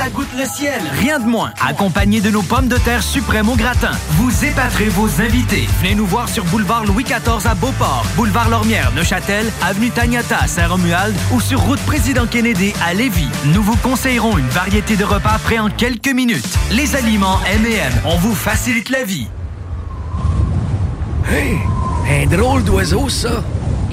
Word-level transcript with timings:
Ça 0.00 0.08
goûte 0.08 0.32
le 0.34 0.46
ciel. 0.46 0.80
Rien 0.98 1.18
de 1.18 1.26
moins. 1.26 1.52
Accompagné 1.60 2.22
de 2.22 2.30
nos 2.30 2.40
pommes 2.40 2.68
de 2.68 2.78
terre 2.78 3.02
suprêmes 3.02 3.50
au 3.50 3.54
gratin. 3.54 3.90
Vous 4.12 4.46
épaterez 4.46 4.88
vos 4.88 5.20
invités. 5.20 5.68
Venez 5.82 5.94
nous 5.94 6.06
voir 6.06 6.26
sur 6.30 6.42
boulevard 6.46 6.86
Louis 6.86 7.04
XIV 7.04 7.46
à 7.46 7.54
Beauport, 7.54 8.06
boulevard 8.16 8.48
Lormière, 8.48 8.92
Neuchâtel, 8.96 9.44
avenue 9.62 9.90
Taniata 9.90 10.38
à 10.38 10.46
Saint-Romuald 10.46 11.14
ou 11.34 11.40
sur 11.42 11.60
route 11.60 11.80
Président 11.80 12.26
Kennedy 12.26 12.72
à 12.82 12.94
Lévis. 12.94 13.28
Nous 13.52 13.62
vous 13.62 13.76
conseillerons 13.76 14.38
une 14.38 14.48
variété 14.48 14.96
de 14.96 15.04
repas 15.04 15.38
prêts 15.44 15.58
en 15.58 15.68
quelques 15.68 16.14
minutes. 16.14 16.48
Les 16.70 16.96
aliments 16.96 17.38
M&M, 17.52 17.92
on 18.06 18.16
vous 18.16 18.34
facilite 18.34 18.88
la 18.88 19.04
vie. 19.04 19.28
Hey, 21.30 21.58
un 22.08 22.26
drôle 22.26 22.64
d'oiseau, 22.64 23.10
ça. 23.10 23.42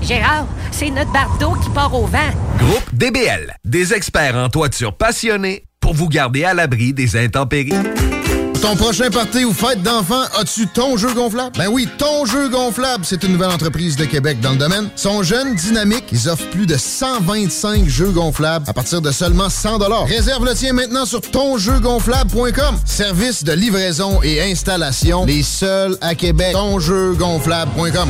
Gérard, 0.01 0.47
c'est 0.71 0.89
notre 0.89 1.11
bardeau 1.11 1.53
qui 1.63 1.69
part 1.69 1.93
au 1.93 2.05
vent. 2.05 2.29
Groupe 2.57 2.93
DBL, 2.93 3.53
des 3.65 3.93
experts 3.93 4.35
en 4.35 4.49
toiture 4.49 4.95
passionnés 4.95 5.63
pour 5.79 5.93
vous 5.93 6.09
garder 6.09 6.43
à 6.43 6.53
l'abri 6.53 6.93
des 6.93 7.15
intempéries. 7.15 7.73
Ton 8.61 8.75
prochain 8.75 9.09
party 9.11 9.45
ou 9.45 9.53
fête 9.53 9.83
d'enfant, 9.83 10.23
as-tu 10.39 10.67
ton 10.67 10.97
jeu 10.97 11.13
gonflable? 11.13 11.55
Ben 11.57 11.67
oui, 11.67 11.87
ton 11.97 12.25
jeu 12.25 12.49
gonflable, 12.49 13.05
c'est 13.05 13.23
une 13.23 13.33
nouvelle 13.33 13.51
entreprise 13.51 13.95
de 13.95 14.05
Québec 14.05 14.39
dans 14.41 14.51
le 14.51 14.57
domaine. 14.57 14.89
Ils 14.95 14.99
sont 14.99 15.21
jeunes, 15.21 15.53
dynamiques, 15.55 16.05
ils 16.11 16.27
offrent 16.27 16.49
plus 16.49 16.65
de 16.65 16.75
125 16.75 17.87
jeux 17.87 18.09
gonflables 18.09 18.65
à 18.67 18.73
partir 18.73 19.01
de 19.01 19.11
seulement 19.11 19.49
100 19.49 19.77
Réserve 20.05 20.43
le 20.43 20.53
tien 20.55 20.73
maintenant 20.73 21.05
sur 21.05 21.21
tonjeugonflable.com. 21.21 22.79
Service 22.83 23.43
de 23.43 23.53
livraison 23.53 24.21
et 24.23 24.41
installation, 24.41 25.25
les 25.25 25.43
seuls 25.43 25.95
à 26.01 26.15
Québec. 26.15 26.53
Tonjeugonflable.com. 26.53 28.09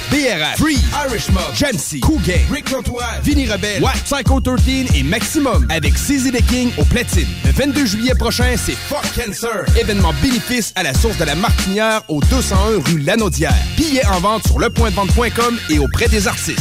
BRF, 0.09 0.57
Free, 0.57 0.77
Irish 1.07 1.29
Mob, 1.29 1.53
Jamsey, 1.53 1.99
Cool 1.99 2.21
Gang, 2.23 2.41
Rick 2.51 2.69
L'Antoine, 2.71 3.21
Vinny 3.23 3.47
Rebelle, 3.49 3.81
Watt, 3.81 4.01
Psycho 4.03 4.39
13 4.41 4.95
et 4.95 5.03
Maximum 5.03 5.67
avec 5.69 5.93
CZ 5.93 6.31
The 6.31 6.45
King 6.47 6.71
au 6.77 6.85
platine. 6.85 7.27
Le 7.45 7.51
22 7.51 7.85
juillet 7.85 8.15
prochain, 8.15 8.55
c'est 8.57 8.75
Fuck 8.75 9.05
Cancer. 9.15 9.65
Événement 9.77 10.13
bénéfice 10.21 10.73
à 10.75 10.83
la 10.83 10.93
source 10.93 11.17
de 11.17 11.25
la 11.25 11.35
Martinière 11.35 12.01
au 12.07 12.19
201 12.21 12.81
rue 12.85 12.99
Lanaudière. 12.99 13.53
Billets 13.77 14.05
en 14.07 14.19
vente 14.19 14.47
sur 14.47 14.59
lepointdevente.com 14.59 15.59
et 15.69 15.79
auprès 15.79 16.07
des 16.07 16.27
artistes. 16.27 16.59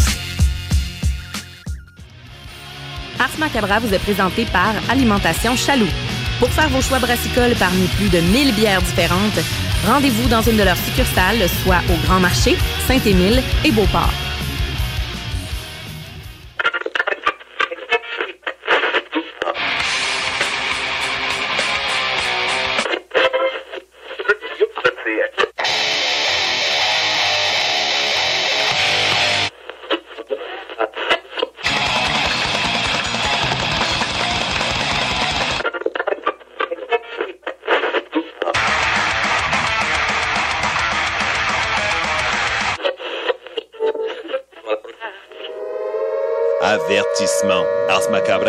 Ars 3.18 3.38
Macabra 3.38 3.80
vous 3.80 3.92
est 3.92 3.98
présenté 3.98 4.46
par 4.46 4.72
Alimentation 4.88 5.54
Chaloux. 5.56 5.86
Pour 6.40 6.50
faire 6.50 6.70
vos 6.70 6.80
choix 6.80 6.98
brassicoles 6.98 7.54
parmi 7.58 7.86
plus 7.98 8.08
de 8.08 8.18
1000 8.18 8.54
bières 8.54 8.80
différentes, 8.80 9.38
rendez-vous 9.86 10.26
dans 10.26 10.40
une 10.40 10.56
de 10.56 10.62
leurs 10.62 10.78
succursales, 10.78 11.46
soit 11.62 11.82
au 11.90 12.06
Grand 12.06 12.18
Marché, 12.18 12.56
Saint-Émile 12.88 13.42
et 13.62 13.70
Beauport. 13.70 14.29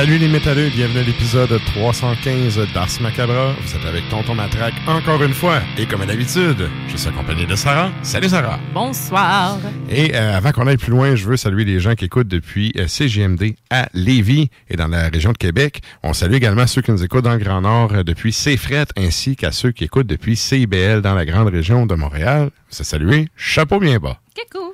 Salut 0.00 0.16
les 0.16 0.28
métalleux, 0.28 0.70
bienvenue 0.70 1.00
à 1.00 1.02
l'épisode 1.02 1.60
315 1.74 2.58
d'Ars 2.72 2.88
Macabra. 3.02 3.52
Vous 3.60 3.76
êtes 3.76 3.84
avec 3.84 4.08
Tonton 4.08 4.34
Matraque 4.34 4.72
encore 4.86 5.22
une 5.22 5.34
fois. 5.34 5.60
Et 5.76 5.84
comme 5.84 6.00
à 6.00 6.06
l'habitude, 6.06 6.70
je 6.88 6.96
suis 6.96 7.06
accompagné 7.06 7.44
de 7.44 7.54
Sarah. 7.54 7.90
Salut 8.02 8.30
Sarah. 8.30 8.58
Bonsoir. 8.72 9.58
Et 9.90 10.14
euh, 10.14 10.38
avant 10.38 10.52
qu'on 10.52 10.66
aille 10.66 10.78
plus 10.78 10.92
loin, 10.92 11.16
je 11.16 11.26
veux 11.26 11.36
saluer 11.36 11.66
les 11.66 11.80
gens 11.80 11.94
qui 11.96 12.06
écoutent 12.06 12.28
depuis 12.28 12.72
euh, 12.78 12.88
CGMD 12.88 13.56
à 13.68 13.90
Lévis 13.92 14.48
et 14.70 14.76
dans 14.78 14.88
la 14.88 15.10
région 15.10 15.32
de 15.32 15.36
Québec. 15.36 15.82
On 16.02 16.14
salue 16.14 16.32
également 16.32 16.66
ceux 16.66 16.80
qui 16.80 16.92
nous 16.92 17.04
écoutent 17.04 17.24
dans 17.24 17.34
le 17.34 17.38
Grand 17.38 17.60
Nord 17.60 17.92
euh, 17.92 18.02
depuis 18.02 18.32
CFRET 18.32 18.86
ainsi 18.96 19.36
qu'à 19.36 19.52
ceux 19.52 19.70
qui 19.70 19.84
écoutent 19.84 20.06
depuis 20.06 20.34
CIBL 20.34 21.02
dans 21.02 21.14
la 21.14 21.26
grande 21.26 21.48
région 21.48 21.84
de 21.84 21.94
Montréal. 21.94 22.48
C'est 22.70 22.84
salué. 22.84 23.28
Chapeau 23.36 23.78
bien 23.78 23.98
bas. 23.98 24.18
Coucou. 24.34 24.72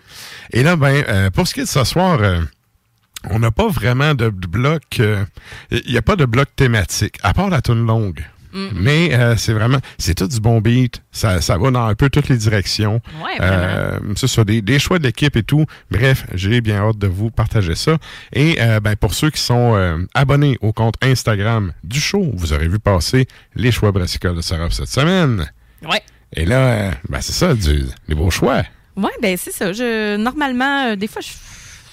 Et 0.52 0.62
là, 0.62 0.76
ben, 0.76 1.04
euh, 1.08 1.30
pour 1.30 1.46
ce 1.48 1.54
qui 1.54 1.60
est 1.60 1.64
de 1.64 1.68
ce 1.68 1.84
soir, 1.84 2.18
euh, 2.20 2.40
on 3.30 3.38
n'a 3.38 3.50
pas 3.50 3.68
vraiment 3.68 4.14
de 4.14 4.28
bloc. 4.28 5.00
Il 5.70 5.90
n'y 5.90 5.96
a 5.96 6.02
pas 6.02 6.16
de 6.16 6.24
bloc 6.24 6.48
thématique, 6.56 7.18
à 7.22 7.34
part 7.34 7.50
la 7.50 7.62
tune 7.62 7.86
longue. 7.86 8.24
Mm. 8.52 8.68
Mais 8.74 9.14
euh, 9.14 9.36
c'est 9.36 9.52
vraiment, 9.52 9.78
c'est 9.98 10.14
tout 10.14 10.26
du 10.26 10.40
bon 10.40 10.60
beat. 10.60 11.02
Ça, 11.12 11.40
ça 11.40 11.58
va 11.58 11.70
dans 11.70 11.86
un 11.86 11.94
peu 11.94 12.08
toutes 12.08 12.28
les 12.28 12.38
directions. 12.38 13.02
Ouais, 13.22 13.36
euh, 13.40 13.98
c'est 14.16 14.28
ça, 14.28 14.44
des, 14.44 14.62
des 14.62 14.78
choix 14.78 14.98
de 14.98 15.04
l'équipe 15.04 15.36
et 15.36 15.42
tout. 15.42 15.66
Bref, 15.90 16.26
j'ai 16.32 16.60
bien 16.62 16.76
hâte 16.76 16.98
de 16.98 17.06
vous 17.06 17.30
partager 17.30 17.74
ça. 17.74 17.98
Et 18.32 18.56
euh, 18.60 18.80
ben, 18.80 18.96
pour 18.96 19.12
ceux 19.12 19.30
qui 19.30 19.40
sont 19.40 19.74
euh, 19.76 19.98
abonnés 20.14 20.56
au 20.62 20.72
compte 20.72 20.94
Instagram 21.02 21.72
du 21.84 22.00
show, 22.00 22.30
vous 22.34 22.52
aurez 22.54 22.68
vu 22.68 22.78
passer 22.78 23.26
les 23.54 23.70
choix 23.70 23.92
brassicoles 23.92 24.36
de 24.36 24.42
Sarah 24.42 24.70
cette 24.70 24.88
semaine. 24.88 25.50
Ouais. 25.86 26.02
Et 26.34 26.44
là, 26.44 26.58
euh, 26.58 26.90
ben, 27.08 27.20
c'est 27.20 27.32
ça, 27.32 27.54
du, 27.54 27.84
des 28.08 28.14
beaux 28.14 28.30
choix. 28.30 28.62
Oui, 28.96 29.10
ben 29.20 29.36
c'est 29.36 29.52
ça. 29.52 29.72
Je, 29.72 30.16
normalement, 30.16 30.86
euh, 30.86 30.96
des 30.96 31.06
fois, 31.06 31.20
je, 31.20 31.28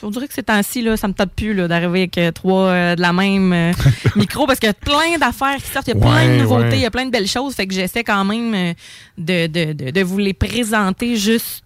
on 0.03 0.09
dirait 0.09 0.27
que 0.27 0.33
ces 0.33 0.43
temps-ci, 0.43 0.81
là, 0.81 0.97
ça 0.97 1.07
me 1.07 1.13
tape 1.13 1.35
plus 1.35 1.53
là, 1.53 1.67
d'arriver 1.67 1.99
avec 1.99 2.17
euh, 2.17 2.31
trois 2.31 2.67
euh, 2.67 2.95
de 2.95 3.01
la 3.01 3.13
même 3.13 3.53
euh, 3.53 3.73
micro 4.15 4.45
parce 4.45 4.59
qu'il 4.59 4.67
y 4.67 4.69
a 4.69 4.73
plein 4.73 5.17
d'affaires 5.19 5.57
qui 5.57 5.69
sortent, 5.69 5.87
il 5.87 5.95
y 5.95 5.97
a 5.97 5.99
plein 5.99 6.35
de 6.35 6.41
nouveautés, 6.41 6.69
ouais. 6.69 6.77
il 6.77 6.81
y 6.81 6.85
a 6.85 6.91
plein 6.91 7.05
de 7.05 7.11
belles 7.11 7.27
choses. 7.27 7.55
Fait 7.55 7.65
que 7.65 7.73
j'essaie 7.73 8.03
quand 8.03 8.25
même 8.25 8.73
de, 9.17 9.47
de, 9.47 9.73
de, 9.73 9.91
de 9.91 10.01
vous 10.03 10.17
les 10.17 10.33
présenter 10.33 11.15
juste 11.15 11.63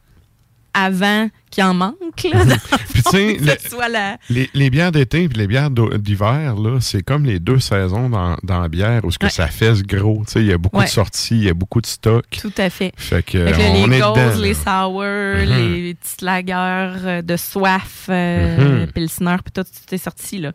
avant 0.74 1.30
qu'il 1.57 1.63
en 1.65 1.74
manque. 1.74 1.95
Là, 2.31 2.45
dans 2.45 2.54
le 2.54 2.77
Puis 2.94 2.94
tu 2.94 3.01
fond, 3.01 3.12
sais, 3.12 3.36
que 3.38 3.44
le- 3.45 3.57
ce 3.59 3.69
soit 3.69 3.89
la- 3.89 4.18
Les, 4.30 4.48
les 4.54 4.69
bières 4.69 4.92
d'été 4.92 5.24
et 5.24 5.27
les 5.27 5.48
bières 5.48 5.71
d'hiver, 5.71 6.54
c'est 6.81 7.01
comme 7.01 7.25
les 7.25 7.39
deux 7.39 7.59
saisons 7.59 8.09
dans, 8.09 8.38
dans 8.44 8.59
la 8.62 8.68
bière 8.69 9.04
où 9.04 9.12
ce 9.12 9.18
que 9.18 9.25
Ouais. 9.25 9.31
ça 9.31 9.48
fesse 9.48 9.81
gros. 9.81 10.24
Tu 10.27 10.33
sais, 10.33 10.39
Il 10.42 10.45
y 10.45 10.54
a 10.54 10.57
beaucoup 10.59 10.77
Ouais. 10.77 10.86
de 10.86 10.89
sorties, 10.89 11.36
il 11.38 11.44
y 11.45 11.50
a 11.50 11.54
beaucoup 11.56 11.81
de 11.81 11.88
stock. 11.88 12.25
Tout 12.39 12.54
à 12.57 12.69
fait. 12.69 12.94
Fait 12.95 13.24
que, 13.24 13.44
Fait 13.45 13.51
que 13.54 13.57
là, 13.57 13.65
on 13.75 13.88
les 13.88 14.00
gauzes, 14.00 14.15
dedans. 14.15 14.42
les 14.42 14.54
sour, 14.54 15.04
Mhm. 15.04 15.83
les 15.83 15.94
petites 15.95 16.21
lagers 16.21 17.00
euh, 17.06 17.21
de 17.24 17.36
soif, 17.38 18.06
euh, 18.10 18.81
Mhm. 18.86 18.92
pilsner, 18.92 19.38
puis 19.44 19.51
tout, 19.51 19.63
tout 19.63 19.95
est 19.95 19.98
sorti. 19.98 20.38
Là. 20.38 20.51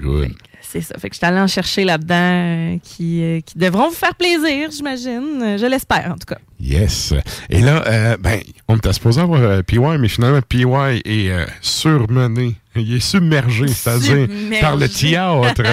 Good. 0.00 0.32
C'est 0.70 0.82
ça. 0.82 0.96
Fait 0.98 1.08
que 1.08 1.14
je 1.14 1.18
suis 1.18 1.26
allée 1.26 1.40
en 1.40 1.46
chercher 1.46 1.84
là-dedans 1.84 2.14
euh, 2.14 2.76
qui, 2.82 3.22
euh, 3.22 3.40
qui 3.40 3.56
devront 3.56 3.88
vous 3.88 3.94
faire 3.94 4.14
plaisir, 4.14 4.70
j'imagine. 4.70 5.56
Je 5.58 5.66
l'espère, 5.66 6.12
en 6.12 6.18
tout 6.18 6.26
cas. 6.26 6.38
Yes. 6.60 7.14
Et 7.48 7.60
là, 7.62 7.82
euh, 7.86 8.16
ben, 8.20 8.40
on 8.66 8.76
était 8.76 8.92
supposé 8.92 9.22
avoir 9.22 9.62
PY, 9.64 9.78
mais 9.98 10.08
finalement, 10.08 10.40
PY 10.46 10.66
est 11.06 11.32
surmené. 11.62 12.56
Il 12.76 12.94
est 12.94 13.00
submergé, 13.00 13.66
c'est-à-dire 13.68 14.28
par 14.60 14.76
le 14.76 14.88
théâtre. 14.88 15.62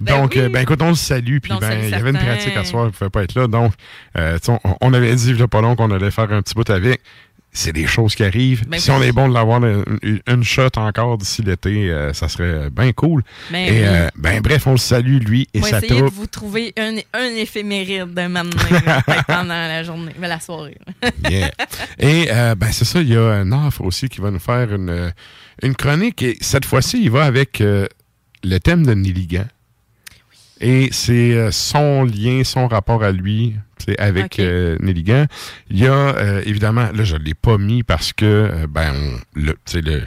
Ben 0.00 0.20
donc, 0.20 0.34
oui. 0.36 0.48
ben, 0.48 0.60
écoute, 0.60 0.82
on 0.82 0.90
le 0.90 0.94
salue. 0.94 1.38
Puis, 1.38 1.52
ben, 1.60 1.80
il 1.82 1.90
y 1.90 1.94
avait 1.94 2.10
une 2.10 2.18
pratique 2.18 2.56
à 2.56 2.64
soir, 2.64 2.84
il 2.84 2.88
ne 2.88 2.92
pouvait 2.92 3.10
pas 3.10 3.22
être 3.22 3.34
là. 3.34 3.46
Donc, 3.48 3.72
on, 4.14 4.58
on 4.80 4.94
avait 4.94 5.14
dit, 5.14 5.30
il 5.30 5.38
y 5.38 5.42
a 5.42 5.48
pas 5.48 5.60
long, 5.60 5.74
qu'on 5.74 5.90
allait 5.90 6.10
faire 6.10 6.30
un 6.30 6.42
petit 6.42 6.54
bout 6.54 6.68
avec. 6.70 7.00
C'est 7.56 7.72
des 7.72 7.86
choses 7.86 8.14
qui 8.14 8.22
arrivent. 8.22 8.68
Ben 8.68 8.78
si 8.78 8.90
on 8.90 9.00
est 9.00 9.12
bon 9.12 9.28
de 9.30 9.32
l'avoir 9.32 9.64
une, 9.64 10.44
shot 10.44 10.68
encore 10.76 11.16
d'ici 11.16 11.40
l'été, 11.40 11.90
euh, 11.90 12.12
ça 12.12 12.28
serait 12.28 12.68
bien 12.68 12.92
cool. 12.92 13.22
Ben 13.50 13.66
et, 13.66 13.70
oui. 13.70 13.78
euh, 13.82 14.08
ben, 14.14 14.42
bref, 14.42 14.66
on 14.66 14.72
le 14.72 14.76
salue, 14.76 15.20
lui 15.20 15.48
et 15.54 15.62
sa 15.62 15.78
essayer 15.78 15.94
de 15.94 16.00
troupe. 16.00 16.14
vous 16.14 16.26
trouver 16.26 16.74
un, 16.78 16.96
un 17.14 17.34
éphéméride 17.34 18.14
là, 18.14 18.28
peut-être 19.06 19.24
pendant 19.26 19.48
la 19.54 19.82
journée, 19.84 20.12
mais 20.18 20.28
la 20.28 20.38
soirée. 20.38 20.76
Yeah. 21.30 21.50
Et 21.98 22.28
euh, 22.30 22.54
ben 22.54 22.70
c'est 22.72 22.84
ça, 22.84 23.00
il 23.00 23.08
y 23.08 23.16
a 23.16 23.22
un 23.22 23.50
offre 23.50 23.82
aussi 23.82 24.08
qui 24.08 24.20
va 24.20 24.30
nous 24.30 24.38
faire 24.38 24.72
une, 24.72 25.12
une 25.62 25.74
chronique. 25.74 26.22
Et 26.22 26.36
cette 26.40 26.64
fois-ci, 26.64 27.02
il 27.02 27.10
va 27.10 27.24
avec 27.24 27.60
le 27.60 28.58
thème 28.60 28.84
de 28.84 28.92
Niligan. 28.92 29.46
Et 30.60 30.88
c'est 30.92 31.34
euh, 31.34 31.50
son 31.50 32.04
lien, 32.04 32.42
son 32.44 32.66
rapport 32.68 33.02
à 33.02 33.12
lui, 33.12 33.54
c'est 33.78 33.98
avec 33.98 34.24
Ok. 34.24 34.38
euh, 34.40 34.76
Niligan. 34.80 35.26
Il 35.70 35.78
y 35.78 35.86
a 35.86 35.92
euh, 35.92 36.42
évidemment, 36.46 36.88
là 36.94 37.04
je 37.04 37.16
l'ai 37.16 37.34
pas 37.34 37.58
mis 37.58 37.82
parce 37.82 38.12
que 38.12 38.24
euh, 38.24 38.66
ben 38.68 38.92
on- 38.94 39.18
le, 39.40 39.52
tu 39.52 39.58
sais, 39.66 39.80
le 39.82 40.02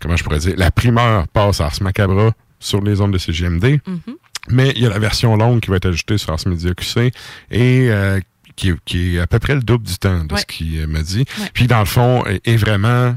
comment 0.00 0.16
je 0.16 0.24
pourrais 0.24 0.38
dire, 0.38 0.54
la 0.56 0.70
primeur 0.70 1.28
passe 1.28 1.60
à 1.60 1.66
Ars 1.66 1.82
Macabra 1.82 2.32
sur 2.58 2.80
les 2.82 3.00
ondes 3.00 3.12
de 3.12 3.18
CGMD. 3.18 3.80
Mhm. 3.86 4.00
Mais 4.48 4.72
il 4.74 4.82
y 4.82 4.86
a 4.86 4.88
la 4.88 4.98
version 4.98 5.36
longue 5.36 5.60
qui 5.60 5.70
va 5.70 5.76
être 5.76 5.86
ajoutée 5.86 6.18
sur 6.18 6.32
Ars 6.32 6.40
Media 6.46 6.72
QC 6.74 7.12
et 7.52 7.90
qui, 8.56 8.70
est- 8.70 8.76
qui 8.84 9.16
est 9.16 9.20
à 9.20 9.26
peu 9.26 9.38
près 9.38 9.54
le 9.54 9.60
double 9.62 9.86
du 9.86 9.96
temps 9.98 10.24
de 10.24 10.32
Ouais. 10.34 10.40
ce 10.40 10.46
qu'il 10.46 10.86
m'a 10.88 11.02
dit. 11.02 11.24
Ouais. 11.38 11.50
Puis 11.54 11.66
dans 11.66 11.78
le 11.80 11.84
fond, 11.86 12.24
est, 12.26 12.46
est 12.48 12.56
vraiment, 12.56 13.14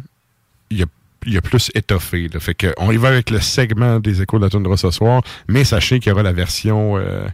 il 0.70 0.78
y 0.80 0.84
a, 0.84 0.86
il 1.26 1.34
y 1.34 1.38
a 1.38 1.42
plus 1.42 1.72
étoffé. 1.76 2.28
Là. 2.34 2.40
Fait 2.40 2.54
que 2.54 2.74
on 2.78 2.92
y 2.92 2.98
va 2.98 3.10
avec 3.10 3.30
le 3.30 3.40
segment 3.40 4.00
des 4.00 4.22
échos 4.22 4.38
de 4.38 4.44
la 4.44 4.50
toundra 4.50 4.78
ce 4.78 4.92
soir, 4.92 5.22
mais 5.48 5.64
sachez 5.64 6.00
qu'il 6.00 6.10
y 6.10 6.14
aura 6.14 6.24
la 6.24 6.34
version, 6.34 6.98
euh, 6.98 7.28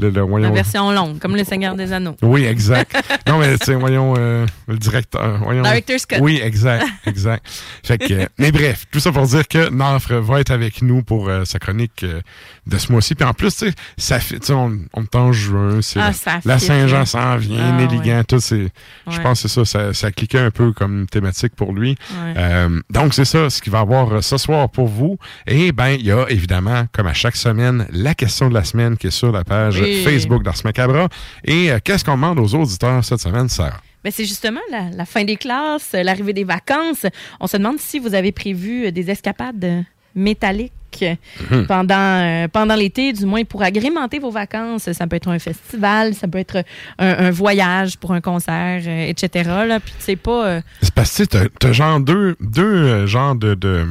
le, 0.00 0.10
le- 0.10 0.38
La 0.40 0.50
version 0.50 0.90
longue, 0.92 1.18
comme 1.18 1.36
le 1.36 1.44
Seigneur 1.44 1.74
des 1.74 1.92
Anneaux. 1.92 2.16
oui, 2.22 2.44
exact. 2.44 2.92
non, 3.28 3.38
mais 3.38 3.56
tu 3.58 3.66
sais, 3.66 3.74
voyons, 3.74 4.14
euh, 4.18 4.46
le 4.68 4.76
directeur. 4.76 5.38
Voyons. 5.42 5.62
Cut. 6.08 6.16
Oui, 6.20 6.40
exact, 6.42 6.86
exact. 7.06 7.46
Fait 7.84 7.98
que, 7.98 8.28
mais 8.38 8.52
bref, 8.52 8.84
tout 8.90 9.00
ça 9.00 9.12
pour 9.12 9.26
dire 9.26 9.46
que 9.46 9.70
Nafre 9.70 10.14
va 10.20 10.40
être 10.40 10.50
avec 10.50 10.82
nous 10.82 11.02
pour 11.02 11.28
euh, 11.28 11.44
sa 11.44 11.58
chronique 11.58 12.02
euh, 12.04 12.20
de 12.66 12.78
ce 12.78 12.90
mois-ci. 12.92 13.14
Puis 13.14 13.24
en 13.26 13.32
plus, 13.34 13.54
tu 13.56 13.66
sais, 13.66 13.72
ça 13.96 14.20
fait, 14.20 14.50
on, 14.50 14.78
on 14.94 15.02
est 15.02 15.14
en 15.16 15.32
juin, 15.32 15.80
c'est 15.82 16.00
Ah, 16.00 16.12
la, 16.44 16.58
Saint-Jean 16.58 17.04
s'en 17.04 17.36
vient, 17.36 17.76
Ah, 17.76 17.80
Néligan, 17.80 18.22
tout, 18.24 18.40
c'est, 18.40 18.68
je 19.10 19.20
pense 19.20 19.42
que 19.42 19.48
c'est 19.48 19.64
ça, 19.64 19.64
ça, 19.64 19.94
ça 19.94 20.10
cliquait 20.12 20.38
un 20.38 20.50
peu 20.50 20.72
comme 20.72 21.06
thématique 21.06 21.54
pour 21.56 21.72
lui. 21.72 21.96
Ouais. 22.34 22.66
Donc, 22.90 23.14
c'est 23.14 23.24
ça, 23.24 23.50
ce 23.50 23.60
qu'il 23.60 23.72
va 23.72 23.80
avoir 23.80 24.22
ce 24.22 24.36
soir 24.36 24.68
pour 24.70 24.86
vous. 24.88 25.18
Et 25.46 25.72
ben, 25.72 25.88
il 25.90 26.06
y 26.06 26.12
a 26.12 26.26
évidemment, 26.28 26.86
comme 26.92 27.06
à 27.06 27.14
chaque 27.14 27.36
semaine, 27.36 27.86
la 27.92 28.14
question 28.14 28.48
de 28.48 28.54
la 28.54 28.64
semaine 28.64 28.96
qui 28.96 29.08
est 29.08 29.10
sur 29.10 29.32
la 29.32 29.44
page 29.44 29.80
Oui. 29.80 29.89
Facebook 30.04 30.42
d'Ars 30.42 30.56
Macabra. 30.64 31.08
Et 31.44 31.70
euh, 31.70 31.78
qu'est-ce 31.82 32.04
qu'on 32.04 32.14
demande 32.14 32.38
aux 32.38 32.54
auditeurs 32.54 33.04
cette 33.04 33.20
semaine, 33.20 33.48
Sarah? 33.48 33.80
Ben, 34.02 34.10
c'est 34.10 34.24
justement 34.24 34.60
la, 34.70 34.90
la 34.96 35.04
fin 35.04 35.24
des 35.24 35.36
classes, 35.36 35.90
euh, 35.94 36.02
l'arrivée 36.02 36.32
des 36.32 36.44
vacances. 36.44 37.04
On 37.38 37.46
se 37.46 37.56
demande 37.58 37.78
si 37.78 37.98
vous 37.98 38.14
avez 38.14 38.32
prévu 38.32 38.86
euh, 38.86 38.90
des 38.90 39.10
escapades 39.10 39.84
métalliques 40.14 40.72
Mhm. 41.50 41.66
pendant, 41.68 41.94
euh, 41.94 42.48
pendant 42.48 42.74
l'été, 42.74 43.12
du 43.12 43.24
moins 43.24 43.44
pour 43.44 43.62
agrémenter 43.62 44.18
vos 44.18 44.32
vacances. 44.32 44.90
Ça 44.90 45.06
peut 45.06 45.14
être 45.14 45.28
un 45.28 45.38
festival, 45.38 46.14
ça 46.14 46.26
peut 46.26 46.38
être 46.38 46.64
un, 46.98 47.26
un 47.26 47.30
voyage 47.30 47.96
pour 47.96 48.12
un 48.12 48.20
concert, 48.20 48.82
euh, 48.84 49.06
etc. 49.06 49.48
Là. 49.68 49.78
Puis 49.78 49.94
c'est 50.00 50.16
pas... 50.16 50.46
euh, 50.46 50.60
C'est 50.82 50.92
parce 50.92 51.16
que 51.16 51.22
tu 51.22 51.48
t'as 51.60 51.72
genre 51.72 52.00
deux, 52.00 52.34
deux 52.40 53.06
genres 53.06 53.36
de, 53.36 53.54
de, 53.54 53.86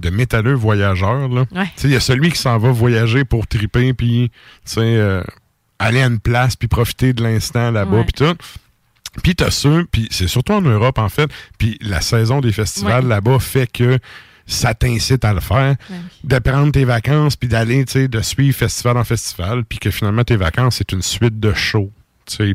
de 0.00 0.10
métalleux 0.10 0.54
voyageurs. 0.54 1.28
là. 1.28 1.44
Ouais. 1.54 1.70
Il 1.84 1.90
y 1.90 1.96
a 1.96 2.00
celui 2.00 2.30
qui 2.32 2.38
s'en 2.38 2.58
va 2.58 2.70
voyager 2.72 3.24
pour 3.24 3.46
triper, 3.46 3.92
puis 3.94 4.30
euh, 4.78 5.22
aller 5.78 6.02
à 6.02 6.06
une 6.06 6.18
place, 6.20 6.56
puis 6.56 6.68
profiter 6.68 7.12
de 7.12 7.22
l'instant 7.22 7.70
là-bas, 7.70 7.98
Ouais. 7.98 8.04
puis 8.04 8.24
tout. 8.26 8.36
Puis 9.22 9.34
t'as 9.34 9.50
ceux, 9.50 9.86
puis 9.90 10.06
c'est 10.10 10.28
surtout 10.28 10.52
en 10.52 10.60
Europe, 10.62 10.98
en 10.98 11.08
fait, 11.08 11.30
puis 11.58 11.76
la 11.80 12.00
saison 12.00 12.40
des 12.40 12.52
festivals 12.52 13.02
Ouais. 13.04 13.08
là-bas 13.10 13.38
fait 13.40 13.66
que 13.70 13.98
ça 14.46 14.74
t'incite 14.74 15.24
à 15.24 15.32
le 15.32 15.40
faire, 15.40 15.76
de 16.24 16.38
prendre 16.38 16.72
tes 16.72 16.84
vacances, 16.84 17.36
puis 17.36 17.48
d'aller, 17.48 17.84
tu 17.84 17.92
sais, 17.92 18.08
de 18.08 18.20
suivre 18.20 18.56
festival 18.56 18.96
en 18.96 19.04
festival, 19.04 19.64
puis 19.64 19.78
que 19.78 19.90
finalement 19.90 20.24
tes 20.24 20.36
vacances, 20.36 20.76
c'est 20.76 20.92
une 20.92 21.02
suite 21.02 21.38
de 21.38 21.52
shows, 21.54 21.92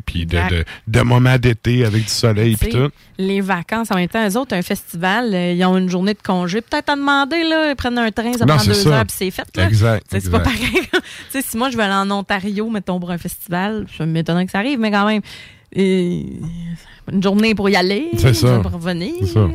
puis 0.04 0.26
de, 0.26 0.36
Exact. 0.36 0.52
de, 0.52 0.64
de 0.98 1.00
moments 1.04 1.38
d'été 1.38 1.84
avec 1.84 2.04
du 2.04 2.10
soleil, 2.10 2.56
puis 2.56 2.70
tout. 2.70 2.88
Les 3.18 3.40
vacances, 3.40 3.90
en 3.90 3.94
même 3.96 4.08
temps, 4.08 4.26
eux 4.28 4.36
autres, 4.36 4.54
un 4.54 4.62
festival, 4.62 5.34
euh, 5.34 5.52
ils 5.52 5.64
ont 5.64 5.76
une 5.78 5.88
journée 5.88 6.14
de 6.14 6.22
congé. 6.22 6.60
Peut-être 6.60 6.90
à 6.90 6.96
demander, 6.96 7.42
là, 7.44 7.70
ils 7.70 7.76
prennent 7.76 7.98
un 7.98 8.10
train, 8.10 8.32
ça 8.34 8.44
Non, 8.44 8.56
prend 8.56 8.64
deux 8.64 8.74
ça. 8.74 8.88
heures, 8.90 9.06
puis 9.06 9.16
c'est 9.16 9.30
fait. 9.30 9.48
Là. 9.56 9.66
Exact, 9.68 10.06
C'est 10.10 10.30
pas 10.30 10.40
pareil. 10.40 10.60
Si 11.30 11.56
moi, 11.56 11.70
je 11.70 11.76
veux 11.76 11.82
aller 11.82 11.92
en 11.94 12.10
Ontario, 12.10 12.68
mettons, 12.70 12.98
pour 12.98 13.10
un 13.10 13.18
festival, 13.18 13.86
ça 13.96 14.06
m'étonnerait 14.06 14.46
que 14.46 14.52
ça 14.52 14.58
arrive, 14.58 14.78
mais 14.78 14.90
quand 14.90 15.06
même, 15.06 15.20
et- 15.76 16.26
une 17.12 17.22
journée 17.22 17.54
pour 17.54 17.68
y 17.70 17.76
aller, 17.76 18.10
ça. 18.18 18.28
une 18.30 18.34
journée 18.34 18.62
pour 18.62 18.72
revenir. 18.72 19.12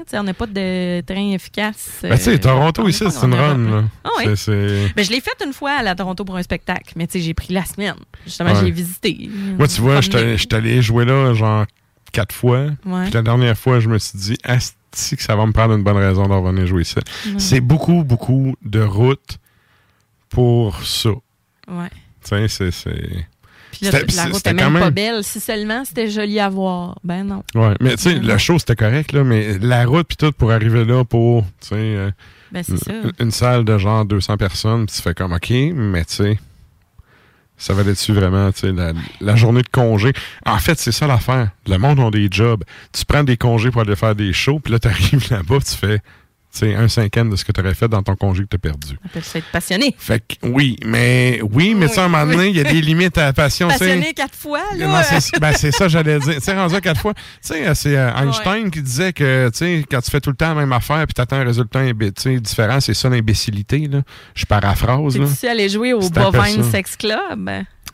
Ça. 0.08 0.20
On 0.22 0.24
n'a 0.24 0.34
pas 0.34 0.46
de 0.48 1.02
train 1.02 1.32
efficace. 1.34 2.00
Ben, 2.02 2.16
tu 2.18 2.24
sais, 2.24 2.36
euh, 2.36 2.38
Toronto 2.38 2.88
ici, 2.88 3.04
c'est 3.10 3.26
une 3.26 3.34
run. 3.34 3.90
Ah 4.06 4.10
oui? 4.20 4.26
Ben, 4.26 4.36
je 5.04 5.10
l'ai 5.12 5.20
fait 5.20 5.36
une 5.46 5.52
fois 5.52 5.72
à 5.72 5.84
la 5.84 5.94
Toronto 5.94 6.24
pour 6.24 6.38
un 6.38 6.44
spectacle, 6.44 6.94
mais 6.96 7.08
tu 7.08 7.20
sais, 7.20 7.26
j'ai 7.26 7.34
pris 7.34 7.54
la 7.54 7.66
semaine. 7.66 7.96
Justement, 8.26 8.52
Ouais. 8.54 8.60
j'ai 8.62 8.72
visité. 8.72 9.30
Moi, 9.58 9.68
tu 9.68 9.82
vois, 9.82 10.00
je 10.00 10.38
suis 10.38 10.48
allé 10.54 10.82
jouer 10.82 11.04
là, 11.04 11.34
genre, 11.34 11.66
quatre 12.14 12.34
fois. 12.34 12.68
Ouais. 12.86 13.04
Puis 13.04 13.12
la 13.14 13.22
dernière 13.22 13.58
fois, 13.58 13.82
je 13.82 13.90
me 13.90 13.98
suis 14.00 14.18
dit, 14.18 14.38
Asti, 14.46 15.18
que 15.18 15.22
ça 15.24 15.36
va 15.36 15.46
me 15.46 15.52
prendre 15.52 15.74
une 15.76 15.84
bonne 15.84 15.98
raison 15.98 16.28
d'en 16.28 16.42
revenir 16.42 16.68
jouer. 16.68 16.84
Ouais. 16.96 17.34
C'est 17.38 17.60
beaucoup, 17.60 18.06
beaucoup 18.06 18.56
de 18.64 18.80
route 18.82 19.40
pour 20.30 20.82
ça. 20.86 21.10
Ouais. 21.68 21.90
Tu 22.24 22.48
sais, 22.48 22.72
c'est. 22.72 23.26
Puis 23.72 23.86
là, 23.86 23.92
C'était- 23.92 24.16
la 24.16 24.26
route 24.26 24.42
quand 24.44 24.70
même, 24.72 24.80
pas 24.82 24.92
belle. 24.92 25.24
Si 25.24 25.40
seulement 25.40 25.84
c'était 25.86 26.10
joli 26.10 26.40
à 26.40 26.50
voir. 26.50 27.00
Ben 27.04 27.24
non. 27.24 27.44
Ouais, 27.56 27.74
mais 27.80 27.96
tu 27.96 28.04
sais, 28.04 28.14
le 28.16 28.38
show, 28.38 28.60
c'était 28.60 28.76
correct, 28.76 29.12
là, 29.14 29.24
mais 29.24 29.58
la 29.60 29.86
route, 29.86 30.08
puis 30.08 30.18
tout, 30.18 30.32
pour 30.32 30.52
arriver 30.52 30.84
là, 30.86 31.04
pour, 31.06 31.44
tu 31.62 31.70
sais, 31.70 31.76
euh, 31.76 32.12
Ben, 32.52 32.64
une, 32.68 33.12
une 33.20 33.32
salle 33.32 33.64
de 33.66 33.78
genre 33.78 34.04
200 34.06 34.38
personnes, 34.38 34.86
tu 34.88 35.02
fais 35.02 35.14
comme, 35.14 35.34
OK, 35.34 35.50
mais 35.74 36.04
tu 36.06 36.16
sais, 36.16 36.40
ça 37.58 37.74
va 37.74 37.84
dessus 37.84 38.12
vraiment, 38.14 38.52
tu 38.52 38.60
sais, 38.62 38.72
la, 38.72 38.92
la 39.22 39.36
journée 39.36 39.62
de 39.62 39.70
congé? 39.70 40.14
En 40.46 40.58
fait, 40.58 40.80
c'est 40.80 40.92
ça 40.92 41.06
l'affaire. 41.08 41.52
Le 41.68 41.78
monde 41.78 42.00
a 42.00 42.10
des 42.10 42.28
jobs. 42.32 42.64
Tu 42.92 43.06
prends 43.06 43.24
des 43.24 43.38
congés 43.38 43.70
pour 43.70 43.82
aller 43.82 43.96
faire 43.96 44.16
des 44.16 44.34
shows, 44.34 44.60
puis 44.60 44.74
là, 44.74 44.80
tu 44.80 44.88
arrives 44.88 45.28
là-bas, 45.32 45.60
tu 45.60 45.76
fais, 45.76 46.00
tu 46.52 46.60
sais, 46.60 46.76
un 46.76 46.88
cinquième 46.88 47.30
de 47.30 47.36
ce 47.36 47.46
que 47.46 47.52
tu 47.52 47.62
aurais 47.62 47.74
fait 47.74 47.88
dans 47.88 48.04
ton 48.04 48.16
congé 48.16 48.44
que 48.44 48.50
tu 48.50 48.56
as 48.56 48.60
perdu. 48.60 48.98
On 49.04 49.08
appelle 49.08 49.24
ça 49.24 49.40
être 49.40 49.52
passionné. 49.52 49.96
Fait 49.98 50.20
que, 50.20 50.48
oui, 50.48 50.76
mais, 50.86 51.40
oui, 51.52 51.76
mais 51.76 51.88
tu 51.88 51.94
sais, 51.94 52.02
à 52.02 52.06
un 52.06 52.08
moment 52.10 52.26
donné, 52.26 52.50
il 52.50 52.58
y 52.58 52.60
a 52.60 52.64
des 52.64 52.82
limites 52.82 53.18
à 53.18 53.26
la 53.26 53.34
passion, 53.34 53.68
tu 53.70 53.76
sais. 53.76 53.80
Passionné 53.80 54.14
quatre 54.14 54.36
fois, 54.36 54.62
là. 54.78 55.04
C'est 55.04 55.40
ben, 55.40 55.54
c'est 55.54 55.72
ça, 55.72 55.88
j'allais 55.88 56.20
dire. 56.20 56.36
Tu 56.36 56.42
sais, 56.42 56.54
rendu 56.54 56.76
à 56.76 56.82
quatre 56.82 57.00
fois. 57.00 57.14
Tu 57.14 57.22
sais, 57.42 57.68
euh, 57.68 57.74
c'est 57.74 57.96
euh, 57.96 58.14
Einstein 58.16 58.70
qui 58.70 58.82
disait 58.82 59.14
que, 59.14 59.50
tu 59.50 59.58
sais, 59.58 59.86
quand 59.90 60.02
tu 60.02 60.12
fais 60.12 60.20
tout 60.20 60.30
le 60.30 60.36
temps 60.36 60.50
la 60.50 60.56
même 60.56 60.74
affaire 60.74 61.06
puis 61.06 61.14
t'attends 61.14 61.38
un 61.38 61.46
résultat 61.46 61.82
tu 61.86 62.12
sais, 62.18 62.40
différent, 62.40 62.80
c'est 62.80 62.94
ça 62.94 63.10
l'imbécilité, 63.10 63.88
là. 63.88 64.02
Je 64.36 64.46
paraphrase, 64.46 65.18
là. 65.18 65.26
T'es-tu 65.26 65.48
allé 65.48 65.70
jouer 65.70 65.94
au 65.94 66.02
C'est 66.02 66.14
Bovine 66.14 66.64
ça. 66.64 66.72
Sex 66.72 66.96
Club? 66.98 67.50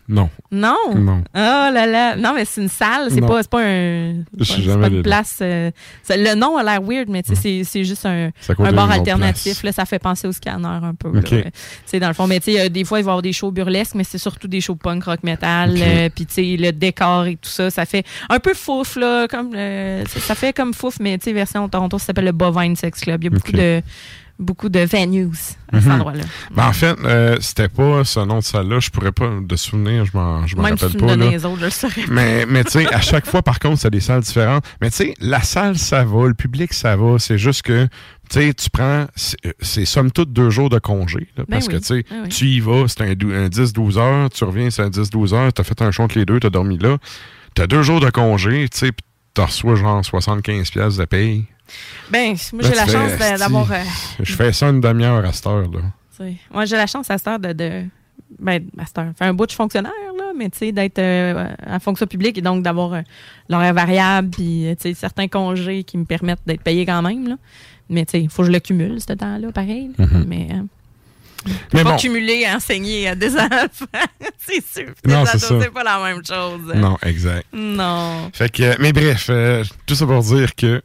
Non. 0.09 0.29
Non? 0.51 0.77
Non. 0.95 1.21
Oh 1.35 1.37
là 1.37 1.85
là. 1.85 2.15
Non, 2.15 2.33
mais 2.33 2.45
c'est 2.45 2.61
une 2.61 2.69
salle. 2.69 3.09
C'est 3.11 3.19
pas, 3.19 3.41
c'est 3.43 3.49
pas, 3.49 3.61
un, 3.61 4.23
pas, 4.37 4.77
pas 4.79 4.87
une 4.87 5.01
place. 5.03 5.39
euh, 5.41 5.69
le 6.09 6.33
nom 6.35 6.55
a 6.57 6.63
l'air 6.63 6.81
weird, 6.81 7.09
mais 7.09 7.23
sais, 7.23 7.63
c'est, 7.63 7.83
juste 7.83 8.05
un, 8.05 8.29
un 8.59 8.71
bar 8.71 8.89
alternatif. 8.89 9.63
Là, 9.63 9.71
ça 9.73 9.85
fait 9.85 9.99
penser 9.99 10.27
au 10.27 10.31
scanner 10.31 10.65
un 10.65 10.93
peu. 10.95 11.09
OK. 11.09 11.31
là. 11.31 11.41
Tu 11.43 11.51
sais, 11.85 11.99
dans 11.99 12.07
le 12.07 12.13
fond, 12.13 12.25
mais 12.25 12.39
tu 12.39 12.53
sais, 12.53 12.61
euh, 12.61 12.69
des 12.69 12.85
fois, 12.85 12.99
il 12.99 13.03
va 13.03 13.09
y 13.09 13.11
avoir 13.11 13.21
des 13.21 13.33
shows 13.33 13.51
burlesques, 13.51 13.95
mais 13.95 14.05
c'est 14.05 14.17
surtout 14.17 14.47
des 14.47 14.61
shows 14.61 14.75
punk, 14.75 15.03
rock, 15.03 15.23
metal. 15.23 15.71
OK. 15.71 15.81
euh, 15.81 16.09
Puis, 16.15 16.25
tu 16.25 16.33
sais, 16.33 16.55
le 16.57 16.71
décor 16.71 17.25
et 17.25 17.35
tout 17.35 17.49
ça, 17.49 17.69
ça 17.69 17.85
fait 17.85 18.05
un 18.29 18.39
peu 18.39 18.53
fouf, 18.53 18.95
là. 18.95 19.27
Comme, 19.27 19.51
euh, 19.55 20.05
ça, 20.07 20.19
ça 20.21 20.35
fait 20.35 20.53
comme 20.53 20.73
fouf, 20.73 20.99
mais 21.01 21.17
tu 21.17 21.25
sais, 21.25 21.33
version 21.33 21.67
Toronto, 21.67 21.99
ça 21.99 22.07
s'appelle 22.07 22.25
le 22.25 22.31
Bovine 22.31 22.75
Sex 22.77 23.01
Club. 23.01 23.23
Il 23.23 23.25
y 23.25 23.27
a 23.27 23.31
beaucoup 23.31 23.51
de 23.51 23.81
beaucoup 24.39 24.69
de 24.69 24.79
venues 24.79 25.29
à 25.71 25.79
cet 25.79 25.85
Mhm. 25.87 25.91
endroit-là. 25.95 26.23
Ben, 26.51 26.67
en 26.67 26.73
fait, 26.73 26.95
euh, 27.03 27.37
c'était 27.41 27.67
pas 27.69 28.03
ce 28.03 28.19
nom 28.19 28.39
de 28.39 28.43
salle-là. 28.43 28.79
Je 28.79 28.89
pourrais 28.89 29.11
pas 29.11 29.29
de 29.41 29.55
souvenir, 29.55 30.05
je 30.05 30.15
m'en 30.15 30.45
si 30.47 30.55
rappelle 30.55 30.89
tu 30.91 30.97
pas. 30.97 31.15
là. 31.15 31.29
les 31.29 31.45
autres, 31.45 31.59
je 31.59 31.65
le 31.65 31.71
saurais. 31.71 32.03
Mais, 32.09 32.45
mais 32.45 32.63
tu 32.63 32.71
sais, 32.71 32.93
à 32.93 33.01
chaque 33.01 33.25
fois, 33.25 33.41
par 33.41 33.59
contre, 33.59 33.79
c'est 33.79 33.89
des 33.89 33.99
salles 33.99 34.21
différentes. 34.21 34.63
Mais 34.81 34.89
tu 34.91 34.97
sais, 34.97 35.13
la 35.19 35.41
salle, 35.41 35.77
ça 35.77 36.03
va. 36.03 36.27
Le 36.27 36.33
public, 36.33 36.73
ça 36.73 36.95
va. 36.95 37.17
C'est 37.19 37.37
juste 37.37 37.63
que, 37.63 37.85
tu 38.29 38.39
sais, 38.41 38.53
tu 38.53 38.69
prends, 38.69 39.07
c'est 39.15 39.85
somme 39.85 40.11
toute 40.11 40.31
deux 40.33 40.49
jours 40.49 40.69
de 40.69 40.79
congé. 40.79 41.27
là, 41.37 41.43
Ben 41.47 41.55
parce 41.57 41.67
oui, 41.67 41.73
que, 41.73 41.77
tu 41.79 41.85
sais, 41.85 42.05
ben 42.09 42.21
oui. 42.23 42.29
tu 42.29 42.45
y 42.45 42.59
vas, 42.59 42.85
c'est 42.87 43.01
un, 43.01 43.13
dou- 43.15 43.31
un 43.31 43.47
10-12 43.49 43.97
heures, 43.97 44.29
tu 44.29 44.43
reviens, 44.43 44.69
c'est 44.69 44.83
un 44.83 44.89
10-12 44.89 45.33
heures, 45.33 45.51
t'as 45.53 45.63
fait 45.63 45.81
un 45.81 45.91
show 45.91 46.03
entre 46.03 46.17
les 46.17 46.25
deux, 46.25 46.39
t'as 46.39 46.49
dormi 46.49 46.77
là. 46.77 46.97
T'as 47.55 47.65
deux 47.67 47.81
jours 47.81 47.99
de 47.99 48.09
congé, 48.11 48.67
tu 48.69 48.77
sais, 48.77 48.91
puis 48.91 49.03
t'en 49.33 49.45
reçois 49.45 49.75
genre 49.75 50.03
75 50.05 50.69
pièces 50.71 50.97
de 50.97 51.05
paye. 51.05 51.45
Ben, 52.11 52.35
moi, 52.53 52.61
Là, 52.63 52.69
j'ai 52.69 52.75
la 52.75 52.85
chance 52.87 53.39
d'avoir. 53.39 53.71
euh, 53.71 53.75
Je 54.21 54.33
fais 54.35 54.53
ça 54.53 54.67
une 54.69 54.79
demi-heure 54.81 55.25
à 55.25 55.31
cette 55.33 55.47
heure, 55.47 55.63
là. 55.69 56.25
moi, 56.51 56.65
j'ai 56.65 56.75
la 56.77 56.87
chance 56.87 57.09
à 57.11 57.17
cette 57.17 57.27
heure 57.27 57.39
de. 57.39 57.53
de 57.53 57.83
ben, 58.39 58.61
à 58.77 58.85
cette 58.85 58.97
heure, 58.97 59.11
faire 59.17 59.27
un 59.27 59.33
bout 59.33 59.45
de 59.45 59.51
fonctionnaire, 59.53 59.91
là, 60.17 60.31
mais 60.37 60.49
tu 60.49 60.57
sais, 60.59 60.71
d'être 60.73 60.99
euh, 60.99 61.47
en 61.65 61.79
fonction 61.79 62.05
publique 62.07 62.37
et 62.37 62.41
donc 62.41 62.61
d'avoir 62.61 62.93
euh, 62.93 63.01
l'horaire 63.49 63.73
variable, 63.73 64.29
puis 64.31 64.67
euh, 64.67 64.75
tu 64.75 64.89
sais, 64.89 64.93
certains 64.93 65.27
congés 65.29 65.83
qui 65.83 65.97
me 65.97 66.03
permettent 66.05 66.41
d'être 66.45 66.61
payé 66.61 66.85
quand 66.85 67.01
même, 67.01 67.27
là. 67.27 67.35
Mais 67.89 68.05
tu 68.05 68.11
sais, 68.11 68.21
il 68.21 68.29
faut 68.29 68.41
que 68.41 68.47
je 68.47 68.51
le 68.51 68.59
cumule, 68.59 68.99
ce 68.99 69.13
temps-là, 69.13 69.51
pareil. 69.53 69.91
là. 69.97 70.05
Mhm. 70.05 70.25
Mais. 70.27 70.47
euh, 70.51 70.61
Mais 71.73 71.83
pas 71.83 71.91
bon. 71.91 71.97
cumuler 71.97 72.41
et 72.45 72.51
enseigner 72.51 73.07
à 73.07 73.15
des 73.15 73.33
enfants. 73.39 73.85
c'est 74.37 74.63
sûr. 74.65 74.93
Non, 75.05 75.23
c'est 75.25 75.37
ados, 75.37 75.43
ça. 75.47 75.59
c'est 75.61 75.71
pas 75.73 75.83
la 75.83 76.03
même 76.03 76.21
chose. 76.25 76.73
Non, 76.75 76.97
exact. 77.03 77.45
Non. 77.53 78.29
Fait 78.33 78.51
que, 78.51 78.79
mais 78.81 78.91
bref, 78.91 79.27
euh, 79.29 79.63
tout 79.85 79.95
ça 79.95 80.05
pour 80.05 80.19
dire 80.21 80.53
que 80.55 80.81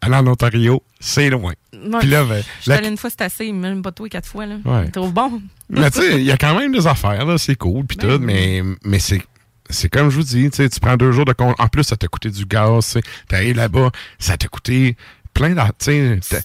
aller 0.00 0.14
en 0.16 0.26
Ontario, 0.26 0.82
c'est 1.00 1.30
loin. 1.30 1.52
Puis 1.72 2.08
là, 2.08 2.24
ben, 2.24 2.42
Je 2.58 2.62
suis 2.62 2.70
la- 2.82 2.88
une 2.88 2.96
fois, 2.96 3.10
c'est 3.10 3.22
assez, 3.22 3.52
même 3.52 3.82
pas 3.82 3.92
toi 3.92 4.08
quatre 4.08 4.26
fois. 4.28 4.46
Là. 4.46 4.56
Ouais. 4.64 4.88
Trouves 4.90 5.12
bon? 5.12 5.40
mais 5.68 5.90
tu 5.90 6.00
sais, 6.00 6.14
il 6.20 6.24
y 6.24 6.30
a 6.32 6.36
quand 6.36 6.58
même 6.58 6.72
des 6.72 6.86
affaires, 6.86 7.24
là, 7.24 7.38
c'est 7.38 7.56
cool, 7.56 7.84
puis 7.86 7.96
Ben 7.98 8.08
tout, 8.16 8.18
mais, 8.22 8.62
mais 8.84 8.98
c'est. 8.98 9.22
C'est 9.68 9.88
comme 9.88 10.10
je 10.10 10.16
vous 10.16 10.22
dis, 10.22 10.48
tu 10.48 10.68
prends 10.80 10.96
deux 10.96 11.10
jours 11.10 11.24
de 11.24 11.32
con. 11.32 11.52
En 11.58 11.66
plus, 11.66 11.82
ça 11.82 11.96
t'a 11.96 12.06
coûté 12.06 12.30
du 12.30 12.46
gaz, 12.46 12.84
tu 12.86 12.90
sais. 12.92 13.00
T'arrives 13.26 13.56
là-bas, 13.56 13.90
ça 14.16 14.36
t'a 14.36 14.46
coûté 14.46 14.96
plein 15.34 15.50
d'argent. 15.50 15.72
Tu 15.80 16.18
sais, 16.22 16.40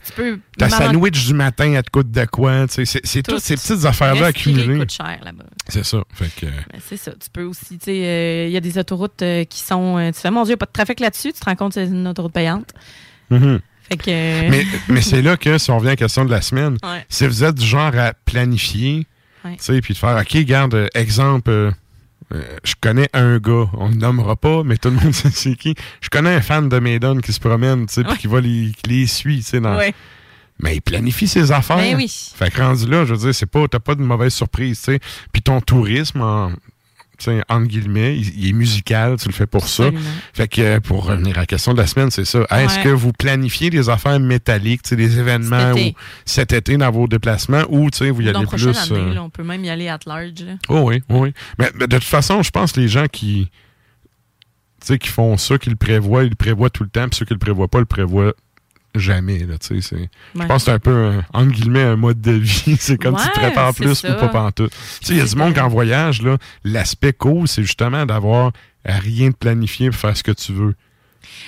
ta 0.58 0.70
sandwich 0.70 1.28
du 1.28 1.36
matin, 1.36 1.72
elle 1.74 1.84
te 1.84 1.92
coûte 1.92 2.10
de 2.10 2.26
quoi. 2.26 2.66
C'est- 2.68 2.84
C'est 2.86 3.22
Tout. 3.22 3.34
toutes 3.34 3.44
ces 3.44 3.56
petites 3.58 3.86
affaires-là 3.86 4.26
accumulées. 4.26 4.80
coûte 4.80 4.92
cher 4.92 5.20
là-bas. 5.24 5.44
C'est 5.70 5.86
ça. 5.86 6.02
Fait 6.16 6.32
que. 6.36 6.48
Ben, 6.48 6.80
c'est 6.84 6.98
ça. 6.98 7.12
Tu 7.12 7.30
peux 7.32 7.44
aussi, 7.44 7.78
tu 7.78 7.86
sais, 7.86 8.04
euh, 8.06 8.48
il 8.48 8.54
y 8.54 8.58
a 8.58 8.60
des 8.60 8.80
autoroutes 8.80 9.22
euh, 9.22 9.44
qui 9.46 9.60
sont. 9.60 10.00
euh, 10.00 10.12
tu 10.12 10.20
fais, 10.20 10.32
mon 10.32 10.44
Dieu, 10.44 10.58
pas 10.58 10.66
de 10.66 10.72
trafic 10.72 11.00
là-dessus. 11.00 11.32
Tu 11.32 11.40
te 11.40 11.46
rends 11.46 11.56
compte 11.56 11.76
que 11.76 11.86
c'est 11.86 11.92
une 11.92 12.08
autoroute 12.08 12.34
payante. 12.34 12.72
Mhm. 13.32 13.60
Fait 13.90 13.98
que. 13.98 14.04
euh, 14.10 14.48
Mais, 14.50 14.66
mais 14.88 15.02
c'est 15.02 15.22
là 15.22 15.36
que, 15.38 15.58
si 15.58 15.70
on 15.72 15.78
revient 15.78 15.90
à 15.90 15.92
la 15.92 15.96
question 15.98 16.24
de 16.26 16.32
la 16.32 16.42
semaine, 16.42 16.78
Ouais. 16.84 17.06
si 17.10 17.26
vous 17.28 17.44
êtes 17.44 17.56
du 17.56 17.66
genre 17.66 17.92
à 17.98 18.14
planifier, 18.26 19.06
Ouais. 19.44 19.56
tu 19.58 19.64
sais, 19.64 19.82
puis 19.82 19.94
de 19.94 20.00
faire, 20.00 20.18
OK, 20.18 20.38
garde, 20.46 20.74
euh, 20.76 20.88
exemple, 20.94 21.50
euh, 21.50 21.72
euh, 22.34 22.42
je 22.64 22.76
connais 22.80 23.10
un 23.14 23.38
gars, 23.40 23.66
on 23.74 23.90
ne 23.90 23.94
le 23.96 24.00
nommera 24.00 24.36
pas, 24.36 24.64
mais 24.64 24.78
tout 24.78 24.90
le 24.90 24.96
monde 24.96 25.12
sait 25.14 25.30
c'est 25.32 25.56
qui. 25.56 25.76
Je 26.00 26.10
connais 26.10 26.34
un 26.36 26.42
fan 26.42 26.70
de 26.70 26.80
Maiden 26.80 27.22
qui 27.22 27.34
se 27.34 27.40
promène, 27.40 27.88
tu 27.88 27.96
sais, 27.96 28.04
puis 28.04 28.18
qui 28.18 28.28
va 28.28 28.40
les, 28.40 28.72
qui 28.82 28.90
les 28.90 29.08
suit, 29.08 29.40
tu 29.40 29.44
sais, 29.44 29.60
dans... 29.60 29.78
Mais 30.60 30.76
il 30.76 30.82
planifie 30.82 31.28
ses 31.28 31.52
affaires. 31.52 31.78
Ben 31.78 31.96
oui. 31.96 32.32
Fait 32.36 32.52
que 32.52 32.62
rendu 32.62 32.86
là, 32.86 33.04
je 33.04 33.14
veux 33.16 33.18
dire, 33.20 33.34
c'est 33.34 33.48
pas, 33.48 33.68
t'as 33.68 33.80
pas 33.80 33.96
de 33.96 34.04
mauvaise 34.04 34.32
surprise, 34.34 34.78
tu 34.78 34.92
sais. 34.94 35.00
Puis 35.34 35.42
ton 35.42 35.60
tourisme, 35.60 36.22
en, 36.22 36.52
entre 37.50 37.68
guillemets, 37.68 38.18
il, 38.18 38.40
il 38.44 38.50
est 38.50 38.54
musical, 38.54 39.18
tu 39.20 39.28
le 39.28 39.34
fais 39.34 39.46
pour 39.48 39.68
ça. 39.68 39.90
Fait 40.34 40.48
que 40.48 40.62
euh, 40.62 40.80
pour 40.80 41.06
revenir 41.06 41.38
à 41.38 41.42
la 41.42 41.46
question 41.46 41.74
de 41.74 41.78
la 41.80 41.88
semaine, 41.88 42.12
c'est 42.12 42.26
ça. 42.26 42.40
Est-ce 42.52 42.78
Ouais. 42.78 42.84
que 42.84 42.90
vous 42.90 43.12
planifiez 43.14 43.70
des 43.70 43.90
affaires 43.90 44.20
métalliques, 44.20 44.82
des 44.94 45.20
événements 45.20 45.74
Cet 45.74 45.78
été. 45.78 45.90
ou 45.90 45.94
cet 46.26 46.54
été 46.54 46.78
dans 46.78 46.92
vos 46.92 47.08
déplacements 47.08 47.64
ou 47.70 47.90
tu 47.90 48.00
sais, 48.00 48.10
vous 48.10 48.22
y 48.22 48.30
allez 48.30 48.46
plus. 48.46 48.68
année, 48.68 48.78
euh, 48.92 49.14
là, 49.14 49.24
on 49.24 49.30
peut 49.30 49.44
même 49.44 49.64
y 49.66 49.70
aller 49.70 49.88
at 49.88 50.00
large. 50.06 50.32
là. 50.46 50.54
Oh 50.70 50.82
oui, 50.86 51.02
oh 51.10 51.20
oui. 51.24 51.34
Mais, 51.60 51.72
mais 51.76 51.88
de 51.88 51.96
toute 51.98 52.04
façon, 52.06 52.42
je 52.44 52.52
pense 52.52 52.72
que 52.74 52.80
les 52.80 52.88
gens 52.88 53.06
qui, 53.12 53.50
font 55.06 55.38
ça, 55.38 55.58
qui 55.58 55.70
le 55.70 55.76
prévoient, 55.76 56.24
ils 56.24 56.30
le 56.30 56.36
prévoient 56.36 56.70
tout 56.70 56.84
le 56.84 56.90
temps, 56.90 57.08
puis 57.08 57.18
ceux 57.20 57.26
qui 57.26 57.34
le 57.34 57.40
prévoient 57.40 57.68
pas, 57.68 57.80
le 57.80 57.86
prévoient 57.86 58.34
jamais. 58.96 59.40
Là, 59.40 59.58
tu 59.58 59.82
sais, 59.82 59.82
c'est- 59.82 60.10
Je 60.36 60.40
Ouais. 60.40 60.48
pense 60.48 60.64
que 60.64 60.66
c'est 60.66 60.72
un 60.72 60.80
peu, 60.80 60.96
un, 61.06 61.24
entre 61.34 61.52
guillemets, 61.52 61.82
un 61.84 61.96
mode 61.96 62.20
de 62.22 62.32
vie. 62.32 62.76
c'est 62.80 62.98
comme 62.98 63.16
tu 63.16 63.22
te 63.30 63.40
Ouais, 63.40 63.46
prépares 63.48 63.74
plus 63.74 63.96
ça. 63.96 64.12
ou 64.16 64.20
pas 64.20 64.28
pantoute. 64.30 64.72
Tu 65.00 65.06
sais, 65.08 65.14
il 65.14 65.20
y 65.20 65.22
a 65.22 65.26
du 65.26 65.36
monde 65.36 65.54
qui 65.54 65.60
en 65.60 65.68
voyage, 65.70 66.22
là, 66.22 66.38
l'aspect 66.64 67.14
cool, 67.14 67.48
c'est 67.48 67.64
justement 67.64 68.06
d'avoir 68.06 68.52
rien 68.86 69.30
de 69.30 69.36
planifier 69.36 69.90
pour 69.90 70.00
faire 70.00 70.16
ce 70.18 70.24
que 70.24 70.32
tu 70.32 70.54
veux. 70.54 70.74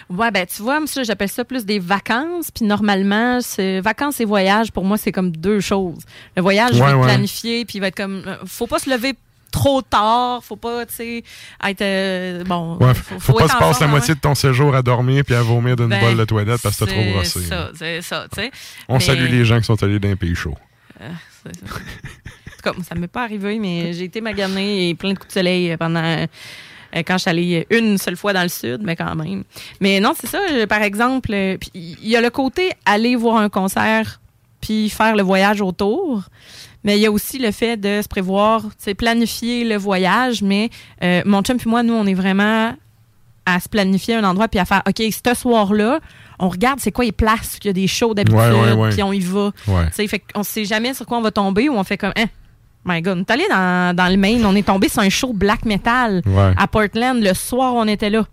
Ouais, 0.10 0.30
ben 0.30 0.46
tu 0.46 0.62
vois, 0.62 0.80
ça, 0.86 1.02
j'appelle 1.04 1.30
ça 1.30 1.44
plus 1.44 1.66
des 1.66 1.80
vacances. 1.80 2.52
Puis 2.52 2.64
normalement, 2.64 3.40
c'est 3.42 3.80
vacances 3.82 4.20
et 4.22 4.26
voyage, 4.26 4.72
pour 4.72 4.86
moi, 4.86 4.98
c'est 4.98 5.12
comme 5.12 5.32
deux 5.32 5.60
choses. 5.62 6.04
Le 6.38 6.44
voyage, 6.44 6.76
je 6.76 6.80
Ouais, 6.80 6.86
vais 6.86 6.92
le 6.92 6.98
ouais. 7.00 7.04
planifier, 7.06 7.66
puis 7.66 7.78
il 7.78 7.82
va 7.82 7.88
être 7.88 7.96
comme. 7.98 8.22
euh, 8.28 8.36
Faut 8.46 8.68
pas 8.68 8.78
se 8.80 8.88
lever 8.90 9.14
trop 9.54 9.82
tard, 9.82 10.44
faut 10.44 10.58
pas, 10.58 10.86
tu 10.86 10.94
sais, 10.96 11.24
être. 11.64 11.82
euh, 11.82 12.44
bon. 12.44 12.76
Ouais, 12.82 12.94
faut, 12.94 13.32
pas 13.34 13.48
se 13.48 13.56
passer 13.58 13.86
la 13.86 13.88
moitié 13.90 14.16
de 14.16 14.20
ton 14.20 14.36
séjour 14.36 14.76
à 14.76 14.82
dormir 14.82 15.24
puis 15.24 15.36
à 15.36 15.42
vomir 15.42 15.76
d'une 15.78 15.88
Ben, 15.88 16.02
bolle 16.02 16.18
de 16.18 16.26
toilette 16.26 16.62
parce 16.62 16.76
que 16.78 16.84
t'as 16.86 16.92
trop 16.92 17.02
C'est 17.02 17.12
brossé. 17.14 17.42
ça, 17.44 17.70
c'est 17.78 18.02
ça, 18.02 18.26
tu 18.34 18.42
sais. 18.42 18.52
On 18.90 18.96
Mais- 18.96 19.00
salue 19.00 19.30
les 19.30 19.46
gens 19.46 19.60
qui 19.60 19.66
sont 19.66 19.82
allés 19.82 20.00
dans 20.00 20.10
un 20.10 20.16
pays 20.18 20.36
chaud. 20.36 20.56
Euh, 21.00 21.08
c'est 21.46 21.56
ça. 21.68 21.76
En 21.76 22.72
tout 22.72 22.82
cas, 22.82 22.84
ça 22.90 22.96
m'est 22.96 23.08
pas 23.08 23.24
arrivé, 23.24 23.60
mais 23.60 23.94
j'ai 23.94 24.06
été 24.06 24.22
maganée 24.22 24.90
et 24.90 24.96
plein 24.96 25.14
de 25.14 25.18
coups 25.20 25.28
de 25.30 25.34
soleil 25.40 25.78
pendant. 25.78 26.04
euh, 26.04 26.26
quand 27.06 27.14
je 27.16 27.22
suis 27.22 27.30
allée 27.30 27.68
une 27.72 27.98
seule 27.98 28.16
fois 28.16 28.34
dans 28.34 28.44
le 28.44 28.50
sud, 28.50 28.82
mais 28.84 28.96
quand 28.96 29.16
même. 29.16 29.44
Mais 29.82 30.00
non, 30.00 30.14
c'est 30.20 30.28
ça. 30.28 30.40
euh, 30.52 30.68
Par 30.68 30.82
exemple, 30.82 31.32
il 31.74 32.08
y 32.08 32.16
a 32.16 32.22
le 32.22 32.30
côté 32.30 32.72
aller 32.86 33.16
voir 33.16 33.38
un 33.38 33.50
concert 33.50 34.20
puis 34.62 34.90
faire 34.90 35.16
le 35.16 35.24
voyage 35.24 35.60
autour. 35.62 36.24
Mais 36.84 36.98
il 36.98 37.02
y 37.02 37.06
a 37.06 37.12
aussi 37.12 37.40
le 37.40 37.52
fait 37.52 37.78
de 37.78 38.02
se 38.02 38.08
prévoir, 38.08 38.64
c'est 38.78 38.94
planifier 38.94 39.64
le 39.64 39.78
voyage. 39.78 40.42
Mais 40.42 40.70
euh, 41.04 41.22
mon 41.26 41.42
chum 41.42 41.58
puis 41.58 41.70
moi, 41.70 41.82
nous, 41.84 41.94
on 41.94 42.06
est 42.06 42.14
vraiment 42.14 42.76
à 43.46 43.60
se 43.60 43.68
planifier 43.70 44.16
un 44.16 44.24
endroit 44.24 44.48
puis 44.48 44.60
à 44.60 44.66
faire, 44.66 44.82
OK, 44.88 45.02
ce 45.02 45.34
soir-là, 45.34 46.00
on 46.40 46.50
regarde 46.50 46.80
c'est 46.80 46.92
quoi 46.92 47.06
les 47.06 47.12
places, 47.12 47.58
qu'il 47.60 47.68
y 47.68 47.72
a 47.72 47.74
des 47.74 47.88
shows 47.88 48.14
d'habitude, 48.14 48.38
Ouais, 48.40 48.52
ouais, 48.52 48.72
ouais. 48.74 48.90
puis 48.90 49.04
on 49.04 49.12
y 49.14 49.20
va. 49.20 49.52
Fait 50.08 50.20
qu'on 50.20 50.44
sait 50.44 50.66
jamais 50.66 50.94
sur 50.94 51.06
quoi 51.06 51.18
on 51.18 51.22
va 51.22 51.32
tomber 51.32 51.70
ou 51.70 51.74
on 51.76 51.84
fait 51.84 51.98
comme, 51.98 52.14
hein, 52.18 52.26
my 52.86 53.02
God, 53.02 53.18
on 53.18 53.22
est 53.22 53.32
allé 53.32 53.46
dans, 53.50 53.96
dans 53.96 54.08
le 54.10 54.18
Maine, 54.18 54.46
on 54.46 54.56
est 54.56 54.66
tombé 54.66 54.90
sur 54.90 55.02
un 55.02 55.10
show 55.10 55.32
black 55.34 55.64
metal 55.66 56.22
à 56.58 56.68
Portland. 56.68 57.22
Le 57.22 57.34
soir, 57.34 57.74
on 57.76 57.88
était 57.88 58.10
là. 58.10 58.26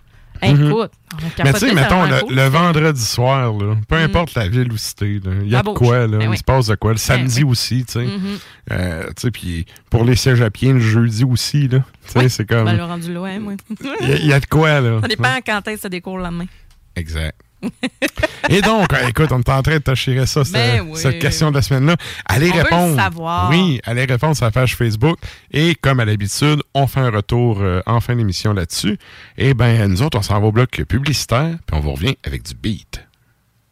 Hey, 0.42 0.54
Mhm. 0.54 0.70
Écoute, 0.70 0.90
on 1.12 1.44
Mais 1.44 1.52
tu 1.52 1.58
sais, 1.58 1.74
mettons, 1.74 2.04
le, 2.04 2.20
cool. 2.20 2.34
le 2.34 2.46
vendredi 2.48 3.04
soir, 3.04 3.52
là, 3.52 3.74
peu 3.88 3.96
Mhm. 3.96 4.02
importe 4.04 4.34
la 4.34 4.48
ville 4.48 4.68
c'était, 4.76 5.20
là, 5.24 5.32
il 5.42 5.48
y 5.50 5.54
a 5.54 5.58
La 5.58 5.62
de 5.62 5.76
quoi, 5.76 6.06
là, 6.06 6.18
Ben 6.18 6.22
il 6.22 6.28
oui. 6.30 6.38
se 6.38 6.42
passe 6.44 6.66
de 6.68 6.74
quoi. 6.76 6.92
Le 6.92 6.98
samedi 6.98 7.44
oui. 7.44 7.50
aussi, 7.50 7.84
tu 7.84 7.92
sais. 7.92 8.04
Mhm. 8.06 8.38
Euh, 8.72 9.06
tu 9.08 9.12
sais, 9.22 9.30
puis 9.30 9.66
pour 9.90 10.04
les 10.04 10.16
cégepiens, 10.16 10.72
le 10.74 10.80
jeudi 10.80 11.24
aussi, 11.24 11.68
là. 11.68 11.80
Tu 12.06 12.20
sais, 12.20 12.28
c'est 12.28 12.46
comme... 12.46 12.64
Ben, 12.64 12.76
le 12.76 12.84
rendu 12.84 13.12
loin, 13.12 13.38
moi. 13.38 13.52
Il 14.00 14.08
y, 14.08 14.12
a- 14.12 14.16
il 14.16 14.26
y 14.26 14.32
a 14.32 14.40
de 14.40 14.46
quoi, 14.46 14.80
là. 14.80 15.00
Ça 15.02 15.08
dépend 15.08 15.36
quand 15.44 15.66
est-ce 15.68 15.76
que 15.76 15.80
ça 15.82 15.88
découle 15.88 16.18
le 16.18 16.24
lendemain. 16.24 16.46
Exact. 16.96 17.38
Et 18.48 18.62
donc, 18.62 18.92
euh, 18.92 19.08
écoute, 19.08 19.30
on 19.32 19.38
est 19.40 19.48
en 19.50 19.62
train 19.62 19.74
de 19.74 19.78
t'achirer 19.78 20.26
ça, 20.26 20.44
cette, 20.44 20.54
Ben 20.54 20.80
oui. 20.88 20.98
cette 20.98 21.18
question 21.18 21.50
de 21.50 21.56
la 21.56 21.62
semaine-là. 21.62 21.96
Allez 22.26 22.46
On 22.50 22.52
veut 22.52 22.56
le 22.56 22.62
répondre. 22.64 22.96
savoir. 22.96 23.50
Oui, 23.50 23.80
allez 23.84 24.04
répondre 24.06 24.34
sur 24.36 24.44
la 24.46 24.50
page 24.50 24.76
Facebook. 24.76 25.18
Et 25.52 25.74
comme 25.74 26.00
à 26.00 26.04
l'habitude, 26.04 26.62
on 26.74 26.86
fait 26.86 27.00
un 27.00 27.10
retour 27.10 27.58
euh, 27.60 27.80
en 27.86 28.00
fin 28.00 28.16
d'émission 28.16 28.52
là-dessus. 28.52 28.98
Et 29.36 29.54
ben 29.54 29.86
nous 29.88 30.02
autres, 30.02 30.18
on 30.18 30.22
s'en 30.22 30.40
va 30.40 30.46
au 30.46 30.52
bloc 30.52 30.70
publicitaire, 30.88 31.56
puis 31.66 31.76
on 31.76 31.80
vous 31.80 31.92
revient 31.92 32.16
avec 32.24 32.42
du 32.42 32.54
beat. 32.54 33.04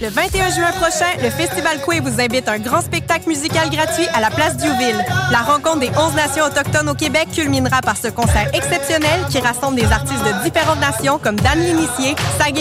Le 0.00 0.08
21 0.08 0.50
juin 0.50 0.70
prochain, 0.80 1.10
le 1.20 1.28
Festival 1.28 1.80
Coué 1.80 1.98
vous 1.98 2.20
invite 2.20 2.46
à 2.46 2.52
un 2.52 2.58
grand 2.60 2.82
spectacle 2.82 3.28
musical 3.28 3.68
gratuit 3.68 4.06
à 4.14 4.20
la 4.20 4.30
place 4.30 4.56
Diouville. 4.56 5.04
La 5.32 5.38
rencontre 5.38 5.80
des 5.80 5.90
11 5.90 6.14
nations 6.14 6.44
autochtones 6.44 6.88
au 6.88 6.94
Québec 6.94 7.26
culminera 7.32 7.80
par 7.80 7.96
ce 7.96 8.06
concert 8.06 8.48
exceptionnel 8.54 9.26
qui 9.28 9.40
rassemble 9.40 9.74
des 9.74 9.90
artistes 9.90 10.24
de 10.24 10.44
différentes 10.44 10.80
nations 10.80 11.18
comme 11.18 11.36
Dan 11.36 11.58
L'Initié, 11.58 12.14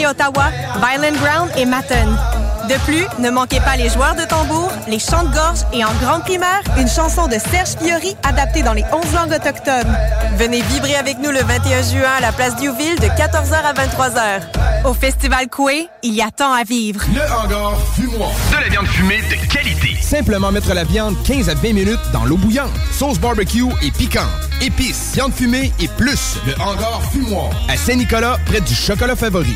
Ottawa, 0.09 0.45
Violent 0.81 1.15
Ground 1.21 1.51
et 1.57 1.65
Matten. 1.65 2.46
De 2.67 2.73
plus, 2.83 3.05
ne 3.19 3.29
manquez 3.29 3.61
pas 3.61 3.77
les 3.77 3.89
joueurs 3.89 4.15
de 4.15 4.25
tambour, 4.25 4.69
les 4.89 4.99
chants 4.99 5.23
de 5.23 5.33
gorge 5.33 5.59
et 5.71 5.85
en 5.85 5.93
grande 6.01 6.23
primeur, 6.23 6.61
une 6.77 6.89
chanson 6.89 7.27
de 7.27 7.35
Serge 7.35 7.75
Fiori 7.81 8.17
adaptée 8.23 8.61
dans 8.61 8.73
les 8.73 8.83
11 8.91 9.13
langues 9.13 9.31
autochtones. 9.31 9.97
Venez 10.37 10.61
vibrer 10.63 10.95
avec 10.95 11.17
nous 11.19 11.31
le 11.31 11.39
21 11.39 11.81
juin 11.83 12.11
à 12.17 12.19
la 12.19 12.33
place 12.33 12.57
Diouville 12.57 12.99
de 12.99 13.05
14h 13.05 13.53
à 13.53 13.73
23h. 13.73 14.41
Au 14.85 14.93
Festival 14.93 15.47
Coué, 15.47 15.87
il 16.03 16.13
y 16.13 16.21
a 16.21 16.29
tant 16.29 16.51
à 16.51 16.63
vivre. 16.63 17.01
Le 17.13 17.21
hangar 17.21 17.77
fumoir. 17.95 18.31
De 18.51 18.61
la 18.61 18.67
viande 18.69 18.87
fumée 18.87 19.21
de 19.21 19.53
qualité. 19.53 19.95
Simplement 20.01 20.51
mettre 20.51 20.73
la 20.73 20.83
viande 20.83 21.15
15 21.23 21.49
à 21.49 21.53
20 21.53 21.73
minutes 21.73 22.11
dans 22.11 22.25
l'eau 22.25 22.37
bouillante. 22.37 22.71
Sauce 22.91 23.17
barbecue 23.19 23.63
et 23.81 23.91
piquante. 23.91 24.25
Épices, 24.61 25.13
viande 25.13 25.33
fumée 25.33 25.71
et 25.79 25.87
plus. 25.87 26.37
Le 26.45 26.53
hangar 26.61 27.01
fumoir. 27.13 27.49
À 27.69 27.77
Saint-Nicolas, 27.77 28.37
près 28.45 28.59
du 28.59 28.75
chocolat 28.75 29.15
favori. 29.15 29.55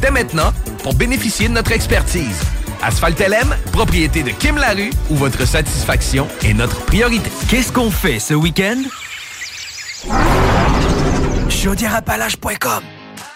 dès 0.00 0.10
maintenant 0.10 0.52
pour 0.82 0.94
bénéficier 0.94 1.48
de 1.48 1.54
notre 1.54 1.72
expertise. 1.72 2.40
Asphalt 2.82 3.18
LM, 3.20 3.54
propriété 3.72 4.22
de 4.22 4.30
Kim 4.30 4.56
Larue, 4.56 4.90
où 5.10 5.16
votre 5.16 5.46
satisfaction 5.46 6.26
est 6.44 6.54
notre 6.54 6.80
priorité. 6.86 7.30
Qu'est-ce 7.48 7.70
qu'on 7.72 7.90
fait 7.90 8.18
ce 8.18 8.34
week-end? 8.34 8.82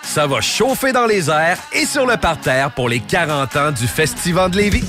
Ça 0.02 0.26
va 0.26 0.40
chauffer 0.40 0.92
dans 0.92 1.06
les 1.06 1.28
airs 1.28 1.58
et 1.72 1.84
sur 1.84 2.06
le 2.06 2.16
parterre 2.16 2.70
pour 2.70 2.88
les 2.88 3.00
40 3.00 3.56
ans 3.56 3.72
du 3.72 3.86
Festival 3.86 4.50
de 4.50 4.56
Lévis. 4.58 4.84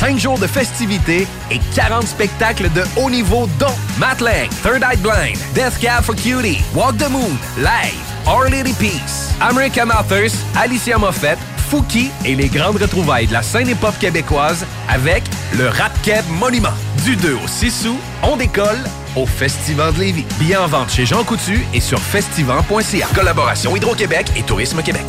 5 0.00 0.18
jours 0.18 0.38
de 0.38 0.46
festivités 0.46 1.26
et 1.50 1.60
40 1.74 2.06
spectacles 2.06 2.70
de 2.72 2.82
haut 2.96 3.10
niveau 3.10 3.48
dont 3.58 3.74
Matt 3.98 4.20
Lang, 4.20 4.48
Third 4.62 4.82
Eye 4.82 4.96
Blind, 4.96 5.38
Death 5.54 5.78
Cab 5.80 6.02
for 6.02 6.14
Cutie, 6.14 6.62
Walk 6.74 6.96
the 6.98 7.08
Moon, 7.10 7.36
Live, 7.58 8.13
Our 8.26 8.48
Lady 8.48 8.72
Peace, 8.72 9.34
American 9.40 9.90
Authors, 9.90 10.32
Alicia 10.56 10.96
Moffett, 10.96 11.38
Fouki 11.68 12.10
et 12.24 12.34
les 12.34 12.48
grandes 12.48 12.80
retrouvailles 12.80 13.26
de 13.26 13.34
la 13.34 13.42
scène 13.42 13.68
hip-hop 13.68 13.98
québécoise 13.98 14.64
avec 14.88 15.24
le 15.58 15.68
Rap 15.68 15.92
Monument. 16.30 16.72
Du 17.04 17.16
2 17.16 17.34
au 17.34 17.46
6 17.46 17.86
août, 17.86 17.98
on 18.22 18.36
décolle 18.36 18.82
au 19.14 19.26
Festival 19.26 19.92
de 19.92 20.00
Lévis. 20.00 20.24
Billets 20.38 20.56
en 20.56 20.66
vente 20.66 20.90
chez 20.90 21.04
Jean 21.04 21.22
Coutu 21.22 21.66
et 21.74 21.80
sur 21.80 22.00
festival.ca. 22.00 23.08
Collaboration 23.14 23.76
Hydro-Québec 23.76 24.32
et 24.36 24.42
Tourisme 24.42 24.82
Québec. 24.82 25.04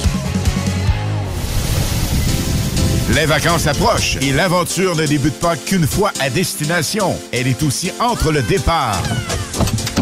Les 3.14 3.26
vacances 3.26 3.68
approchent 3.68 4.18
et 4.22 4.34
l'aventure 4.34 4.98
ne 4.98 5.06
débute 5.06 5.40
pas 5.40 5.56
qu'une 5.56 5.88
fois 5.88 6.12
à 6.20 6.30
destination. 6.30 7.18
Elle 7.32 7.48
est 7.48 7.64
aussi 7.64 7.94
entre 8.02 8.34
le 8.34 8.42
départ 8.42 9.02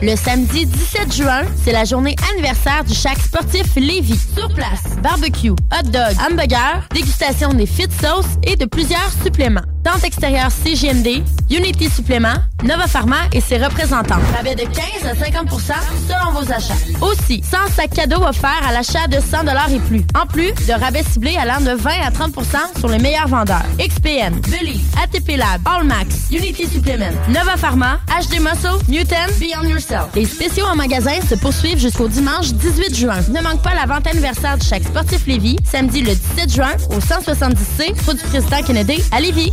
Le 0.00 0.14
samedi 0.14 0.64
17 0.64 1.12
juin, 1.12 1.42
c'est 1.64 1.72
la 1.72 1.84
journée 1.84 2.14
anniversaire 2.32 2.84
du 2.84 2.94
Chac 2.94 3.18
sportif 3.18 3.74
Lévis. 3.74 4.20
Sur 4.36 4.48
place, 4.54 4.96
barbecue, 5.02 5.50
hot 5.50 5.88
dog, 5.90 6.14
hamburger, 6.30 6.86
dégustation 6.94 7.52
des 7.52 7.66
fit 7.66 7.88
sauce 8.00 8.38
et 8.44 8.54
de 8.54 8.64
plusieurs 8.64 9.10
suppléments. 9.24 9.64
Tente 9.84 10.04
extérieure 10.04 10.50
CGMD, 10.50 11.22
Unity 11.50 11.88
Supplément, 11.88 12.34
Nova 12.62 12.86
Pharma 12.86 13.16
et 13.32 13.40
ses 13.40 13.58
représentants. 13.58 14.18
Rabais 14.36 14.54
de 14.54 14.62
15 14.62 14.74
à 15.04 15.14
50% 15.14 15.72
selon 16.08 16.32
vos 16.32 16.52
achats. 16.52 16.74
Aussi, 17.00 17.42
100 17.42 17.56
sacs 17.74 17.94
cadeaux 17.94 18.22
offerts 18.22 18.62
à 18.68 18.72
l'achat 18.72 19.06
de 19.06 19.18
100 19.20 19.46
et 19.72 19.80
plus. 19.80 20.04
En 20.20 20.26
plus 20.26 20.52
de 20.52 20.72
rabais 20.72 21.02
ciblés 21.02 21.36
allant 21.36 21.60
de 21.60 21.70
20 21.70 21.90
à 22.04 22.10
30% 22.10 22.78
sur 22.78 22.88
les 22.88 22.98
meilleurs 22.98 23.28
vendeurs. 23.28 23.64
XPN, 23.78 24.40
Belize, 24.50 24.82
ATP 25.02 25.36
Lab, 25.36 25.60
Allmax, 25.64 26.30
Unity 26.30 26.66
Supplement, 26.66 27.14
Nova 27.28 27.56
Pharma, 27.56 28.00
HD 28.08 28.40
Muscle, 28.40 28.84
Newton, 28.88 29.30
Beyond 29.38 29.68
Yourself. 29.68 30.08
Les 30.14 30.24
spéciaux 30.24 30.66
en 30.66 30.76
magasin 30.76 31.20
se 31.28 31.36
poursuivent 31.36 31.78
jusqu'au 31.78 32.08
dimanche 32.08 32.52
18 32.52 32.94
juin. 32.94 33.20
Ne 33.30 33.40
manque 33.40 33.62
pas 33.62 33.74
la 33.74 33.86
vente 33.86 34.06
anniversaire 34.06 34.58
du 34.58 34.66
Chac 34.66 34.82
sportif 34.82 35.26
Lévis, 35.26 35.56
samedi 35.64 36.02
le 36.02 36.14
17 36.14 36.52
juin 36.52 36.72
au 36.90 36.98
170C, 36.98 37.94
route 38.06 38.16
du 38.16 38.24
Président 38.24 38.62
Kennedy 38.62 39.02
à 39.12 39.20
Lévis. 39.20 39.52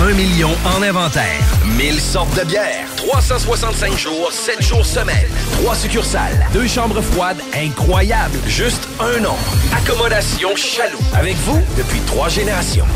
1 0.00 0.14
million 0.14 0.50
en 0.64 0.82
inventaire. 0.82 1.44
1000 1.76 2.00
sortes 2.00 2.34
de 2.38 2.44
bières. 2.46 2.88
365 2.96 3.98
jours, 3.98 4.32
7 4.32 4.62
jours 4.62 4.86
semaine. 4.86 5.28
3 5.60 5.74
succursales. 5.74 6.46
2 6.54 6.66
chambres 6.66 7.02
froides 7.02 7.42
incroyables. 7.54 8.38
Juste 8.46 8.88
un 8.98 9.20
nom. 9.20 9.36
Accommodation 9.76 10.56
Chaloux. 10.56 10.98
Avec 11.12 11.36
vous 11.44 11.60
depuis 11.76 12.00
3 12.06 12.30
générations. 12.30 12.86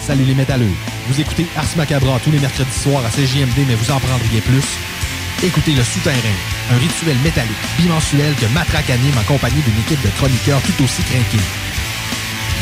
Salut 0.00 0.22
les 0.22 0.34
métalleux. 0.34 0.70
Vous 1.08 1.20
écoutez 1.20 1.44
Ars 1.56 1.76
Macabra 1.76 2.20
tous 2.22 2.30
les 2.30 2.38
mercredis 2.38 2.70
soirs 2.70 3.02
à 3.04 3.10
CJMD, 3.10 3.66
mais 3.66 3.74
vous 3.74 3.90
en 3.90 3.98
prendriez 3.98 4.40
plus. 4.42 4.64
Écoutez 5.42 5.72
Le 5.72 5.82
Souterrain, 5.82 6.38
un 6.72 6.78
rituel 6.78 7.16
métallique 7.24 7.66
bimensuel 7.78 8.32
que 8.36 8.46
Matraque 8.54 8.90
anime 8.90 9.18
en 9.18 9.24
compagnie 9.24 9.60
d'une 9.60 9.80
équipe 9.80 10.02
de 10.02 10.10
chroniqueurs 10.18 10.62
tout 10.62 10.84
aussi 10.84 11.02
craqués. 11.02 11.44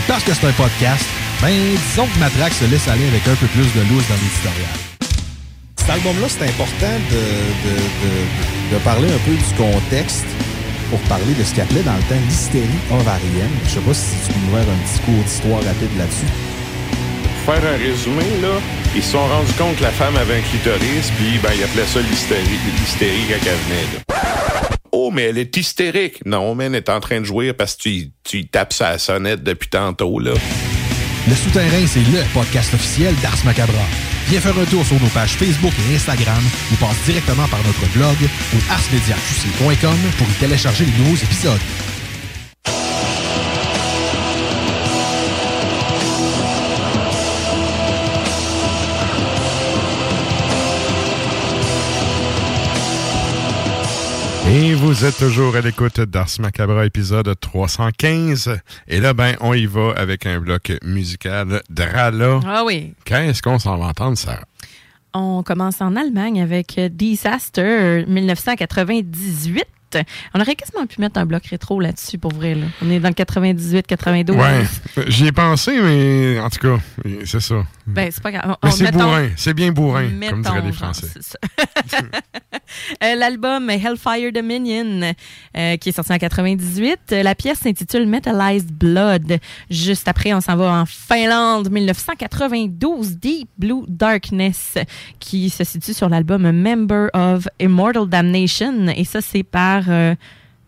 Parce 0.08 0.24
que 0.24 0.32
c'est 0.32 0.46
un 0.46 0.52
podcast, 0.52 1.04
ben 1.44 1.52
disons 1.52 2.06
que 2.06 2.18
Matraque 2.20 2.54
se 2.54 2.64
laisse 2.64 2.88
aller 2.88 3.06
avec 3.06 3.28
un 3.28 3.34
peu 3.34 3.46
plus 3.48 3.68
de 3.74 3.80
loose 3.90 4.08
dans 4.08 4.14
l'éditorial. 4.14 4.76
Cet 5.76 5.90
album-là, 5.90 6.26
c'est 6.30 6.44
important 6.48 6.96
de, 7.10 7.20
de, 7.68 7.76
de, 7.76 8.74
de 8.74 8.78
parler 8.82 9.08
un 9.12 9.18
peu 9.28 9.32
du 9.36 9.52
contexte 9.54 10.24
pour 10.88 10.98
parler 11.00 11.34
de 11.38 11.44
ce 11.44 11.52
qu'il 11.52 11.62
appelait 11.62 11.82
dans 11.82 11.92
le 11.96 12.02
temps 12.08 12.20
l'hystérie 12.26 12.80
ovarienne. 12.90 13.50
Je 13.64 13.70
sais 13.72 13.80
pas 13.80 13.92
si 13.92 14.16
tu 14.24 14.32
peux 14.32 14.40
nous 14.40 14.56
faire 14.56 14.72
un 14.72 14.78
petit 14.86 15.00
cours 15.04 15.22
d'histoire 15.22 15.62
rapide 15.62 15.98
là-dessus. 15.98 16.32
Pour 17.44 17.54
faire 17.54 17.74
un 17.74 17.76
résumé, 17.76 18.24
là, 18.40 18.56
ils 18.96 19.02
se 19.02 19.12
sont 19.12 19.26
rendus 19.28 19.52
compte 19.58 19.76
que 19.76 19.82
la 19.82 19.90
femme 19.92 20.16
avait 20.16 20.38
un 20.38 20.42
clitoris, 20.48 21.12
puis 21.18 21.38
ben, 21.42 21.50
ils 21.54 21.64
appelaient 21.64 21.84
ça 21.84 22.00
l'hystérie, 22.00 22.58
l'hystérie 22.80 23.24
quand 23.28 23.44
elle 23.44 23.60
venait. 23.68 23.88
là. 23.92 24.16
Oh, 24.92 25.10
mais 25.12 25.24
elle 25.24 25.36
est 25.36 25.54
hystérique. 25.54 26.24
Non, 26.24 26.54
mais 26.54 26.66
elle 26.66 26.76
est 26.76 26.88
en 26.88 27.00
train 27.00 27.20
de 27.20 27.26
jouer 27.26 27.52
parce 27.52 27.74
que 27.76 27.82
tu, 27.82 28.10
tu 28.22 28.46
tapes 28.46 28.72
sa 28.72 28.96
sonnette 28.96 29.42
depuis 29.42 29.68
tantôt, 29.68 30.18
là. 30.18 30.32
Le 31.26 31.34
Souterrain, 31.34 31.86
c'est 31.86 32.02
le 32.02 32.22
podcast 32.34 32.74
officiel 32.74 33.14
d'Ars 33.22 33.44
Macabra. 33.46 33.86
Viens 34.28 34.40
faire 34.40 34.58
un 34.58 34.64
tour 34.66 34.84
sur 34.84 35.00
nos 35.00 35.08
pages 35.08 35.36
Facebook 35.36 35.72
et 35.78 35.94
Instagram 35.94 36.42
ou 36.70 36.76
passe 36.76 37.00
directement 37.06 37.48
par 37.48 37.62
notre 37.64 37.86
blog 37.94 38.16
ou 38.54 38.58
arsmediaqc.com 38.70 39.96
pour 40.18 40.28
y 40.28 40.34
télécharger 40.34 40.84
les 40.84 40.92
nouveaux 40.92 41.16
épisodes. 41.16 41.60
Et 54.56 54.72
vous 54.72 55.04
êtes 55.04 55.16
toujours 55.16 55.56
à 55.56 55.60
l'écoute 55.60 56.00
d'Ars 56.00 56.28
Macabra, 56.38 56.86
épisode 56.86 57.28
315. 57.40 58.56
Et 58.86 59.00
là, 59.00 59.12
ben, 59.12 59.34
on 59.40 59.52
y 59.52 59.66
va 59.66 59.92
avec 59.96 60.26
un 60.26 60.38
bloc 60.38 60.70
musical 60.84 61.60
Drala. 61.68 62.38
Ah 62.46 62.62
oui. 62.64 62.94
Qu'est-ce 63.04 63.42
qu'on 63.42 63.58
s'en 63.58 63.76
va 63.78 63.86
entendre, 63.86 64.16
Sarah? 64.16 64.44
On 65.12 65.42
commence 65.42 65.80
en 65.80 65.96
Allemagne 65.96 66.40
avec 66.40 66.78
Disaster 66.78 68.04
1998. 68.06 69.64
On 70.34 70.40
aurait 70.40 70.54
quasiment 70.54 70.86
pu 70.86 71.00
mettre 71.00 71.18
un 71.18 71.26
bloc 71.26 71.44
rétro 71.46 71.80
là-dessus 71.80 72.18
pour 72.18 72.32
vrai. 72.32 72.54
là. 72.54 72.66
On 72.82 72.90
est 72.90 73.00
dans 73.00 73.08
le 73.08 73.14
98-92. 73.14 74.32
Ouais, 74.32 74.64
j'y 75.08 75.26
ai 75.26 75.32
pensé, 75.32 75.78
mais 75.80 76.38
en 76.40 76.50
tout 76.50 76.58
cas, 76.60 76.78
c'est 77.24 77.40
ça. 77.40 77.56
Ben, 77.86 78.10
c'est 78.10 78.22
pas 78.22 78.32
grave. 78.32 78.56
Mais 78.62 78.70
c'est 78.70 78.90
bourrin, 78.92 79.28
c'est 79.36 79.54
bien 79.54 79.72
bourrin, 79.72 80.08
comme 80.30 80.42
diraient 80.42 80.62
les 80.62 80.72
Français. 80.72 81.06
Euh, 83.04 83.14
L'album 83.14 83.68
Hellfire 83.70 84.32
Dominion, 84.32 85.12
euh, 85.56 85.76
qui 85.76 85.90
est 85.90 85.92
sorti 85.92 86.12
en 86.12 86.18
98. 86.18 86.98
Euh, 87.12 87.22
La 87.22 87.34
pièce 87.34 87.58
s'intitule 87.60 88.06
Metallized 88.06 88.72
Blood. 88.72 89.38
Juste 89.70 90.08
après, 90.08 90.32
on 90.32 90.40
s'en 90.40 90.56
va 90.56 90.80
en 90.80 90.86
Finlande, 90.86 91.70
1992, 91.70 93.18
Deep 93.18 93.48
Blue 93.58 93.82
Darkness, 93.86 94.76
qui 95.20 95.50
se 95.50 95.62
situe 95.62 95.92
sur 95.94 96.08
l'album 96.08 96.50
Member 96.50 97.08
of 97.12 97.46
Immortal 97.60 98.08
Damnation. 98.08 98.88
Et 98.88 99.04
ça, 99.04 99.20
c'est 99.20 99.42
par 99.44 99.83
euh, 99.88 100.14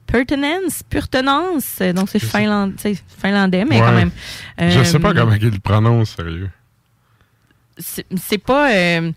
Pertinence, 0.07 0.83
Purtenance. 0.89 1.79
Donc, 1.95 2.09
c'est 2.09 2.19
finland- 2.21 2.73
c'est 2.79 3.03
finlandais, 3.21 3.65
mais 3.65 3.81
Ouais. 3.81 3.87
quand 3.87 3.93
même. 3.93 4.11
Je 4.59 4.83
sais 4.85 4.99
pas 4.99 5.11
Euh, 5.11 5.15
comment 5.15 5.35
il 5.35 5.45
le 5.51 5.59
prononce, 5.59 6.11
sérieux. 6.17 6.51
c'est 7.79 8.07
c'est 8.17 8.39
pas. 8.39 8.73
euh, 8.73 9.13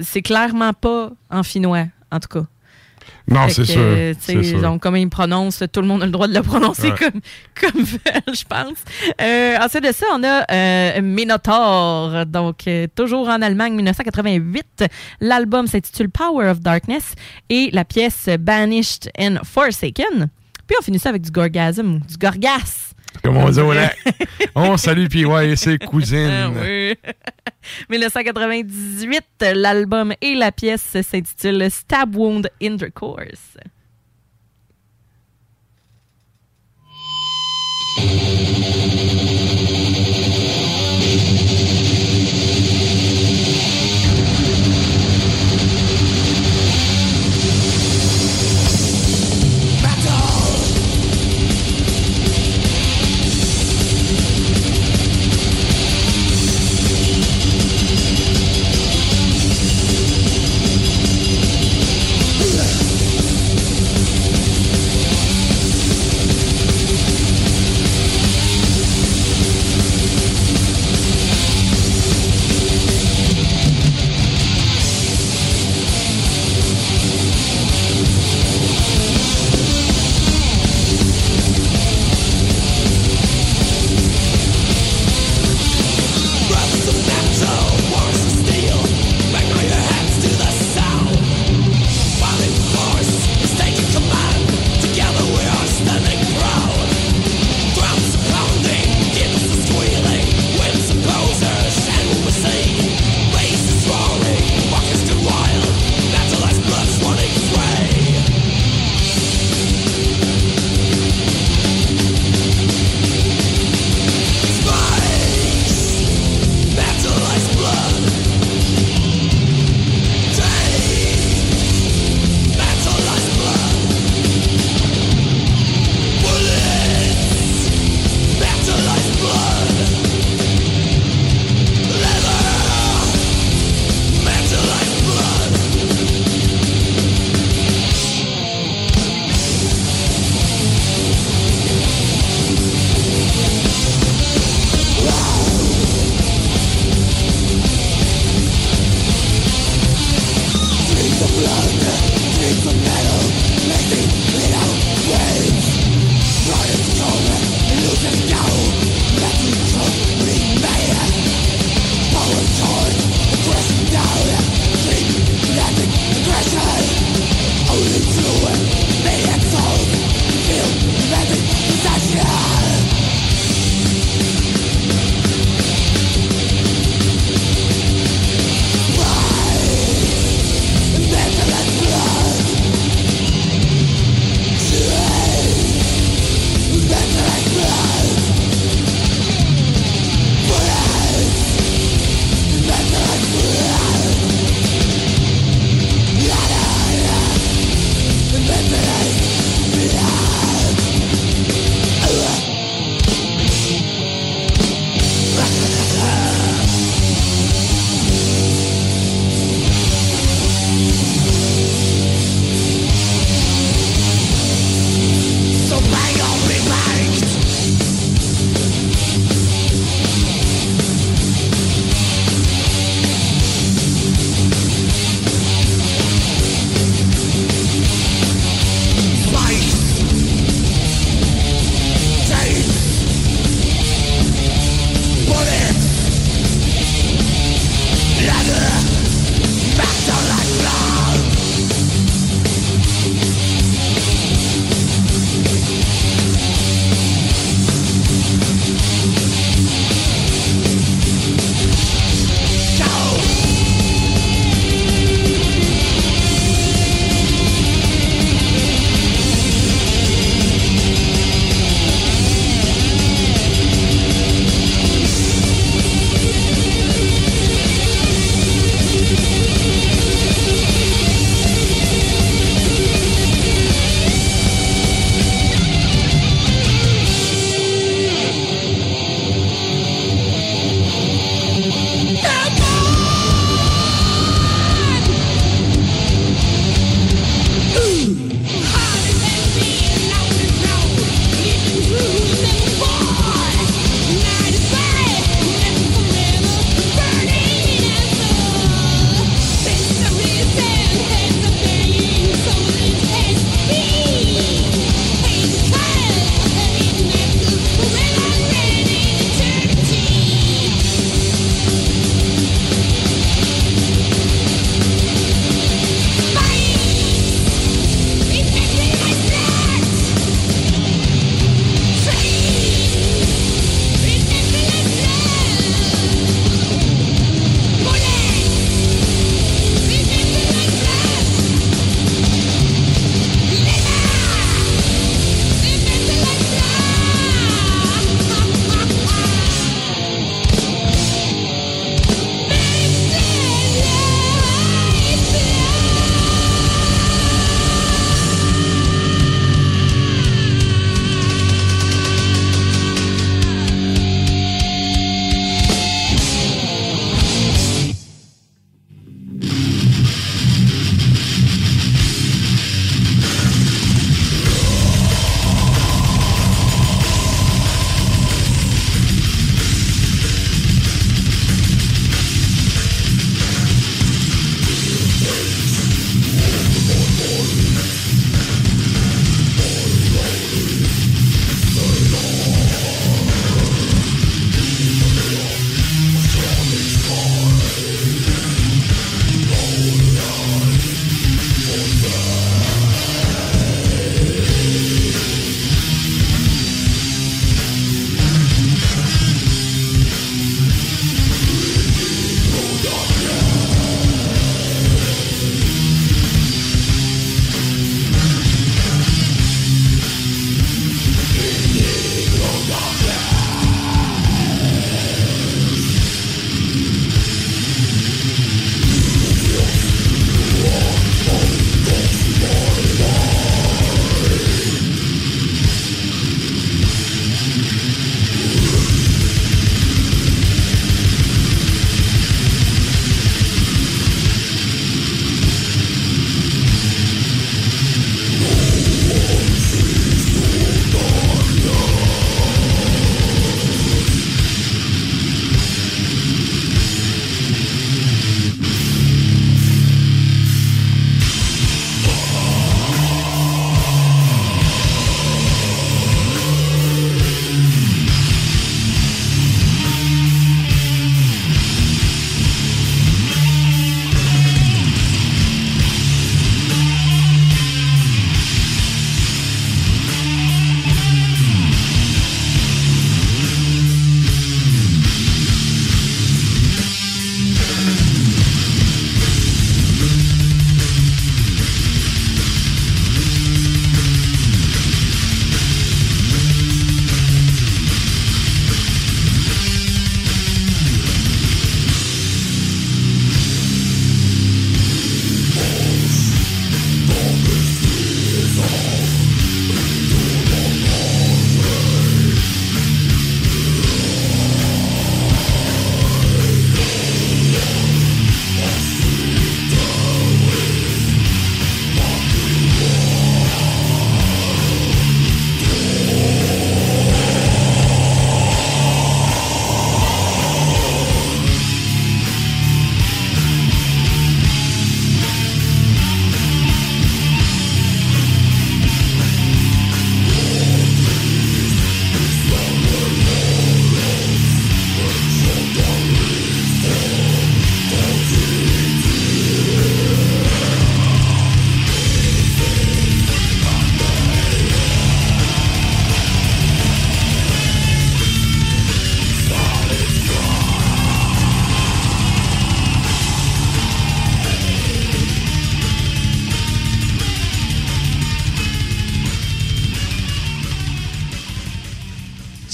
c'est 0.00 0.22
clairement 0.22 0.72
pas 0.72 1.10
en 1.30 1.42
finnois, 1.42 1.86
en 2.10 2.20
tout 2.20 2.28
cas. 2.28 2.46
Non, 3.28 3.48
c'est 3.48 3.64
sûr, 3.64 3.80
euh. 3.80 4.14
Donc, 4.60 4.82
comme 4.82 4.96
ils 4.96 5.04
me 5.04 5.10
prononcent, 5.10 5.62
tout 5.72 5.80
le 5.80 5.86
monde 5.86 6.02
a 6.02 6.06
le 6.06 6.12
droit 6.12 6.26
de 6.28 6.34
le 6.34 6.42
prononcer 6.42 6.90
Ouais. 6.90 6.98
comme, 6.98 7.20
comme 7.60 8.34
je 8.34 8.44
pense. 8.44 8.78
Euh, 9.20 9.56
ensuite 9.60 9.84
de 9.84 9.92
ça, 9.92 10.06
on 10.14 10.22
a 10.24 10.44
euh, 10.50 11.02
Minotaur, 11.02 12.26
donc 12.26 12.66
euh, 12.66 12.86
toujours 12.94 13.28
en 13.28 13.40
Allemagne, 13.42 13.74
1988. 13.74 14.84
L'album 15.20 15.66
s'intitule 15.66 16.10
Power 16.10 16.48
of 16.48 16.60
Darkness 16.60 17.14
et 17.48 17.70
la 17.72 17.84
pièce 17.84 18.28
Banished 18.40 19.10
and 19.18 19.36
Forsaken. 19.44 20.28
Puis 20.66 20.76
on 20.80 20.82
finit 20.82 20.98
ça 20.98 21.10
avec 21.10 21.22
du 21.22 21.30
Gorgasm, 21.30 22.00
du 22.00 22.16
Gorgas 22.16 22.91
comme 23.22 23.36
on 23.36 23.50
dit 23.50 23.60
au 23.60 23.72
oh, 24.54 24.60
on 24.60 24.76
salue 24.76 25.06
PY 25.06 25.24
et 25.44 25.56
ses 25.56 25.78
cousines. 25.78 26.30
Ah 26.30 26.50
oui. 26.50 26.94
1998, 27.88 29.24
l'album 29.54 30.12
et 30.20 30.34
la 30.34 30.50
pièce 30.52 31.00
s'intitule 31.00 31.70
Stab 31.70 32.16
Wound 32.16 32.50
Intercourse. 32.60 33.56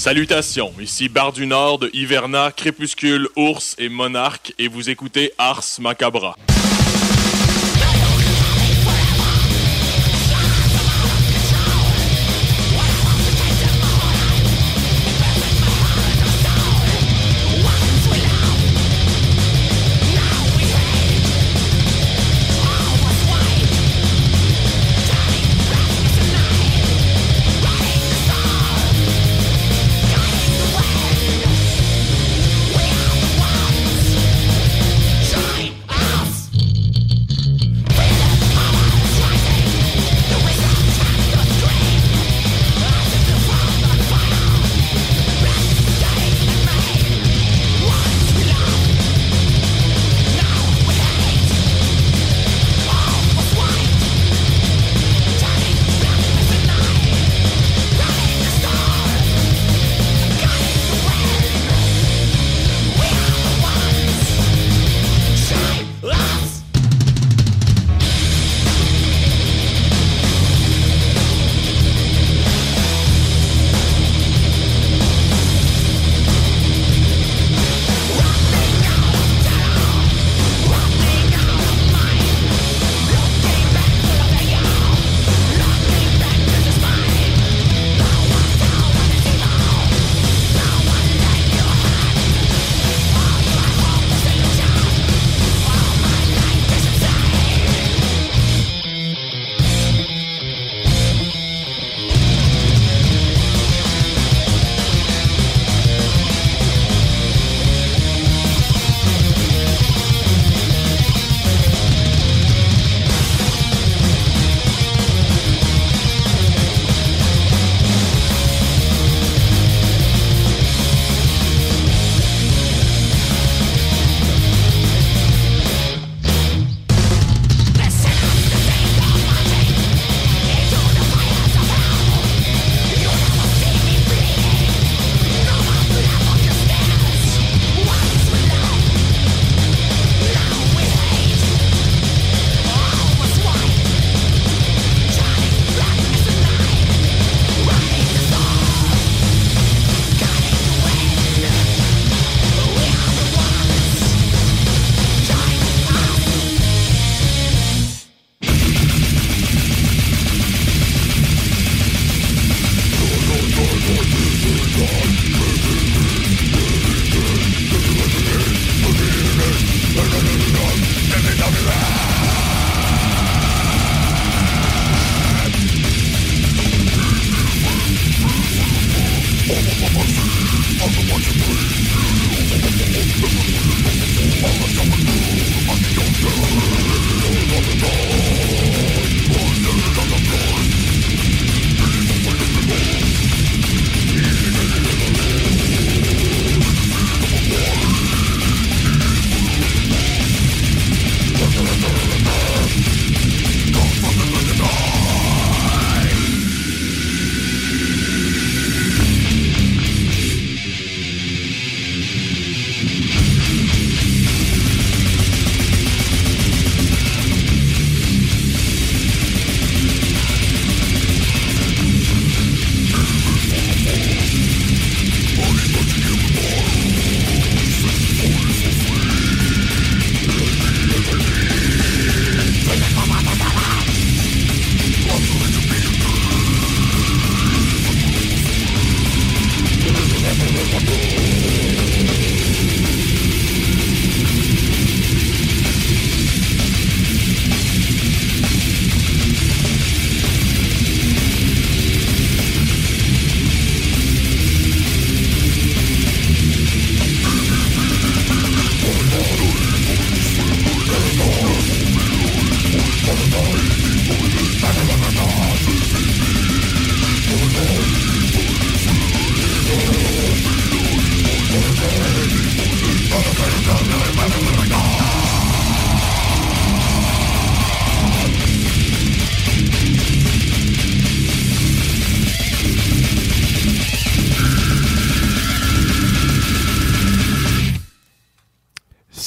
Salutations, 0.09 0.73
ici 0.79 1.07
Bar 1.07 1.33
du 1.33 1.45
Nord 1.45 1.77
de 1.77 1.91
Hiverna, 1.93 2.51
Crépuscule, 2.51 3.27
Ours 3.35 3.75
et 3.77 3.89
Monarque 3.89 4.55
et 4.57 4.67
vous 4.67 4.89
écoutez 4.89 5.33
Ars 5.37 5.63
Macabra. 5.79 6.35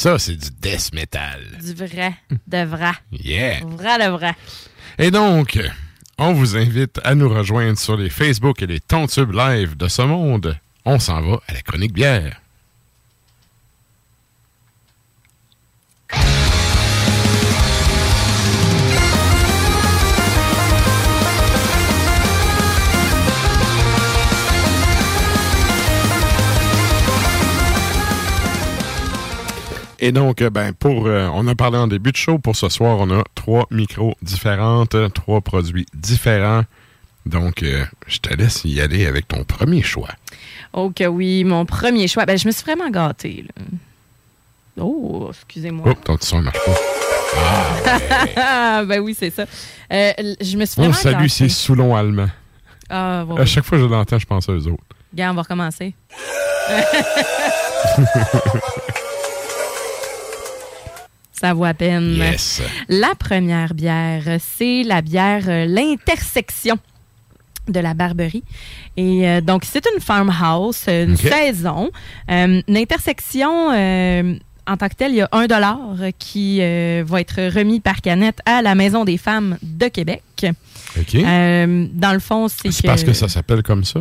Ça, 0.02 0.18
c'est 0.18 0.34
du 0.34 0.50
death 0.60 0.92
metal. 0.92 1.40
Du 1.62 1.74
vrai, 1.74 2.14
de 2.48 2.64
vrai. 2.64 2.90
Yeah. 3.12 3.60
Vrai, 3.64 4.04
de 4.04 4.10
vrai. 4.10 4.34
Et 4.98 5.12
donc, 5.12 5.60
on 6.18 6.32
vous 6.32 6.56
invite 6.56 6.98
à 7.04 7.14
nous 7.14 7.28
rejoindre 7.28 7.78
sur 7.78 7.96
les 7.96 8.10
Facebook 8.10 8.60
et 8.62 8.66
les 8.66 8.80
Tontubes 8.80 9.32
Live 9.32 9.76
de 9.76 9.86
ce 9.86 10.02
monde 10.02 10.58
on 10.84 10.98
s'en 10.98 11.20
va 11.20 11.40
à 11.46 11.52
la 11.52 11.62
chronique 11.62 11.92
bière. 11.92 12.41
Et 30.04 30.10
donc, 30.10 30.42
euh, 30.42 30.50
ben, 30.50 30.72
pour, 30.72 31.06
euh, 31.06 31.28
on 31.32 31.46
a 31.46 31.54
parlé 31.54 31.78
en 31.78 31.86
début 31.86 32.10
de 32.10 32.16
show. 32.16 32.36
Pour 32.36 32.56
ce 32.56 32.68
soir, 32.68 32.98
on 32.98 33.08
a 33.16 33.22
trois 33.36 33.68
micros 33.70 34.16
différentes, 34.20 34.96
trois 35.14 35.40
produits 35.40 35.86
différents. 35.94 36.64
Donc, 37.24 37.62
euh, 37.62 37.84
je 38.08 38.18
te 38.18 38.34
laisse 38.34 38.62
y 38.64 38.80
aller 38.80 39.06
avec 39.06 39.28
ton 39.28 39.44
premier 39.44 39.80
choix. 39.80 40.08
Oh 40.72 40.90
que 40.90 41.06
oui, 41.06 41.44
mon 41.44 41.64
premier 41.66 42.08
choix. 42.08 42.26
Ben, 42.26 42.36
je 42.36 42.48
me 42.48 42.52
suis 42.52 42.64
vraiment 42.64 42.90
gâtée. 42.90 43.44
là. 43.46 43.62
Oh, 44.80 45.28
excusez-moi. 45.30 45.86
Oh, 45.88 45.94
ton 45.94 46.16
son 46.20 46.38
ne 46.38 46.46
marche 46.46 46.58
pas. 46.66 46.74
Ah, 48.36 48.82
ben 48.86 48.98
oui, 48.98 49.14
c'est 49.16 49.30
ça. 49.30 49.44
Euh, 49.92 50.12
je 50.40 50.56
me 50.56 50.64
suis 50.64 50.74
oh, 50.78 50.82
vraiment 50.82 50.94
salut, 50.94 51.14
gâtée. 51.14 51.28
c'est 51.28 51.48
Soulon 51.48 51.94
allemand. 51.94 52.28
Ah, 52.90 53.24
ouais, 53.24 53.42
À 53.42 53.46
chaque 53.46 53.64
fois 53.64 53.78
que 53.78 53.84
je 53.84 53.88
l'entends, 53.88 54.18
je 54.18 54.26
pense 54.26 54.48
à 54.48 54.52
eux 54.52 54.66
autres. 54.66 54.82
Gars, 55.14 55.30
on 55.30 55.34
va 55.34 55.42
recommencer. 55.42 55.94
Ça 61.32 61.54
vaut 61.54 61.64
à 61.64 61.74
peine. 61.74 62.14
Yes. 62.16 62.62
La 62.88 63.14
première 63.18 63.74
bière, 63.74 64.22
c'est 64.38 64.82
la 64.84 65.02
bière 65.02 65.44
euh, 65.48 65.64
L'Intersection 65.66 66.76
de 67.68 67.80
la 67.80 67.94
Barberie. 67.94 68.44
Et 68.96 69.28
euh, 69.28 69.40
donc, 69.40 69.64
c'est 69.64 69.84
une 69.94 70.00
farmhouse, 70.00 70.84
une 70.88 71.12
Ok. 71.14 71.20
saison. 71.20 71.90
Euh, 72.30 72.60
L'Intersection, 72.68 73.70
euh, 73.72 74.34
en 74.66 74.76
tant 74.76 74.88
que 74.88 74.94
telle, 74.94 75.12
il 75.12 75.16
y 75.18 75.20
a 75.22 75.28
un 75.32 75.46
dollar 75.46 75.78
qui 76.18 76.58
euh, 76.60 77.02
va 77.06 77.20
être 77.20 77.40
remis 77.56 77.80
par 77.80 78.00
canette 78.00 78.38
à 78.46 78.62
la 78.62 78.74
Maison 78.74 79.04
des 79.04 79.16
femmes 79.16 79.58
de 79.62 79.88
Québec. 79.88 80.22
OK. 80.98 81.14
Euh, 81.14 81.86
dans 81.92 82.12
le 82.12 82.18
fond, 82.20 82.48
c'est 82.48 82.70
c'est 82.70 82.86
parce 82.86 83.02
que 83.04 83.12
ça 83.12 83.28
s'appelle 83.28 83.62
comme 83.62 83.84
ça? 83.84 84.00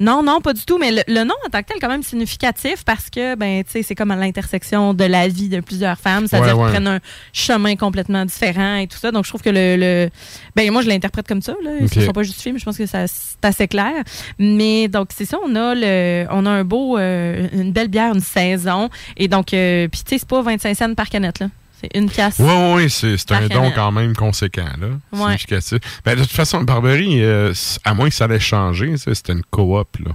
Non, 0.00 0.22
non, 0.22 0.40
pas 0.40 0.52
du 0.52 0.64
tout. 0.64 0.78
Mais 0.78 0.90
le, 0.90 1.02
le 1.08 1.24
nom 1.24 1.34
en 1.46 1.50
tant 1.50 1.60
que 1.62 1.66
tel 1.68 1.76
est 1.76 1.80
quand 1.80 1.88
même 1.88 2.02
significatif 2.02 2.84
parce 2.84 3.10
que 3.10 3.34
ben, 3.34 3.62
tu 3.64 3.70
sais, 3.72 3.82
c'est 3.82 3.94
comme 3.94 4.10
à 4.10 4.16
l'intersection 4.16 4.94
de 4.94 5.04
la 5.04 5.28
vie 5.28 5.48
de 5.48 5.60
plusieurs 5.60 5.98
femmes. 5.98 6.26
C'est-à-dire 6.26 6.56
Ouais, 6.64 6.70
prennent 6.72 6.86
un 6.88 7.00
chemin 7.32 7.76
complètement 7.76 8.24
différent 8.24 8.76
et 8.76 8.86
tout 8.86 8.98
ça. 8.98 9.10
Donc, 9.10 9.24
je 9.24 9.30
trouve 9.30 9.42
que 9.42 9.50
le. 9.50 9.76
le- 9.76 10.10
ben, 10.56 10.70
moi, 10.70 10.82
je 10.82 10.88
l'interprète 10.88 11.26
comme 11.28 11.42
ça. 11.42 11.54
Là. 11.62 11.70
Ils 11.80 11.84
ne 11.84 11.88
sont 12.06 12.12
pas 12.12 12.22
justifiés, 12.22 12.52
mais 12.52 12.58
je 12.58 12.64
pense 12.64 12.78
que 12.78 12.86
ça- 12.86 13.06
c'est 13.06 13.44
assez 13.44 13.68
clair. 13.68 13.92
Mais 14.38 14.88
donc, 14.88 15.08
c'est 15.14 15.24
ça. 15.24 15.38
On 15.44 15.54
a, 15.56 15.74
le, 15.74 16.26
on 16.30 16.46
a 16.46 16.50
un 16.50 16.64
beau, 16.64 16.98
euh, 16.98 17.48
une 17.52 17.72
belle 17.72 17.88
bière, 17.88 18.14
une 18.14 18.20
saison. 18.20 18.88
Et 19.16 19.28
donc, 19.28 19.52
euh, 19.54 19.88
puis, 19.88 20.02
tu 20.04 20.10
sais, 20.10 20.18
c'est 20.18 20.28
pas 20.28 20.42
25 20.42 20.74
cents 20.76 20.94
par 20.94 21.08
canette. 21.08 21.40
là. 21.40 21.48
C'est 21.82 21.98
une 21.98 22.08
pièce. 22.08 22.36
Oui, 22.38 22.46
oui, 22.48 22.82
oui, 22.84 22.90
c'est 22.90 23.32
un 23.32 23.48
don 23.48 23.72
quand 23.74 23.90
même 23.92 24.14
conséquent, 24.14 24.68
là. 24.80 24.86
Ouais. 25.12 25.24
Significatif. 25.36 25.78
Ben, 26.04 26.14
de 26.16 26.22
toute 26.22 26.30
façon, 26.32 26.62
Barberie, 26.62 27.22
euh, 27.22 27.52
à 27.84 27.92
moins 27.92 28.08
que 28.08 28.14
ça 28.14 28.24
allait 28.24 28.38
changer, 28.40 28.96
c'était 28.96 29.32
une 29.32 29.42
coop, 29.50 29.98
là. 30.04 30.12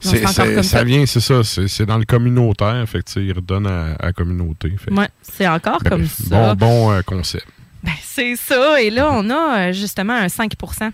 Ça 0.00 0.62
ça. 0.62 0.84
vient, 0.84 1.06
c'est 1.06 1.20
ça, 1.20 1.40
c'est 1.42 1.86
dans 1.86 1.96
le 1.96 2.04
communautaire, 2.04 2.84
fait 2.86 3.02
que, 3.02 3.20
ils 3.20 3.32
redonnent 3.32 3.66
à, 3.66 3.94
à 3.98 4.06
la 4.06 4.12
communauté. 4.12 4.74
Ouais, 4.90 5.08
c'est 5.22 5.48
encore 5.48 5.80
Ben, 5.82 5.90
comme 5.90 6.02
Bon, 6.02 6.46
ça. 6.46 6.54
bon 6.54 6.92
euh, 6.92 7.00
concept. 7.02 7.46
Ben, 7.82 7.92
c'est 8.02 8.36
ça. 8.36 8.82
Et 8.82 8.90
là, 8.90 9.10
on 9.12 9.30
a 9.30 9.68
euh, 9.68 9.72
justement 9.72 10.12
un 10.12 10.26
5% 10.26 10.90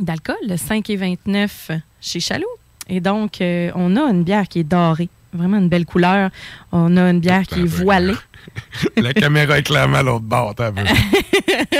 d'alcool, 0.00 0.36
le 0.48 0.54
5,29 0.54 1.78
chez 2.00 2.20
Chaloux. 2.20 2.46
Et 2.88 3.00
donc, 3.00 3.40
euh, 3.40 3.70
on 3.74 3.96
a 3.96 4.00
une 4.10 4.24
bière 4.24 4.48
qui 4.48 4.60
est 4.60 4.64
dorée. 4.64 5.08
Vraiment 5.32 5.58
une 5.58 5.68
belle 5.68 5.86
couleur. 5.86 6.30
On 6.72 6.96
a 6.96 7.10
une 7.10 7.20
bière 7.20 7.42
qui 7.42 7.60
est 7.60 7.64
voilée. 7.64 8.14
La 8.96 9.14
caméra 9.14 9.58
est 9.58 9.62
clairement 9.62 9.98
à 9.98 10.02
l'autre 10.02 10.24
bord, 10.24 10.54
t'as 10.54 10.70
vu. 10.70 10.82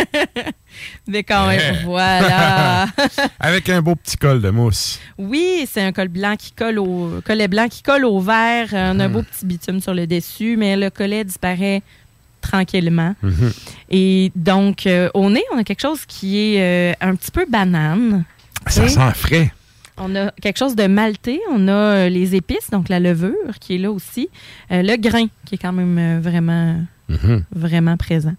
Mais 1.06 1.22
quand 1.22 1.46
même, 1.48 1.76
Eh. 1.80 1.84
voilà. 1.84 2.86
Avec 3.40 3.68
un 3.68 3.82
beau 3.82 3.94
petit 3.94 4.16
col 4.16 4.40
de 4.40 4.50
mousse. 4.50 5.00
oui, 5.18 5.66
c'est 5.70 5.82
un 5.82 5.92
col 5.92 6.08
blanc 6.08 6.34
qui 6.38 6.52
colle 6.52 6.78
au 6.78 7.20
collet 7.24 7.48
blanc 7.48 7.68
qui 7.68 7.82
colle 7.82 8.04
au 8.04 8.20
verre. 8.20 8.68
On 8.72 8.98
a 9.00 9.04
un 9.04 9.08
beau 9.08 9.22
petit 9.22 9.44
bitume 9.44 9.80
sur 9.80 9.92
le 9.94 10.06
dessus, 10.06 10.56
mais 10.56 10.76
le 10.76 10.90
collet 10.90 11.24
disparaît 11.24 11.82
tranquillement. 12.40 13.14
Mhm. 13.22 13.52
Et 13.90 14.32
donc, 14.34 14.86
euh, 14.86 15.08
au 15.14 15.28
nez, 15.30 15.44
on 15.54 15.58
a 15.58 15.64
quelque 15.64 15.82
chose 15.82 16.04
qui 16.06 16.38
est 16.38 16.92
euh, 16.92 16.94
un 17.00 17.14
petit 17.14 17.30
peu 17.30 17.44
banane. 17.48 18.24
Ça 18.66 18.88
sent 18.88 19.00
frais. 19.14 19.52
On 19.98 20.14
a 20.16 20.30
quelque 20.40 20.58
chose 20.58 20.74
de 20.74 20.86
maltais. 20.86 21.40
On 21.50 21.68
a 21.68 21.72
euh, 21.72 22.08
les 22.08 22.34
épices, 22.34 22.70
donc 22.70 22.88
la 22.88 22.98
levure 23.00 23.58
qui 23.60 23.74
est 23.74 23.78
là 23.78 23.90
aussi. 23.92 24.28
Euh, 24.70 24.82
le 24.82 24.96
grain 24.96 25.26
qui 25.44 25.56
est 25.56 25.58
quand 25.58 25.72
même 25.72 25.98
euh, 25.98 26.20
vraiment, 26.20 26.80
Mhm. 27.08 27.44
vraiment 27.54 27.96
présent. 27.96 28.34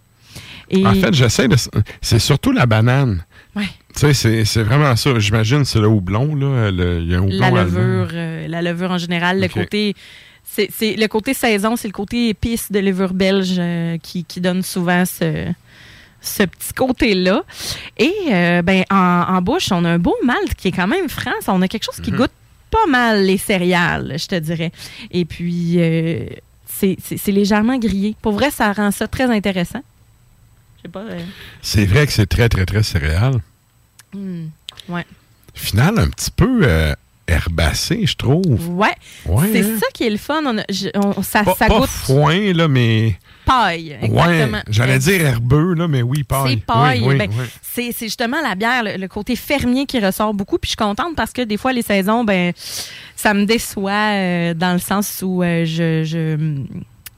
Et 0.69 0.85
En 0.85 0.93
fait, 0.95 1.13
j'essaie 1.13 1.47
de. 1.47 1.55
C'est 2.01 2.19
surtout 2.19 2.51
la 2.51 2.65
banane. 2.65 3.23
Ouais. 3.55 3.67
Tu 3.95 4.11
sais, 4.13 4.43
c'est- 4.45 4.63
vraiment 4.63 4.95
ça. 4.95 5.19
J'imagine 5.19 5.63
c'est 5.65 5.79
le 5.79 5.87
houblon, 5.87 6.33
là. 6.35 6.71
le- 6.71 7.01
Il 7.01 7.11
y 7.11 7.15
a 7.15 7.19
un 7.19 7.21
houblon 7.21 7.53
la 7.53 7.63
levure, 7.63 8.09
euh, 8.13 8.47
la 8.47 8.61
levure 8.63 8.89
en 8.91 8.97
général, 8.97 9.39
le 9.39 9.47
côté. 9.47 9.93
C'est 10.43 10.69
c'est- 10.71 10.95
le 10.95 11.07
côté 11.07 11.33
saison, 11.35 11.75
c'est 11.75 11.87
le 11.87 11.93
côté 11.93 12.29
épice 12.29 12.71
de 12.71 12.79
levure 12.79 13.13
belge 13.13 13.55
euh, 13.59 13.97
qui, 14.01 14.23
qui 14.25 14.41
donne 14.41 14.61
souvent 14.63 15.05
ce, 15.05 15.47
ce 16.25 16.43
petit 16.43 16.73
côté-là. 16.73 17.43
Et 17.97 18.13
euh, 18.31 18.61
ben, 18.61 18.83
en, 18.89 18.95
en 19.35 19.41
bouche, 19.41 19.71
on 19.71 19.83
a 19.85 19.89
un 19.91 19.99
beau 19.99 20.15
malt 20.23 20.55
qui 20.55 20.69
est 20.69 20.71
quand 20.71 20.87
même 20.87 21.09
franc. 21.09 21.31
On 21.47 21.61
a 21.61 21.67
quelque 21.67 21.83
chose 21.83 22.01
qui 22.01 22.11
Mhm. 22.11 22.17
goûte 22.17 22.31
pas 22.71 22.85
mal 22.89 23.23
les 23.25 23.37
céréales, 23.37 24.15
je 24.17 24.25
te 24.27 24.35
dirais. 24.35 24.71
Et 25.11 25.25
puis, 25.25 25.75
euh, 25.77 26.25
c'est 26.65 27.27
légèrement 27.27 27.77
grillé. 27.77 28.15
Pour 28.21 28.31
vrai, 28.33 28.49
ça 28.51 28.71
rend 28.73 28.89
ça 28.91 29.07
très 29.07 29.25
intéressant. 29.29 29.83
Je 30.77 30.81
sais 30.83 30.91
pas. 30.91 31.01
euh, 31.01 31.19
C'est 31.61 31.85
vrai 31.85 32.07
que 32.07 32.11
c'est 32.13 32.25
très, 32.25 32.49
très, 32.49 32.65
très 32.65 32.83
céréal. 32.83 33.35
hmm, 34.13 34.45
ouais. 34.89 35.05
Final, 35.53 35.99
un 35.99 36.09
petit 36.09 36.31
peu 36.31 36.65
herbacé, 37.27 38.05
je 38.05 38.15
trouve. 38.15 38.69
Ouais. 38.77 38.89
Ouais, 39.25 39.49
c'est 39.53 39.63
hein? 39.63 39.77
ça 39.79 39.85
qui 39.93 40.05
est 40.05 40.09
le 40.09 40.17
fun. 40.17 40.41
On 40.45 40.57
a- 40.57 40.65
je- 40.69 40.89
on- 40.95 41.21
ça, 41.21 41.43
Pas, 41.43 41.55
ça 41.55 41.67
pas 41.67 41.79
goûte 41.79 41.89
foin, 41.89 42.53
là, 42.53 42.67
mais. 42.67 43.17
Paille. 43.45 43.97
Ouais, 44.01 44.07
Exactement. 44.07 44.61
j'allais 44.69 44.99
dire 44.99 45.21
herbeux, 45.25 45.73
là, 45.73 45.87
mais 45.87 46.01
oui, 46.01 46.23
paille. 46.23 46.55
C'est 46.59 46.65
paille. 46.65 46.99
Oui, 47.01 47.07
oui, 47.09 47.17
Ben, 47.17 47.29
oui. 47.31 47.45
C'est 47.61 47.91
c'est 47.91 48.05
justement 48.05 48.41
la 48.41 48.55
bière, 48.55 48.83
le, 48.83 48.97
le 48.97 49.07
côté 49.07 49.35
fermier 49.35 49.85
qui 49.85 49.99
ressort 49.99 50.33
beaucoup. 50.33 50.57
Puis 50.57 50.67
je 50.67 50.71
suis 50.71 50.77
contente 50.77 51.15
parce 51.15 51.31
que 51.31 51.41
des 51.41 51.57
fois, 51.57 51.73
les 51.73 51.81
saisons, 51.81 52.23
ben, 52.23 52.53
ça 53.15 53.33
me 53.33 53.45
déçoit 53.45 53.91
euh, 53.91 54.53
dans 54.53 54.73
le 54.73 54.79
sens 54.79 55.21
où 55.25 55.41
euh, 55.43 55.65
je. 55.65 56.03
je 56.03 56.35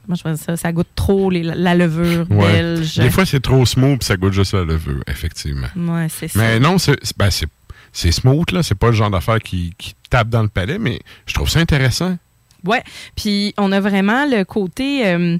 comment 0.06 0.14
je 0.36 0.36
ça? 0.36 0.56
Ça 0.56 0.72
goûte 0.72 0.88
trop 0.94 1.30
les- 1.30 1.42
la 1.42 1.74
levure 1.74 2.26
Ouais. 2.30 2.52
belge. 2.62 2.96
Des 2.98 3.10
fois, 3.10 3.26
c'est 3.26 3.40
trop 3.40 3.66
smooth, 3.66 3.98
puis 3.98 4.06
ça 4.06 4.16
goûte 4.16 4.32
juste 4.32 4.54
la 4.54 4.62
levure, 4.64 5.02
effectivement. 5.08 5.66
Ouais, 5.76 6.06
c'est 6.08 6.28
ça. 6.28 6.38
Mais 6.38 6.60
non, 6.60 6.78
c'est 6.78 6.96
c'est- 7.02 7.16
ben, 7.18 7.30
c'est- 7.30 7.48
c'est 7.92 8.12
smooth, 8.12 8.50
là. 8.52 8.62
C'est 8.62 8.74
pas 8.76 8.86
le 8.88 8.92
genre 8.92 9.10
d'affaire 9.10 9.40
qui, 9.40 9.72
qui 9.78 9.94
tape 10.08 10.28
dans 10.28 10.42
le 10.42 10.48
palais, 10.48 10.78
mais 10.78 11.00
je 11.26 11.34
trouve 11.34 11.48
ça 11.50 11.58
intéressant. 11.60 12.16
Ouais. 12.64 12.82
Puis 13.16 13.52
on 13.58 13.70
a 13.72 13.80
vraiment 13.80 14.26
le 14.26 14.44
côté 14.44 15.06
euh, 15.06 15.38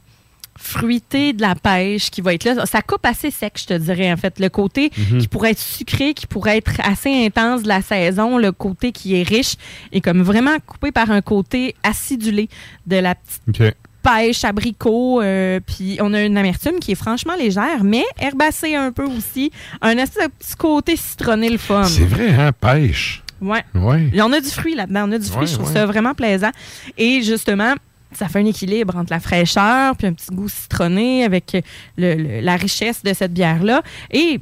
fruité 0.59 1.33
de 1.33 1.43
la 1.43 1.55
pêche 1.55 2.11
qui 2.11 2.21
va 2.21 2.35
être 2.35 2.45
là. 2.45 2.67
Ça 2.67 2.83
coupe 2.83 3.05
assez 3.05 3.31
sec, 3.31 3.55
je 3.57 3.67
te 3.67 3.75
dirais, 3.75 4.13
en 4.13 4.17
fait. 4.17 4.39
Le 4.41 4.49
côté 4.49 4.91
Mhm. 4.97 5.19
qui 5.19 5.29
pourrait 5.29 5.51
être 5.53 5.59
sucré, 5.61 6.15
qui 6.15 6.27
pourrait 6.27 6.59
être 6.59 6.73
assez 6.83 7.11
intense 7.27 7.63
de 7.63 7.69
la 7.69 7.83
saison, 7.83 8.39
le 8.39 8.53
côté 8.53 8.93
qui 8.93 9.15
est 9.21 9.23
riche, 9.23 9.57
est 9.93 10.01
comme 10.01 10.23
vraiment 10.23 10.57
coupé 10.67 10.93
par 10.93 11.11
un 11.11 11.21
côté 11.21 11.75
acidulé 11.83 12.49
de 12.87 12.97
la 12.97 13.15
petite 13.15 13.75
pêche, 14.03 14.45
abricot, 14.45 15.21
euh, 15.21 15.59
puis 15.67 15.99
on 16.01 16.15
a 16.15 16.23
une 16.23 16.39
amertume 16.39 16.79
qui 16.79 16.93
est 16.93 16.97
franchement 16.97 17.35
légère, 17.37 17.83
mais 17.83 18.05
herbacée 18.21 18.77
un 18.77 18.93
peu 18.93 19.05
aussi. 19.05 19.51
Un 19.83 19.97
petit 19.97 20.55
côté 20.57 20.95
citronné 20.97 21.49
le 21.51 21.59
fun. 21.59 21.83
C'est 21.85 22.05
vrai, 22.05 22.33
hein, 22.33 22.53
pêche. 22.53 23.23
Ouais. 23.41 23.65
Ouais. 23.75 24.09
Il 24.13 24.17
y 24.17 24.23
en 24.23 24.33
a 24.33 24.41
du 24.41 24.49
fruit 24.49 24.75
là-dedans. 24.77 25.09
On 25.09 25.13
a 25.13 25.19
du 25.19 25.27
fruit. 25.27 25.41
Ouais, 25.41 25.47
je 25.49 25.55
trouve 25.55 25.67
ouais. 25.69 25.75
ça 25.75 25.87
vraiment 25.87 26.15
plaisant. 26.15 26.53
Et 26.97 27.21
justement, 27.23 27.75
ça 28.17 28.29
fait 28.29 28.41
un 28.41 28.47
équilibre 28.47 28.97
entre 28.97 29.13
la 29.13 29.21
fraîcheur 29.21 29.97
puis 29.97 30.07
un 30.07 30.13
petit 30.13 30.35
goût 30.35 30.49
citronné 30.49 31.25
avec 31.25 31.57
le- 31.97 32.15
le- 32.15 32.41
la 32.41 32.57
richesse 32.57 33.03
de 33.03 33.13
cette 33.13 33.33
bière-là. 33.33 33.83
Et 34.11 34.41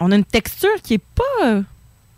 on 0.00 0.12
a 0.12 0.16
une 0.16 0.24
texture 0.24 0.68
qui 0.82 0.94
est 0.94 1.02
pas, 1.14 1.62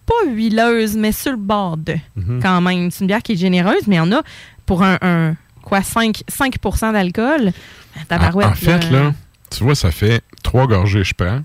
pas 0.06 0.30
huileuse, 0.30 0.96
mais 0.96 1.12
sur 1.12 1.32
le 1.32 1.36
bord 1.38 1.76
de 1.76 1.96
Mhm. 2.16 2.40
quand 2.42 2.61
même. 2.61 2.90
C'est 2.90 3.00
une 3.00 3.06
bière 3.09 3.22
qui 3.22 3.32
est 3.32 3.36
généreuse, 3.36 3.86
mais 3.86 4.00
on 4.00 4.11
a 4.12 4.22
pour 4.66 4.82
un, 4.82 4.98
un, 5.02 5.34
quoi, 5.62 5.82
5, 5.82 6.22
5% 6.28 6.92
d'alcool. 6.92 7.52
En, 7.98 8.04
Tabarouette, 8.04 8.46
en 8.48 8.54
fait, 8.54 8.90
là, 8.90 9.12
tu 9.50 9.64
vois, 9.64 9.74
ça 9.74 9.90
fait 9.90 10.22
trois 10.42 10.66
gorgées 10.66 11.04
je 11.04 11.14
prends. 11.14 11.40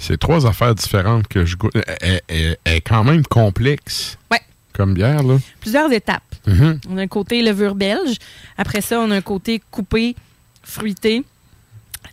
C'est 0.00 0.16
trois 0.18 0.46
affaires 0.46 0.74
différentes 0.74 1.26
que 1.26 1.44
je 1.44 1.56
goûte. 1.56 1.72
Elle, 2.00 2.20
elle- 2.28 2.56
elle 2.64 2.74
est 2.76 2.80
quand 2.80 3.02
même 3.02 3.24
complexe. 3.26 4.16
Ouais. 4.30 4.40
Comme 4.78 4.94
bière, 4.94 5.22
là. 5.22 5.38
plusieurs 5.60 5.92
étapes. 5.92 6.22
Mhm. 6.46 6.80
On 6.88 6.96
a 6.96 7.02
un 7.02 7.06
côté 7.08 7.42
levure 7.42 7.74
belge. 7.74 8.16
Après 8.56 8.80
ça, 8.80 9.00
on 9.00 9.10
a 9.10 9.16
un 9.16 9.20
côté 9.20 9.60
coupé, 9.70 10.14
fruité, 10.62 11.24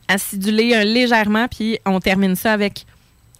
acidulé 0.07 0.73
euh, 0.73 0.83
légèrement. 0.83 1.47
Puis 1.47 1.77
on 1.85 1.99
termine 1.99 2.35
ça 2.35 2.51
avec 2.51 2.85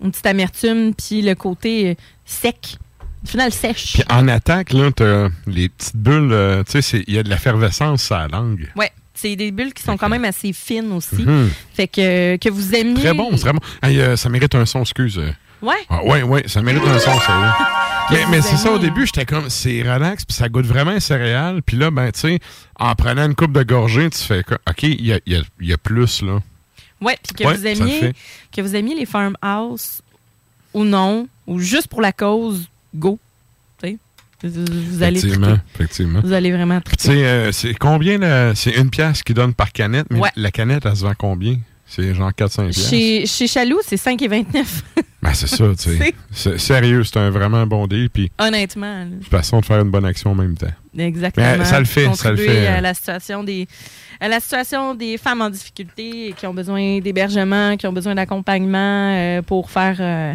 une 0.01 0.11
petite 0.11 0.27
amertume, 0.27 0.93
puis 0.93 1.21
le 1.23 1.33
côté 1.35 1.89
euh, 1.89 1.93
sec 2.25 2.77
finale 3.25 3.51
sèche. 3.51 3.93
Puis 3.93 4.03
en 4.09 4.27
attaque, 4.27 4.71
là, 4.73 4.91
t'as 4.91 5.29
les 5.47 5.69
petites 5.69 5.97
bulles, 5.97 6.31
euh, 6.31 6.63
tu 6.63 6.81
sais, 6.81 7.03
il 7.07 7.13
y 7.13 7.17
a 7.17 7.23
de 7.23 7.29
l'effervescence 7.29 8.11
à 8.11 8.27
la 8.27 8.37
langue. 8.37 8.71
Ouais, 8.75 8.91
c'est 9.15 9.35
des 9.35 9.51
bulles 9.51 9.73
qui 9.73 9.83
sont 9.83 9.97
quand 9.97 10.09
même 10.09 10.25
assez 10.25 10.53
fines 10.53 10.91
aussi. 10.91 11.23
Mhm. 11.23 11.49
Fait 11.73 11.87
que, 11.87 12.37
que 12.37 12.49
vous 12.49 12.75
aimiez. 12.75 13.01
Très 13.01 13.13
bon, 13.13 13.31
bon. 13.31 13.59
Hey, 13.81 13.99
euh, 13.99 14.15
ça 14.15 14.29
mérite 14.29 14.53
un 14.55 14.65
son, 14.65 14.81
excuse. 14.81 15.19
Euh. 15.65 15.69
Ouais. 15.69 15.85
Ah, 15.89 16.03
ouais, 16.03 16.23
ouais, 16.23 16.43
ça 16.47 16.61
mérite 16.61 16.83
un 16.87 16.99
son, 16.99 17.19
ça. 17.19 17.57
mais 18.11 18.25
mais 18.29 18.41
c'est 18.41 18.57
ça, 18.57 18.71
au 18.71 18.77
début, 18.79 19.05
j'étais 19.05 19.25
comme, 19.25 19.49
c'est 19.49 19.81
relax, 19.81 20.25
puis 20.25 20.35
ça 20.35 20.47
goûte 20.49 20.65
vraiment 20.65 20.91
un 20.91 20.99
céréales. 20.99 21.61
Puis 21.63 21.77
là, 21.77 21.89
ben, 21.91 22.11
tu 22.11 22.19
sais, 22.19 22.39
en 22.79 22.93
prenant 22.95 23.25
une 23.25 23.35
coupe 23.35 23.51
de 23.53 23.63
gorgée, 23.63 24.09
tu 24.09 24.19
fais, 24.19 24.43
OK, 24.69 24.83
il 24.83 25.05
y 25.05 25.13
a, 25.13 25.19
il 25.25 25.33
y 25.33 25.35
a- 25.35 25.43
il 25.61 25.67
y 25.67 25.73
a 25.73 25.77
plus, 25.77 26.21
là. 26.21 26.39
Ouais, 27.01 27.17
puis 27.21 27.35
que 27.35 27.43
Ouais, 27.47 27.55
vous 27.55 27.67
aimiez 27.67 28.13
que 28.55 28.61
vous 28.61 28.75
aimiez 28.75 28.95
les 28.95 29.05
farmhouse 29.05 30.01
ou 30.73 30.83
non, 30.85 31.27
ou 31.47 31.59
juste 31.59 31.87
pour 31.87 32.01
la 32.01 32.11
cause, 32.11 32.67
go. 32.95 33.19
Tu 33.81 33.89
sais, 33.89 33.97
Vous, 34.49 35.01
allez 35.03 35.17
Effectivement, 35.19 35.57
effectivement. 35.73 36.19
Vous 36.23 36.33
allez 36.33 36.51
vraiment 36.51 36.79
triper. 36.81 37.01
tu 37.01 37.07
sais, 37.09 37.25
euh, 37.25 37.51
c'est 37.51 37.73
combien, 37.73 38.17
la- 38.19 38.53
c'est 38.55 38.71
une 38.77 38.89
pièce 38.89 39.23
qu'ils 39.23 39.33
donnent 39.35 39.53
par 39.53 39.71
canette, 39.71 40.07
mais 40.11 40.19
Ouais. 40.19 40.29
la 40.35 40.51
canette, 40.51 40.85
elle 40.85 40.95
se 40.95 41.03
vend 41.03 41.13
combien? 41.17 41.57
C'est 41.87 42.13
genre 42.15 42.31
4-5 42.31 42.63
pièces. 42.73 42.89
Chez, 42.89 43.25
chez 43.25 43.47
Chaloux, 43.47 43.79
c'est 43.85 43.95
5,29. 43.97 44.43
Ben, 45.21 45.33
c'est 45.33 45.47
ça, 45.47 45.65
tu 45.75 45.97
sais. 46.31 46.57
Sérieux, 46.59 47.03
c'est 47.03 47.17
un 47.17 47.31
vraiment 47.31 47.65
bon 47.65 47.87
deal, 47.87 48.11
puis 48.11 48.31
Honnêtement. 48.37 49.05
là. 49.05 49.07
façon 49.27 49.59
de 49.59 49.65
faire 49.65 49.79
une 49.81 49.89
bonne 49.89 50.05
action 50.05 50.31
en 50.31 50.35
même 50.35 50.55
temps. 50.55 50.69
Exactement. 50.97 51.45
Mais 51.59 51.65
ça 51.65 51.79
le 51.79 51.85
fait, 51.85 52.13
ça 52.15 52.31
le 52.31 52.37
fait. 52.37 52.67
à 52.67 52.81
la 52.81 52.93
situation 52.93 53.43
des 53.43 53.67
à 54.21 54.29
la 54.29 54.39
situation 54.39 54.93
des 54.95 55.17
femmes 55.17 55.41
en 55.41 55.49
difficulté 55.49 56.33
qui 56.37 56.47
ont 56.47 56.53
besoin 56.53 56.99
d'hébergement, 56.99 57.75
qui 57.75 57.85
ont 57.85 57.91
besoin 57.91 58.15
d'accompagnement 58.15 59.11
euh, 59.13 59.41
pour 59.41 59.69
faire 59.69 59.97
euh, 59.99 60.33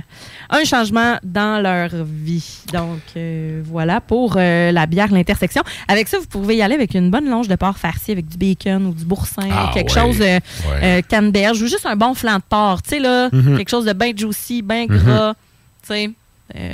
un 0.51 0.65
changement 0.65 1.17
dans 1.25 1.63
leur 1.63 1.89
vie. 2.05 2.59
Donc 2.75 3.01
euh, 3.17 3.63
voilà 3.65 4.03
pour 4.03 4.35
la 4.37 4.85
bière 4.87 5.11
l'intersection. 5.11 5.63
Avec 5.89 6.09
ça, 6.09 6.19
vous 6.19 6.27
pouvez 6.27 6.57
y 6.57 6.63
aller 6.63 6.75
avec 6.75 6.95
une 6.95 7.11
bonne 7.11 7.29
longe 7.31 7.49
de 7.49 7.57
porc 7.57 7.79
farci 7.79 8.13
avec 8.13 8.29
du 8.29 8.37
bacon 8.37 8.85
ou 8.87 8.93
du 8.93 9.05
boursin, 9.07 9.49
Ah, 9.51 9.71
quelque 9.73 9.95
ouais. 9.95 10.03
chose 10.03 10.21
Ouais. 10.21 11.03
canneberge 11.09 11.63
ou 11.63 11.67
juste 11.67 11.87
un 11.87 11.97
bon 11.97 12.13
flan 12.13 12.37
de 12.37 12.43
porc, 12.49 12.83
tu 12.83 12.91
sais 12.91 12.99
là, 12.99 13.31
Mhm. 13.33 13.57
quelque 13.57 13.71
chose 13.71 13.87
de 13.87 13.95
bien 13.95 14.13
juicy, 14.15 14.61
bien 14.61 14.87
Mhm. 14.89 14.99
gras, 14.99 15.35
tu 15.83 15.89
sais. 15.95 16.11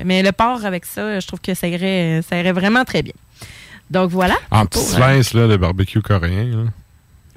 Mais 0.04 0.22
le 0.22 0.32
porc 0.32 0.64
avec 0.64 0.86
ça, 0.86 1.20
je 1.20 1.26
trouve 1.26 1.40
que 1.40 1.54
ça 1.54 1.68
irait, 1.68 2.20
ça 2.28 2.36
irait 2.38 2.52
vraiment 2.52 2.84
très 2.84 3.02
bien. 3.02 3.12
Donc 3.90 4.10
voilà. 4.10 4.34
En 4.50 4.66
petit 4.66 4.78
Pour, 4.96 5.02
euh, 5.04 5.14
slice 5.22 5.34
là, 5.34 5.46
de 5.48 5.56
barbecue 5.56 6.00
coréen. 6.02 6.44
là. 6.44 6.64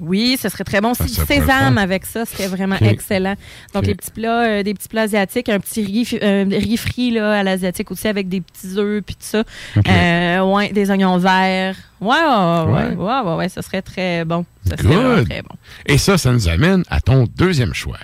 oui, 0.00 0.36
ce 0.40 0.48
serait 0.48 0.64
très 0.64 0.80
bon. 0.80 0.94
Ça, 0.94 1.04
aussi. 1.04 1.14
ça 1.14 1.22
le 1.22 1.26
sésame 1.26 1.78
avec 1.78 2.04
ça 2.06 2.24
serait 2.24 2.48
vraiment 2.48 2.76
excellent. 2.80 3.34
Donc, 3.74 3.86
les 3.86 3.94
petits 3.94 4.10
plats, 4.10 4.44
euh, 4.46 4.62
des 4.62 4.74
petits 4.74 4.88
plats 4.88 5.02
asiatiques, 5.02 5.48
un 5.48 5.60
petit 5.60 5.84
riz, 5.84 6.18
euh, 6.22 6.44
riz 6.50 6.76
frit 6.76 7.10
là, 7.12 7.38
à 7.38 7.42
l'asiatique 7.42 7.90
aussi 7.90 8.08
avec 8.08 8.28
des 8.28 8.40
petits 8.40 8.76
œufs 8.78 9.02
puis 9.04 9.14
tout 9.14 9.20
ça. 9.26 9.44
Ok. 9.76 9.88
Euh, 9.88 10.40
ouais, 10.40 10.72
des 10.72 10.90
oignons 10.90 11.18
verts. 11.18 11.76
Ouais, 12.00 12.16
ouais, 12.16 12.94
ouais, 12.96 12.96
Ouais. 12.96 13.34
ouais, 13.36 13.48
ça 13.48 13.62
serait 13.62 13.82
très 13.82 14.24
bon. 14.24 14.44
Ça 14.66 14.76
serait 14.76 15.24
très 15.24 15.42
bon. 15.42 15.54
Et 15.86 15.98
ça, 15.98 16.18
ça 16.18 16.32
nous 16.32 16.48
amène 16.48 16.82
à 16.90 17.00
ton 17.00 17.28
deuxième 17.36 17.74
choix. 17.74 17.98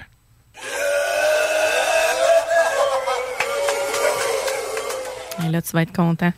Et 5.46 5.50
là, 5.50 5.60
tu 5.62 5.72
vas 5.72 5.82
être 5.82 5.92
content. 5.92 6.32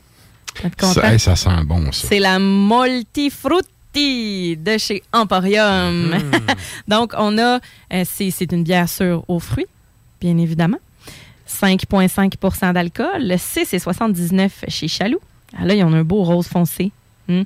Ça, 0.81 1.13
hey, 1.13 1.21
ça 1.21 1.37
sent 1.37 1.51
bon, 1.67 1.93
ça. 1.93 2.09
C'est 2.09 2.19
la 2.19 2.39
Multifrutti 2.39 4.57
de 4.57 4.79
chez 4.79 5.03
Emporium. 5.13 6.09
Mm. 6.11 6.31
Donc, 6.89 7.13
on 7.17 7.37
a, 7.39 7.61
euh, 7.93 8.05
c'est 8.07 8.53
une 8.53 8.63
bière 8.65 8.89
sûre 8.89 9.25
aux 9.29 9.39
fruits, 9.41 9.67
bien 10.21 10.37
évidemment. 10.39 10.79
5,5% 11.49 12.73
d'alcool. 12.73 13.09
Le 13.21 13.37
6 13.37 13.73
et 13.75 13.79
79 13.79 14.65
chez 14.69 14.89
Chaloux. 14.89 15.21
Ah, 15.59 15.65
là, 15.65 15.75
il 15.75 15.79
y 15.79 15.83
en 15.83 15.93
a 15.93 15.97
un 15.97 16.05
beau 16.05 16.23
rose 16.23 16.47
foncé. 16.47 16.93
Hmm. 17.29 17.43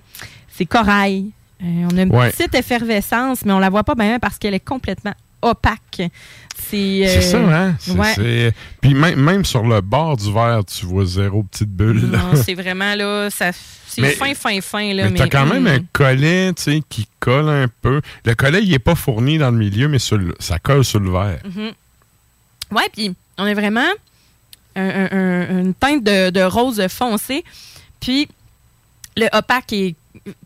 C'est 0.48 0.66
corail. 0.66 1.30
Euh, 1.62 1.88
on 1.92 1.96
a 1.96 2.02
une 2.02 2.14
Ouais. 2.14 2.30
petite 2.30 2.54
effervescence, 2.54 3.44
mais 3.44 3.52
on 3.52 3.58
la 3.60 3.70
voit 3.70 3.84
pas 3.84 3.94
bien 3.94 4.18
parce 4.18 4.38
qu'elle 4.38 4.54
est 4.54 4.60
complètement 4.64 5.14
opaque. 5.40 6.02
C'est 6.72 7.20
C'est 7.20 7.22
ça, 7.22 7.36
euh, 7.38 7.50
hein? 7.50 7.76
Ouais. 7.88 8.52
Puis 8.80 8.94
même, 8.94 9.20
même 9.20 9.44
sur 9.44 9.62
le 9.62 9.80
bord 9.80 10.16
du 10.16 10.32
verre, 10.32 10.62
tu 10.64 10.86
vois 10.86 11.04
zéro 11.04 11.42
petite 11.42 11.68
bulle. 11.68 12.10
là. 12.10 12.18
Non, 12.18 12.42
c'est 12.42 12.54
vraiment 12.54 12.94
là, 12.94 13.28
ça, 13.30 13.50
c'est 13.86 14.02
fin, 14.12 14.34
fin, 14.34 14.60
fin. 14.60 14.94
Là, 14.94 15.10
mais 15.10 15.18
t'as 15.18 15.28
quand 15.28 15.44
même 15.46 15.66
hum. 15.66 15.72
un 15.72 15.80
collet, 15.92 16.52
tu 16.54 16.62
sais, 16.62 16.82
qui 16.88 17.06
colle 17.20 17.48
un 17.48 17.66
peu. 17.82 18.00
Le 18.24 18.34
collet, 18.34 18.60
il 18.62 18.72
est 18.72 18.78
pas 18.78 18.94
fourni 18.94 19.38
dans 19.38 19.50
le 19.50 19.58
milieu, 19.58 19.88
mais 19.88 19.98
sur 19.98 20.16
le- 20.16 20.34
ça 20.38 20.58
colle 20.58 20.84
sur 20.84 21.00
le 21.00 21.10
verre. 21.10 21.40
Mhm. 21.44 21.72
Ouais, 22.70 22.88
puis 22.92 23.14
on 23.38 23.44
a 23.44 23.52
vraiment 23.54 23.84
un- 24.74 24.88
un- 24.88 25.08
un- 25.12 25.60
une 25.60 25.74
teinte 25.74 26.02
de, 26.04 26.30
de 26.30 26.40
rose 26.42 26.82
foncé. 26.88 27.44
Puis 28.00 28.28
le 29.16 29.28
opaque 29.36 29.72
est 29.74 29.94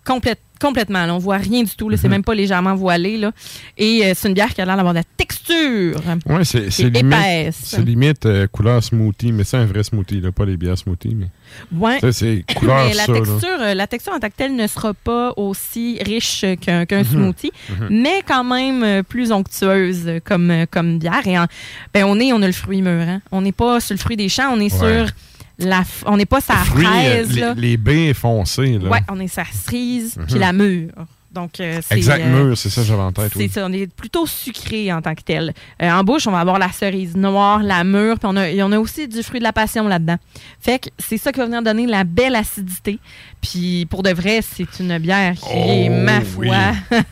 complète- 0.05 0.41
complètement. 0.61 1.07
Là, 1.07 1.15
on 1.15 1.19
voit 1.19 1.37
rien 1.39 1.63
du 1.63 1.75
tout. 1.77 1.89
là, 1.89 1.97
C'est 1.97 2.09
Mhm. 2.09 2.13
même 2.15 2.25
pas 2.25 2.35
légèrement 2.35 2.75
voilé. 2.75 3.17
Là. 3.17 3.33
Et 3.79 4.05
euh, 4.05 4.13
c'est 4.15 4.29
une 4.29 4.35
bière 4.35 4.53
qui 4.55 4.61
a 4.61 4.65
l'air 4.65 4.77
d'avoir 4.77 4.95
de 4.95 4.99
la 5.01 5.05
texture. 5.17 6.01
Ouais, 6.27 6.45
c'est 6.45 6.69
limite, 6.81 6.97
épaisse. 6.97 7.59
c'est 7.63 7.85
limite 7.85 8.27
euh, 8.27 8.47
couleur 8.47 8.83
smoothie, 8.83 9.33
mais 9.33 9.45
c'est 9.45 9.57
un 9.57 9.65
vrai 9.67 9.83
smoothie, 9.83 10.21
là, 10.21 10.33
pas 10.33 10.45
les 10.45 10.57
bières 10.57 10.77
smoothie. 10.79 11.15
Mais... 11.15 12.01
Ça, 12.01 12.13
c'est 12.13 12.45
couleur 12.57 12.85
Mais 12.87 12.95
la 12.95 13.05
ça. 13.07 13.13
texture, 13.13 13.59
euh, 13.61 13.75
la 13.75 13.87
texture 13.87 14.13
en 14.13 14.19
tant 14.19 14.29
que 14.29 14.37
telle 14.37 14.55
ne 14.57 14.67
sera 14.67 14.93
pas 14.95 15.33
aussi 15.37 15.99
riche 16.05 16.45
qu'un 16.61 16.85
Mhm. 16.91 17.05
smoothie, 17.05 17.53
Mhm. 17.71 17.89
mais 17.91 18.23
quand 18.27 18.45
même 18.45 19.03
plus 19.05 19.33
onctueuse 19.33 20.21
comme, 20.25 20.53
comme 20.71 20.99
bière. 20.99 21.27
Et 21.27 21.39
en- 21.39 21.47
ben, 21.95 22.05
on 22.05 22.19
est, 22.21 22.33
on 22.33 22.43
a 22.43 22.47
le 22.47 22.53
fruit 22.53 22.83
mûr. 22.83 23.03
hein. 23.09 23.21
On 23.33 23.41
n'est 23.43 23.53
pas 23.53 23.81
sur 23.81 23.95
le 23.95 23.99
fruit 23.99 24.17
des 24.17 24.29
champs, 24.29 24.53
on 24.53 24.61
est 24.61 24.73
Ouais. 24.83 25.05
sur 25.05 25.11
la, 25.59 25.81
f- 25.83 26.03
on 26.07 26.17
n'est 26.17 26.27
pas 26.27 26.41
Fruits, 26.41 26.85
euh, 26.87 26.91
fraise. 26.91 27.33
les, 27.33 27.41
là. 27.41 27.55
les 27.57 27.77
baies 27.77 28.15
foncées. 28.15 28.79
Ouais, 28.79 29.01
on 29.11 29.19
est 29.21 29.35
la 29.37 29.45
cerise 29.45 30.19
puis 30.27 30.35
Mhm. 30.35 30.41
la 30.41 30.53
mûre. 30.53 30.93
Donc, 31.33 31.61
euh, 31.61 31.81
c'est. 31.87 31.97
Exact, 31.99 32.23
euh, 32.25 32.45
mûr, 32.47 32.57
c'est 32.57 32.71
ça 32.71 32.81
que 32.81 32.87
j'avais 32.87 33.03
en 33.03 33.13
tête. 33.13 33.31
c'est 33.35 33.39
oui. 33.39 33.51
ça, 33.51 33.67
on 33.67 33.73
est 33.73 33.93
plutôt 33.93 34.27
sucré 34.27 34.91
en 34.91 35.03
tant 35.03 35.15
que 35.15 35.21
tel. 35.21 35.53
Euh, 35.83 35.91
en 35.91 36.03
bouche, 36.03 36.27
on 36.27 36.31
va 36.31 36.39
avoir 36.41 36.59
la 36.59 36.73
cerise 36.73 37.15
noire, 37.15 37.63
la 37.63 37.85
mûre, 37.85 38.19
puis 38.19 38.27
on 38.33 38.37
a, 38.37 38.49
et 38.49 38.63
on 38.63 38.73
a 38.73 38.79
aussi 38.79 39.07
du 39.07 39.23
fruit 39.23 39.39
de 39.41 39.45
la 39.45 39.53
passion 39.53 39.87
là-dedans. 39.87 40.17
Fait 40.61 40.79
que 40.79 40.89
c'est 40.99 41.19
ça 41.19 41.33
qui 41.33 41.41
va 41.41 41.45
venir 41.47 41.63
donner 41.63 41.87
la 41.87 42.05
belle 42.05 42.37
acidité. 42.37 42.99
Puis 43.43 43.87
pour 43.91 44.03
de 44.03 44.11
vrai, 44.11 44.41
c'est 44.43 44.81
une 44.81 44.97
bière 44.99 45.35
qui 45.35 45.53
est, 45.53 45.89
Oh, 45.91 45.93
ma 46.05 46.19
oui. 46.21 46.25
foi, 46.49 46.57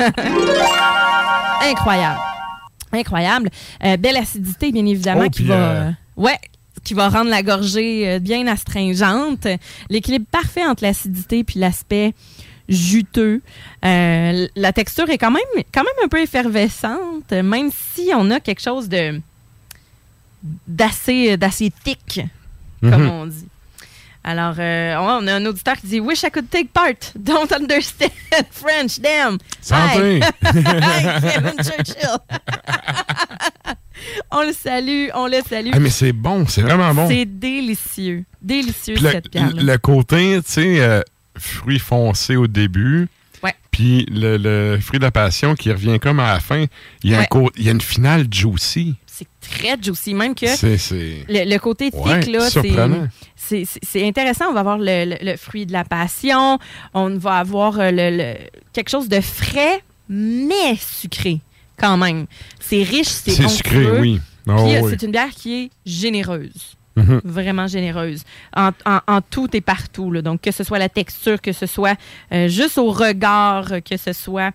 incroyable. 1.63 2.21
Incroyable. 2.93 3.51
Belle 3.99 4.17
acidité, 4.17 4.73
bien 4.73 4.87
évidemment, 4.87 5.25
Oh, 5.27 5.31
qui 5.31 5.43
puis, 5.43 5.49
va... 5.49 5.89
Ouais, 6.17 6.39
qui 6.85 6.95
va 6.95 7.09
rendre 7.09 7.31
la 7.31 7.43
gorgée 7.43 8.09
euh, 8.09 8.19
bien 8.19 8.47
astringente. 8.47 9.47
L'équilibre 9.91 10.27
parfait 10.31 10.65
entre 10.65 10.83
l'acidité 10.85 11.43
puis 11.45 11.59
l'aspect 11.59 12.15
juteux. 12.69 13.43
Euh, 13.85 14.47
la 14.57 14.73
texture 14.73 15.09
est 15.11 15.19
quand 15.19 15.31
même, 15.31 15.43
quand 15.73 15.83
même 15.83 16.05
un 16.05 16.09
peu 16.09 16.21
effervescente, 16.23 17.31
même 17.33 17.71
si 17.95 18.11
on 18.15 18.31
a 18.31 18.41
quelque 18.41 18.63
chose 18.63 18.89
de 18.89 19.21
d'assez 20.69 21.37
d'assez 21.37 21.73
thick, 21.85 22.21
comme 22.81 23.03
Mhm. 23.05 23.09
on 23.11 23.27
dit. 23.27 23.49
Alors, 24.27 24.55
euh, 24.59 24.95
on 25.01 25.27
a 25.27 25.35
un 25.35 25.45
auditeur 25.45 25.77
qui 25.77 25.87
dit 25.87 26.01
Wish 26.01 26.23
I 26.23 26.31
could 26.31 26.49
take 26.49 26.69
part. 26.73 26.95
Don't 27.15 27.53
understand 27.53 28.11
French, 28.51 28.99
damn. 28.99 29.37
Santé. 29.61 30.21
Hi, 30.21 31.21
Kevin 31.21 31.57
Churchill. 31.63 32.19
On 34.31 34.43
le 34.43 34.53
salue, 34.53 35.09
on 35.15 35.27
le 35.27 35.39
salue. 35.49 35.71
Ah, 35.73 35.79
mais 35.79 35.91
c'est 35.91 36.13
bon, 36.13 36.47
c'est 36.47 36.63
vraiment 36.63 36.95
bon. 36.95 37.09
C'est 37.09 37.25
délicieux. 37.27 38.25
Délicieux, 38.43 38.97
le, 39.01 39.11
cette 39.11 39.31
bière-là. 39.31 39.63
le 39.63 39.79
côté, 39.79 40.39
tu 40.45 40.53
sais, 40.53 40.81
euh, 40.81 41.01
fruit 41.37 41.79
foncé 41.79 42.37
au 42.37 42.47
début. 42.47 43.09
Puis 43.71 44.07
le, 44.09 44.37
le 44.37 44.79
fruit 44.81 45.01
de 45.01 45.05
la 45.05 45.11
passion 45.11 45.57
qui 45.57 45.69
revient 45.73 45.99
comme 45.99 46.21
à 46.21 46.35
la 46.35 46.39
fin. 46.41 46.67
Il 47.03 47.11
y 47.11 47.15
a, 47.17 47.27
Ouais. 47.33 47.49
il 47.57 47.65
y 47.65 47.69
a 47.69 47.73
une 47.73 47.81
finale 47.81 48.27
juicy. 48.33 48.95
C'est 49.05 49.27
très 49.41 49.77
juicy, 49.83 50.15
même 50.15 50.37
que 50.37 50.47
le, 50.47 51.51
le 51.51 51.59
côté 51.59 51.91
thick, 51.91 52.05
Ouais, 52.05 52.21
là, 52.27 52.49
c'est- 53.37 54.07
intéressant. 54.07 54.45
On 54.51 54.53
va 54.53 54.61
avoir 54.61 54.79
le, 54.79 55.17
le- 55.21 55.37
fruit 55.37 55.67
de 55.67 55.73
la 55.73 55.83
passion, 55.85 56.61
on 56.95 57.17
va 57.17 57.39
avoir 57.39 57.81
euh, 57.81 57.91
le, 57.91 58.17
le- 58.17 58.35
quelque 58.73 58.91
chose 58.91 59.09
de 59.09 59.21
frais, 59.21 59.83
mais 60.09 60.77
sucré 60.79 61.41
quand 61.77 61.97
même. 61.97 62.27
C'est 62.61 62.83
riche, 62.83 63.09
c'est 63.09 63.49
sucré, 63.49 63.91
oui. 64.01 64.21
Oh, 64.47 64.53
Puis, 64.65 64.77
euh, 64.77 64.81
oui. 64.83 64.91
c'est 64.91 65.05
une 65.07 65.13
bière 65.13 65.31
qui 65.31 65.55
est 65.65 65.71
généreuse. 65.87 66.77
Mhm. 66.97 67.21
Vraiment 67.25 67.67
généreuse. 67.67 68.23
En, 68.57 68.71
en- 68.87 69.01
en 69.09 69.21
tout 69.21 69.49
et 69.57 69.61
partout. 69.61 70.11
là. 70.13 70.23
Donc, 70.23 70.43
que 70.43 70.53
ce 70.53 70.63
soit 70.63 70.79
la 70.79 70.89
texture, 70.89 71.41
que 71.41 71.53
ce 71.53 71.67
soit 71.67 71.99
euh, 72.33 72.47
juste 72.49 72.79
au 72.79 72.91
regard, 72.93 73.67
que 73.89 73.97
ce 73.97 74.13
soit 74.13 74.53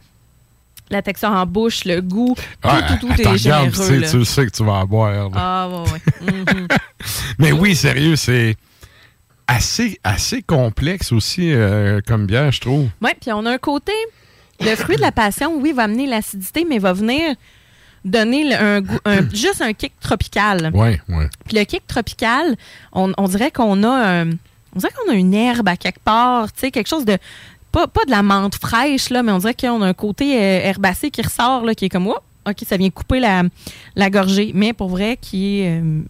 la 0.91 1.01
texture 1.01 1.29
en 1.29 1.45
bouche, 1.45 1.83
le 1.85 2.01
goût, 2.01 2.33
tout, 2.35 2.43
Ah, 2.63 2.81
tout, 2.99 3.07
tout 3.07 3.13
te 3.13 3.21
est 3.27 3.37
généreux. 3.37 3.69
tu 3.71 3.77
sais- 3.77 4.09
tu 4.11 4.17
le 4.19 4.23
sais 4.25 4.45
que 4.45 4.51
tu 4.51 4.63
vas 4.63 4.71
en 4.73 4.85
boire. 4.85 5.11
là. 5.11 5.29
Ah, 5.35 5.69
ouais, 5.69 5.91
ouais. 5.91 6.31
Mhm. 6.53 6.67
Mais 7.39 7.51
oui, 7.51 7.75
sérieux, 7.75 8.15
c'est 8.15 8.55
assez, 9.47 9.99
assez 10.03 10.41
complexe 10.41 11.11
aussi 11.11 11.51
euh, 11.51 11.99
comme 12.05 12.25
bière, 12.25 12.51
je 12.51 12.61
trouve. 12.61 12.89
Oui, 13.01 13.11
puis 13.19 13.31
on 13.33 13.45
a 13.45 13.51
un 13.51 13.57
côté, 13.57 13.91
le 14.61 14.75
fruit 14.75 14.95
de 14.97 15.01
la 15.01 15.11
passion, 15.11 15.55
oui, 15.57 15.71
va 15.71 15.83
amener 15.83 16.07
l'acidité, 16.07 16.65
mais 16.67 16.79
va 16.79 16.93
venir 16.93 17.35
donner 18.05 18.53
un 18.55 18.81
goût, 18.81 18.97
un- 19.05 19.29
juste 19.33 19.61
un 19.61 19.73
kick 19.73 19.93
tropical. 19.99 20.71
Ouais, 20.73 21.01
ouais. 21.09 21.29
Puis 21.47 21.57
le 21.57 21.63
kick 21.65 21.85
tropical, 21.87 22.55
on, 22.93 23.11
on 23.17 23.27
dirait 23.27 23.51
qu'on 23.51 23.83
a 23.83 23.89
un, 24.21 24.29
on 24.75 24.79
dirait 24.79 24.91
qu'on 24.93 25.11
a 25.11 25.15
une 25.15 25.33
herbe 25.33 25.67
à 25.67 25.75
quelque 25.77 25.99
part, 25.99 26.51
tu 26.53 26.59
sais, 26.61 26.71
quelque 26.71 26.87
chose 26.87 27.05
de 27.05 27.17
pas, 27.71 27.87
pas 27.87 28.03
de 28.05 28.11
la 28.11 28.23
menthe 28.23 28.55
fraîche 28.55 29.09
là, 29.09 29.21
mais 29.21 29.31
on 29.31 29.37
dirait 29.37 29.53
qu'on 29.53 29.81
a 29.81 29.87
un 29.87 29.93
côté 29.93 30.37
euh, 30.37 30.61
herbacé 30.69 31.11
qui 31.11 31.21
ressort 31.21 31.63
là, 31.65 31.75
qui 31.75 31.85
est 31.85 31.89
comme 31.89 32.07
oh, 32.07 32.17
OK, 32.47 32.55
ça 32.67 32.77
vient 32.77 32.89
couper 32.89 33.19
la, 33.19 33.43
la 33.95 34.09
gorgée, 34.09 34.51
mais 34.55 34.73
pour 34.73 34.87
vrai, 34.89 35.17
qui 35.21 35.59
est 35.61 35.79
euh, 35.81 36.01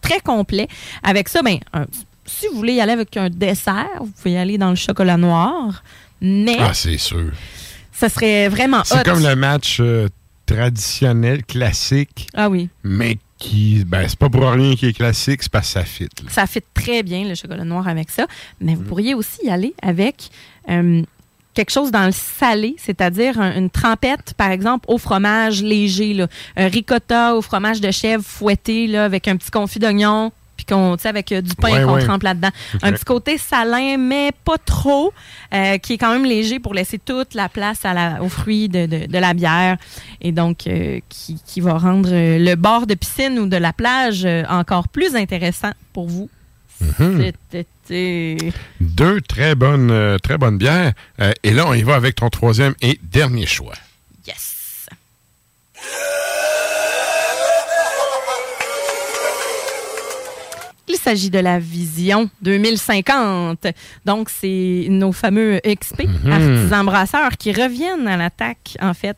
très 0.00 0.20
complet. 0.20 0.68
Avec 1.02 1.28
ça, 1.28 1.42
ben, 1.42 1.56
un- 1.72 1.86
si 2.26 2.46
vous 2.48 2.56
voulez 2.56 2.74
y 2.74 2.80
aller 2.80 2.92
avec 2.92 3.16
un 3.16 3.30
dessert, 3.30 3.88
vous 4.00 4.10
pouvez 4.12 4.32
y 4.32 4.36
aller 4.36 4.58
dans 4.58 4.70
le 4.70 4.76
chocolat 4.76 5.16
noir. 5.16 5.82
Mais 6.20 6.56
Ah, 6.60 6.72
c'est 6.72 6.98
sûr. 6.98 7.32
Ça 8.08 8.08
serait 8.14 8.48
vraiment 8.48 8.82
C'est 8.84 9.04
comme 9.04 9.22
le 9.22 9.36
match 9.36 9.78
euh, 9.80 10.08
traditionnel, 10.46 11.44
classique, 11.44 12.28
Ah 12.34 12.48
oui. 12.48 12.68
mais 12.84 13.18
qui. 13.38 13.84
Ben, 13.86 14.06
c'est 14.08 14.18
pas 14.18 14.28
pour 14.28 14.48
rien 14.50 14.74
qu'il 14.76 14.88
est 14.88 14.92
classique, 14.92 15.42
c'est 15.42 15.50
parce 15.52 15.66
que 15.68 15.72
ça 15.80 15.84
fit. 15.84 16.04
là. 16.04 16.28
Ça 16.30 16.46
fit 16.46 16.60
très 16.74 17.02
bien 17.02 17.24
le 17.28 17.34
chocolat 17.34 17.64
noir 17.64 17.88
avec 17.88 18.10
ça. 18.10 18.26
Mais 18.60 18.74
vous 18.74 18.82
pourriez 18.82 19.14
aussi 19.14 19.44
y 19.44 19.50
aller 19.50 19.74
avec 19.82 20.30
euh, 20.70 21.02
quelque 21.54 21.70
chose 21.72 21.90
dans 21.90 22.06
le 22.06 22.12
salé, 22.12 22.76
c'est-à-dire 22.78 23.40
un- 23.40 23.56
une 23.56 23.70
trempette, 23.70 24.34
par 24.36 24.50
exemple, 24.50 24.84
au 24.88 24.98
fromage 24.98 25.62
léger. 25.62 26.14
Là. 26.14 26.28
Un 26.56 26.68
ricotta 26.68 27.34
au 27.34 27.42
fromage 27.42 27.80
de 27.80 27.90
chèvre 27.90 28.22
fouetté 28.24 28.86
là, 28.86 29.04
avec 29.04 29.26
un 29.28 29.36
petit 29.36 29.50
confit 29.50 29.78
d'oignon. 29.80 30.32
Puis 30.56 30.66
qu'on, 30.66 30.94
avec 31.04 31.32
euh, 31.32 31.40
du 31.40 31.54
pain 31.54 31.72
Ouais, 31.72 31.82
qu'on 31.84 31.94
ouais. 31.94 32.04
trempe 32.04 32.22
là-dedans. 32.22 32.50
Un 32.82 32.92
petit 32.92 33.04
côté 33.04 33.38
salin, 33.38 33.96
mais 33.96 34.30
pas 34.44 34.58
trop, 34.58 35.12
euh, 35.54 35.78
qui 35.78 35.94
est 35.94 35.98
quand 35.98 36.12
même 36.12 36.24
léger 36.24 36.60
pour 36.60 36.74
laisser 36.74 36.98
toute 36.98 37.34
la 37.34 37.48
place 37.48 37.84
à 37.84 37.94
la, 37.94 38.22
aux 38.22 38.28
fruits 38.28 38.68
de, 38.68 38.86
de- 38.86 39.06
de 39.06 39.18
la 39.18 39.34
bière. 39.34 39.76
Et 40.20 40.30
donc, 40.30 40.66
euh, 40.66 41.00
qui, 41.08 41.40
qui 41.44 41.60
va 41.60 41.78
rendre 41.78 42.10
le 42.12 42.54
bord 42.54 42.86
de 42.86 42.94
piscine 42.94 43.38
ou 43.38 43.46
de 43.48 43.56
la 43.56 43.72
plage 43.72 44.26
encore 44.48 44.88
plus 44.88 45.16
intéressant 45.16 45.72
pour 45.92 46.06
vous 46.08 46.28
été. 47.20 48.38
Deux 48.80 49.20
très 49.20 49.54
bonnes, 49.54 50.18
très 50.22 50.36
bonnes 50.38 50.58
bières. 50.58 50.92
Et 51.42 51.52
là, 51.52 51.66
on 51.66 51.74
y 51.74 51.82
va 51.82 51.94
avec 51.94 52.16
ton 52.16 52.28
troisième 52.28 52.74
et 52.82 52.98
dernier 53.02 53.46
choix. 53.46 53.74
Yes! 54.26 54.88
Il 60.88 60.96
s'agit 60.96 61.30
de 61.30 61.38
la 61.38 61.58
Vision 61.58 62.28
2050. 62.42 63.66
Donc, 64.04 64.28
c'est 64.30 64.86
nos 64.90 65.12
fameux 65.12 65.60
XP, 65.64 66.04
Mhm. 66.24 66.32
artisans 66.32 66.84
brasseurs, 66.84 67.36
qui 67.38 67.52
reviennent 67.52 68.06
à 68.08 68.16
l'attaque, 68.16 68.76
en 68.80 68.92
fait, 68.92 69.16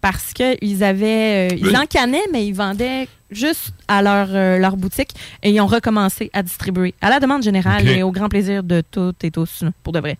parce 0.00 0.32
qu'ils 0.32 0.84
avaient. 0.84 1.50
euh, 1.52 1.56
ils 1.56 1.66
Oui. 1.68 1.76
encanaient, 1.76 2.26
mais 2.32 2.46
ils 2.46 2.52
vendaient 2.54 3.08
juste 3.30 3.72
à 3.88 4.02
leur, 4.02 4.28
euh, 4.30 4.58
leur 4.58 4.76
boutique 4.76 5.10
et 5.42 5.50
ils 5.50 5.60
ont 5.60 5.66
recommencé 5.66 6.30
à 6.32 6.42
distribuer 6.42 6.94
à 7.00 7.08
la 7.10 7.18
demande 7.18 7.42
générale 7.42 7.88
et 7.88 8.02
au 8.02 8.12
grand 8.12 8.28
plaisir 8.28 8.62
de 8.62 8.82
toutes 8.88 9.24
et 9.24 9.30
tous, 9.30 9.64
pour 9.82 9.92
de 9.92 10.00
vrai. 10.00 10.16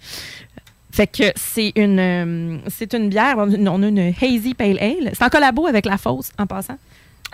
Fait 0.91 1.07
que 1.07 1.25
c'est 1.37 1.73
une, 1.77 1.99
euh, 2.01 2.57
c'est 2.69 2.95
une 2.95 3.11
bière, 3.11 3.37
on 3.39 3.83
a 3.83 3.87
une 3.87 4.15
Hazy 4.21 4.55
Pale 4.55 4.79
Ale. 4.81 5.11
C'est 5.13 5.23
en 5.23 5.29
collabo 5.29 5.67
avec 5.67 5.85
la 5.85 5.99
Fosse, 5.99 6.31
en 6.39 6.47
passant. 6.47 6.79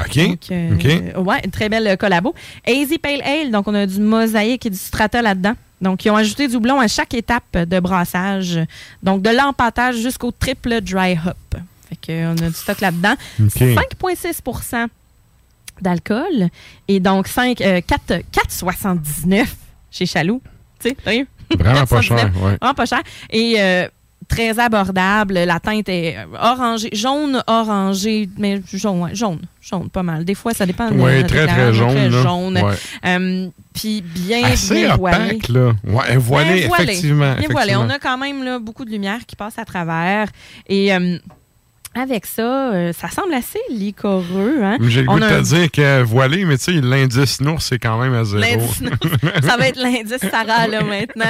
OK. 0.05 0.19
Donc, 0.19 0.51
euh, 0.51 1.21
ouais, 1.23 1.41
une 1.45 1.51
très 1.51 1.69
belle 1.69 1.87
euh, 1.87 1.97
collabo. 1.97 2.35
Hazy 2.67 2.99
Pale 2.99 3.23
Ale, 3.23 3.51
donc 3.51 3.69
on 3.69 3.75
a 3.75 3.87
du 3.87 4.01
mosaïque 4.01 4.67
et 4.67 4.71
du 4.71 4.77
strata 4.77 5.23
là-dedans. 5.23 5.55
Donc, 5.81 6.05
ils 6.05 6.11
ont 6.11 6.17
ajouté 6.17 6.47
du 6.47 6.57
houblon 6.57 6.79
à 6.79 6.87
chaque 6.87 7.13
étape 7.15 7.57
de 7.59 7.81
brassage. 7.81 8.61
Donc, 9.03 9.21
de 9.23 9.31
l'empâtage 9.31 9.97
jusqu'au 9.97 10.31
triple 10.31 10.81
dry 10.81 11.19
hop. 11.27 11.61
Fait 11.89 11.97
que, 11.97 12.27
on 12.33 12.37
a 12.47 12.49
du 12.49 12.55
stock 12.55 12.81
là-dedans. 12.81 13.15
OK. 13.41 13.57
5,6% 13.57 14.87
d'alcool. 15.81 16.49
Et 16.87 17.01
donc, 17.01 17.27
5, 17.27 17.61
euh, 17.61 17.81
4, 17.85 18.23
4,79 18.33 19.47
chez 19.91 20.07
Chaloux. 20.07 20.41
Tu 20.81 20.91
sais? 21.05 21.27
Vraiment 21.59 21.85
pas 21.87 22.01
4,79. 22.01 22.03
cher, 22.03 22.31
ouais. 22.43 22.57
Vraiment 22.61 22.75
pas 22.75 22.87
cher. 22.87 23.03
Et 23.31 23.57
euh, 23.59 23.89
très 24.29 24.59
abordable. 24.59 25.35
La 25.35 25.61
teinte 25.61 25.89
est 25.89 26.17
euh, 26.17 26.25
orangée, 26.41 26.91
jaune, 26.93 27.43
orangé, 27.47 28.29
mais 28.39 28.61
jaune, 28.73 29.01
ouais, 29.03 29.15
jaune, 29.15 29.41
jaune, 29.61 29.89
pas 29.91 30.03
mal. 30.03 30.25
Des 30.25 30.35
fois, 30.35 30.53
ça 30.55 30.67
dépend. 30.67 30.91
notre 30.91 31.27
très, 31.27 31.47
très 31.47 31.73
jaune, 31.73 31.91
Très 31.95 32.11
là. 32.11 32.23
jaune. 32.23 32.59
Ouais. 32.59 32.75
Euh, 33.07 33.49
Puis 33.75 34.03
bien, 34.03 34.45
Assez 34.45 34.75
bien 34.75 34.97
voilé. 34.97 35.25
opaque, 35.37 35.49
là. 35.49 35.73
Ouais, 35.85 36.17
voilé, 36.17 36.55
Bien 36.61 36.69
voilé. 36.69 36.85
effectivement. 36.85 37.35
Bien 37.37 37.49
voilé. 37.51 37.73
effectivement. 37.73 37.81
On 37.87 37.91
a 37.91 37.99
quand 37.99 38.19
même 38.19 38.43
là, 38.45 38.59
beaucoup 38.59 38.85
de 38.85 38.91
lumière 38.91 39.21
qui 39.27 39.37
passe 39.37 39.59
à 39.59 39.65
travers. 39.65 40.29
Et 40.69 40.93
euh, 40.95 41.19
avec 41.95 42.25
ça, 42.27 42.73
euh, 42.73 42.93
ça 42.93 43.09
semble 43.09 43.35
assez 43.35 43.59
liquoreux. 43.71 44.61
Hein? 44.63 44.79
J'ai 44.83 45.03
le 45.03 45.07
goût 45.09 45.19
de 45.21 45.25
te 45.29 45.33
un- 45.35 45.43
dire 45.43 45.71
que 45.71 46.03
voilé, 46.03 46.45
mais 46.45 46.57
tu 46.59 46.65
sais, 46.65 46.73
l'indice 46.81 47.41
nours, 47.41 47.61
c'est 47.63 47.79
quand 47.79 47.99
même 48.01 48.15
à 48.15 48.25
zéro. 48.25 48.41
L'indice 48.41 48.81
nours. 48.81 48.93
ça 49.43 49.57
va 49.57 49.69
être 49.69 49.77
l'indice 49.81 50.19
Sarah, 50.31 50.67
là, 50.69 50.83
maintenant. 50.83 51.25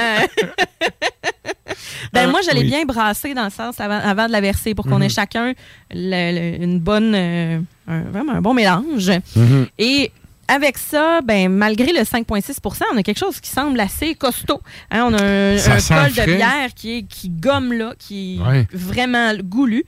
ben, 2.13 2.29
moi, 2.29 2.39
je 2.47 2.53
l'ai 2.55 2.61
Oui. 2.61 2.67
bien 2.67 2.85
brassé 2.85 3.33
dans 3.33 3.45
le 3.45 3.49
sens 3.49 3.79
avant, 3.79 3.99
avant 3.99 4.27
de 4.27 4.31
la 4.31 4.41
verser 4.41 4.73
pour 4.75 4.85
qu'on 4.85 4.97
Mhm. 4.97 5.03
ait 5.03 5.09
chacun 5.09 5.53
le- 5.93 6.57
le- 6.57 6.63
une 6.63 6.79
bonne, 6.79 7.13
euh, 7.15 7.59
un- 7.87 8.01
vraiment 8.11 8.33
un 8.33 8.41
bon 8.41 8.53
mélange. 8.53 9.11
Mhm. 9.35 9.67
Et 9.79 10.11
avec 10.47 10.77
ça, 10.77 11.21
ben, 11.21 11.49
malgré 11.49 11.93
le 11.93 12.01
5,6% 12.01 12.81
on 12.93 12.97
a 12.97 13.03
quelque 13.03 13.17
chose 13.19 13.39
qui 13.39 13.49
semble 13.49 13.79
assez 13.79 14.13
costaud. 14.15 14.61
Hein, 14.91 15.05
on 15.09 15.13
a 15.13 15.23
un, 15.23 15.55
col 15.57 16.13
de 16.13 16.35
bière 16.35 16.73
qui, 16.75 16.97
est, 16.97 17.03
qui 17.03 17.29
gomme 17.29 17.73
là, 17.73 17.93
qui 17.97 18.35
est 18.37 18.41
Ouais. 18.41 18.67
vraiment 18.73 19.33
goulu. 19.43 19.85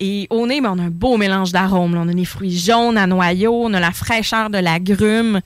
Et 0.00 0.28
au 0.30 0.46
nez, 0.46 0.60
ben, 0.60 0.72
on 0.76 0.78
a 0.78 0.84
un 0.84 0.90
beau 0.90 1.16
mélange 1.16 1.50
d'arômes. 1.50 1.96
On 1.96 2.08
a 2.08 2.12
des 2.12 2.24
fruits 2.24 2.56
jaunes 2.56 2.96
à 2.96 3.06
noyaux, 3.08 3.62
on 3.64 3.74
a 3.74 3.80
la 3.80 3.90
fraîcheur 3.90 4.48
de 4.48 4.58
l'agrume. 4.58 5.40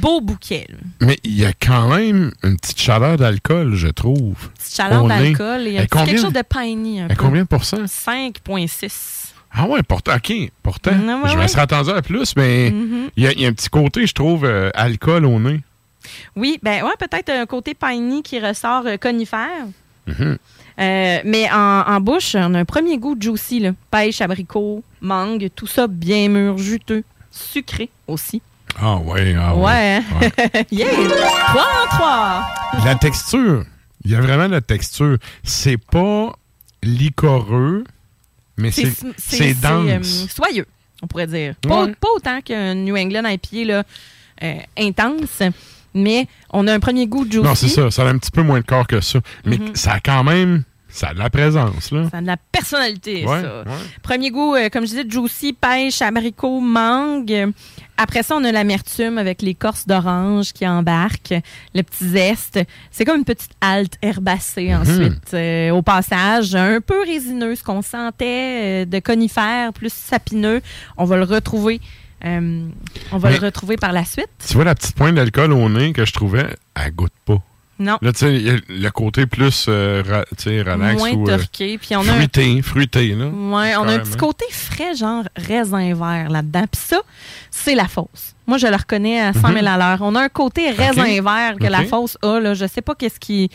Beau 0.00 0.20
bouquet. 0.20 0.66
là. 0.68 0.76
Mais 1.00 1.18
il 1.24 1.36
y 1.36 1.44
a 1.44 1.52
quand 1.52 1.88
même 1.88 2.30
une 2.44 2.56
petite 2.56 2.80
chaleur 2.80 3.16
d'alcool, 3.16 3.74
je 3.74 3.88
trouve. 3.88 4.50
Petite 4.58 4.76
chaleur 4.76 5.04
d'alcool 5.04 5.64
petit- 5.64 5.86
quelque 5.88 6.16
chose 6.20 6.32
de 6.32 6.42
piney. 6.42 7.00
Un 7.00 7.08
peu. 7.08 7.14
combien 7.16 7.42
de 7.42 7.48
pourcents? 7.48 7.86
5,6. 7.86 9.17
Ah 9.60 9.66
ouais, 9.66 9.82
pourtant, 9.82 10.14
OK. 10.14 10.32
Pourtant, 10.62 10.92
ouais, 10.92 11.28
je 11.30 11.34
me 11.34 11.40
ouais. 11.40 11.48
serais 11.48 11.62
attendu 11.62 11.90
à 11.90 12.00
plus, 12.00 12.34
mais 12.36 12.70
Mhm. 12.70 13.10
il 13.16 13.24
y, 13.24 13.26
a- 13.26 13.32
il 13.32 13.40
y 13.40 13.44
a 13.44 13.48
un 13.48 13.52
petit 13.52 13.68
côté, 13.68 14.06
je 14.06 14.14
trouve, 14.14 14.44
euh, 14.44 14.70
alcool 14.74 15.24
au 15.24 15.38
nez. 15.40 15.60
Oui, 16.36 16.58
ben 16.62 16.84
ouais, 16.84 16.92
peut-être 16.98 17.30
un 17.30 17.44
côté 17.44 17.74
piney 17.74 18.22
qui 18.22 18.38
ressort 18.38 18.84
euh, 18.86 18.96
conifère. 18.96 19.66
Mhm. 20.06 20.38
Euh, 20.80 21.18
mais 21.24 21.50
en, 21.50 21.80
en 21.88 22.00
bouche, 22.00 22.36
on 22.36 22.54
a 22.54 22.60
un 22.60 22.64
premier 22.64 22.98
goût 22.98 23.16
juicy. 23.20 23.58
Là. 23.58 23.72
Pêche, 23.90 24.20
abricot, 24.20 24.84
mangue, 25.00 25.48
tout 25.56 25.66
ça 25.66 25.88
bien 25.88 26.28
mûr, 26.28 26.56
juteux, 26.56 27.02
sucré 27.32 27.90
aussi. 28.06 28.40
Ah 28.80 28.96
ouais, 28.98 29.34
ah 29.36 29.56
ouais. 29.56 29.64
ouais. 29.64 30.02
hein? 30.22 30.62
yeah! 30.70 30.86
3 31.48 31.62
en 31.62 31.96
3! 31.96 32.44
La 32.84 32.94
texture, 32.94 33.64
il 34.04 34.12
y 34.12 34.14
a 34.14 34.20
vraiment 34.20 34.46
la 34.46 34.60
texture. 34.60 35.18
C'est 35.42 35.78
pas 35.78 36.32
liquoreux, 36.84 37.82
mais 38.58 38.70
c'est 38.70 38.92
c'est 39.16 39.54
dense. 39.54 39.88
euh, 39.88 40.26
soyeux, 40.28 40.66
on 41.02 41.06
pourrait 41.06 41.26
dire. 41.26 41.54
Pas, 41.62 41.84
Ouais. 41.86 41.94
pas 42.00 42.08
autant 42.14 42.40
qu'un 42.42 42.74
New 42.74 42.96
England 42.96 43.24
IPA 43.26 43.64
là, 43.64 43.82
euh, 44.42 44.54
intense, 44.78 45.42
mais 45.94 46.26
on 46.50 46.66
a 46.66 46.74
un 46.74 46.80
premier 46.80 47.06
goût 47.06 47.24
juicy. 47.24 47.40
non, 47.42 47.54
c'est 47.54 47.68
ça. 47.68 47.90
Ça 47.90 48.02
a 48.02 48.10
un 48.10 48.18
petit 48.18 48.30
peu 48.30 48.42
moins 48.42 48.60
de 48.60 48.64
corps 48.66 48.86
que 48.86 49.00
ça. 49.00 49.20
Mais 49.44 49.56
Mhm. 49.58 49.74
ça 49.74 49.92
a 49.92 50.00
quand 50.00 50.22
même... 50.24 50.64
Ça 50.98 51.08
a 51.10 51.14
de 51.14 51.18
la 51.20 51.30
présence, 51.30 51.92
là. 51.92 52.08
Ça 52.10 52.18
a 52.18 52.20
de 52.20 52.26
la 52.26 52.36
personnalité, 52.36 53.24
Ouais, 53.24 53.40
ça. 53.40 53.58
ouais. 53.60 53.72
Premier 54.02 54.30
goût, 54.30 54.54
euh, 54.56 54.68
comme 54.68 54.82
je 54.84 54.88
disais, 54.90 55.04
juicy, 55.08 55.52
pêche, 55.52 56.02
abricot, 56.02 56.60
mangue. 56.60 57.52
Après 57.96 58.22
ça, 58.24 58.34
on 58.36 58.42
a 58.44 58.50
l'amertume 58.52 59.16
avec 59.18 59.42
l'écorce 59.42 59.86
d'orange 59.86 60.52
qui 60.52 60.66
embarque, 60.66 61.34
le 61.74 61.82
petit 61.82 62.04
zeste. 62.08 62.58
C'est 62.90 63.04
comme 63.04 63.18
une 63.18 63.24
petite 63.24 63.52
halte 63.60 63.94
herbacée 64.02 64.70
Mhm. 64.74 64.80
ensuite. 64.80 65.34
euh, 65.34 65.70
au 65.70 65.82
passage, 65.82 66.54
un 66.56 66.80
peu 66.80 67.00
résineux, 67.04 67.54
ce 67.54 67.62
qu'on 67.62 67.82
sentait 67.82 68.82
euh, 68.82 68.84
de 68.84 68.98
conifère, 68.98 69.72
plus 69.72 69.92
sapineux. 69.92 70.60
On 70.96 71.04
va 71.04 71.16
le 71.16 71.24
retrouver. 71.24 71.80
euh, 72.24 72.66
on 73.12 73.18
va 73.18 73.30
Mais- 73.30 73.38
le 73.38 73.46
retrouver 73.46 73.76
par 73.76 73.92
la 73.92 74.04
suite. 74.04 74.26
Tu 74.44 74.54
vois 74.54 74.64
la 74.64 74.74
petite 74.74 74.96
pointe 74.96 75.14
d'alcool 75.14 75.52
au 75.52 75.68
nez 75.68 75.92
que 75.92 76.04
je 76.04 76.12
trouvais, 76.12 76.46
elle 76.74 76.92
goûte 76.92 77.12
pas. 77.24 77.40
Non. 77.78 77.98
Là, 78.02 78.12
tu 78.12 78.18
sais, 78.20 78.34
il 78.34 78.42
y 78.42 78.50
a 78.50 78.56
le 78.68 78.90
côté 78.90 79.26
plus 79.26 79.66
euh, 79.68 80.02
ra- 80.06 80.24
relax 80.72 80.98
Moins 80.98 81.12
ou 81.12 81.28
euh, 81.28 81.36
torqué. 81.38 81.78
Puis 81.78 81.94
on 81.96 82.00
a 82.00 82.02
un- 82.12 82.16
fruité, 82.16 82.62
fruité, 82.62 83.14
là. 83.14 83.26
Ouais, 83.26 83.76
on 83.76 83.82
a 83.88 83.92
un 83.92 83.98
petit 84.00 84.16
côté 84.16 84.44
frais, 84.50 84.94
genre 84.96 85.24
raisin 85.36 85.94
vert 85.94 86.28
là-dedans. 86.30 86.64
Puis 86.70 86.80
ça, 86.84 87.00
c'est 87.50 87.74
la 87.74 87.86
fausse. 87.86 88.34
Moi, 88.46 88.58
je 88.58 88.66
le 88.66 88.76
reconnais 88.76 89.20
à 89.20 89.32
100 89.32 89.52
000 89.52 89.66
à 89.66 89.76
l'heure. 89.76 89.98
On 90.00 90.14
a 90.14 90.22
un 90.22 90.28
côté 90.28 90.70
raisin 90.70 91.04
vert 91.22 91.54
que 91.60 91.66
la 91.66 91.78
fausse 91.88 92.18
a. 92.22 92.40
Là. 92.40 92.54
Je 92.54 92.66
sais 92.66 92.80
pas 92.82 92.94
qu'est-ce 92.94 93.20
qui. 93.20 93.50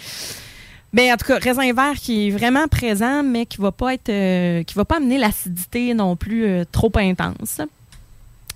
Ben, 0.94 1.12
en 1.12 1.18
tout 1.18 1.26
cas, 1.26 1.40
raisin 1.40 1.74
vert 1.74 1.96
qui 1.96 2.28
est 2.28 2.30
vraiment 2.32 2.68
présent, 2.68 3.24
mais 3.24 3.48
qui 3.48 3.58
va 3.60 3.72
pas 3.72 3.96
être, 3.96 4.10
euh, 4.10 4.62
qui 4.64 4.76
va 4.76 4.86
pas 4.86 4.98
amener 4.98 5.18
l'acidité 5.18 5.94
non 5.96 6.16
plus 6.16 6.46
euh, 6.46 6.64
trop 6.72 6.92
intense. 6.98 7.60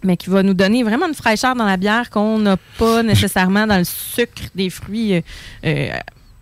Mais 0.03 0.15
qui 0.17 0.29
va 0.29 0.43
nous 0.43 0.53
donner 0.53 0.83
vraiment 0.83 1.07
une 1.07 1.13
fraîcheur 1.15 1.55
dans 1.55 1.65
la 1.65 1.77
bière 1.77 2.09
qu'on 2.09 2.37
n'a 2.39 2.57
pas 2.77 3.01
nécessairement 3.13 3.65
dans 3.65 3.77
le 3.77 3.83
sucre 3.83 4.43
des 4.53 4.69
fruits 4.69 5.15
euh, 5.15 5.21
euh, 5.65 5.89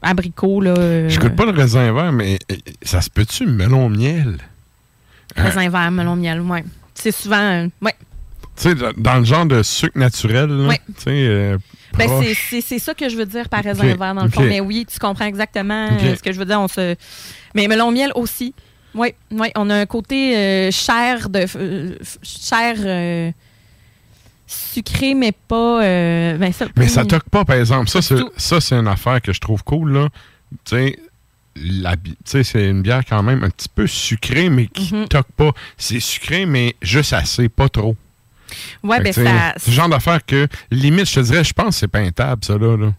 abricots. 0.01 0.61
Là, 0.61 0.73
euh, 0.77 1.09
Je 1.09 1.19
goûte 1.19 1.35
pas 1.35 1.45
le 1.45 1.51
raisin 1.51 1.91
vert, 1.93 2.11
mais 2.11 2.37
euh, 2.51 2.55
ça 2.81 3.01
se 3.01 3.09
peut-tu 3.09 3.45
melon 3.45 3.89
miel? 3.89 4.37
Raisin 5.35 5.69
vert, 5.69 5.91
melon 5.91 6.15
miel, 6.15 6.41
ouais. 6.41 6.63
C'est 6.93 7.11
souvent. 7.13 7.37
euh, 7.39 7.67
ouais. 7.81 7.95
Tu 8.57 8.69
sais, 8.69 8.75
dans, 8.97 9.19
le 9.19 9.25
genre 9.25 9.45
de 9.45 9.63
sucre 9.63 9.97
naturel, 9.97 10.49
là, 10.49 10.67
Ouais. 10.69 10.81
tu 10.97 11.03
sais, 11.03 11.55
Ben, 11.97 12.09
c'est- 12.61 12.79
ça 12.79 12.93
que 12.93 13.07
je 13.09 13.15
veux 13.17 13.25
dire 13.25 13.49
par 13.49 13.63
raisin 13.63 13.95
vert, 13.95 14.15
dans 14.15 14.23
le 14.23 14.29
fond. 14.29 14.43
Mais 14.43 14.59
oui, 14.61 14.85
tu 14.91 14.97
comprends 14.99 15.25
exactement 15.25 15.89
ce 15.99 16.21
que 16.21 16.31
je 16.31 16.39
veux 16.39 16.45
dire. 16.45 16.59
On 16.59 16.67
se... 16.67 16.95
Mais 17.53 17.67
melon 17.67 17.91
miel 17.91 18.11
aussi. 18.15 18.53
Oui, 18.93 19.13
oui, 19.31 19.49
on 19.57 19.69
a 19.69 19.75
un 19.75 19.85
côté 19.85 20.37
euh, 20.37 20.71
chair, 20.71 21.27
de, 21.29 21.45
euh, 21.57 21.97
chair 22.23 22.75
euh, 22.79 23.29
sucré, 24.47 25.13
mais 25.15 25.31
pas. 25.31 25.83
euh, 25.83 26.37
ben, 26.37 26.51
ça, 26.53 26.65
Mais 26.75 26.87
ça 26.87 27.05
toque 27.05 27.29
pas, 27.29 27.45
par 27.45 27.55
exemple. 27.57 27.89
Ça, 27.89 28.01
c'est, 28.01 28.15
ça, 28.37 28.61
c'est 28.61 28.75
une 28.75 28.87
affaire 28.87 29.21
que 29.21 29.33
je 29.33 29.39
trouve 29.39 29.63
cool, 29.63 29.93
là. 29.93 30.09
Tu 30.65 30.75
sais, 30.75 30.99
la 31.55 31.95
c'est 32.25 32.69
une 32.69 32.81
bière 32.81 33.01
quand 33.07 33.23
même 33.23 33.43
un 33.43 33.49
petit 33.49 33.69
peu 33.69 33.87
sucrée, 33.87 34.49
mais 34.49 34.67
qui 34.67 34.93
Mhm. 34.93 35.07
toque 35.07 35.31
pas. 35.37 35.51
C'est 35.77 35.99
sucré, 35.99 36.45
mais 36.45 36.75
juste 36.81 37.13
assez, 37.13 37.49
pas 37.49 37.69
trop. 37.69 37.95
Ouais, 38.83 39.01
ben 39.01 39.11
ça. 39.11 39.53
C'est 39.57 39.71
le 39.71 39.75
genre 39.75 39.89
d'affaire 39.89 40.23
que, 40.25 40.47
limite, 40.69 41.09
je 41.09 41.15
te 41.15 41.19
dirais, 41.21 41.43
je 41.43 41.53
pense 41.53 41.67
que 41.75 41.79
c'est 41.79 41.87
peintable, 41.87 42.43
ça, 42.45 42.57
là. 42.57 42.77
là. 42.77 42.93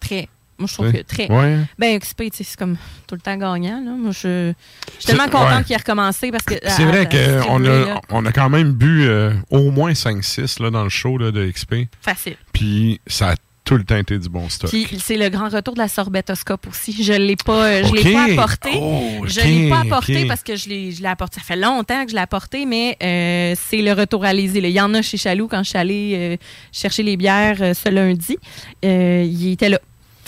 Très. 0.00 0.28
Moi, 0.58 0.66
je 0.68 0.74
trouve 0.74 0.92
que 0.92 1.02
très. 1.02 1.30
Ouais. 1.30 1.58
Ben, 1.78 1.98
XP, 1.98 2.22
tu 2.30 2.38
sais, 2.38 2.44
c'est 2.44 2.56
comme 2.58 2.76
tout 3.06 3.14
le 3.14 3.20
temps 3.20 3.36
gagnant. 3.36 3.80
Là. 3.84 3.92
Moi, 3.92 4.10
je, 4.12 4.52
je 4.52 4.92
suis 4.98 5.04
tellement 5.06 5.24
contente 5.28 5.58
ouais. 5.58 5.64
qu'il 5.64 5.74
ait 5.74 5.78
recommencé 5.78 6.30
parce 6.32 6.44
que. 6.44 6.54
C'est 6.66 6.84
vrai 6.84 7.08
qu'on 7.08 7.64
a, 7.64 8.00
on 8.10 8.26
a 8.26 8.32
quand 8.32 8.48
même 8.50 8.72
bu 8.72 9.04
euh, 9.06 9.32
au 9.50 9.70
moins 9.70 9.92
5-6 9.92 10.62
là, 10.62 10.70
dans 10.70 10.82
le 10.82 10.88
show 10.90 11.16
là, 11.16 11.30
de 11.30 11.48
XP. 11.48 11.86
Facile. 12.00 12.36
Puis 12.52 13.00
ça 13.06 13.30
a 13.30 13.34
tout 13.64 13.76
le 13.76 13.84
temps 13.84 13.96
été 13.98 14.18
du 14.18 14.30
bon 14.30 14.48
stock. 14.48 14.70
Puis 14.70 14.88
c'est 14.98 15.18
le 15.18 15.28
grand 15.28 15.50
retour 15.50 15.74
de 15.74 15.78
la 15.78 15.88
sorbetoscope 15.88 16.66
aussi. 16.68 17.04
Je 17.04 17.12
l'ai 17.12 17.36
pas, 17.36 17.66
euh, 17.66 17.82
je 17.84 17.88
Ok. 17.90 18.02
l'ai 18.02 18.12
pas 18.14 18.24
apporté. 18.32 18.70
Oh, 18.80 19.24
Je 19.26 19.40
l'ai 19.42 19.68
pas 19.68 19.80
apporté 19.80 20.26
parce 20.26 20.42
que 20.42 20.56
je 20.56 20.70
l'ai, 20.70 20.90
je 20.90 21.02
l'ai 21.02 21.08
apporté. 21.08 21.38
Ça 21.38 21.46
fait 21.46 21.56
longtemps 21.60 22.02
que 22.04 22.10
je 22.10 22.14
l'ai 22.16 22.22
apporté, 22.22 22.64
mais 22.64 22.96
euh, 23.02 23.54
c'est 23.68 23.82
le 23.82 23.92
retour 23.92 24.24
à 24.24 24.32
l'Élysée. 24.32 24.60
Il 24.60 24.70
y 24.70 24.80
en 24.80 24.92
a 24.94 25.02
chez 25.02 25.18
Chaloux 25.18 25.48
quand 25.48 25.62
je 25.62 25.68
suis 25.68 25.78
allée 25.78 26.12
euh, 26.16 26.36
chercher 26.72 27.02
les 27.02 27.16
bières 27.18 27.58
ce 27.58 27.88
lundi. 27.90 28.38
Il 28.82 29.52
était 29.52 29.68
là. 29.68 29.78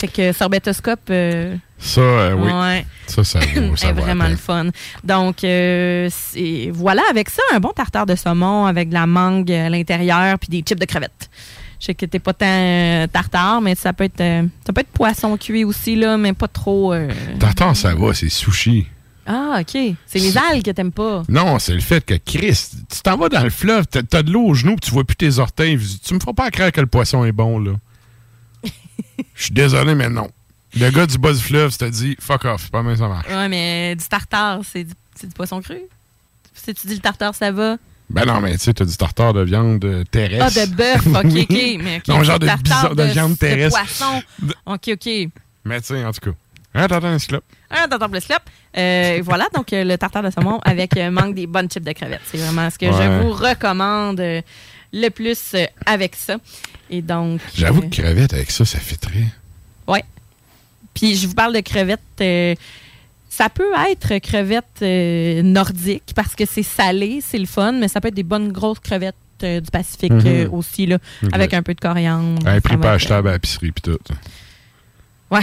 Fait 0.01 0.07
que 0.07 0.33
sorbetoscope. 0.33 1.11
euh, 1.11 1.55
Ça, 1.77 2.01
euh, 2.01 2.33
oui. 2.33 2.51
Ouais. 2.51 2.85
Ça, 3.05 3.23
ça 3.23 3.39
ça 3.75 3.89
est 3.89 3.93
vraiment 3.93 4.27
le 4.27 4.35
fun. 4.35 4.69
Donc, 5.03 5.43
euh, 5.43 6.09
voilà, 6.71 7.03
avec 7.11 7.29
ça, 7.29 7.43
un 7.53 7.59
bon 7.59 7.69
tartare 7.69 8.07
de 8.07 8.15
saumon 8.15 8.65
avec 8.65 8.89
de 8.89 8.95
la 8.95 9.05
mangue 9.05 9.51
à 9.51 9.69
l'intérieur 9.69 10.39
puis 10.39 10.49
des 10.49 10.63
chips 10.67 10.79
de 10.79 10.85
crevettes. 10.85 11.29
Je 11.79 11.85
sais 11.85 11.93
que 11.93 12.07
t'es 12.07 12.17
pas 12.17 12.33
tant 12.33 13.07
tartare, 13.13 13.61
mais 13.61 13.75
ça 13.75 13.93
peut 13.93 14.05
être 14.05 14.23
ça 14.65 14.73
peut 14.73 14.81
être 14.81 14.91
poisson 14.91 15.37
cuit 15.37 15.65
aussi, 15.65 15.95
là, 15.95 16.17
mais 16.17 16.33
pas 16.33 16.47
trop. 16.47 16.95
Tartare, 17.39 17.75
ça 17.75 17.93
va, 17.93 18.13
c'est 18.15 18.29
sushi. 18.29 18.87
Ah, 19.27 19.59
OK. 19.61 19.95
C'est 20.07 20.19
les 20.19 20.35
algues 20.35 20.63
que 20.63 20.71
t'aimes 20.71 20.91
pas. 20.91 21.21
Non, 21.29 21.59
c'est 21.59 21.73
le 21.75 21.79
fait 21.79 22.03
que 22.03 22.15
Chris, 22.15 22.69
tu 22.89 23.01
t'en 23.03 23.17
vas 23.17 23.29
dans 23.29 23.43
le 23.43 23.51
fleuve, 23.51 23.85
t'as, 23.85 24.01
t'as 24.01 24.23
de 24.23 24.31
l'eau 24.31 24.45
aux 24.47 24.53
genoux, 24.55 24.77
tu 24.81 24.89
vois 24.89 25.03
plus 25.03 25.15
tes 25.15 25.37
orteils. 25.37 25.79
Tu 26.03 26.15
me 26.15 26.19
feras 26.19 26.33
pas 26.33 26.49
croire 26.49 26.71
que 26.71 26.81
le 26.81 26.87
poisson 26.87 27.23
est 27.23 27.31
bon, 27.31 27.59
là. 27.59 27.73
Je 29.35 29.43
suis 29.43 29.53
désolé, 29.53 29.95
mais 29.95 30.09
non. 30.09 30.29
Le 30.79 30.89
gars 30.89 31.05
du 31.05 31.17
bas 31.17 31.33
du 31.33 31.39
fleuve 31.39 31.75
t'a 31.77 31.89
dit 31.89 32.15
fuck 32.19 32.45
off, 32.45 32.69
pas 32.71 32.81
mal 32.81 32.97
ça 32.97 33.07
marche. 33.07 33.27
Ouais, 33.27 33.49
mais 33.49 33.95
du 33.95 34.05
tartare, 34.05 34.59
c'est 34.71 34.83
du, 34.85 34.93
c'est 35.15 35.27
du 35.27 35.33
poisson 35.33 35.61
cru? 35.61 35.79
Si 36.53 36.73
tu 36.73 36.87
dis 36.87 36.95
le 36.95 36.99
tartare, 37.01 37.35
ça 37.35 37.51
va? 37.51 37.77
Ben 38.09 38.25
non, 38.25 38.41
mais 38.41 38.53
tu 38.53 38.59
sais, 38.59 38.73
t'as 38.73 38.85
du 38.85 38.95
tartare 38.97 39.33
de 39.33 39.41
viande 39.41 39.83
euh, 39.85 40.03
Ah, 40.05 40.09
terrestre. 40.11 40.67
de 40.67 40.75
bœuf, 40.75 41.07
OK. 41.07 41.25
OK. 41.49 41.57
Mais 41.83 42.01
Non, 42.07 42.23
genre 42.23 42.39
de, 42.39 42.45
tartare 42.45 42.93
bison- 42.93 42.95
de 42.95 43.03
viande 43.13 43.37
terrestre. 43.39 43.79
De 43.79 43.85
poisson. 43.85 44.21
OK, 44.65 44.89
OK. 44.93 45.29
Mais 45.65 45.79
tu 45.81 45.87
sais, 45.87 46.03
en 46.05 46.11
tout 46.11 46.19
cas. 46.31 46.35
Hein, 46.73 46.87
t'entends 46.87 47.07
un 47.07 47.19
cyclope? 47.19 47.43
Un 47.69 47.87
tartare 47.87 48.09
plus 48.09 48.25
clope. 48.25 48.43
Euh, 48.77 49.19
voilà, 49.23 49.47
donc 49.53 49.71
euh, 49.73 49.83
le 49.83 49.97
tartare 49.97 50.23
de 50.23 50.29
saumon 50.29 50.59
avec 50.63 50.95
euh, 50.97 51.09
manque 51.11 51.35
des 51.35 51.47
bonnes 51.47 51.69
chips 51.69 51.83
de 51.85 51.91
crevettes. 51.91 52.21
C'est 52.25 52.37
vraiment 52.37 52.69
ce 52.69 52.77
que 52.77 52.85
Ouais. 52.85 52.91
je 52.93 53.21
vous 53.23 53.31
recommande 53.33 54.19
le 54.93 55.09
plus 55.09 55.39
euh, 55.53 55.65
avec 55.85 56.15
ça. 56.15 56.37
Et 56.89 57.01
donc. 57.01 57.39
J'avoue 57.55 57.81
euh, 57.83 57.89
que 57.89 58.01
crevette 58.01 58.33
avec 58.33 58.51
ça, 58.51 58.65
ça 58.65 58.79
fait 58.79 58.95
très. 58.97 59.23
Ouais. 59.87 60.03
Puis 60.93 61.15
je 61.15 61.27
vous 61.27 61.33
parle 61.33 61.53
de 61.55 61.61
crevettes. 61.61 61.99
euh, 62.21 62.55
ça 63.29 63.47
peut 63.47 63.71
être 63.89 64.17
crevettes 64.19 64.65
euh, 64.81 65.41
nordiques 65.41 66.11
parce 66.15 66.35
que 66.35 66.45
c'est 66.45 66.63
salé, 66.63 67.21
c'est 67.25 67.37
le 67.37 67.45
fun, 67.45 67.71
mais 67.71 67.87
ça 67.87 68.01
peut 68.01 68.09
être 68.09 68.13
des 68.13 68.23
bonnes 68.23 68.51
grosses 68.51 68.79
crevettes 68.79 69.15
euh, 69.43 69.61
du 69.61 69.71
Pacifique 69.71 70.11
Mhm. 70.11 70.25
euh, 70.27 70.49
aussi, 70.51 70.85
là, 70.85 70.97
avec 71.31 71.53
un 71.53 71.63
peu 71.63 71.73
de 71.73 71.79
coriandre. 71.79 72.45
Un 72.45 72.59
prix 72.59 72.75
pas 72.77 72.91
achetable 72.91 73.29
à 73.29 73.33
l'épicerie 73.33 73.71
pis 73.71 73.81
tout. 73.81 73.97
Ouais. 75.31 75.39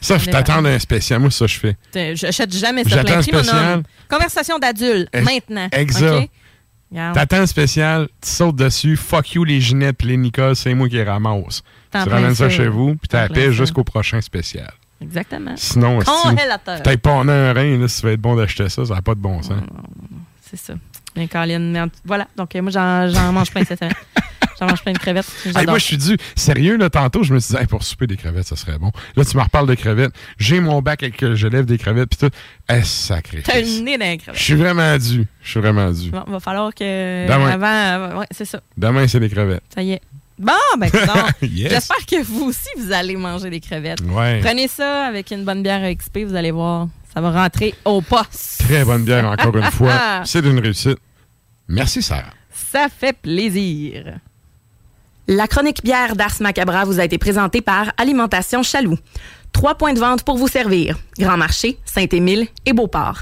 Ça, 0.00 0.18
t'attends 0.18 0.64
un 0.64 0.78
spécial. 0.78 1.18
Moi, 1.18 1.30
ça, 1.30 1.46
je 1.46 1.58
fais. 1.58 1.76
J'achète 2.14 2.54
jamais 2.56 2.84
ça 2.84 2.90
J'attends 2.90 3.14
un 3.14 3.22
spécial. 3.22 3.82
Conversation 4.08 4.58
d'adulte, 4.58 5.08
maintenant. 5.14 5.68
Exact. 5.72 6.28
T'attends 6.94 7.38
un 7.38 7.46
spécial, 7.46 8.08
tu 8.20 8.30
sautes 8.30 8.56
dessus, 8.56 8.96
fuck 8.96 9.32
you 9.32 9.44
les 9.44 9.60
Ginette 9.60 9.96
pis 9.96 10.06
les 10.06 10.16
Nicole, 10.16 10.54
c'est 10.54 10.74
moi 10.74 10.88
qui 10.88 10.94
les 10.94 11.04
ramasse. 11.04 11.62
Tu 11.92 11.98
ramènes 11.98 12.34
ça 12.34 12.48
chez 12.48 12.68
vous, 12.68 12.94
puis 12.96 13.08
ça. 13.10 13.28
jusqu'au 13.50 13.84
prochain 13.84 14.20
spécial. 14.20 14.72
Exactement. 15.00 15.54
Sinon, 15.56 16.00
si 16.00 16.06
Congélateur. 16.06 16.82
t'as 16.82 16.96
pas 16.96 17.12
en 17.12 17.28
un 17.28 17.52
rein, 17.52 17.78
là, 17.78 17.88
si 17.88 18.00
tu 18.00 18.06
vas 18.06 18.12
être 18.12 18.20
bon 18.20 18.36
d'acheter 18.36 18.68
ça, 18.68 18.84
ça 18.86 18.94
n'a 18.94 19.02
pas 19.02 19.14
de 19.14 19.20
bon 19.20 19.42
sens. 19.42 19.60
C'est 20.40 20.56
ça. 20.56 20.74
Mais 21.16 21.28
Colin, 21.28 21.88
voilà. 22.04 22.26
Donc, 22.36 22.54
euh, 22.54 22.62
moi, 22.62 22.70
j'en 22.70 23.08
j'en 23.08 23.32
mange 23.32 23.50
plein 23.50 23.64
cette 23.64 23.78
semaine. 23.78 23.94
J'en 24.60 24.66
mange 24.66 24.82
plein 24.82 24.92
de 24.92 24.98
crevettes. 24.98 25.26
Hey, 25.56 25.66
moi, 25.66 25.78
je 25.78 25.84
suis 25.84 25.96
dû. 25.96 26.16
Sérieux, 26.36 26.76
là, 26.76 26.90
tantôt, 26.90 27.22
je 27.22 27.34
me 27.34 27.38
suis 27.40 27.54
dit, 27.54 27.60
Hey, 27.60 27.66
pour 27.66 27.82
souper 27.82 28.06
des 28.06 28.16
crevettes, 28.16 28.46
ça 28.46 28.56
serait 28.56 28.78
bon. 28.78 28.90
Là, 29.16 29.24
tu 29.24 29.36
me 29.36 29.42
reparles 29.42 29.66
de 29.68 29.74
crevettes. 29.74 30.12
J'ai 30.38 30.60
mon 30.60 30.80
bac 30.82 31.02
avec 31.02 31.16
que 31.16 31.34
je 31.34 31.46
lève 31.48 31.64
des 31.64 31.78
crevettes, 31.78 32.10
puis 32.10 32.28
tout. 32.28 32.34
Eh, 32.70 32.82
sacré. 32.82 33.42
T'as 33.44 33.60
le 33.60 33.80
nez 33.82 33.98
dans 33.98 34.04
les 34.04 34.12
Je 34.18 34.22
crevettes. 34.22 34.40
suis 34.40 34.54
vraiment 34.54 34.96
dû. 34.96 35.26
Je 35.42 35.50
suis 35.50 35.60
vraiment 35.60 35.90
dû. 35.90 36.10
Bon, 36.10 36.24
va 36.26 36.40
falloir 36.40 36.74
que. 36.74 37.26
Demain. 37.26 37.50
Avant. 37.50 38.18
ouais, 38.20 38.26
c'est 38.30 38.44
ça. 38.44 38.60
Demain, 38.76 39.06
c'est 39.08 39.20
des 39.20 39.28
crevettes. 39.30 39.62
Ça 39.74 39.82
y 39.82 39.92
est. 39.92 40.00
Bon, 40.38 40.52
ben, 40.78 40.90
Yes. 41.42 41.70
j'espère 41.70 42.04
que 42.06 42.22
vous 42.24 42.46
aussi, 42.46 42.66
vous 42.76 42.90
allez 42.92 43.16
manger 43.16 43.50
des 43.50 43.60
crevettes. 43.60 44.00
Ouais. 44.00 44.40
Prenez 44.42 44.66
ça 44.66 45.04
avec 45.06 45.30
une 45.30 45.44
bonne 45.44 45.62
bière 45.62 45.80
XP, 45.96 46.24
vous 46.26 46.34
allez 46.34 46.50
voir. 46.50 46.88
Ça 47.14 47.20
va 47.20 47.30
rentrer 47.30 47.72
au 47.84 48.00
poste. 48.02 48.64
Très 48.68 48.84
bonne 48.84 49.04
bière, 49.04 49.24
encore 49.26 49.56
une 49.56 49.70
fois. 49.70 49.92
C'est 50.24 50.42
d'une 50.42 50.58
réussite. 50.58 50.98
Merci, 51.68 52.02
Sarah. 52.02 52.32
Ça 52.52 52.88
fait 52.88 53.16
plaisir. 53.16 54.18
La 55.26 55.48
chronique 55.48 55.82
bière 55.82 56.16
d'Ars 56.16 56.34
Macabra 56.40 56.84
vous 56.84 57.00
a 57.00 57.04
été 57.04 57.16
présentée 57.18 57.62
par 57.62 57.92
Alimentation 57.96 58.62
Chaloux. 58.62 58.98
Trois 59.52 59.74
points 59.76 59.94
de 59.94 59.98
vente 59.98 60.22
pour 60.22 60.36
vous 60.36 60.48
servir. 60.48 60.98
Grand 61.18 61.36
Marché, 61.38 61.78
Saint-Émile 61.86 62.46
et 62.66 62.72
Beauport. 62.74 63.20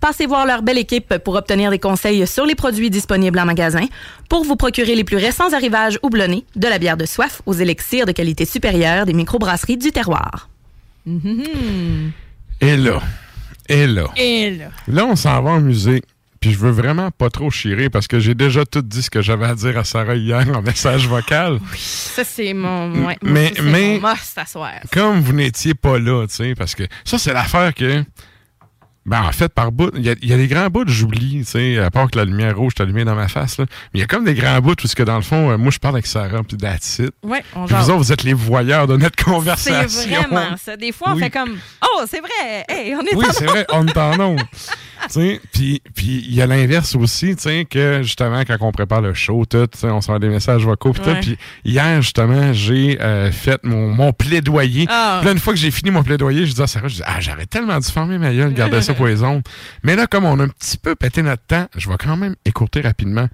Passez 0.00 0.26
voir 0.26 0.44
leur 0.46 0.62
belle 0.62 0.78
équipe 0.78 1.18
pour 1.18 1.36
obtenir 1.36 1.70
des 1.70 1.78
conseils 1.78 2.26
sur 2.26 2.46
les 2.46 2.54
produits 2.54 2.90
disponibles 2.90 3.38
en 3.38 3.44
magasin, 3.46 3.86
pour 4.28 4.44
vous 4.44 4.56
procurer 4.56 4.94
les 4.94 5.04
plus 5.04 5.16
récents 5.16 5.52
arrivages 5.52 5.98
houblonnés, 6.02 6.44
de 6.56 6.66
la 6.68 6.78
bière 6.78 6.96
de 6.96 7.06
soif 7.06 7.40
aux 7.46 7.54
élixirs 7.54 8.06
de 8.06 8.12
qualité 8.12 8.44
supérieure 8.44 9.06
des 9.06 9.14
microbrasseries 9.14 9.76
du 9.78 9.92
terroir. 9.92 10.48
Et 12.60 12.76
là, 12.76 13.00
et 13.68 13.86
là, 13.86 14.08
Et 14.16 14.50
là. 14.50 14.66
là, 14.88 15.06
on 15.06 15.16
s'en 15.16 15.40
va 15.42 15.50
en 15.52 15.60
musique. 15.60 16.04
Puis 16.40 16.52
je 16.52 16.58
veux 16.58 16.70
vraiment 16.70 17.10
pas 17.10 17.30
trop 17.30 17.50
chirer 17.50 17.88
parce 17.90 18.06
que 18.06 18.18
j'ai 18.20 18.34
déjà 18.34 18.64
tout 18.64 18.82
dit 18.82 19.02
ce 19.02 19.10
que 19.10 19.22
j'avais 19.22 19.46
à 19.46 19.54
dire 19.54 19.78
à 19.78 19.84
Sarah 19.84 20.14
hier 20.16 20.46
en 20.54 20.62
message 20.62 21.08
vocal. 21.08 21.58
Ça, 21.76 22.24
c'est 22.24 22.52
mon, 22.54 23.06
ouais, 23.06 23.16
Mais- 23.22 23.54
ça, 23.54 23.62
mais- 23.62 23.98
mon 24.00 24.10
must 24.10 24.36
à 24.38 24.46
soir. 24.46 24.72
Comme 24.92 25.20
vous 25.20 25.32
n'étiez 25.32 25.74
pas 25.74 25.98
là, 25.98 26.26
tu 26.26 26.34
sais, 26.34 26.54
parce 26.54 26.74
que 26.74 26.84
ça, 27.04 27.18
c'est 27.18 27.32
l'affaire 27.32 27.74
que. 27.74 28.02
Ben, 29.06 29.22
en 29.22 29.32
fait, 29.32 29.48
par 29.52 29.70
bout, 29.72 29.90
il 29.96 30.04
y, 30.04 30.10
a- 30.10 30.16
il 30.20 30.28
y 30.28 30.32
a 30.32 30.36
des 30.36 30.48
grands 30.48 30.68
bouts 30.68 30.84
que 30.84 30.90
j'oublie, 30.90 31.38
tu 31.38 31.44
sais, 31.44 31.78
à 31.78 31.90
part 31.90 32.10
que 32.10 32.18
la 32.18 32.24
lumière 32.24 32.56
rouge 32.56 32.72
est 32.76 32.82
allumée 32.82 33.04
dans 33.04 33.14
ma 33.14 33.28
face, 33.28 33.58
là. 33.58 33.64
Mais 33.94 33.98
il 33.98 34.00
y 34.00 34.02
a 34.02 34.06
comme 34.06 34.24
des 34.24 34.34
grands 34.34 34.60
bouts 34.60 34.74
où, 34.82 34.86
ce 34.86 34.96
que 34.96 35.02
dans 35.04 35.16
le 35.16 35.22
fond, 35.22 35.50
euh, 35.50 35.56
moi, 35.56 35.70
je 35.70 35.78
parle 35.78 35.94
avec 35.94 36.06
Sarah, 36.06 36.42
puis 36.42 36.56
that's 36.56 36.98
it. 36.98 37.12
Ouais, 37.22 37.42
on 37.54 37.66
Puis 37.66 37.76
vous 37.76 37.90
autres, 37.90 37.98
vous 37.98 38.12
êtes 38.12 38.24
les 38.24 38.32
voyeurs 38.34 38.86
de 38.88 38.96
notre 38.96 39.16
C'est 39.18 39.24
conversation. 39.24 40.22
vraiment 40.22 40.56
ça. 40.56 40.76
Des 40.76 40.90
fois, 40.92 41.08
on 41.10 41.14
Oui. 41.14 41.22
fait 41.22 41.30
comme 41.30 41.56
Oh, 41.82 42.02
c'est 42.08 42.20
vrai! 42.20 42.64
Hey, 42.68 42.94
on 42.96 43.00
est 43.02 43.14
Oui, 43.14 43.26
c'est 43.32 43.46
vrai, 43.46 43.64
on 43.72 43.86
est 43.86 43.96
en 43.96 44.18
onde. 44.20 44.40
Tu 45.08 45.10
sais, 45.10 45.40
Puis 45.52 45.80
il 46.28 46.34
y 46.34 46.42
a 46.42 46.46
l'inverse 46.46 46.94
aussi, 46.96 47.36
tu 47.36 47.42
sais, 47.42 47.66
que 47.68 48.00
justement, 48.02 48.40
quand 48.46 48.56
on 48.60 48.72
prépare 48.72 49.02
le 49.02 49.14
show, 49.14 49.44
tout, 49.44 49.68
on 49.84 50.00
se 50.00 50.08
rend 50.10 50.18
des 50.18 50.28
messages 50.28 50.64
vocaux, 50.64 50.92
puis 50.92 51.02
tout. 51.02 51.10
Ouais. 51.10 51.20
Puis 51.20 51.38
hier, 51.64 52.00
justement, 52.02 52.52
j'ai 52.52 52.98
euh, 53.00 53.30
fait 53.30 53.62
mon, 53.62 53.88
mon 53.90 54.12
plaidoyer. 54.12 54.86
Puis 54.86 54.94
là, 54.94 55.30
une 55.30 55.38
fois 55.38 55.52
que 55.52 55.58
j'ai 55.60 55.70
fini 55.70 55.90
mon 55.90 56.02
plaidoyer, 56.02 56.46
je 56.46 56.54
dis 56.54 56.62
à 56.62 56.66
Sarah, 56.66 56.88
je 56.88 56.96
dis, 56.96 57.02
ah, 57.04 57.20
j'aurais 57.20 57.46
tellement 57.46 57.78
dû 57.78 57.86
fermer 57.88 58.18
ma 58.18 58.32
gueule, 58.32 58.52
garder 58.52 58.82
ça 58.82 58.94
Mais 59.82 59.96
là, 59.96 60.06
comme 60.06 60.24
on 60.24 60.38
a 60.40 60.44
un 60.44 60.48
petit 60.48 60.78
peu 60.78 60.94
pété 60.94 61.22
notre 61.22 61.42
temps, 61.44 61.66
je 61.76 61.88
vais 61.88 61.96
quand 61.96 62.16
même 62.16 62.36
écouter 62.44 62.80
rapidement. 62.80 63.28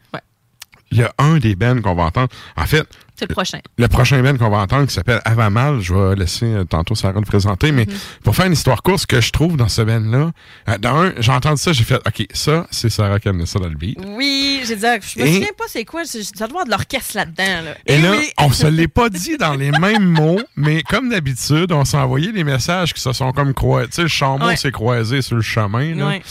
Il 0.93 0.99
y 0.99 1.03
a 1.03 1.12
un 1.18 1.38
des 1.38 1.57
bands 1.57 1.80
qu'on 1.80 1.95
va 1.95 2.05
entendre. 2.05 2.28
En 2.57 2.66
fait, 2.66 2.86
C'est 3.18 3.28
le 3.28 3.34
prochain. 3.34 3.59
le 3.78 3.88
prochain 3.88 4.22
band 4.22 4.36
qu'on 4.36 4.49
va 4.51 4.59
entendre 4.59 4.86
qui 4.86 4.95
s'appelle 4.95 5.20
Avant 5.24 5.51
Mal, 5.51 5.80
je 5.80 5.95
vais 5.95 6.16
laisser 6.16 6.47
euh, 6.47 6.64
tantôt 6.64 6.95
Sarah 6.95 7.18
le 7.18 7.26
présenter, 7.26 7.72
mais 7.72 7.86
pour 8.24 8.34
faire 8.36 8.47
une 8.47 8.53
histoire 8.53 8.82
courte, 8.82 9.01
ce 9.01 9.07
que 9.07 9.20
je 9.20 9.30
trouve 9.32 9.57
dans 9.57 9.68
ce 9.68 9.82
band-là, 9.82 10.30
euh, 10.68 10.78
dans 10.78 10.97
un, 11.03 11.12
j'ai 11.18 11.32
entendu 11.32 11.61
ça, 11.61 11.72
j'ai 11.72 11.84
fait, 11.84 11.97
OK, 12.07 12.26
ça, 12.32 12.66
c'est 12.70 12.90
Sarah 12.90 13.18
qui 13.20 13.28
a 13.28 13.30
amené 13.30 13.47
ça 13.47 13.59
dans 13.59 13.68
le 13.68 13.74
beat. 13.74 13.99
Oui, 14.07 14.61
j'ai 14.66 14.76
dit, 14.76 14.82
je 14.82 15.20
me 15.20 15.26
Et- 15.26 15.32
souviens 15.34 15.49
pas 15.57 15.64
c'est 15.68 15.84
quoi, 15.84 16.05
ça 16.05 16.18
doit 16.36 16.47
avoir 16.49 16.64
de 16.66 16.70
l'orchestre 16.70 17.16
là-dedans. 17.16 17.62
Là. 17.64 17.74
Et, 17.86 17.99
là, 18.01 18.11
oui. 18.12 18.28
on 18.38 18.51
se 18.53 18.66
l'est 18.66 18.88
pas 18.88 19.09
dit 19.09 19.36
dans 19.38 19.55
les 19.55 19.70
mêmes 19.78 20.05
mots, 20.05 20.40
mais 20.57 20.82
comme 20.82 21.09
d'habitude, 21.11 21.72
on 21.72 21.84
s'est 21.84 21.97
envoyé 21.97 22.32
des 22.32 22.45
messages 22.45 22.93
qui 22.93 23.01
se 23.01 23.12
sont 23.12 23.32
comme 23.32 23.55
croisés. 23.55 23.88
Tu 23.88 23.95
sais, 23.97 24.03
le 24.03 24.09
chameau 24.09 24.47
Ouais. 24.47 24.57
s'est 24.57 24.72
croisé 24.72 25.22
sur 25.22 25.36
le 25.36 25.43
chemin. 25.43 25.95
là. 25.95 26.07
Ouais. 26.09 26.22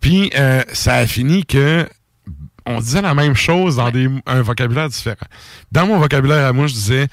Puis, 0.00 0.30
euh, 0.36 0.62
ça 0.72 0.94
a 0.96 1.06
fini 1.06 1.44
que 1.46 1.86
on 2.66 2.80
disait 2.80 3.02
la 3.02 3.14
même 3.14 3.34
chose 3.36 3.76
dans 3.76 3.90
des, 3.90 4.08
un 4.26 4.42
vocabulaire 4.42 4.88
différent. 4.88 5.26
Dans 5.72 5.86
mon 5.86 5.98
vocabulaire 5.98 6.46
à 6.46 6.52
moi, 6.52 6.66
je 6.66 6.74
disais 6.74 7.06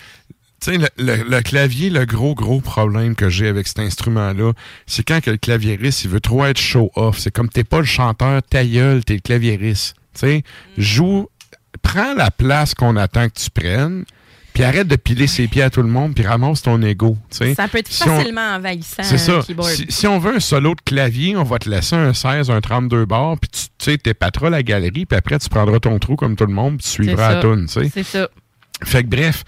Tu 0.62 0.72
sais, 0.72 0.78
le, 0.78 0.88
le- 0.98 1.24
le 1.30 1.42
clavier, 1.42 1.90
le 1.90 2.06
gros, 2.06 2.36
gros 2.36 2.62
problème 2.62 3.16
que 3.16 3.30
j'ai 3.30 3.48
avec 3.48 3.68
cet 3.68 3.80
instrument-là, 3.80 4.54
c'est 4.86 5.04
quand 5.04 5.20
que 5.22 5.32
le 5.32 5.38
claviériste, 5.38 6.04
il 6.04 6.10
veut 6.12 6.20
trop 6.22 6.46
être 6.46 6.60
show-off. 6.60 7.18
C'est 7.20 7.32
comme 7.32 7.50
t'es 7.50 7.64
pas 7.64 7.80
le 7.80 7.86
chanteur, 7.86 8.42
ta 8.44 8.64
gueule, 8.64 9.04
t'es 9.04 9.16
le 9.16 9.20
claviériste. 9.22 9.96
Tu 10.14 10.20
sais, 10.20 10.44
joue, 10.78 11.28
prends 11.82 12.14
la 12.16 12.30
place 12.32 12.74
qu'on 12.76 12.96
attend 12.96 13.28
que 13.30 13.40
tu 13.40 13.50
prennes, 13.50 14.06
puis 14.54 14.64
arrête 14.64 14.88
de 14.88 14.96
piler 14.96 15.28
ses 15.28 15.48
pieds 15.48 15.62
à 15.64 15.70
tout 15.70 15.82
le 15.82 15.88
monde, 15.88 16.14
puis 16.14 16.26
ramasse 16.26 16.62
ton 16.62 16.82
ego. 16.82 17.18
Ça 17.30 17.68
peut 17.68 17.78
être 17.80 17.92
Si 17.92 18.04
on- 18.04 18.18
facilement 18.18 18.56
envahissant, 18.56 19.04
c'est 19.04 19.18
ça. 19.18 19.42
keyboard. 19.46 19.70
Si, 19.70 19.86
si 19.90 20.08
on 20.08 20.20
veut 20.20 20.36
un 20.36 20.40
solo 20.40 20.76
de 20.76 20.82
clavier, 20.82 21.36
on 21.38 21.44
va 21.44 21.60
te 21.60 21.70
laisser 21.70 21.96
un 21.96 22.14
16, 22.14 22.50
un 22.50 22.62
32 22.62 23.06
bars, 23.06 23.38
puis 23.40 23.50
tu 23.78 23.98
t'épateras 23.98 24.50
la 24.50 24.64
galerie, 24.64 25.06
puis 25.06 25.18
après, 25.18 25.40
tu 25.40 25.50
prendras 25.50 25.80
ton 25.80 25.98
trou 26.00 26.16
comme 26.16 26.36
tout 26.36 26.46
le 26.46 26.54
monde, 26.54 26.78
puis 26.78 26.84
tu 26.86 26.90
suivras 26.90 27.36
la 27.36 27.42
toune. 27.42 27.68
C'est 27.68 28.04
ça. 28.04 28.28
Fait 28.84 29.04
que 29.04 29.08
bref, 29.10 29.44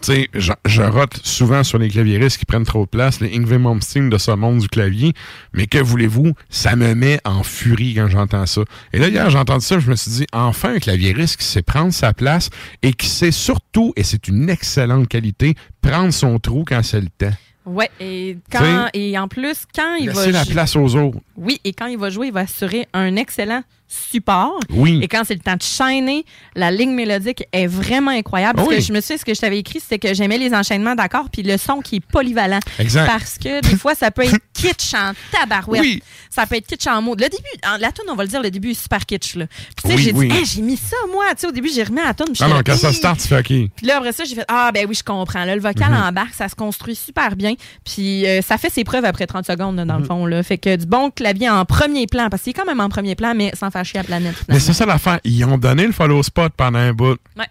tu 0.00 0.12
sais, 0.12 0.28
je, 0.34 0.52
je 0.64 0.82
rote 0.82 1.18
souvent 1.24 1.62
sur 1.64 1.78
les 1.78 1.88
claviéristes 1.88 2.38
qui 2.38 2.44
prennent 2.44 2.64
trop 2.64 2.84
de 2.84 2.88
place, 2.88 3.20
les 3.20 3.36
Ingve 3.36 3.58
Malmsteen 3.58 4.10
de 4.10 4.18
ce 4.18 4.30
monde 4.30 4.58
du 4.58 4.68
clavier, 4.68 5.12
mais 5.52 5.66
que 5.66 5.78
voulez-vous, 5.78 6.32
ça 6.48 6.76
me 6.76 6.94
met 6.94 7.20
en 7.24 7.42
furie 7.42 7.94
quand 7.94 8.08
j'entends 8.08 8.46
ça. 8.46 8.62
Et 8.92 8.98
là, 8.98 9.08
hier, 9.08 9.28
j'ai 9.30 9.38
entendu 9.38 9.64
ça, 9.64 9.78
je 9.78 9.90
me 9.90 9.96
suis 9.96 10.10
dit, 10.10 10.26
enfin, 10.32 10.74
un 10.74 10.78
claviériste 10.78 11.38
qui 11.38 11.44
sait 11.44 11.62
prendre 11.62 11.92
sa 11.92 12.12
place 12.12 12.50
et 12.82 12.92
qui 12.92 13.08
sait 13.08 13.32
surtout, 13.32 13.92
et 13.96 14.02
c'est 14.02 14.28
une 14.28 14.50
excellente 14.50 15.08
qualité, 15.08 15.54
prendre 15.82 16.12
son 16.12 16.38
trou 16.38 16.64
quand 16.66 16.82
c'est 16.82 17.00
le 17.00 17.08
temps. 17.08 17.34
Ouais, 17.66 17.90
et 18.00 18.38
quand 18.50 18.60
T'sais, 18.60 19.10
et 19.10 19.18
en 19.18 19.28
plus 19.28 19.66
quand 19.74 19.96
il 19.96 20.08
va 20.08 20.14
Laisser 20.14 20.32
la 20.32 20.46
place 20.46 20.74
aux 20.74 20.96
autres. 20.96 21.18
Oui, 21.36 21.60
et 21.64 21.74
quand 21.74 21.86
il 21.86 21.98
va 21.98 22.08
jouer, 22.08 22.28
il 22.28 22.32
va 22.32 22.40
assurer 22.40 22.88
un 22.94 23.14
excellent 23.16 23.62
support. 23.88 24.60
Oui. 24.70 25.00
Et 25.02 25.08
quand 25.08 25.22
c'est 25.26 25.34
le 25.34 25.40
temps 25.40 25.56
de 25.56 25.62
shiner, 25.62 26.24
la 26.54 26.70
ligne 26.70 26.92
mélodique 26.92 27.44
est 27.52 27.66
vraiment 27.66 28.10
incroyable. 28.10 28.56
Parce 28.56 28.68
Oui. 28.68 28.76
que 28.76 28.82
je 28.82 28.92
me 28.92 29.00
suis 29.00 29.18
ce 29.18 29.24
que 29.24 29.34
je 29.34 29.40
t'avais 29.40 29.58
écrit, 29.58 29.80
c'était 29.80 29.98
que 29.98 30.14
j'aimais 30.14 30.38
les 30.38 30.52
enchaînements 30.54 30.94
d'accords 30.94 31.28
puis 31.32 31.42
le 31.42 31.56
son 31.56 31.80
qui 31.80 31.96
est 31.96 32.00
polyvalent. 32.06 32.60
Exact. 32.78 33.06
Parce 33.06 33.38
que 33.38 33.60
des 33.62 33.76
fois, 33.76 33.94
ça 33.94 34.10
peut 34.10 34.22
être 34.24 34.36
kitsch 34.52 34.94
en 34.94 35.12
tabarouette. 35.32 35.80
Oui. 35.80 36.02
Ça 36.30 36.46
peut 36.46 36.56
être 36.56 36.66
kitsch 36.66 36.86
en 36.86 37.00
mots. 37.02 37.14
Le 37.14 37.28
début, 37.28 37.36
en- 37.66 37.78
la 37.78 37.90
tune, 37.92 38.04
on 38.10 38.14
va 38.14 38.24
le 38.24 38.28
dire, 38.28 38.42
le 38.42 38.50
début 38.50 38.70
est 38.72 38.80
super 38.82 39.04
kitsch. 39.06 39.36
Là. 39.36 39.46
Puis 39.46 39.74
tu 39.84 39.88
sais, 39.88 39.94
Oui, 39.96 40.02
j'ai 40.02 40.12
dit, 40.12 40.36
Hey, 40.36 40.44
j'ai 40.44 40.62
mis 40.62 40.76
ça, 40.76 40.96
moi. 41.10 41.24
Tu 41.30 41.40
sais, 41.40 41.46
au 41.46 41.52
début, 41.52 41.70
j'ai 41.74 41.82
remis 41.84 42.00
à 42.00 42.06
la 42.08 42.14
tune. 42.14 42.26
Non, 42.40 42.48
non, 42.48 42.60
quand 42.64 42.76
ça 42.76 42.92
start, 42.92 43.18
tu 43.20 43.28
fais 43.28 43.38
OK. 43.38 43.46
Puis 43.46 43.86
là, 43.86 43.96
après 43.96 44.12
ça, 44.12 44.24
j'ai 44.24 44.34
fait 44.34 44.44
Ah, 44.48 44.70
ben 44.72 44.86
oui, 44.88 44.94
je 44.94 45.02
comprends. 45.02 45.44
Là, 45.44 45.54
le 45.56 45.62
vocal 45.62 45.90
Mhm. 45.90 46.02
embarque, 46.02 46.34
ça 46.34 46.48
se 46.48 46.54
construit 46.54 46.94
super 46.94 47.34
bien. 47.36 47.54
Puis 47.84 48.26
euh, 48.26 48.42
ça 48.42 48.58
fait 48.58 48.70
ses 48.70 48.84
preuves 48.84 49.04
après 49.04 49.26
30 49.26 49.46
secondes, 49.46 49.76
là, 49.76 49.84
dans 49.84 49.94
Mhm. 49.94 50.00
le 50.00 50.06
fond. 50.06 50.26
Là. 50.26 50.42
Fait 50.42 50.58
que 50.58 50.76
du 50.76 50.86
bon 50.86 51.10
clavier 51.10 51.48
en 51.48 51.64
premier 51.64 52.06
plan, 52.06 52.28
parce 52.30 52.42
qu'il 52.42 52.50
est 52.50 52.54
quand 52.54 52.66
même 52.66 52.80
en 52.80 52.88
premier 52.88 53.14
plan, 53.14 53.32
mais 53.34 53.52
sans 53.58 53.70
faire 53.78 53.84
chier 53.84 53.98
à 54.00 54.02
la 54.02 54.06
planète. 54.06 54.34
Mais 54.48 54.60
c'est 54.60 54.72
ça 54.72 54.86
l'affaire. 54.86 55.20
Ils 55.24 55.44
ont 55.44 55.58
donné 55.58 55.86
le 55.86 55.92
follow 55.92 56.22
spot 56.22 56.52
pendant 56.56 56.78
un 56.78 56.92
bout. 56.92 57.18
Ouais. 57.36 57.46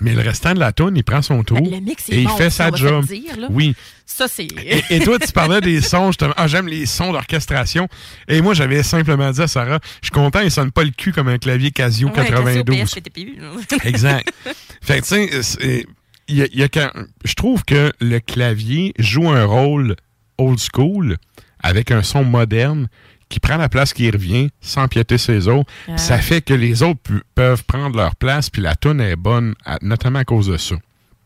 Mais 0.00 0.14
le 0.14 0.22
restant 0.22 0.54
de 0.54 0.60
la 0.60 0.72
tune, 0.72 0.92
il 0.94 1.04
prend 1.04 1.20
son. 1.20 1.42
Ben, 1.42 1.82
mix 1.84 2.08
est 2.08 2.12
et 2.14 2.22
il 2.22 2.28
fait 2.30 2.48
sa 2.48 2.70
job. 2.70 3.04
dire, 3.06 3.34
oui. 3.50 3.74
Ça, 4.06 4.28
c'est. 4.28 4.46
Et, 4.64 4.82
et 4.96 5.00
toi, 5.00 5.18
tu 5.18 5.30
parlais 5.32 5.60
des 5.60 5.80
sons, 5.82 6.06
justement. 6.06 6.32
Ah, 6.36 6.46
j'aime 6.46 6.68
les 6.68 6.86
sons 6.86 7.12
d'orchestration. 7.12 7.86
Et 8.26 8.40
moi, 8.40 8.54
j'avais 8.54 8.82
simplement 8.82 9.30
dit 9.30 9.42
à 9.42 9.46
Sarah, 9.48 9.78
je 10.00 10.06
suis 10.06 10.12
content, 10.12 10.40
il 10.40 10.50
sonne 10.50 10.70
pas 10.70 10.84
le 10.84 10.90
cul 10.90 11.12
comme 11.12 11.28
un 11.28 11.38
clavier 11.38 11.70
Casio 11.70 12.08
Ouais, 12.08 12.14
Casio 12.14 12.30
92. 12.64 12.84
PS 12.84 12.94
PTPU, 12.94 13.36
là. 13.40 13.76
exact. 13.84 14.32
Fait 14.80 15.00
que, 15.02 15.06
tu 15.06 15.42
sais, 15.42 15.86
y 16.28 16.42
a- 16.42 16.48
y 16.54 16.62
a 16.62 16.68
qu'un- 16.68 16.92
je 17.24 17.34
trouve 17.34 17.64
que 17.64 17.92
le 18.00 18.20
clavier 18.20 18.94
joue 18.98 19.28
un 19.28 19.44
rôle 19.44 19.96
old 20.38 20.58
school 20.60 21.16
avec 21.62 21.90
un 21.90 22.02
son 22.02 22.24
moderne 22.24 22.88
qui 23.30 23.40
prend 23.40 23.56
la 23.56 23.70
place 23.70 23.94
qui 23.94 24.10
revient 24.10 24.50
sans 24.60 24.86
piéter 24.88 25.16
ses 25.16 25.48
autres. 25.48 25.70
Ah. 25.88 25.96
Ça 25.96 26.18
fait 26.18 26.42
que 26.42 26.52
les 26.52 26.82
autres 26.82 27.00
pu- 27.00 27.22
peuvent 27.34 27.64
prendre 27.64 27.96
leur 27.96 28.14
place, 28.16 28.50
puis 28.50 28.60
la 28.60 28.76
tune 28.76 29.00
est 29.00 29.16
bonne, 29.16 29.54
à- 29.64 29.78
notamment 29.80 30.18
à 30.18 30.24
cause 30.24 30.48
de 30.48 30.58
ça. 30.58 30.74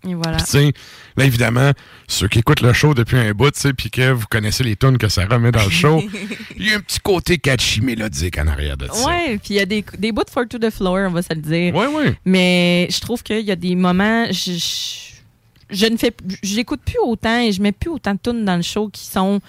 Et 0.06 0.14
voilà. 0.14 0.36
Puis, 0.36 0.44
tu 0.44 0.50
sais, 0.52 0.72
là, 1.16 1.24
évidemment, 1.24 1.72
ceux 2.06 2.28
qui 2.28 2.40
écoutent 2.40 2.60
le 2.60 2.74
show 2.74 2.92
depuis 2.92 3.16
un 3.16 3.32
bout, 3.32 3.50
tu 3.52 3.60
sais, 3.60 3.72
puis 3.72 3.90
que 3.90 4.10
vous 4.12 4.26
connaissez 4.30 4.62
les 4.62 4.76
tunes 4.76 4.98
que 4.98 5.08
ça 5.08 5.24
remet 5.24 5.50
dans 5.50 5.64
le 5.64 5.70
show, 5.70 6.02
il 6.58 6.68
y 6.68 6.74
a 6.74 6.76
un 6.76 6.80
petit 6.80 7.00
côté 7.00 7.38
catchy 7.38 7.80
mélodique 7.80 8.36
en 8.38 8.46
arrière 8.46 8.76
de 8.76 8.86
ça. 8.86 9.06
Ouais, 9.08 9.38
puis 9.38 9.54
il 9.54 9.56
y 9.56 9.60
a 9.60 9.64
des, 9.64 9.82
des 9.98 10.12
bouts 10.12 10.24
de 10.24 10.30
For 10.30 10.46
to 10.46 10.58
the 10.58 10.68
Floor, 10.70 11.08
on 11.08 11.12
va 11.12 11.22
se 11.22 11.32
le 11.32 11.40
dire. 11.40 11.74
Ouais, 11.74 11.86
ouais. 11.86 12.14
Mais 12.26 12.86
je 12.90 13.00
trouve 13.00 13.22
qu'il 13.22 13.40
y 13.40 13.50
a 13.50 13.56
des 13.56 13.74
moments. 13.74 14.26
Je, 14.30 14.52
je, 14.52 15.74
je 15.74 15.86
ne 15.86 15.96
fais 15.96 16.12
j'écoute 16.42 16.82
plus 16.84 16.98
autant 17.02 17.40
et 17.40 17.50
je 17.52 17.62
mets 17.62 17.72
plus 17.72 17.88
autant 17.90 18.12
de 18.12 18.18
tunes 18.22 18.44
dans 18.44 18.56
le 18.56 18.62
show 18.62 18.90
qui 18.90 19.06
sont 19.06 19.40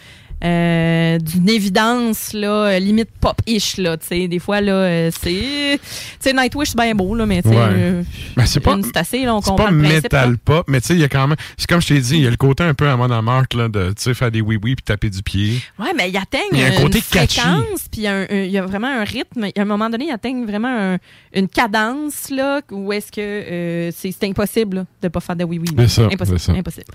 euh, 0.44 1.18
d'une 1.18 1.50
évidence 1.50 2.34
là 2.34 2.66
euh, 2.68 2.80
limite 2.80 3.10
pop-ish 3.20 3.78
là 3.78 3.98
tu 3.98 4.08
sais 4.08 4.28
des 4.28 4.40
fois 4.40 4.62
là 4.62 4.74
euh, 4.74 5.12
c'est 5.24 5.80
tu 5.82 5.88
sais 6.20 6.34
Nightwish 6.34 6.70
c'est 6.70 6.78
bien 6.78 6.94
beau 6.94 7.16
là 7.16 7.26
mais 7.26 7.42
tu 7.42 7.50
sais 7.50 7.56
Ouais. 7.56 8.04
Ben, 8.36 8.46
c'est 8.46 8.60
pas, 8.60 8.78
c'est 8.84 8.98
assez 8.98 9.24
là 9.24 9.34
on 9.36 9.42
comprend 9.42 9.66
pas 9.66 9.72
le 9.72 9.80
principe 9.82 10.12
là. 10.12 10.20
metal 10.28 10.38
pop, 10.38 10.66
mais 10.68 10.82
tu 10.82 10.88
sais, 10.88 10.94
il 10.94 11.00
y 11.00 11.04
a 11.04 11.08
quand 11.10 11.26
même. 11.28 11.38
C'est 11.58 11.68
comme 11.70 11.82
je 11.82 11.88
t'ai 11.88 12.00
dit, 12.00 12.16
il 12.18 12.24
y 12.24 12.28
a 12.28 12.30
le 12.30 12.36
côté 12.36 12.64
un 12.64 12.74
peu 12.74 12.88
à 12.88 12.98
Mona 12.98 13.22
Mark, 13.22 13.54
là, 13.54 13.70
de 13.70 13.90
tu 13.90 14.04
sais, 14.04 14.14
faire 14.14 14.30
des 14.30 14.42
oui-oui 14.42 14.76
puis 14.76 14.84
taper 14.84 15.10
du 15.10 15.24
pied. 15.24 15.62
Ouais, 15.80 15.94
mais 15.96 16.10
il 16.10 16.18
atteigne 16.18 16.42
Il 16.52 16.60
y 16.60 16.64
a 16.64 16.68
un 16.68 16.72
une 16.74 16.82
côté 16.82 17.00
fréquence, 17.02 17.88
puis 17.92 18.02
il 18.02 18.52
y, 18.52 18.58
a 18.58 18.66
vraiment 18.66 18.88
un 18.88 19.04
rythme. 19.04 19.46
À 19.46 19.62
un 19.62 19.66
moment 19.66 19.90
donné, 19.90 20.06
il 20.08 20.12
atteigne 20.12 20.46
vraiment 20.46 20.68
un- 20.68 20.98
une 21.34 21.48
cadence, 21.48 22.30
là, 22.30 22.62
où 22.72 22.92
est-ce 22.92 23.12
que 23.12 23.22
euh, 23.22 23.92
c'est 23.96 24.24
impossible 24.24 24.78
là, 24.78 24.82
de 25.02 25.08
ne 25.08 25.10
pas 25.10 25.20
faire 25.22 25.36
de. 25.36 25.46
C'est 25.80 25.88
ça, 25.88 26.02
Impossible. 26.12 26.40
c'est 26.40 26.46
ça. 26.46 26.58
impossible. 26.58 26.86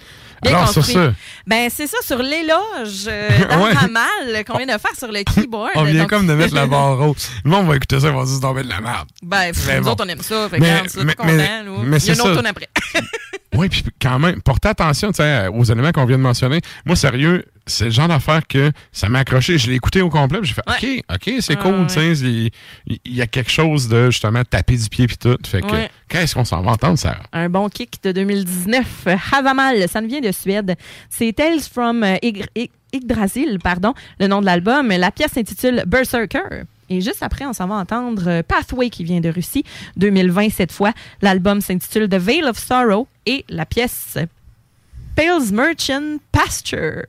Alors, 0.46 0.68
sur 0.68 0.84
ça. 0.84 1.14
Ben, 1.46 1.68
c'est 1.70 1.86
ça, 1.86 1.96
sur 2.04 2.18
l'éloge 2.22 3.06
euh, 3.06 3.29
la 3.38 3.88
malle 3.88 4.44
qu'on 4.46 4.58
vient 4.58 4.66
de 4.66 4.80
faire 4.80 4.94
sur 4.98 5.10
le 5.10 5.22
keyboard. 5.22 5.70
On 5.76 5.84
vient 5.84 6.02
Donc- 6.02 6.10
comme 6.10 6.26
de 6.26 6.34
mettre 6.34 6.54
la 6.54 6.66
barre 6.66 7.00
haute. 7.08 7.28
Le 7.44 7.50
monde 7.50 7.66
va 7.68 7.76
écouter 7.76 8.00
ça, 8.00 8.08
ils 8.08 8.12
vont 8.12 8.24
se 8.26 8.32
dire, 8.32 8.40
tomber 8.40 8.62
de 8.62 8.68
la 8.68 8.80
merde. 8.80 9.08
Ben, 9.22 9.52
pff, 9.52 9.66
Mais 9.66 9.78
nous 9.78 9.84
bon. 9.84 9.90
autres, 9.92 10.04
on 10.06 10.08
aime 10.08 10.20
ça. 10.22 10.48
Fait 10.48 10.58
Mais- 10.58 10.70
regarde, 10.72 10.88
ça, 10.88 11.04
mais- 11.04 11.14
content, 11.14 11.28
mais- 11.28 11.36
là. 11.36 11.62
mais 11.84 11.96
Il 11.98 12.06
y 12.06 12.10
a 12.10 12.14
une 12.14 12.20
autre 12.20 12.32
tourne 12.34 12.46
après. 12.46 12.68
Oui, 13.54 13.68
puis 13.68 13.84
quand 14.00 14.18
même, 14.18 14.40
portez 14.42 14.68
attention 14.68 15.10
tu 15.10 15.16
sais, 15.16 15.48
aux 15.48 15.64
éléments 15.64 15.90
qu'on 15.92 16.04
vient 16.06 16.16
de 16.18 16.22
mentionner. 16.22 16.60
Moi, 16.86 16.94
sérieux, 16.96 17.44
c'est 17.70 17.86
le 17.86 17.90
genre 17.90 18.08
d'affaire 18.08 18.46
que 18.46 18.70
ça 18.92 19.08
m'a 19.08 19.20
accroché. 19.20 19.56
Je 19.56 19.70
l'ai 19.70 19.76
écouté 19.76 20.02
au 20.02 20.10
complet, 20.10 20.40
j'ai 20.42 20.54
fait 20.54 20.62
OK, 20.66 21.04
OK, 21.14 21.34
c'est 21.40 21.56
cool. 21.56 21.86
ouais. 21.86 22.50
Il 22.86 23.16
y, 23.16 23.22
a 23.22 23.26
quelque 23.26 23.50
chose 23.50 23.88
de 23.88 24.10
justement 24.10 24.44
taper 24.44 24.76
du 24.76 24.88
pied 24.88 25.06
puis 25.06 25.16
tout. 25.16 25.36
Fait 25.46 25.62
que 25.62 25.88
qu'est-ce 26.08 26.34
qu'on 26.34 26.44
s'en 26.44 26.60
va 26.62 26.72
entendre, 26.72 26.98
ça? 26.98 27.16
Un 27.32 27.48
bon 27.48 27.68
kick 27.68 28.02
de 28.02 28.12
2019. 28.12 28.86
euh, 29.06 29.16
Havamal, 29.32 29.88
ça 29.88 30.00
nous 30.00 30.08
vient 30.08 30.20
de 30.20 30.32
Suède. 30.32 30.76
C'est 31.08 31.32
Tales 31.32 31.60
from 31.60 32.02
euh, 32.02 32.16
Yggdrasil, 32.92 33.58
pardon, 33.62 33.94
le 34.18 34.26
nom 34.26 34.40
de 34.40 34.46
l'album. 34.46 34.88
La 34.88 35.10
pièce 35.10 35.32
s'intitule 35.32 35.84
Berserker. 35.86 36.64
Et 36.90 37.00
juste 37.00 37.22
après, 37.22 37.46
on 37.46 37.52
s'en 37.52 37.68
va 37.68 37.76
entendre 37.76 38.24
euh, 38.26 38.42
Pathway 38.42 38.90
qui 38.90 39.04
vient 39.04 39.20
de 39.20 39.28
Russie, 39.28 39.64
2020 39.96 40.50
cette 40.50 40.72
fois. 40.72 40.92
L'album 41.22 41.60
s'intitule 41.60 42.08
The 42.08 42.16
Veil 42.16 42.42
of 42.44 42.58
Sorrow 42.58 43.06
et 43.26 43.44
la 43.48 43.64
pièce 43.64 44.18
Pales 45.14 45.52
Merchant 45.52 46.18
Pasture. 46.32 47.04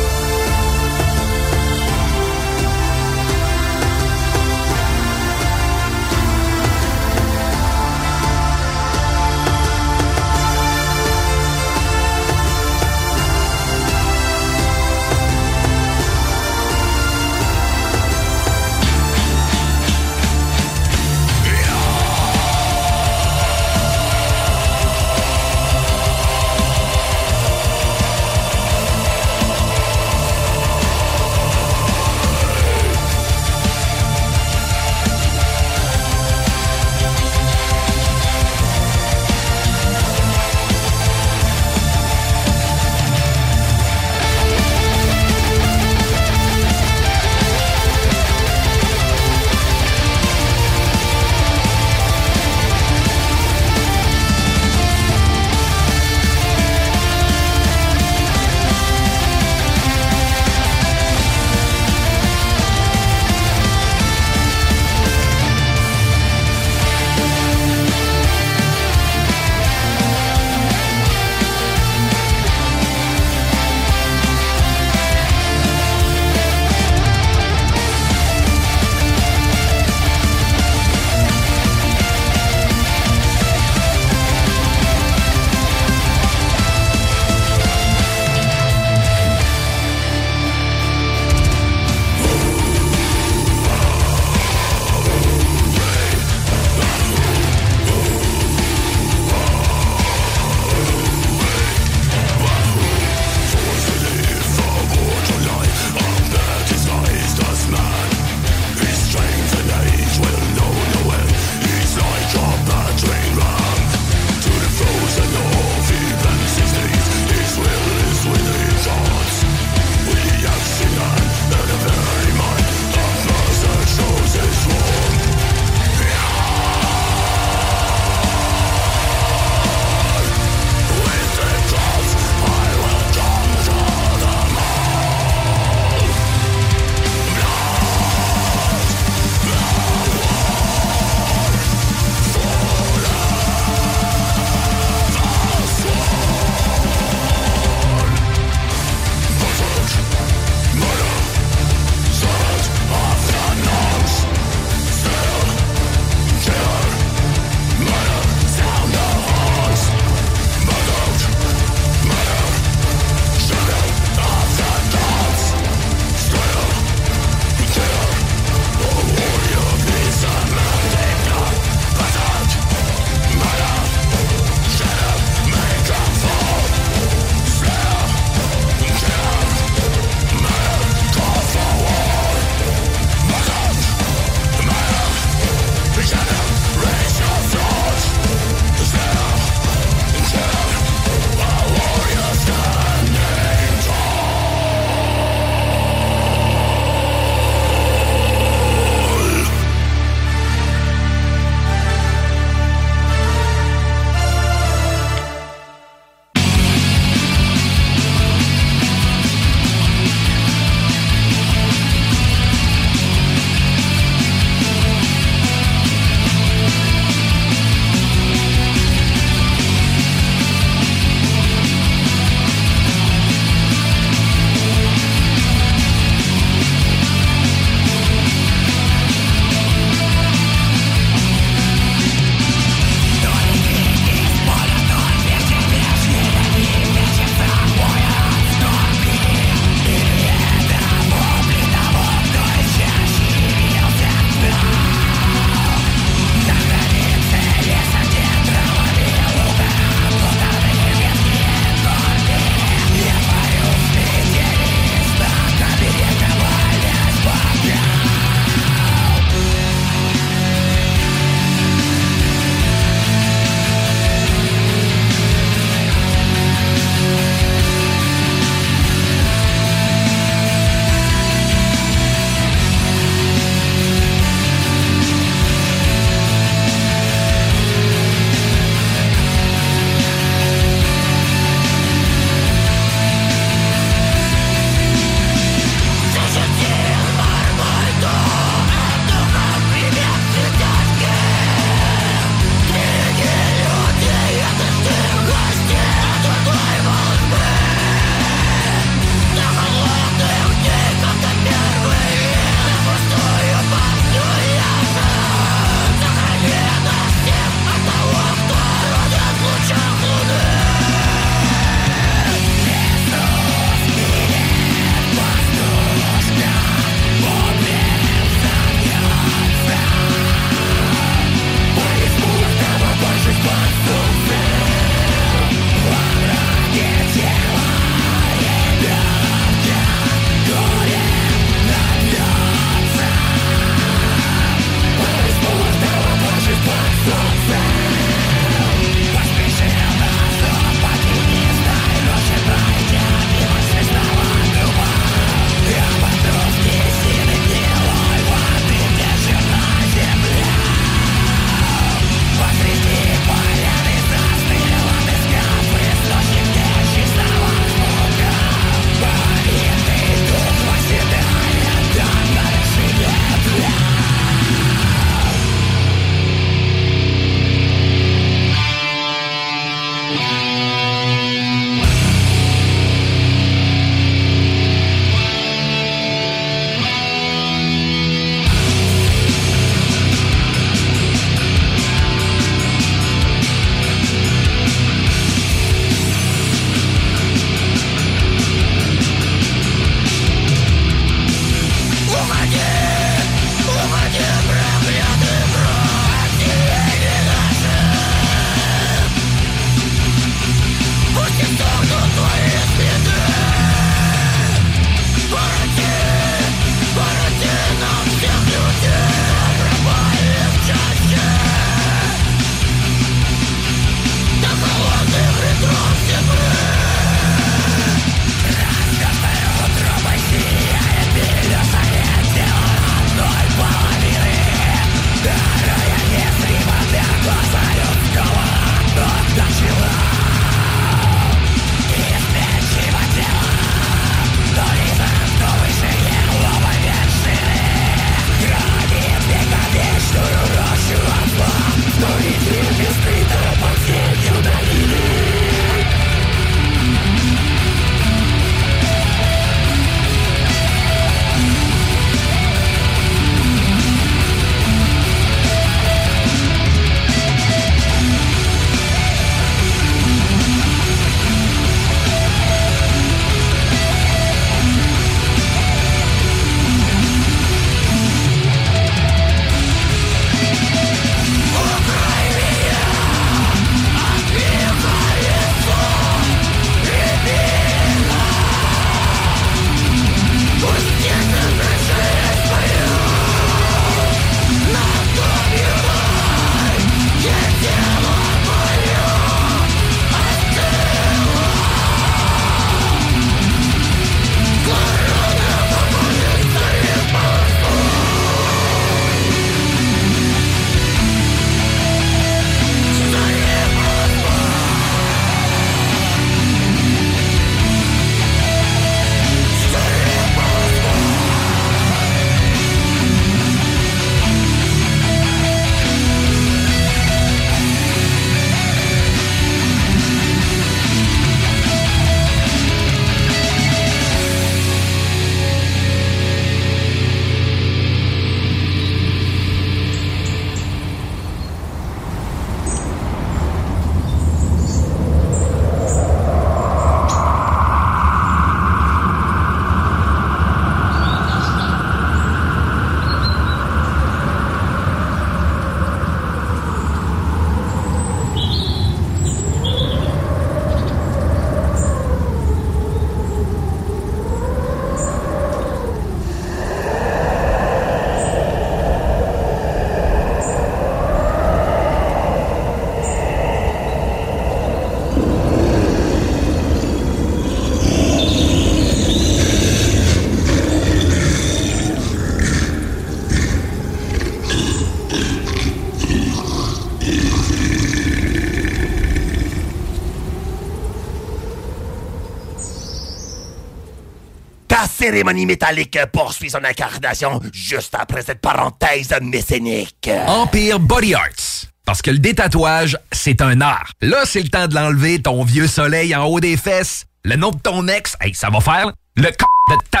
Cérémonie 585.12 585.44
métallique 585.44 585.98
poursuit 586.10 586.48
son 586.48 586.64
incarnation 586.64 587.38
juste 587.52 587.94
après 587.98 588.22
cette 588.22 588.40
parenthèse 588.40 589.14
mécénique. 589.20 590.08
Empire 590.26 590.80
Body 590.80 591.14
Arts. 591.14 591.66
Parce 591.84 592.00
que 592.00 592.10
le 592.10 592.18
détatouage, 592.18 592.96
c'est 593.12 593.42
un 593.42 593.60
art. 593.60 593.92
Là, 594.00 594.22
c'est 594.24 594.40
le 594.40 594.48
temps 594.48 594.68
de 594.68 594.74
l'enlever, 594.74 595.20
ton 595.20 595.44
vieux 595.44 595.66
soleil 595.66 596.16
en 596.16 596.24
haut 596.24 596.40
des 596.40 596.56
fesses. 596.56 597.04
Le 597.24 597.36
nom 597.36 597.50
de 597.50 597.58
ton 597.58 597.88
ex, 597.88 598.16
hey, 598.22 598.34
ça 598.34 598.48
va 598.48 598.60
faire. 598.60 598.90
Le 599.16 599.24
c 599.24 599.32
de 599.68 599.76
ta... 599.90 600.00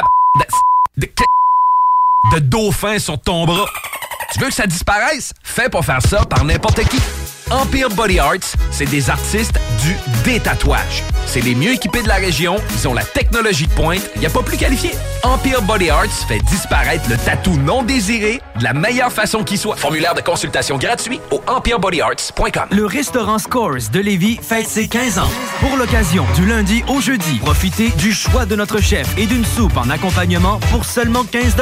de... 0.96 1.06
de 2.32 2.38
dauphin 2.38 2.98
sur 2.98 3.20
ton 3.20 3.44
bras. 3.44 3.66
Tu 4.32 4.40
veux 4.40 4.46
que 4.46 4.54
ça 4.54 4.66
disparaisse? 4.66 5.34
Fais 5.42 5.68
pas 5.68 5.82
faire 5.82 6.00
ça 6.00 6.24
par 6.24 6.42
n'importe 6.42 6.88
qui. 6.88 7.00
Empire 7.50 7.90
Body 7.90 8.18
Arts, 8.18 8.56
c'est 8.70 8.86
des 8.86 9.10
artistes 9.10 9.60
du 9.82 9.94
détatouage. 10.24 11.02
C'est 11.26 11.40
les 11.40 11.54
mieux 11.54 11.72
équipés 11.72 12.02
de 12.02 12.08
la 12.08 12.16
région, 12.16 12.56
ils 12.74 12.88
ont 12.88 12.94
la 12.94 13.04
technologie 13.04 13.66
de 13.66 13.72
pointe, 13.72 14.02
il 14.16 14.20
n'y 14.20 14.26
a 14.26 14.30
pas 14.30 14.42
plus 14.42 14.56
qualifié. 14.58 14.90
Empire 15.22 15.62
Body 15.62 15.88
Arts 15.90 16.26
fait 16.28 16.40
disparaître 16.40 17.08
le 17.08 17.16
tatou 17.16 17.56
non 17.56 17.82
désiré 17.82 18.40
de 18.62 18.64
la 18.64 18.72
meilleure 18.72 19.12
façon 19.12 19.42
qui 19.42 19.58
soit. 19.58 19.76
Formulaire 19.76 20.14
de 20.14 20.20
consultation 20.20 20.78
gratuit 20.78 21.20
au 21.32 21.42
empirebodyarts.com. 21.48 22.68
Le 22.70 22.86
restaurant 22.86 23.38
Scores 23.38 23.90
de 23.92 24.00
Lévis 24.00 24.38
fête 24.40 24.68
ses 24.68 24.86
15 24.86 25.18
ans. 25.18 25.30
Pour 25.60 25.76
l'occasion, 25.76 26.24
du 26.36 26.46
lundi 26.46 26.84
au 26.88 27.00
jeudi, 27.00 27.38
profitez 27.40 27.88
du 27.90 28.12
choix 28.12 28.46
de 28.46 28.54
notre 28.54 28.80
chef 28.80 29.06
et 29.18 29.26
d'une 29.26 29.44
soupe 29.44 29.76
en 29.76 29.90
accompagnement 29.90 30.60
pour 30.70 30.84
seulement 30.84 31.24
15 31.24 31.56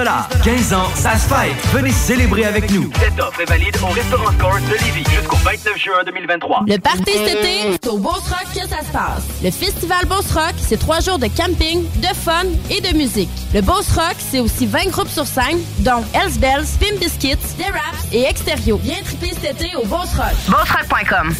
15 0.44 0.74
ans, 0.74 0.88
ça 0.94 1.16
se 1.16 1.28
fête. 1.28 1.56
Venez 1.72 1.90
célébrer 1.90 2.44
avec 2.44 2.70
nous. 2.70 2.90
Cette 3.00 3.18
offre 3.18 3.40
est 3.40 3.46
valide 3.46 3.76
au 3.82 3.86
restaurant 3.86 4.32
Scores 4.32 4.60
de 4.60 4.84
Lévis 4.84 5.04
jusqu'au 5.10 5.36
29 5.36 5.78
juin 5.78 6.04
2023. 6.04 6.64
Le 6.66 6.78
party 6.78 7.12
cet 7.12 7.38
été, 7.38 7.78
c'est 7.82 7.88
au 7.88 7.98
Beauce 7.98 8.28
Rock 8.28 8.46
que 8.54 8.68
ça 8.68 8.80
se 8.80 8.92
passe. 8.92 9.24
Le 9.42 9.50
festival 9.50 10.04
Beauce 10.06 10.32
Rock, 10.32 10.54
c'est 10.58 10.78
trois 10.78 11.00
jours 11.00 11.18
de 11.18 11.28
camping, 11.28 11.84
de 11.96 12.14
fun 12.14 12.44
et 12.70 12.80
de 12.82 12.94
musique. 12.96 13.30
Le 13.54 13.62
Beauce 13.62 13.90
Rock, 13.94 14.16
c'est 14.18 14.40
aussi 14.40 14.66
20 14.66 14.90
groupes 14.90 15.08
sur 15.08 15.26
scène, 15.26 15.58
dont 15.78 16.04
Hells 16.12 16.38
Bells, 16.38 16.66
Biscuits, 16.98 17.54
The 17.58 17.70
Raps 17.72 18.12
et 18.12 18.22
Exterio. 18.22 18.78
Viens 18.82 19.02
triper 19.04 19.30
cet 19.40 19.60
été 19.60 19.76
au 19.76 19.84
Beauce 19.84 20.14
Rock. 20.14 20.34
BeauceRock.com 20.48 21.34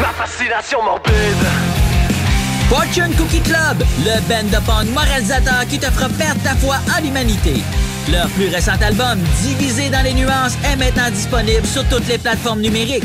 Ma 0.00 0.08
fascination 0.08 0.82
morbide. 0.82 1.12
Fortune 2.68 3.14
Cookie 3.16 3.40
Club, 3.40 3.84
le 4.04 4.20
band 4.28 4.48
de 4.48 4.64
punk 4.64 4.88
moralisateur 4.94 5.66
qui 5.68 5.78
te 5.78 5.90
fera 5.90 6.08
perdre 6.08 6.42
ta 6.42 6.54
foi 6.56 6.76
en 6.96 7.02
l'humanité. 7.02 7.62
Leur 8.10 8.28
plus 8.30 8.48
récent 8.48 8.80
album, 8.80 9.18
Divisé 9.42 9.90
dans 9.90 10.02
les 10.02 10.14
nuances, 10.14 10.56
est 10.64 10.76
maintenant 10.76 11.10
disponible 11.10 11.66
sur 11.66 11.86
toutes 11.88 12.08
les 12.08 12.18
plateformes 12.18 12.60
numériques. 12.60 13.04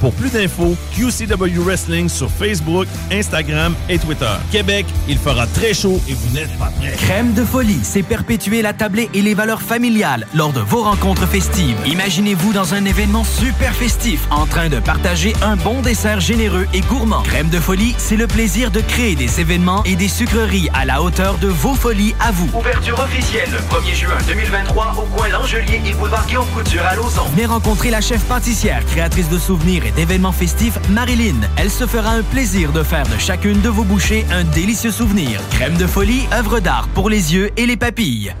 Pour 0.00 0.12
plus 0.12 0.30
d'infos, 0.30 0.76
QCW 0.94 1.58
Wrestling 1.58 2.08
sur 2.08 2.30
Facebook, 2.30 2.86
Instagram 3.10 3.74
et 3.88 3.98
Twitter. 3.98 4.30
Québec, 4.52 4.86
il 5.08 5.18
fera 5.18 5.46
très 5.46 5.74
chaud 5.74 6.00
et 6.08 6.14
vous 6.14 6.34
n'êtes 6.34 6.56
pas 6.58 6.70
prêts. 6.78 6.94
Crème 6.96 7.32
de 7.32 7.44
folie, 7.44 7.80
c'est 7.82 8.02
perpétuer 8.02 8.62
la 8.62 8.72
tablée 8.72 9.10
et 9.14 9.22
les 9.22 9.34
valeurs 9.34 9.62
familiales 9.62 10.26
lors 10.34 10.52
de 10.52 10.60
vos 10.60 10.82
rencontres 10.82 11.26
festives. 11.26 11.76
Imaginez-vous 11.86 12.52
dans 12.52 12.74
un 12.74 12.84
événement 12.84 13.24
super 13.24 13.74
festif 13.74 14.20
en 14.30 14.46
train 14.46 14.68
de 14.68 14.78
partager 14.78 15.34
un 15.42 15.56
bon 15.56 15.82
dessert 15.82 16.20
généreux 16.20 16.66
et 16.72 16.80
gourmand. 16.82 17.22
Crème 17.22 17.48
de 17.48 17.58
folie, 17.58 17.94
c'est 17.98 18.16
le 18.16 18.26
plaisir 18.26 18.70
de 18.70 18.80
créer 18.80 19.16
des 19.16 19.40
événements 19.40 19.82
et 19.84 19.96
des 19.96 20.08
sucreries 20.08 20.68
à 20.74 20.84
la 20.84 21.02
hauteur 21.02 21.38
de 21.38 21.48
vos 21.48 21.74
folies 21.74 22.14
à 22.20 22.30
vous. 22.30 22.48
Ouverture 22.56 22.98
officielle 23.00 23.50
le 23.50 23.58
1er 23.58 23.94
juin 23.94 24.18
2023 24.26 24.94
au 24.98 25.16
coin 25.16 25.28
L'Angelier 25.28 25.80
et 25.84 25.92
boulevard 25.94 26.26
Guillaume 26.26 26.46
Couture 26.54 26.84
à 26.84 26.94
Lauson. 26.94 27.24
Venez 27.32 27.46
rencontrer 27.46 27.90
la 27.90 28.00
chef 28.00 28.22
pâtissière, 28.24 28.84
créatrice 28.86 29.28
de 29.28 29.38
souvenirs 29.38 29.84
et 29.88 29.92
d'événements 29.92 30.32
festifs 30.32 30.78
Marilyn. 30.90 31.40
Elle 31.56 31.70
se 31.70 31.86
fera 31.86 32.10
un 32.10 32.22
plaisir 32.22 32.72
de 32.72 32.82
faire 32.82 33.06
de 33.06 33.18
chacune 33.18 33.60
de 33.60 33.68
vos 33.68 33.84
bouchées 33.84 34.24
un 34.30 34.44
délicieux 34.44 34.90
souvenir. 34.90 35.40
Crème 35.50 35.76
de 35.76 35.86
folie, 35.86 36.26
œuvre 36.32 36.60
d'art 36.60 36.88
pour 36.94 37.10
les 37.10 37.34
yeux 37.34 37.50
et 37.56 37.66
les 37.66 37.76
papilles. 37.76 38.34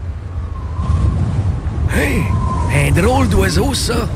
Hey, 1.94 2.22
un 2.74 2.90
drôle 2.92 3.28
d'oiseau, 3.28 3.74
ça. 3.74 4.08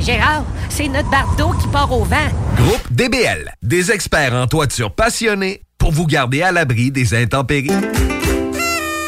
Gérard, 0.00 0.44
c'est 0.68 0.88
notre 0.88 1.10
bardeau 1.10 1.50
qui 1.60 1.68
part 1.68 1.92
au 1.92 2.04
vent. 2.04 2.16
Groupe 2.56 2.92
DBL, 2.92 3.52
des 3.62 3.90
experts 3.90 4.34
en 4.34 4.46
toiture 4.46 4.92
passionnés 4.92 5.62
pour 5.76 5.92
vous 5.92 6.06
garder 6.06 6.42
à 6.42 6.52
l'abri 6.52 6.90
des 6.90 7.14
intempéries. 7.14 7.70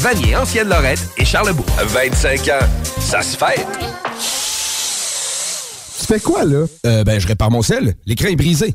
Vanier, 0.00 0.34
Ancienne-Lorette 0.34 1.10
et 1.18 1.26
Charlebourg. 1.26 1.66
25 1.78 2.48
ans, 2.48 2.66
ça 3.00 3.20
se 3.20 3.36
fait. 3.36 3.66
Tu 6.00 6.06
fais 6.06 6.20
quoi, 6.20 6.46
là? 6.46 6.64
Euh, 6.86 7.04
ben, 7.04 7.20
je 7.20 7.26
répare 7.28 7.50
mon 7.50 7.60
sel. 7.60 7.94
L'écran 8.06 8.28
est 8.28 8.36
brisé. 8.36 8.74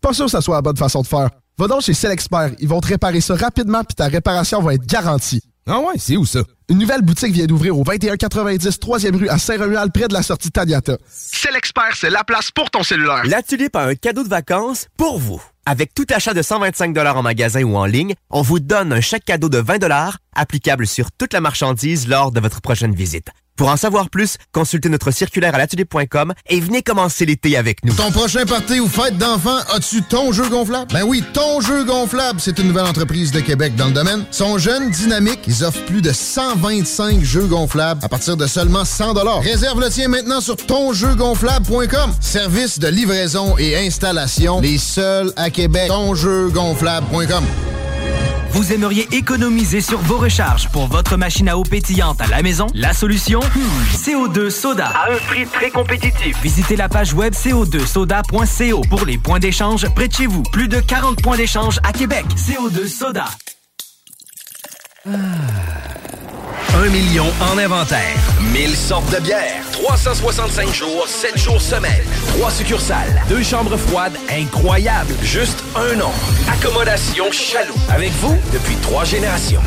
Pas 0.00 0.12
sûr 0.12 0.24
que 0.24 0.32
ça 0.32 0.40
soit 0.40 0.56
la 0.56 0.62
bonne 0.62 0.76
façon 0.76 1.02
de 1.02 1.06
faire. 1.06 1.30
Va 1.58 1.68
donc 1.68 1.82
chez 1.82 1.94
Selexpert. 1.94 2.50
Ils 2.58 2.66
vont 2.66 2.80
te 2.80 2.88
réparer 2.88 3.20
ça 3.20 3.36
rapidement 3.36 3.84
puis 3.84 3.94
ta 3.94 4.06
réparation 4.08 4.60
va 4.62 4.74
être 4.74 4.84
garantie. 4.84 5.40
Ah 5.68 5.78
ouais, 5.78 5.94
c'est 5.96 6.16
où 6.16 6.26
ça? 6.26 6.40
Une 6.68 6.78
nouvelle 6.78 7.02
boutique 7.02 7.32
vient 7.32 7.46
d'ouvrir 7.46 7.78
au 7.78 7.84
2190 7.84 8.68
3e 8.80 9.16
rue 9.16 9.28
à 9.28 9.38
Saint-Romuald, 9.38 9.92
près 9.92 10.08
de 10.08 10.12
la 10.12 10.24
sortie 10.24 10.50
Taniata. 10.50 10.98
Selexpert, 11.08 11.94
c'est 11.94 12.10
la 12.10 12.24
place 12.24 12.50
pour 12.50 12.68
ton 12.70 12.82
cellulaire. 12.82 13.22
La 13.26 13.42
Tulipe 13.42 13.76
a 13.76 13.84
un 13.84 13.94
cadeau 13.94 14.24
de 14.24 14.28
vacances 14.28 14.88
pour 14.96 15.20
vous. 15.20 15.40
Avec 15.66 15.94
tout 15.94 16.04
achat 16.10 16.34
de 16.34 16.42
125 16.42 16.94
en 17.16 17.22
magasin 17.22 17.62
ou 17.62 17.76
en 17.76 17.86
ligne, 17.86 18.14
on 18.28 18.42
vous 18.42 18.60
donne 18.60 18.92
un 18.92 19.00
chèque 19.00 19.24
cadeau 19.24 19.48
de 19.48 19.56
20 19.56 19.82
applicable 20.34 20.86
sur 20.86 21.10
toute 21.10 21.32
la 21.32 21.40
marchandise 21.40 22.06
lors 22.06 22.32
de 22.32 22.40
votre 22.40 22.60
prochaine 22.60 22.94
visite. 22.94 23.28
Pour 23.56 23.68
en 23.68 23.76
savoir 23.76 24.10
plus, 24.10 24.36
consultez 24.52 24.88
notre 24.88 25.10
circulaire 25.10 25.54
à 25.54 25.58
l'atelier.com 25.58 26.34
et 26.48 26.60
venez 26.60 26.82
commencer 26.82 27.24
l'été 27.24 27.56
avec 27.56 27.84
nous. 27.84 27.94
Ton 27.94 28.10
prochain 28.10 28.44
party 28.46 28.80
ou 28.80 28.88
fête 28.88 29.16
d'enfant, 29.16 29.58
as-tu 29.72 30.02
ton 30.02 30.32
jeu 30.32 30.48
gonflable? 30.48 30.92
Ben 30.92 31.04
oui, 31.04 31.22
ton 31.32 31.60
jeu 31.60 31.84
gonflable, 31.84 32.40
c'est 32.40 32.58
une 32.58 32.68
nouvelle 32.68 32.86
entreprise 32.86 33.30
de 33.30 33.40
Québec 33.40 33.76
dans 33.76 33.86
le 33.86 33.92
domaine. 33.92 34.24
Sont 34.32 34.58
jeunes, 34.58 34.90
dynamiques, 34.90 35.40
ils 35.46 35.64
offrent 35.64 35.84
plus 35.84 36.02
de 36.02 36.12
125 36.12 37.22
jeux 37.22 37.46
gonflables 37.46 38.04
à 38.04 38.08
partir 38.08 38.36
de 38.36 38.46
seulement 38.46 38.84
100 38.84 39.14
Réserve 39.40 39.80
le 39.80 39.88
tien 39.90 40.08
maintenant 40.08 40.40
sur 40.40 40.56
tonjeugonflable.com. 40.56 42.12
Service 42.20 42.78
de 42.78 42.88
livraison 42.88 43.56
et 43.58 43.76
installation, 43.76 44.60
les 44.60 44.78
seuls 44.78 45.32
à 45.36 45.50
Québec. 45.50 45.88
Tonjeugonflable.com. 45.88 47.44
Vous 48.50 48.72
aimeriez 48.72 49.08
économiser 49.12 49.80
sur 49.80 49.98
vos 49.98 50.16
recharges 50.16 50.68
pour 50.68 50.86
votre 50.86 51.16
machine 51.16 51.48
à 51.48 51.58
eau 51.58 51.64
pétillante 51.64 52.20
à 52.20 52.28
la 52.28 52.40
maison? 52.40 52.68
La 52.72 52.92
solution? 52.92 53.40
Hmm, 53.52 53.94
CO2 53.94 54.48
Soda. 54.50 54.86
À 54.86 55.12
un 55.12 55.16
prix 55.28 55.46
très 55.46 55.70
compétitif. 55.70 56.40
Visitez 56.42 56.76
la 56.76 56.88
page 56.88 57.12
web 57.12 57.34
co2soda.co 57.34 58.80
pour 58.88 59.04
les 59.04 59.18
points 59.18 59.38
d'échange 59.38 59.86
près 59.94 60.08
de 60.08 60.14
chez 60.14 60.26
vous. 60.26 60.42
Plus 60.44 60.68
de 60.68 60.80
40 60.80 61.20
points 61.22 61.36
d'échange 61.36 61.78
à 61.84 61.92
Québec. 61.92 62.24
CO2 62.36 62.88
Soda. 62.88 63.26
Un 65.06 66.88
million 66.88 67.26
en 67.52 67.58
inventaire. 67.58 68.16
1000 68.52 68.74
sortes 68.74 69.14
de 69.14 69.20
bières. 69.20 69.62
365 69.72 70.72
jours, 70.72 71.06
7 71.06 71.38
jours 71.38 71.60
semaine. 71.60 72.02
Trois 72.28 72.50
succursales. 72.50 73.22
Deux 73.28 73.42
chambres 73.42 73.76
froides 73.76 74.16
incroyables. 74.30 75.14
Juste 75.22 75.62
un 75.76 75.96
nom. 75.96 76.10
Accommodation 76.50 77.30
Chaloux. 77.30 77.74
Avec 77.90 78.10
vous 78.22 78.36
depuis 78.52 78.76
trois 78.76 79.04
générations. 79.04 79.62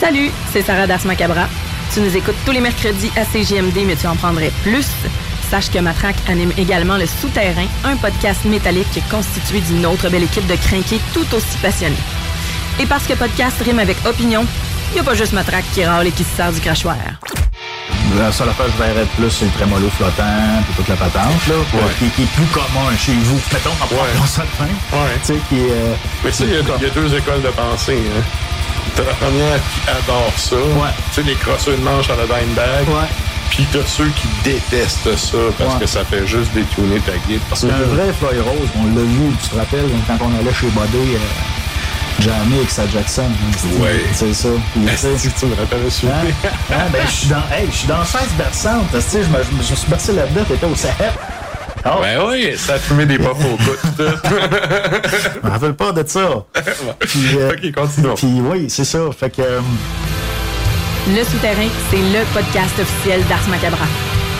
Salut, 0.00 0.30
c'est 0.52 0.62
Sarah 0.62 0.86
Das 0.86 1.04
Macabra. 1.04 1.46
Tu 1.92 2.00
nous 2.00 2.16
écoutes 2.16 2.36
tous 2.46 2.52
les 2.52 2.60
mercredis 2.60 3.10
à 3.16 3.24
CGMD, 3.24 3.84
mais 3.84 3.96
tu 3.96 4.06
en 4.06 4.14
prendrais 4.14 4.52
plus. 4.62 4.86
Sache 5.50 5.70
que 5.70 5.80
Matraque 5.80 6.18
anime 6.28 6.52
également 6.56 6.96
Le 6.96 7.06
Souterrain, 7.06 7.66
un 7.82 7.96
podcast 7.96 8.44
métallique 8.44 9.02
constitué 9.10 9.60
d'une 9.60 9.84
autre 9.86 10.08
belle 10.08 10.22
équipe 10.22 10.46
de 10.46 10.54
crinqués 10.54 11.00
tout 11.12 11.26
aussi 11.34 11.58
passionnés. 11.60 11.96
Et 12.80 12.86
parce 12.86 13.06
que 13.06 13.12
podcast 13.14 13.56
rime 13.62 13.78
avec 13.78 13.96
opinion, 14.06 14.44
il 14.90 14.94
n'y 14.94 15.00
a 15.00 15.04
pas 15.04 15.14
juste 15.14 15.32
Matraque 15.32 15.64
qui 15.74 15.84
râle 15.84 16.06
et 16.06 16.10
qui 16.12 16.24
se 16.24 16.34
sert 16.36 16.50
du 16.52 16.60
crachoir. 16.60 16.96
La 18.18 18.32
seule 18.32 18.48
affaire 18.48 18.66
que 18.66 18.72
je 18.72 18.82
verrais 18.82 19.06
plus, 19.16 19.30
c'est 19.30 19.44
le 19.44 19.50
trémolo 19.52 19.88
flottant 19.96 20.62
puis 20.64 20.74
toute 20.76 20.88
la 20.88 20.96
patente, 20.96 21.46
là, 21.46 21.54
Ouais. 21.74 21.80
qui, 21.98 22.08
qui 22.10 22.22
est 22.22 22.32
plus 22.34 22.46
commun 22.46 22.90
chez 22.98 23.12
vous. 23.22 23.38
Mettons, 23.52 23.70
ça 24.26 24.42
de 24.42 24.48
fin. 24.48 24.64
Ouais. 24.64 25.18
Tu 25.24 25.34
sais, 25.34 25.40
qui 25.48 25.60
euh, 25.60 25.94
Mais 26.24 26.30
tu 26.30 26.36
sais, 26.38 26.44
il 26.44 26.50
y 26.50 26.56
a- 26.56 26.60
il 26.78 26.82
y, 26.82 26.86
a 26.86 26.90
deux 26.90 27.14
écoles 27.14 27.42
de 27.42 27.48
pensée. 27.48 27.98
Hein. 28.16 28.22
T'as 28.96 29.04
la 29.04 29.14
première 29.14 29.58
qui 29.58 29.90
adore 29.90 30.32
ça. 30.36 30.56
Tu 30.56 31.14
sais, 31.14 31.22
les 31.22 31.34
crosseurs 31.36 31.76
de 31.76 31.82
manche 31.82 32.10
à 32.10 32.16
la 32.16 32.24
Dimebag. 32.24 32.86
Puis 33.50 33.66
t'as 33.72 33.84
ceux 33.86 34.08
qui 34.08 34.26
détestent 34.42 35.16
ça 35.16 35.36
parce 35.58 35.74
Ouais. 35.74 35.80
que 35.80 35.86
ça 35.86 36.04
fait 36.04 36.26
juste 36.26 36.52
détourner 36.54 36.98
ta 37.00 37.12
guide. 37.28 37.40
Parce 37.48 37.60
C'est 37.60 37.68
que 37.68 37.72
un 37.74 37.94
vrai 37.94 38.12
Floyd 38.18 38.40
Rose. 38.40 38.68
On 38.80 38.86
l'a 38.96 39.02
vu, 39.02 39.30
tu 39.42 39.48
te 39.50 39.56
rappelles, 39.56 39.90
quand 40.06 40.18
on 40.24 40.38
allait 40.40 40.54
chez 40.54 40.68
Bodé, 40.68 40.98
euh, 40.98 41.18
Jamie 42.18 42.56
avec 42.58 42.70
sa 42.70 42.86
Jackson. 42.88 43.22
hein, 43.24 43.82
Ouais. 43.82 44.00
C'est 44.12 44.34
ça. 44.34 44.48
Puis, 44.74 44.82
tu 45.38 45.46
me 45.46 45.54
rappelles 45.54 45.82
le 45.84 45.90
souper. 45.90 46.12
Hein? 46.12 46.48
Hein? 46.72 46.76
Ben, 46.92 47.02
je 47.06 47.10
suis 47.12 47.28
dans, 47.28 47.36
hey, 47.52 47.66
je 47.70 47.76
suis 47.76 47.88
dans 47.88 48.04
16 48.04 48.20
berçantes. 48.36 48.84
Tu 48.92 49.00
sais, 49.00 49.22
je 49.22 49.28
me, 49.56 49.62
suis 49.62 49.88
bercé 49.88 50.12
là-dedans, 50.12 50.44
t'étais 50.46 50.66
au 50.66 50.74
Sahel. 50.74 51.12
Ben 51.82 52.20
oui, 52.28 52.52
ça 52.58 52.74
a 52.74 52.78
fumé 52.78 53.06
des 53.06 53.18
pop 53.18 53.36
au 53.38 53.56
bout. 53.56 53.76
tout. 53.96 54.02
Je 54.02 55.46
me 55.46 55.50
rappelle 55.50 55.74
pas 55.74 55.92
de 55.92 56.06
ça. 56.06 56.44
Puis, 57.00 57.36
euh, 57.38 57.52
ok, 57.52 57.72
continue. 57.74 58.08
Puis 58.16 58.40
oui, 58.42 58.66
c'est 58.68 58.84
ça. 58.84 58.98
Fait 59.18 59.30
que... 59.30 59.40
euh, 59.40 59.60
Le 61.08 61.24
Souterrain, 61.24 61.68
c'est 61.90 61.96
le 61.96 62.24
podcast 62.34 62.78
officiel 62.78 63.22
d'Ars 63.28 63.48
Macabra. 63.48 63.86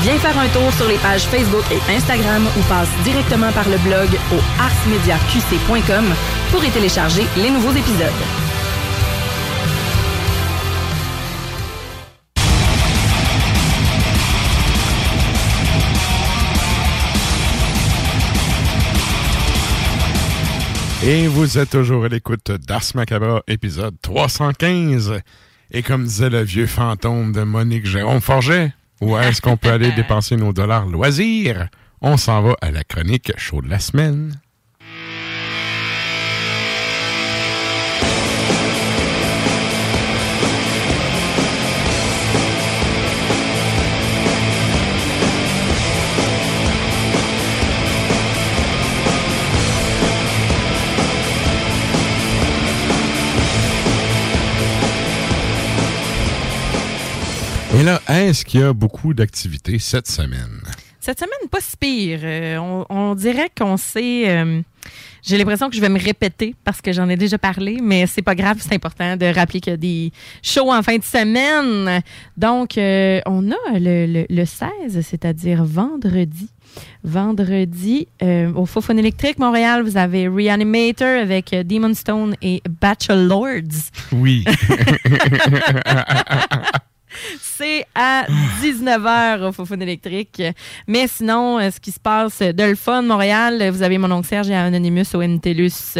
Viens 0.02 0.16
faire 0.16 0.38
un 0.38 0.48
tour 0.48 0.72
sur 0.72 0.88
les 0.88 0.96
pages 0.96 1.26
Facebook 1.26 1.64
et 1.70 1.92
Instagram 1.92 2.42
ou 2.58 2.62
passe 2.70 2.88
directement 3.04 3.52
par 3.52 3.68
le 3.68 3.76
blog 3.78 4.08
au 4.32 4.38
arsmediaqc.com 4.58 6.04
pour 6.50 6.64
y 6.64 6.70
télécharger 6.70 7.26
les 7.36 7.50
nouveaux 7.50 7.72
épisodes. 7.72 8.08
Et 21.02 21.26
vous 21.26 21.58
êtes 21.58 21.70
toujours 21.70 22.04
à 22.04 22.08
l'écoute 22.08 22.50
d'Ars 22.50 22.84
Macabra, 22.94 23.42
épisode 23.48 23.96
315. 24.00 25.20
Et 25.72 25.82
comme 25.82 26.04
disait 26.04 26.30
le 26.30 26.42
vieux 26.42 26.66
fantôme 26.66 27.32
de 27.32 27.42
Monique 27.42 27.86
Jérôme 27.86 28.20
Forget, 28.20 28.72
où 29.00 29.16
est-ce 29.16 29.40
qu'on 29.40 29.56
peut 29.56 29.70
aller 29.70 29.92
dépenser 29.92 30.36
nos 30.36 30.52
dollars 30.52 30.86
loisirs? 30.86 31.68
On 32.02 32.16
s'en 32.16 32.42
va 32.42 32.56
à 32.60 32.70
la 32.70 32.84
chronique 32.84 33.32
chaud 33.36 33.62
de 33.62 33.68
la 33.68 33.78
semaine. 33.78 34.40
Et 57.80 57.82
là, 57.82 58.00
est-ce 58.08 58.44
qu'il 58.44 58.60
y 58.60 58.62
a 58.62 58.74
beaucoup 58.74 59.14
d'activités 59.14 59.78
cette 59.78 60.06
semaine? 60.06 60.60
Cette 61.00 61.18
semaine, 61.18 61.48
pas 61.50 61.60
si 61.62 61.78
pire. 61.78 62.20
Euh, 62.22 62.58
on, 62.58 62.84
on 62.90 63.14
dirait 63.14 63.48
qu'on 63.56 63.78
sait. 63.78 64.24
euh, 64.28 64.60
j'ai 65.22 65.38
l'impression 65.38 65.70
que 65.70 65.76
je 65.76 65.80
vais 65.80 65.88
me 65.88 65.98
répéter 65.98 66.54
parce 66.62 66.82
que 66.82 66.92
j'en 66.92 67.08
ai 67.08 67.16
déjà 67.16 67.38
parlé, 67.38 67.78
mais 67.82 68.06
c'est 68.06 68.20
pas 68.20 68.34
grave, 68.34 68.58
c'est 68.60 68.74
important 68.74 69.16
de 69.16 69.24
rappeler 69.26 69.60
qu'il 69.60 69.70
y 69.70 69.74
a 69.74 69.78
des 69.78 70.12
shows 70.42 70.70
en 70.70 70.82
fin 70.82 70.98
de 70.98 71.02
semaine. 71.02 72.02
Donc, 72.36 72.76
euh, 72.76 73.20
on 73.24 73.50
a 73.50 73.78
le, 73.78 74.04
le- 74.06 74.26
le 74.28 74.44
16, 74.44 75.00
c'est-à-dire 75.00 75.64
vendredi. 75.64 76.50
Vendredi, 77.02 78.06
euh, 78.22 78.52
au 78.52 78.66
Faux 78.66 78.82
électrique 78.92 79.38
Montréal, 79.38 79.82
vous 79.82 79.96
avez 79.96 80.28
Reanimator 80.28 81.20
avec 81.22 81.50
Demon 81.66 81.94
Stone 81.94 82.36
et 82.42 82.62
Bachelords. 82.80 83.88
Oui. 84.12 84.44
à 87.94 88.26
19h 88.62 89.48
au 89.48 89.52
Fofone 89.52 89.82
électrique. 89.82 90.42
Mais 90.86 91.06
sinon, 91.06 91.58
euh, 91.58 91.70
ce 91.70 91.80
qui 91.80 91.92
se 91.92 92.00
passe 92.00 92.40
de 92.40 92.62
le 92.62 92.74
fun, 92.74 93.02
Montréal, 93.02 93.70
vous 93.70 93.82
avez 93.82 93.98
mon 93.98 94.10
oncle 94.10 94.28
Serge 94.28 94.50
et 94.50 94.54
Anonymous 94.54 95.14
au 95.14 95.18
MTLUS. 95.20 95.98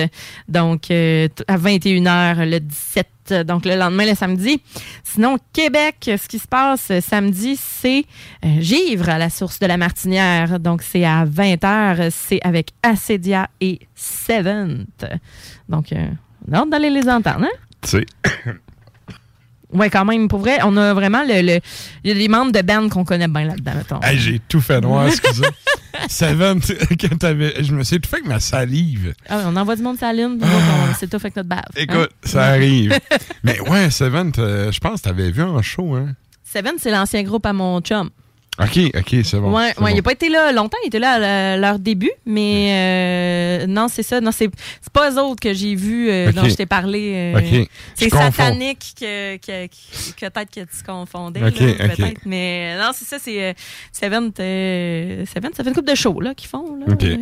Donc, 0.49 0.91
euh, 0.91 1.29
à 1.49 1.57
21h 1.57 2.49
le 2.49 2.61
17 2.61 3.07
donc 3.47 3.65
le 3.65 3.77
lendemain, 3.77 4.07
le 4.07 4.17
samedi. 4.17 4.61
Sinon, 5.05 5.37
Québec, 5.53 5.97
ce 6.21 6.27
qui 6.27 6.41
se 6.41 6.49
passe 6.49 6.91
samedi, 7.01 7.57
c'est 7.57 8.05
euh, 8.45 8.61
Givre 8.61 9.09
à 9.09 9.19
la 9.19 9.31
source 9.31 9.61
de 9.61 9.67
la 9.67 9.77
Martinière. 9.77 10.59
Donc, 10.59 10.83
c'est 10.83 11.05
à 11.05 11.25
20h. 11.25 12.11
C'est 12.11 12.41
avec 12.43 12.71
Acedia 12.83 13.49
et 13.61 13.79
Seventh. 13.95 15.07
Donc, 15.69 15.95
on 16.49 16.53
a 16.53 16.59
hâte 16.59 16.71
d'aller 16.71 16.91
les 16.91 17.09
entendre, 17.09 17.45
hein? 17.45 18.03
Oui, 19.73 19.89
quand 19.91 20.05
même, 20.05 20.27
pour 20.29 20.41
vrai, 20.41 20.59
on 20.65 20.77
a 20.77 20.95
vraiment 20.95 21.23
le. 21.23 21.43
le- 21.43 21.61
Il 22.05 22.09
y 22.09 22.11
a 22.11 22.15
des 22.15 22.29
membres 22.29 22.53
de 22.53 22.61
band 22.63 22.89
qu'on 22.89 23.05
connaît 23.05 23.29
bien 23.29 23.45
là-dedans, 23.47 23.73
mettons. 23.77 24.01
Hey, 24.03 24.19
j'ai 24.19 24.41
tout 24.49 24.61
fait 24.61 24.81
noir, 24.81 25.07
excusez. 25.07 25.45
Seven, 26.09 26.61
quand 27.01 27.19
t'avais. 27.19 27.63
Je 27.63 27.75
me 27.75 27.83
suis 27.85 28.01
tout 28.01 28.09
fait 28.09 28.17
avec 28.17 28.27
ma 28.29 28.41
salive. 28.41 29.15
Ah 29.29 29.39
oui, 29.39 29.45
on 29.47 29.57
envoie 29.57 29.77
du 29.77 29.83
monde 29.83 29.99
autres, 30.47 30.47
on- 30.91 30.95
c'est 30.99 31.09
tout 31.09 31.17
avec 31.17 31.37
notre 31.37 31.49
bave. 31.49 31.61
hein? 31.61 31.73
Écoute, 31.77 32.11
ça 32.25 32.45
arrive. 32.47 32.99
Mais 33.45 33.61
ouais, 33.61 33.91
Seven, 33.91 34.33
je 34.37 34.79
pense 34.79 35.03
que 35.03 35.09
t'avais 35.09 35.31
vu 35.31 35.43
en 35.43 35.61
show, 35.63 35.95
hein? 35.95 36.15
Seven, 36.45 36.75
c'est 36.79 36.91
l'ancien 36.91 37.23
groupe 37.23 37.47
à 37.47 37.53
mon 37.53 37.81
chum. 37.81 38.11
OK, 38.59 38.79
OK, 38.95 39.17
c'est 39.25 39.39
bon. 39.39 39.53
ouais, 39.57 39.69
ouais, 39.69 39.73
il 39.79 39.81
bon. 39.91 39.95
n'a 39.97 40.03
pas 40.03 40.13
été 40.13 40.29
là 40.29 40.53
longtemps, 40.53 40.77
il 40.85 40.89
était 40.89 40.99
là 40.99 41.53
à 41.53 41.57
leur 41.57 41.79
début, 41.79 42.11
mais 42.27 43.63
euh, 43.63 43.67
non, 43.67 43.87
c'est 43.89 44.03
ça. 44.03 44.21
Non, 44.21 44.33
c'est 44.33 44.51
c'est 44.83 44.93
pas 44.93 45.11
eux 45.11 45.19
autres 45.19 45.41
que 45.41 45.55
j'ai 45.55 45.75
vus 45.75 46.11
euh, 46.11 46.31
dont 46.33 46.45
je 46.45 46.55
t'ai 46.57 46.67
parlé. 46.67 47.13
euh, 47.35 47.39
Ok. 47.39 47.69
C'est 47.95 48.11
satanique 48.11 48.93
que, 49.01 49.37
que, 49.39 49.67
que- 49.67 50.29
peut-être 50.29 50.51
que 50.51 50.61
tu 50.61 50.83
confondais. 50.87 51.41
Ok, 51.43 51.59
là, 51.61 51.71
ok. 51.87 51.97
peut-être. 51.97 52.21
Mais 52.27 52.75
euh, 52.77 52.83
non, 52.83 52.91
c'est 52.93 53.07
ça, 53.07 53.17
c'est 53.19 53.55
Seven, 53.93 54.31
Seven, 54.37 55.51
ça 55.57 55.63
fait 55.65 55.69
une 55.71 55.75
couple 55.75 55.91
de 55.91 55.95
shows 55.95 56.21
là, 56.21 56.35
qu'ils 56.35 56.49
font. 56.51 56.77
Là, 56.77 56.87
ouais. 56.95 57.19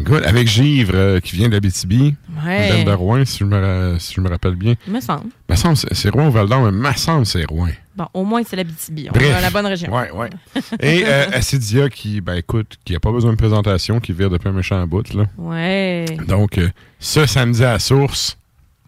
Écoute, 0.00 0.22
avec 0.26 0.48
Givre, 0.48 1.20
qui 1.20 1.36
vient 1.36 1.48
d'Abitibi, 1.48 2.14
Ouais. 2.44 2.84
de 2.84 2.90
Rouen, 2.92 3.24
si 3.24 3.38
je 3.38 3.44
me, 3.44 3.96
si 3.98 4.14
je 4.14 4.20
me 4.20 4.28
rappelle 4.28 4.56
bien. 4.56 4.74
Il 4.86 4.92
me 4.92 5.00
semble. 5.00 5.30
Me 5.48 5.54
semble 5.56 5.76
c'est 5.76 5.94
c'est 5.94 6.10
Rouen 6.10 6.28
ou 6.28 6.30
Val-d'Or, 6.30 6.70
mais 6.70 6.90
me 6.90 6.94
semble 6.96 7.24
c'est 7.26 7.44
Rouen. 7.46 7.68
Bon, 7.94 8.06
au 8.14 8.24
moins, 8.24 8.42
c'est 8.42 8.56
la 8.56 8.64
BTB. 8.64 9.08
On 9.08 9.12
Bref. 9.12 9.22
est 9.28 9.32
dans 9.34 9.40
la 9.40 9.50
bonne 9.50 9.66
région. 9.66 9.92
Ouais, 9.94 10.10
ouais. 10.12 10.30
Et 10.80 11.04
euh, 11.06 11.26
Acidia, 11.32 11.90
qui, 11.90 12.20
ben 12.22 12.34
écoute, 12.34 12.78
qui 12.84 12.94
a 12.94 13.00
pas 13.00 13.12
besoin 13.12 13.32
de 13.32 13.36
présentation, 13.36 14.00
qui 14.00 14.12
vire 14.12 14.30
depuis 14.30 14.48
un 14.48 14.52
méchant 14.52 14.86
bout, 14.86 15.12
là. 15.12 15.24
Ouais. 15.36 16.06
Donc, 16.26 16.56
euh, 16.58 16.70
ce 16.98 17.26
samedi 17.26 17.62
à 17.64 17.72
la 17.72 17.78
source, 17.78 18.38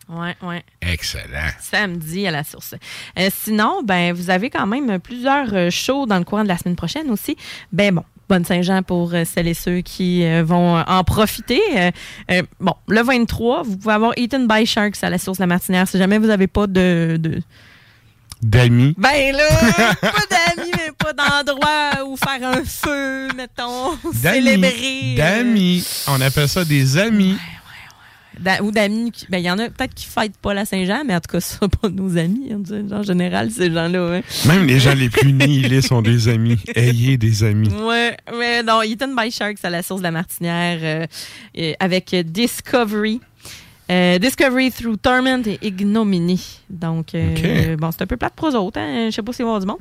Ouais, 0.09 0.37
ouais. 0.43 0.63
excellent. 0.83 1.49
Samedi 1.61 2.27
à 2.27 2.31
la 2.31 2.45
source. 2.45 2.75
Euh, 3.19 3.29
sinon, 3.35 3.83
ben, 3.85 4.13
vous 4.13 4.29
avez 4.31 4.51
quand 4.51 4.67
même 4.67 4.99
plusieurs 5.01 5.53
euh, 5.55 5.71
shows 5.71 6.05
dans 6.07 6.19
le 6.19 6.25
courant 6.25 6.43
de 6.43 6.49
la 6.49 6.59
semaine 6.59 6.77
prochaine 6.77 7.11
aussi. 7.11 7.37
Ben 7.73 7.95
bon. 7.95 8.05
Bonne 8.27 8.45
Saint-Jean 8.47 8.83
pour 8.83 9.13
euh, 9.13 9.25
celles 9.27 9.49
et 9.49 9.55
ceux 9.55 9.81
qui 9.83 10.25
euh, 10.25 10.43
vont 10.43 10.79
en 10.79 11.05
profiter. 11.05 11.61
Bon, 12.59 12.73
le 12.89 13.03
23, 13.03 13.63
vous 13.65 13.77
pouvez 13.77 13.93
avoir 13.95 14.13
Eaten 14.17 14.47
by 14.49 14.65
Sharks 14.65 15.03
à 15.05 15.11
la 15.11 15.19
source 15.19 15.37
de 15.39 15.43
la 15.43 15.47
Martinière 15.47 15.87
si 15.87 15.99
jamais 15.99 16.17
vous 16.19 16.29
n'avez 16.29 16.47
pas 16.47 16.67
de, 16.67 17.19
de- 17.21 17.43
D'amis. 18.43 18.95
Ben 18.99 19.35
là, 19.35 19.49
pas 20.01 20.13
d'amis, 20.31 20.71
mais 20.77 20.93
pas 20.99 21.13
d'endroit 21.13 22.05
où 22.07 22.17
faire 22.17 22.47
un 22.49 22.63
feu, 22.65 23.29
mettons, 23.37 23.97
célébrer. 24.15 25.15
euh, 25.15 25.17
D'amis. 25.17 25.87
On 26.09 26.21
appelle 26.21 26.49
ça 26.49 26.65
des 26.65 26.99
amis. 26.99 27.37
ou 28.63 28.71
d'amis. 28.71 29.13
qui- 29.13 29.27
Ben, 29.31 29.39
il 29.39 29.45
y 29.45 29.51
en 29.51 29.59
a 29.59 29.71
peut-être 29.71 29.95
qui 29.95 30.05
fêtent 30.07 30.37
pas 30.37 30.53
la 30.53 30.65
Saint-Jean, 30.67 31.05
mais 31.07 31.15
en 31.15 31.21
tout 31.21 31.31
cas, 31.33 31.41
ce 31.41 31.57
sont 31.57 31.69
pas 31.69 31.89
nos 31.89 32.19
amis. 32.19 32.53
hein, 32.53 32.61
En 32.93 33.03
général, 33.03 33.51
ces 33.51 33.73
gens-là. 33.73 34.17
hein. 34.17 34.21
Même 34.47 34.67
les 34.67 34.79
gens 34.81 34.95
les 34.95 35.09
plus 35.09 35.33
nihilistes 35.33 35.89
sont 35.89 36.03
des 36.03 36.29
amis. 36.29 36.59
Ayez 36.75 37.17
des 37.17 37.45
amis. 37.45 37.69
Ouais, 37.69 38.15
mais 38.39 38.63
non, 38.63 38.83
Eaten 38.83 39.15
by 39.17 39.31
Sharks 39.31 39.65
à 39.65 39.71
la 39.71 39.83
source 39.83 40.01
de 40.01 40.05
la 40.05 40.11
Martinière 40.11 41.07
euh, 41.57 41.73
avec 41.81 42.15
Discovery. 42.15 43.21
Euh, 43.91 44.19
Discovery 44.19 44.71
through 44.71 44.97
Torment 44.97 45.43
et 45.47 45.59
Ignominy. 45.63 46.61
Donc, 46.71 47.15
euh, 47.15 47.77
bon, 47.77 47.91
c'est 47.91 48.03
un 48.03 48.07
peu 48.07 48.17
plate 48.17 48.33
pour 48.35 48.49
eux 48.49 48.57
autres. 48.57 48.81
Hein? 48.81 49.11
Je 49.11 49.15
sais 49.15 49.23
pas 49.23 49.33
s'il 49.33 49.45
va 49.45 49.51
y 49.51 49.55
avoir 49.55 49.61
du 49.61 49.67
monde. 49.67 49.79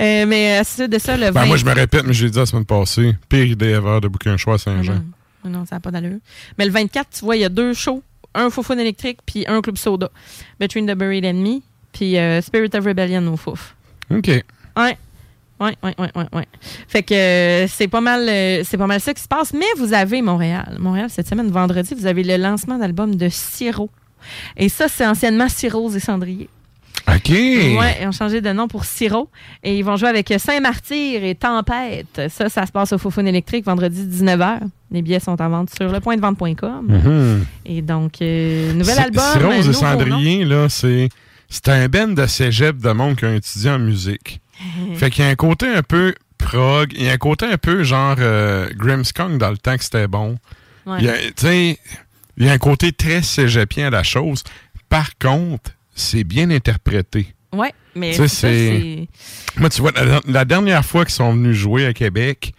Euh, 0.00 0.26
mais 0.26 0.58
euh, 0.58 0.62
c'est 0.64 0.88
de 0.88 0.98
ça 0.98 1.16
le 1.16 1.26
20... 1.26 1.32
Ben, 1.32 1.46
moi, 1.46 1.56
je 1.56 1.64
me 1.64 1.72
répète, 1.72 2.04
mais 2.04 2.12
j'ai 2.12 2.30
dit 2.30 2.38
la 2.38 2.46
semaine 2.46 2.64
passée, 2.64 3.14
pire 3.28 3.44
idée 3.44 3.70
ever 3.70 4.00
de 4.00 4.08
bouquin 4.08 4.36
choix 4.36 4.54
à 4.54 4.58
Saint-Jean. 4.58 5.02
Ah 5.44 5.48
Non, 5.48 5.64
ça 5.66 5.76
n'a 5.76 5.80
pas 5.80 5.92
d'allure. 5.92 6.18
Mais 6.58 6.64
le 6.64 6.72
24, 6.72 7.08
tu 7.10 7.24
vois, 7.24 7.36
il 7.36 7.42
y 7.42 7.44
a 7.44 7.48
deux 7.48 7.74
shows. 7.74 8.02
Un 8.34 8.50
Foufoune 8.50 8.80
électrique, 8.80 9.18
puis 9.24 9.44
un 9.46 9.60
Club 9.62 9.76
Soda. 9.76 10.10
Between 10.58 10.86
the 10.86 10.96
Buried 10.96 11.24
Enemy, 11.24 11.62
puis 11.92 12.16
Spirit 12.42 12.70
of 12.74 12.84
Rebellion 12.84 13.32
au 13.32 13.36
Fouf. 13.36 13.76
OK. 14.10 14.28
Ouais. 14.76 14.98
Ouais, 15.60 15.76
ouais, 15.82 15.94
ouais, 15.98 16.10
ouais, 16.16 16.26
ouais. 16.32 16.46
Fait 16.88 17.02
que 17.02 17.14
euh, 17.14 17.68
c'est 17.68 17.86
pas 17.88 18.00
mal 18.00 18.28
euh, 18.28 18.62
c'est 18.64 18.76
pas 18.76 18.86
mal 18.86 19.00
ça 19.00 19.14
qui 19.14 19.22
se 19.22 19.28
passe. 19.28 19.52
Mais 19.52 19.66
vous 19.76 19.92
avez 19.92 20.20
Montréal. 20.20 20.76
Montréal, 20.80 21.08
cette 21.10 21.28
semaine, 21.28 21.50
vendredi, 21.50 21.94
vous 21.94 22.06
avez 22.06 22.24
le 22.24 22.36
lancement 22.36 22.76
d'album 22.76 23.14
de 23.14 23.28
Siro. 23.28 23.88
Et 24.56 24.68
ça, 24.68 24.88
c'est 24.88 25.06
anciennement 25.06 25.48
Sirose 25.48 25.96
et 25.96 26.00
Cendrier. 26.00 26.48
OK. 27.06 27.28
Ouais, 27.28 27.98
ils 28.00 28.08
ont 28.08 28.12
changé 28.12 28.40
de 28.40 28.50
nom 28.52 28.66
pour 28.66 28.84
Siro. 28.84 29.28
Et 29.62 29.78
ils 29.78 29.84
vont 29.84 29.96
jouer 29.96 30.08
avec 30.08 30.32
Saint-Martyr 30.38 31.22
et 31.22 31.34
Tempête. 31.34 32.22
Ça, 32.30 32.48
ça 32.48 32.66
se 32.66 32.72
passe 32.72 32.92
au 32.92 32.98
Foufoune 32.98 33.28
électrique 33.28 33.64
vendredi 33.64 34.06
19h. 34.06 34.60
Les 34.90 35.02
billets 35.02 35.20
sont 35.20 35.40
en 35.40 35.48
vente 35.48 35.70
sur 35.70 35.90
lepointdevente.com. 35.90 36.86
Mhm. 36.88 37.46
Et 37.66 37.82
donc, 37.82 38.22
euh, 38.22 38.72
nouvel 38.72 38.98
album. 38.98 39.24
c'est 39.32 39.44
Rose 39.44 39.66
et 39.66 39.68
nom. 39.68 39.72
Cendrier, 39.72 40.44
là, 40.44 40.68
c'est. 40.68 41.08
C'est 41.46 41.68
un 41.68 41.88
band 41.88 42.08
de 42.08 42.26
cégep 42.26 42.78
de 42.78 42.90
monde 42.90 43.16
qui 43.16 43.26
a 43.26 43.34
étudié 43.34 43.70
en 43.70 43.78
musique. 43.78 44.40
Fait 44.96 45.10
qu'il 45.10 45.24
y 45.24 45.28
a 45.28 45.30
un 45.30 45.34
côté 45.36 45.66
un 45.68 45.82
peu 45.82 46.14
prog, 46.38 46.92
il 46.94 47.04
y 47.04 47.08
a 47.08 47.12
un 47.12 47.16
côté 47.18 47.46
un 47.46 47.58
peu 47.58 47.82
genre 47.84 48.16
euh, 48.18 48.68
Grimmskong 48.76 49.38
dans 49.38 49.50
le 49.50 49.58
temps 49.58 49.76
que 49.76 49.84
c'était 49.84 50.08
bon. 50.08 50.36
Ouais. 50.86 50.98
Il 51.00 51.04
y 51.06 51.08
a- 51.08 51.16
Tu 51.18 51.32
sais, 51.38 51.78
il 52.36 52.46
y 52.46 52.48
a 52.48 52.52
un 52.52 52.58
côté 52.58 52.92
très 52.92 53.22
cégepien 53.22 53.86
à 53.86 53.90
la 53.90 54.02
chose. 54.02 54.42
Par 54.88 55.16
contre, 55.18 55.70
c'est 55.94 56.24
bien 56.24 56.50
interprété. 56.50 57.28
Ouais, 57.52 57.72
mais 57.94 58.12
c'est. 58.26 59.08
Moi, 59.56 59.70
tu 59.70 59.80
vois, 59.80 59.92
la, 59.92 60.20
la 60.26 60.44
dernière 60.44 60.84
fois 60.84 61.04
qu'ils 61.04 61.14
sont 61.14 61.32
venus 61.32 61.56
jouer 61.56 61.86
à 61.86 61.92
Québec, 61.92 62.52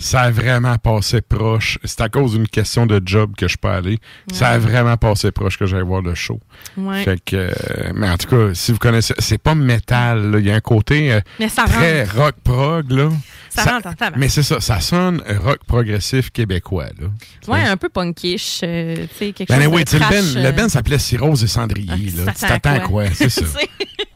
ça 0.00 0.22
a 0.22 0.30
vraiment 0.30 0.76
passé 0.78 1.20
proche. 1.20 1.78
C'est 1.84 2.00
à 2.00 2.08
cause 2.08 2.32
d'une 2.32 2.48
question 2.48 2.86
de 2.86 3.00
job 3.04 3.34
que 3.36 3.46
je 3.46 3.56
peux 3.56 3.68
aller. 3.68 3.98
Ça 4.32 4.48
a 4.48 4.58
vraiment 4.58 4.96
passé 4.96 5.30
proche 5.30 5.58
que 5.58 5.66
j'aille 5.66 5.82
voir 5.84 6.02
le 6.02 6.14
show. 6.14 6.40
Ouais. 6.76 7.04
Fait 7.04 7.20
que, 7.24 7.36
euh, 7.36 7.92
mais 7.94 8.08
en 8.10 8.16
tout 8.16 8.28
cas, 8.28 8.54
si 8.54 8.72
vous 8.72 8.78
connaissez, 8.78 9.14
c'est 9.18 9.38
pas 9.38 9.54
métal. 9.54 10.36
Il 10.38 10.46
y 10.46 10.50
a 10.50 10.54
un 10.56 10.60
côté 10.60 11.12
euh, 11.12 11.20
Mais 11.38 11.48
ça 11.48 11.64
très 11.66 12.04
rentre. 12.04 12.16
rock 12.16 12.34
prog 12.42 12.90
là. 12.90 13.08
Ça 13.50 13.64
rentre 13.64 13.88
en. 13.88 13.92
Mais 14.16 14.28
c'est 14.28 14.42
ça, 14.44 14.60
ça 14.60 14.80
sonne 14.80 15.22
rock 15.42 15.58
progressif 15.66 16.30
québécois 16.30 16.86
là. 17.00 17.08
Ouais, 17.52 17.62
un 17.62 17.76
peu 17.76 17.88
punkish. 17.88 18.60
euh, 18.62 18.94
tu 18.94 19.08
sais, 19.18 19.32
quelque 19.32 19.48
Ben 19.48 19.62
chose 19.64 19.72
oui, 19.74 19.84
tu 19.84 19.90
sais, 19.92 19.98
le 19.98 20.08
Ben, 20.08 20.42
le 20.44 20.52
Ben 20.52 20.68
s'appelait 20.68 20.98
Cirrose 20.98 21.42
et 21.44 21.48
Cendrier. 21.48 22.10
là. 22.16 22.32
Tu 22.32 22.40
t'attends 22.46 22.74
à 22.74 22.80
quoi? 22.80 23.04
C'est 23.12 23.28
ça. 23.30 23.42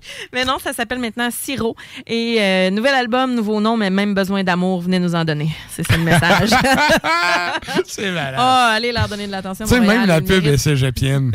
C'est- 0.04 0.28
mais 0.32 0.44
non, 0.44 0.58
ça 0.58 0.72
s'appelle 0.72 0.98
maintenant 0.98 1.28
Siro. 1.30 1.76
Et 2.06 2.36
euh, 2.40 2.70
nouvel 2.70 2.94
album, 2.94 3.34
nouveau 3.34 3.60
nom, 3.60 3.76
mais 3.76 3.90
même 3.90 4.14
besoin 4.14 4.44
d'amour, 4.44 4.82
venez 4.82 4.98
nous 4.98 5.14
en 5.14 5.24
donner. 5.24 5.50
C'est 5.70 5.86
ça 5.86 5.96
le 5.96 6.02
message. 6.04 6.50
c'est 7.86 8.10
malade. 8.10 8.36
Oh, 8.38 8.72
allez 8.74 8.92
leur 8.92 9.08
donner 9.08 9.26
de 9.26 9.32
l'attention. 9.32 9.66
Montréal, 9.66 9.86
même 9.86 10.06
la 10.06 10.20
pub 10.20 10.46
est 10.46 10.58
cégepienne. 10.58 11.32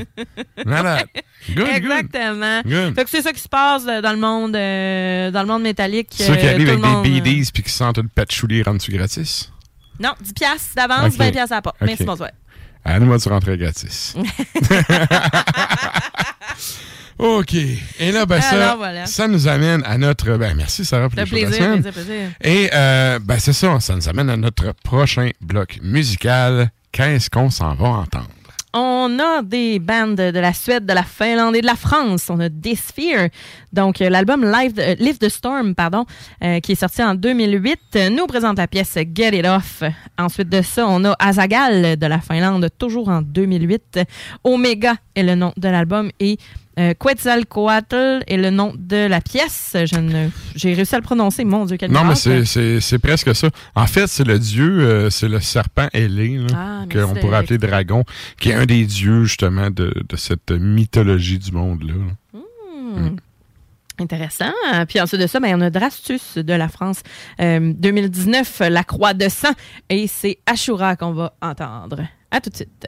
Malade. 0.66 1.08
Good. 1.56 1.68
Exactement. 1.74 2.62
Good. 2.66 2.96
Fait 2.96 3.04
que 3.06 3.10
c'est 3.10 3.22
ça 3.22 3.32
qui 3.34 3.40
se 3.40 3.48
passe 3.50 3.84
euh, 3.88 4.02
dans 4.02 4.12
le 4.12 4.18
monde, 4.20 4.56
euh, 4.56 5.32
dans 5.32 5.42
le 5.42 5.48
monde 5.48 5.64
métallique. 5.64 6.10
Ceux 6.12 6.36
qui 6.36 6.46
euh, 6.46 6.52
arrivent 6.54 6.70
avec 6.70 6.82
monde, 6.82 7.04
des 7.04 7.22
BDs 7.22 7.50
puis 7.54 7.64
qui 7.64 7.72
sentent 7.72 7.98
le 7.98 8.08
patchouli 8.08 8.62
rendu 8.62 8.92
gratis? 8.92 9.52
Non, 10.00 10.12
10 10.22 10.34
piastres 10.34 10.76
d'avance, 10.76 11.14
Ok. 11.14 11.20
20 11.20 11.32
piastres 11.32 11.54
à 11.54 11.58
la 11.58 11.62
porte. 11.62 11.78
Ok. 11.82 11.88
Merci, 11.88 12.04
bonsoir. 12.04 12.30
À 12.86 13.00
nous, 13.00 13.18
tu 13.18 13.30
rentrer 13.30 13.58
gratis? 13.58 14.16
OK. 17.20 17.54
Et 17.54 18.12
là, 18.14 18.26
ben, 18.26 18.40
ça, 18.40 18.76
voilà. 18.78 19.06
ça 19.06 19.28
nous 19.28 19.48
amène 19.48 19.84
à 19.86 19.98
notre. 19.98 20.38
Ben, 20.38 20.56
merci, 20.56 20.86
Sarah, 20.86 21.10
pour 21.10 21.22
plaisir, 21.26 21.54
semaine. 21.54 21.82
plaisir, 21.82 21.92
plaisir. 21.92 22.30
Et, 22.42 22.70
euh, 22.74 23.20
ben, 23.22 23.38
c'est 23.40 23.54
ça, 23.54 23.80
ça 23.82 23.96
nous 23.96 24.08
amène 24.08 24.30
à 24.30 24.38
notre 24.38 24.74
prochain 24.84 25.30
bloc 25.42 25.80
musical. 25.84 26.72
Qu'est-ce 26.94 27.30
qu'on 27.30 27.50
s'en 27.50 27.76
va 27.76 27.88
entendre? 27.90 28.30
On 28.74 29.18
a 29.20 29.42
des 29.42 29.80
bandes 29.80 30.16
de 30.16 30.40
la 30.40 30.54
Suède, 30.54 30.86
de 30.86 30.94
la 30.94 31.02
Finlande 31.02 31.56
et 31.56 31.62
de 31.62 31.66
la 31.66 31.76
France. 31.76 32.30
On 32.30 32.40
a 32.40 32.50
Dysphere. 32.50 33.30
Donc, 33.74 34.00
euh, 34.00 34.10
l'album 34.10 34.44
Live 34.44 34.74
euh, 34.78 34.94
Live 35.00 35.18
the 35.18 35.28
Storm, 35.30 35.74
pardon, 35.74 36.06
euh, 36.44 36.60
qui 36.60 36.74
est 36.74 36.76
sorti 36.76 37.02
en 37.02 37.16
2008, 37.16 37.80
euh, 37.96 38.10
nous 38.12 38.28
présente 38.28 38.60
la 38.60 38.68
pièce 38.68 38.96
Get 39.16 39.40
It 39.40 39.46
Off. 39.48 39.82
Ensuite 40.20 40.50
de 40.50 40.62
ça, 40.62 40.86
on 40.88 41.04
a 41.04 41.16
Azagal 41.18 41.98
de 41.98 42.06
la 42.06 42.20
Finlande, 42.20 42.70
toujours 42.78 43.10
en 43.10 43.24
2008. 43.24 44.02
Omega 44.44 44.98
est 45.16 45.24
le 45.24 45.34
nom 45.34 45.52
de 45.58 45.68
l'album 45.68 46.12
et 46.20 46.38
euh, 46.80 46.94
Quetzalcoatl 47.00 48.24
est 48.28 48.38
le 48.38 48.50
nom 48.50 48.74
de 48.78 49.08
la 49.08 49.22
pièce. 49.22 49.76
J'ai 50.56 50.74
réussi 50.74 50.96
à 50.96 50.98
le 50.98 51.04
prononcer. 51.04 51.44
Mon 51.44 51.66
Dieu, 51.66 51.78
quel 51.78 51.92
Non, 51.92 52.04
mais 52.06 52.16
c'est- 52.16 52.98
presque 53.00 53.36
ça. 53.36 53.50
En 53.76 53.86
fait, 53.88 54.08
c'est 54.08 54.24
le 54.26 54.40
dieu, 54.40 54.80
euh, 54.82 55.10
c'est 55.10 55.28
le 55.28 55.40
serpent 55.40 55.88
ailé, 55.94 56.40
Ah, 56.56 56.86
qu'on 56.92 57.14
pourrait 57.16 57.38
appeler 57.38 57.58
dragon, 57.58 58.04
qui 58.40 58.50
est 58.50 58.56
un 58.56 58.66
des 58.66 58.86
dieux, 58.86 59.24
justement, 59.26 59.70
de, 59.70 59.94
de 60.08 60.16
cette 60.16 60.52
mythologie 60.52 61.38
du 61.40 61.52
monde-là. 61.52 61.94
Hmm. 62.34 63.16
Intéressant. 64.02 64.54
Puis 64.88 65.00
ensuite 65.02 65.20
de 65.22 65.28
ça, 65.28 65.40
ben, 65.42 65.58
on 65.58 65.62
a 65.62 65.70
Drastus 65.70 66.38
de 66.38 66.54
la 66.54 66.70
France. 66.70 67.02
Euh, 67.42 67.74
2019, 67.76 68.62
La 68.70 68.84
Croix 68.86 69.14
de 69.14 69.28
sang. 69.28 69.52
Et 69.90 70.08
c'est 70.08 70.38
Ashura 70.46 70.96
qu'on 70.96 71.12
va 71.12 71.34
entendre. 71.42 72.02
À 72.32 72.40
tout 72.40 72.50
de 72.50 72.56
suite. 72.56 72.88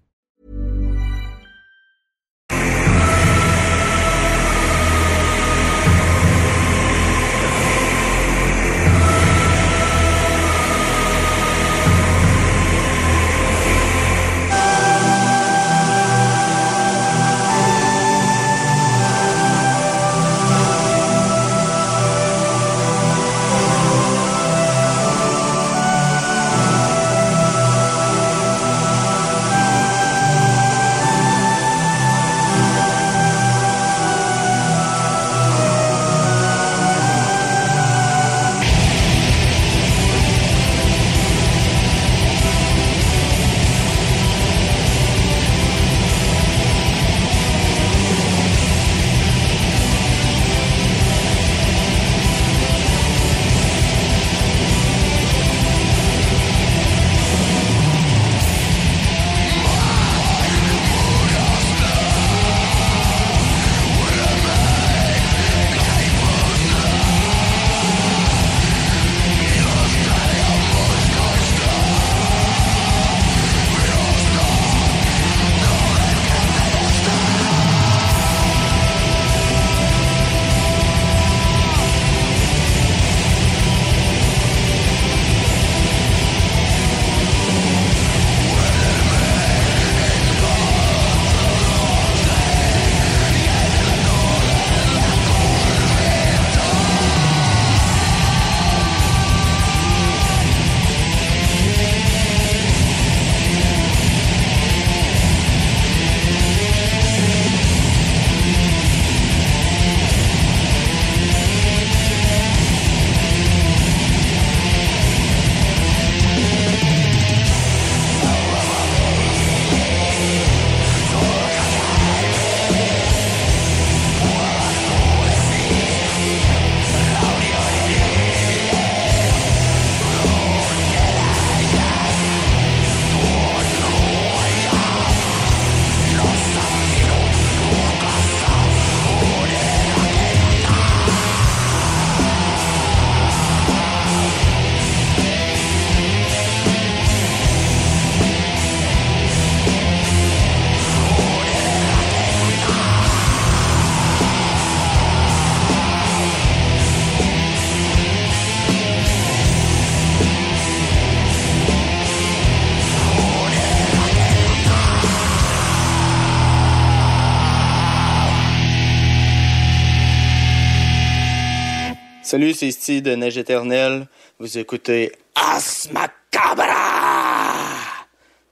Salut, 172.31 172.53
c'est 172.53 172.71
Steve 172.71 173.01
de 173.01 173.13
Neige 173.13 173.37
Éternelle. 173.37 174.07
Vous 174.39 174.57
écoutez 174.57 175.11
Asmacabra! 175.35 176.65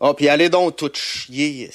Oh, 0.01 0.13
puis 0.13 0.27
allez 0.27 0.49
donc 0.49 0.75
tout 0.75 0.91
chier. 0.93 1.71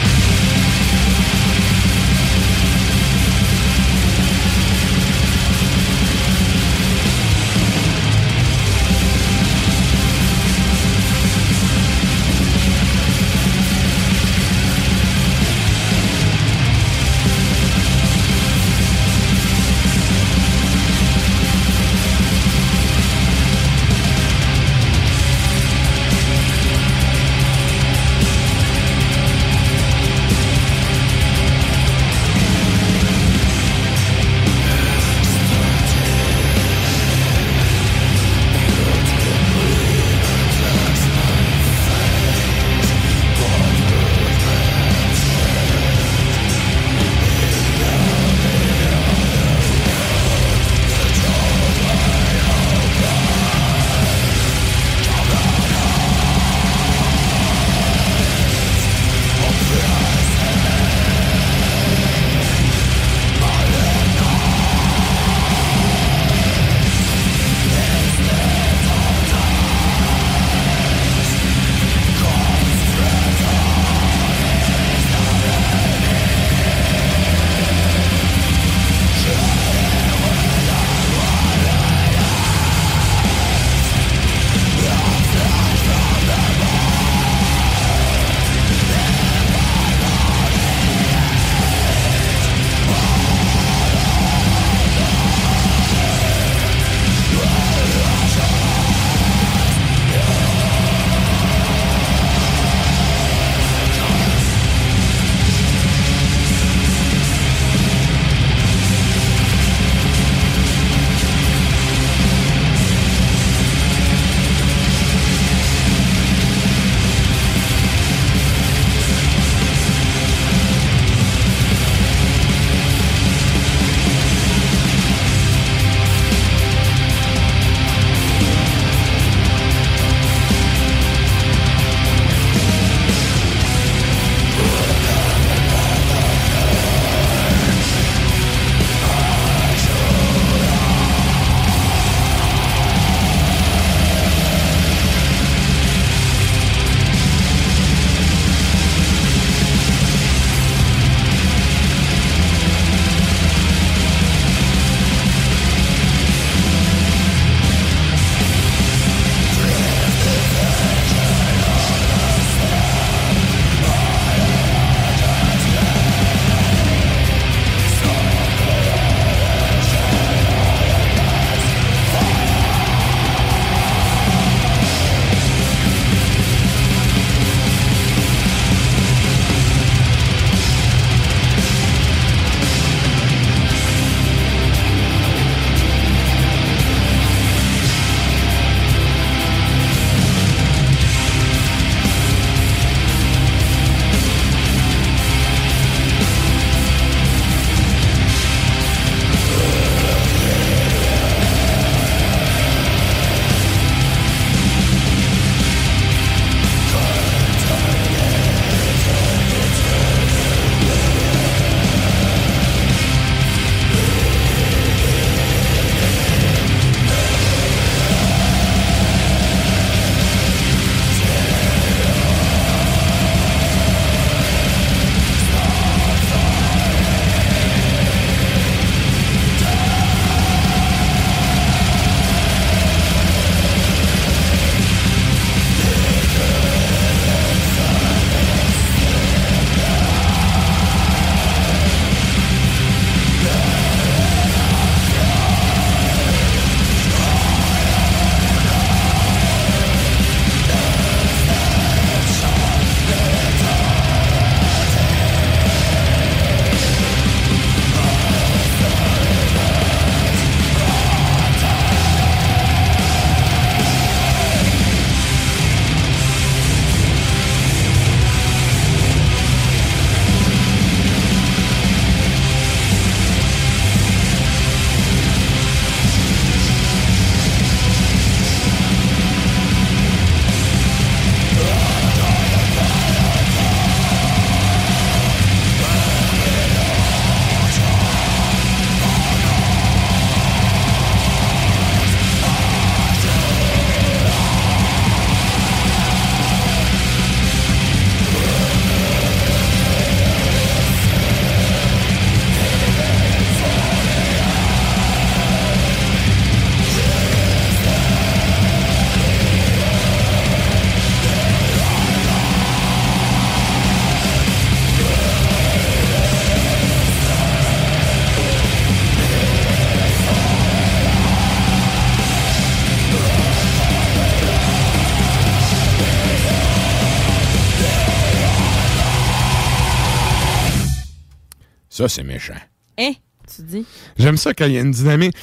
Ça, 331.94 332.08
c'est 332.08 332.24
méchant. 332.24 332.54
Hein? 332.98 333.12
Tu 333.54 333.62
dis? 333.62 333.86
J'aime 334.18 334.36
ça 334.36 334.52
quand 334.52 334.66
il 334.66 334.72
y 334.72 334.78
a 334.78 334.80
une 334.80 334.90
dynamique. 334.90 335.36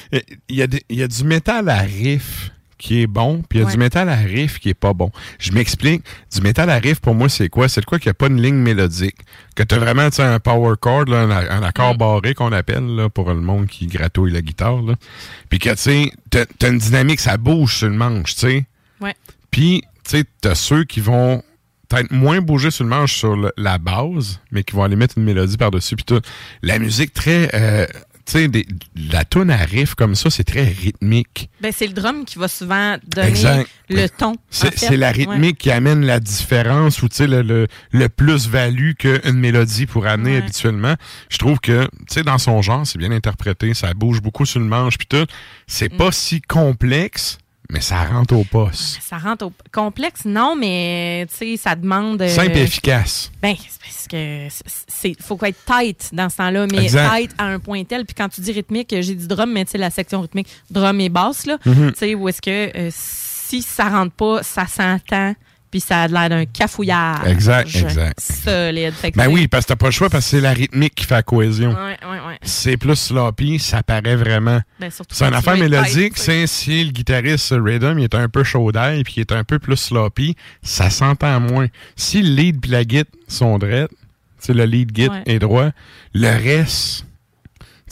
Il 0.49 0.55
y 0.57 0.61
a, 0.61 0.67
des- 0.67 0.83
il 0.89 0.97
y 0.99 1.03
a 1.03 1.07
du 1.07 1.23
métal 1.23 1.69
à 1.69 1.77
riff 1.79 2.51
qui 2.77 3.01
est 3.03 3.07
bon, 3.07 3.41
puis 3.47 3.59
il 3.59 3.61
y 3.61 3.63
a 3.63 3.67
Ouais. 3.67 3.71
du 3.71 3.77
métal 3.77 4.09
à 4.09 4.15
riff 4.15 4.59
qui 4.59 4.67
est 4.69 4.73
pas 4.73 4.93
bon. 4.93 5.11
Je 5.39 5.53
m'explique. 5.53 6.03
Du 6.35 6.41
métal 6.41 6.69
à 6.69 6.77
riff, 6.79 6.99
pour 6.99 7.15
moi, 7.15 7.29
c'est 7.29 7.47
quoi? 7.47 7.69
C'est 7.69 7.79
de 7.79 7.85
quoi 7.85 7.99
qu'il 7.99 8.09
n'y 8.09 8.11
a 8.11 8.15
pas 8.15 8.27
une 8.27 8.41
ligne 8.41 8.55
mélodique. 8.55 9.15
Que 9.55 9.63
tu 9.63 9.75
as 9.75 9.79
vraiment 9.79 10.09
tu 10.09 10.17
sais, 10.17 10.23
un 10.23 10.39
power 10.41 10.73
chord, 10.81 11.05
là, 11.05 11.21
un, 11.21 11.29
un 11.31 11.63
accord 11.63 11.95
barré 11.95 12.33
qu'on 12.33 12.51
appelle 12.51 12.85
là, 12.97 13.07
pour 13.09 13.29
le 13.29 13.39
monde 13.39 13.67
qui 13.67 13.85
gratouille 13.87 14.31
la 14.33 14.41
guitare. 14.41 14.81
Là. 14.81 14.95
Puis 15.49 15.59
que 15.59 15.69
tu 15.69 15.77
sais, 15.77 16.11
t'as- 16.31 16.45
t'as 16.57 16.69
une 16.69 16.79
dynamique, 16.79 17.21
ça 17.21 17.37
bouge 17.37 17.77
sur 17.77 17.87
le 17.87 17.95
manche, 17.95 18.33
tu 18.33 18.41
sais. 18.41 18.65
Ouais. 18.99 19.15
Puis, 19.51 19.83
tu 20.03 20.17
sais, 20.17 20.23
t'as 20.41 20.55
ceux 20.55 20.83
qui 20.83 20.99
vont 20.99 21.43
peut-être 21.95 22.11
moins 22.11 22.41
bouger 22.41 22.71
sur 22.71 22.83
le 22.83 22.89
manche 22.89 23.15
sur 23.15 23.35
le- 23.35 23.51
la 23.57 23.77
base, 23.77 24.39
mais 24.51 24.63
qui 24.63 24.75
vont 24.75 24.83
aller 24.83 24.95
mettre 24.95 25.17
une 25.17 25.23
mélodie 25.25 25.57
par-dessus. 25.57 25.95
Puis 25.95 26.05
tout. 26.05 26.21
La 26.61 26.79
musique 26.79 27.13
très... 27.13 27.49
euh, 27.53 27.85
tu 28.23 28.33
sais, 28.33 28.47
des- 28.47 28.67
la 29.11 29.25
tune 29.25 29.49
à 29.49 29.57
riff 29.57 29.95
comme 29.95 30.13
ça, 30.13 30.29
c'est 30.29 30.43
très 30.43 30.63
rythmique. 30.63 31.49
Ben, 31.59 31.71
c'est 31.75 31.87
le 31.87 31.93
drum 31.93 32.23
qui 32.23 32.37
va 32.37 32.47
souvent 32.47 32.95
donner 33.07 33.27
Exact. 33.29 33.67
le 33.89 34.07
ton. 34.07 34.35
C'est 34.51 34.67
en 34.67 34.71
fait. 34.71 34.77
c'est 34.77 34.97
la 34.97 35.07
Ouais. 35.07 35.13
rythmique 35.25 35.57
qui 35.57 35.71
amène 35.71 36.05
la 36.05 36.19
différence 36.19 37.01
ou 37.01 37.09
tu 37.09 37.15
sais, 37.15 37.27
le, 37.27 37.41
le, 37.41 37.67
le 37.91 38.09
plus-value 38.09 38.91
qu'une 38.93 39.33
mélodie 39.33 39.87
pour 39.87 40.05
amener 40.05 40.37
habituellement. 40.37 40.93
Je 41.29 41.39
trouve 41.39 41.59
que, 41.59 41.85
tu 41.85 41.89
sais, 42.13 42.23
dans 42.23 42.37
son 42.37 42.61
genre, 42.61 42.85
c'est 42.85 42.99
bien 42.99 43.11
interprété, 43.11 43.73
ça 43.73 43.93
bouge 43.95 44.21
beaucoup 44.21 44.45
sur 44.45 44.59
le 44.59 44.67
manche 44.67 44.97
puis 44.99 45.07
tout. 45.07 45.25
C'est 45.67 45.91
Mm. 45.91 45.97
pas 45.97 46.11
si 46.11 46.41
complexe, 46.41 47.39
mais 47.71 47.81
ça 47.81 48.03
rentre 48.03 48.35
au 48.35 48.43
poste. 48.43 48.99
Ça 49.01 49.17
rentre 49.17 49.45
au 49.45 49.53
complexe, 49.71 50.25
non, 50.25 50.55
mais 50.55 51.25
tu 51.31 51.35
sais, 51.37 51.57
ça 51.57 51.75
demande. 51.75 52.21
euh, 52.21 52.27
Simple 52.27 52.57
et 52.57 52.61
efficace. 52.63 53.31
Ben, 53.41 53.55
parce 53.81 54.07
que 54.07 54.47
c'est- 54.87 55.21
faut 55.21 55.37
qu'on 55.37 55.45
être 55.47 55.63
tight 55.65 56.09
dans 56.13 56.29
ce 56.29 56.37
temps-là, 56.37 56.67
mais 56.71 56.83
Exact. 56.83 57.09
tight 57.15 57.31
à 57.37 57.45
un 57.45 57.59
point 57.59 57.83
tel. 57.85 58.05
Puis 58.05 58.13
quand 58.13 58.29
tu 58.29 58.41
dis 58.41 58.51
rythmique, 58.51 58.93
j'ai 58.99 59.15
dit 59.15 59.27
drum, 59.27 59.51
mais 59.51 59.65
tu 59.65 59.71
sais, 59.71 59.77
la 59.77 59.89
section 59.89 60.21
rythmique, 60.21 60.47
drum 60.69 60.99
et 60.99 61.09
basse, 61.09 61.45
là. 61.45 61.57
Mhm. 61.65 61.91
Tu 61.93 61.97
sais, 61.97 62.15
où 62.15 62.27
est-ce 62.29 62.41
que 62.41 62.77
euh, 62.77 62.89
si 62.93 63.61
ça 63.61 63.89
rentre 63.89 64.13
pas, 64.13 64.43
ça 64.43 64.67
s'entend, 64.67 65.33
puis 65.71 65.79
ça 65.79 66.01
a 66.01 66.07
l'air 66.07 66.29
d'un 66.29 66.45
cafouillard. 66.45 67.25
Exact, 67.25 67.73
exact. 67.75 68.19
Solide. 68.19 68.93
Fait 68.93 69.11
que 69.11 69.17
Ben 69.17 69.27
oui, 69.27 69.47
parce 69.47 69.63
que 69.65 69.69
t'as 69.69 69.75
pas 69.77 69.87
le 69.87 69.91
choix 69.91 70.09
parce 70.09 70.25
que 70.25 70.29
c'est 70.31 70.41
la 70.41 70.51
rythmique 70.53 70.93
qui 70.95 71.05
fait 71.05 71.15
la 71.15 71.23
cohésion. 71.23 71.69
Ouais, 71.71 71.97
ouais, 72.03 72.27
ouais. 72.27 72.37
C'est 72.43 72.77
plus 72.77 72.95
sloppy, 72.95 73.57
ça 73.57 73.81
paraît 73.81 74.15
vraiment. 74.15 74.59
Ben, 74.79 74.91
c'est 75.09 75.25
une 75.25 75.33
affaire 75.33 75.57
mélodique, 75.57 76.17
c'est 76.17 76.45
si 76.45 76.83
le 76.83 76.91
guitariste 76.91 77.53
Rhythm 77.57 77.97
il 77.99 78.03
est 78.03 78.15
un 78.15 78.27
peu 78.29 78.43
chaud 78.43 78.71
d'ail 78.71 79.03
puis 79.03 79.15
il 79.17 79.21
est 79.21 79.31
un 79.31 79.43
peu 79.43 79.57
plus 79.59 79.77
sloppy, 79.77 80.35
ça 80.61 80.89
s'entend 80.89 81.39
moins. 81.39 81.67
Si 81.95 82.21
le 82.21 82.35
lead 82.35 82.61
puis 82.61 82.71
la 82.71 82.83
git 82.83 83.05
sont 83.27 83.57
sais, 84.41 84.53
le 84.53 84.65
lead 84.65 84.91
git 84.95 85.09
Ouais. 85.09 85.23
est 85.25 85.39
droit, 85.39 85.69
le 86.13 86.27
reste, 86.29 87.05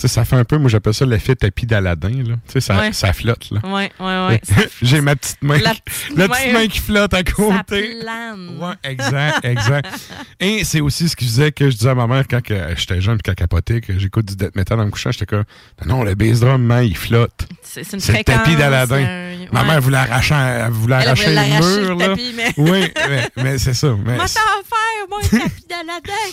sais, 0.02 0.08
ça 0.08 0.26
fait 0.26 0.36
un 0.36 0.44
peu, 0.46 0.58
moi 0.58 0.70
j'appelle 0.70 0.94
ça 0.94 1.06
l'effet 1.06 1.36
tapis 1.36 1.66
d'Aladin, 1.66 2.10
là. 2.10 2.36
Tu 2.48 2.54
sais, 2.54 2.62
ça, 2.62 2.78
Ouais. 2.80 2.94
ça 2.94 3.14
flotte, 3.14 3.50
là. 3.52 3.60
Ouais, 3.64 3.92
ouais, 4.00 4.28
ouais. 4.28 4.42
Ça- 4.44 4.62
J'ai 4.82 5.02
ma 5.02 5.16
petite 5.16 5.42
main, 5.42 5.58
La 5.60 5.74
qui- 5.74 5.82
petite 5.82 6.18
la 6.18 6.28
main, 6.28 6.36
petite 6.36 6.54
main 6.54 6.68
qui 6.68 6.80
flotte 6.80 7.14
à 7.14 7.18
Ça 7.18 7.24
côté. 7.24 7.98
plane. 8.02 8.58
Ouais, 8.60 8.74
exact, 8.84 9.44
exact. 9.46 9.88
Et 10.40 10.64
c'est 10.64 10.82
aussi 10.82 11.10
ce 11.10 11.16
qui 11.16 11.26
faisait 11.26 11.52
que 11.52 11.70
je 11.70 11.76
disais 11.78 11.90
à 11.90 11.96
ma 11.96 12.08
mère 12.08 12.24
quand 12.30 12.42
que 12.42 12.56
j'étais 12.78 13.02
jeune 13.02 13.16
et 13.18 13.22
qu'elle 13.22 13.36
capotait, 13.36 13.82
que 13.82 13.98
j'écoute 14.00 14.26
du 14.26 14.36
death 14.36 14.56
metal 14.56 14.80
en 14.80 14.86
me 14.86 14.92
couchant, 14.92 15.12
j'étais 15.12 15.26
comme, 15.26 15.44
non, 15.86 16.04
le 16.04 16.16
bass 16.16 16.40
drum, 16.40 16.62
man, 16.62 16.84
il 16.86 16.96
flotte. 16.98 17.48
C'est 17.64 17.82
une 17.94 18.00
C'est 18.00 18.18
le 18.18 18.24
tapis 18.24 18.56
d'Aladin. 18.56 19.06
Ma 19.52 19.64
mère 19.64 19.82
voulait 19.82 19.98
arracher, 19.98 20.36
elle 20.36 20.72
voulait 20.72 20.98
Elle 21.02 21.08
arracher 21.08 21.26
voulait 21.30 21.60
le 21.60 21.82
mur, 21.86 21.96
le 21.96 22.00
là. 22.00 22.08
tapis, 22.10 22.34
mais- 22.36 22.54
Oui, 22.58 22.92
mais, 23.10 23.30
mais 23.38 23.58
c'est 23.58 23.74
ça. 23.74 23.96
Mais 24.06 24.16
Moi, 24.16 24.26
t'en 24.26 24.30
faire, 24.30 25.08
moi, 25.10 25.20
un 25.24 25.38
tapis 25.40 25.66
d'Aladin. 25.68 26.30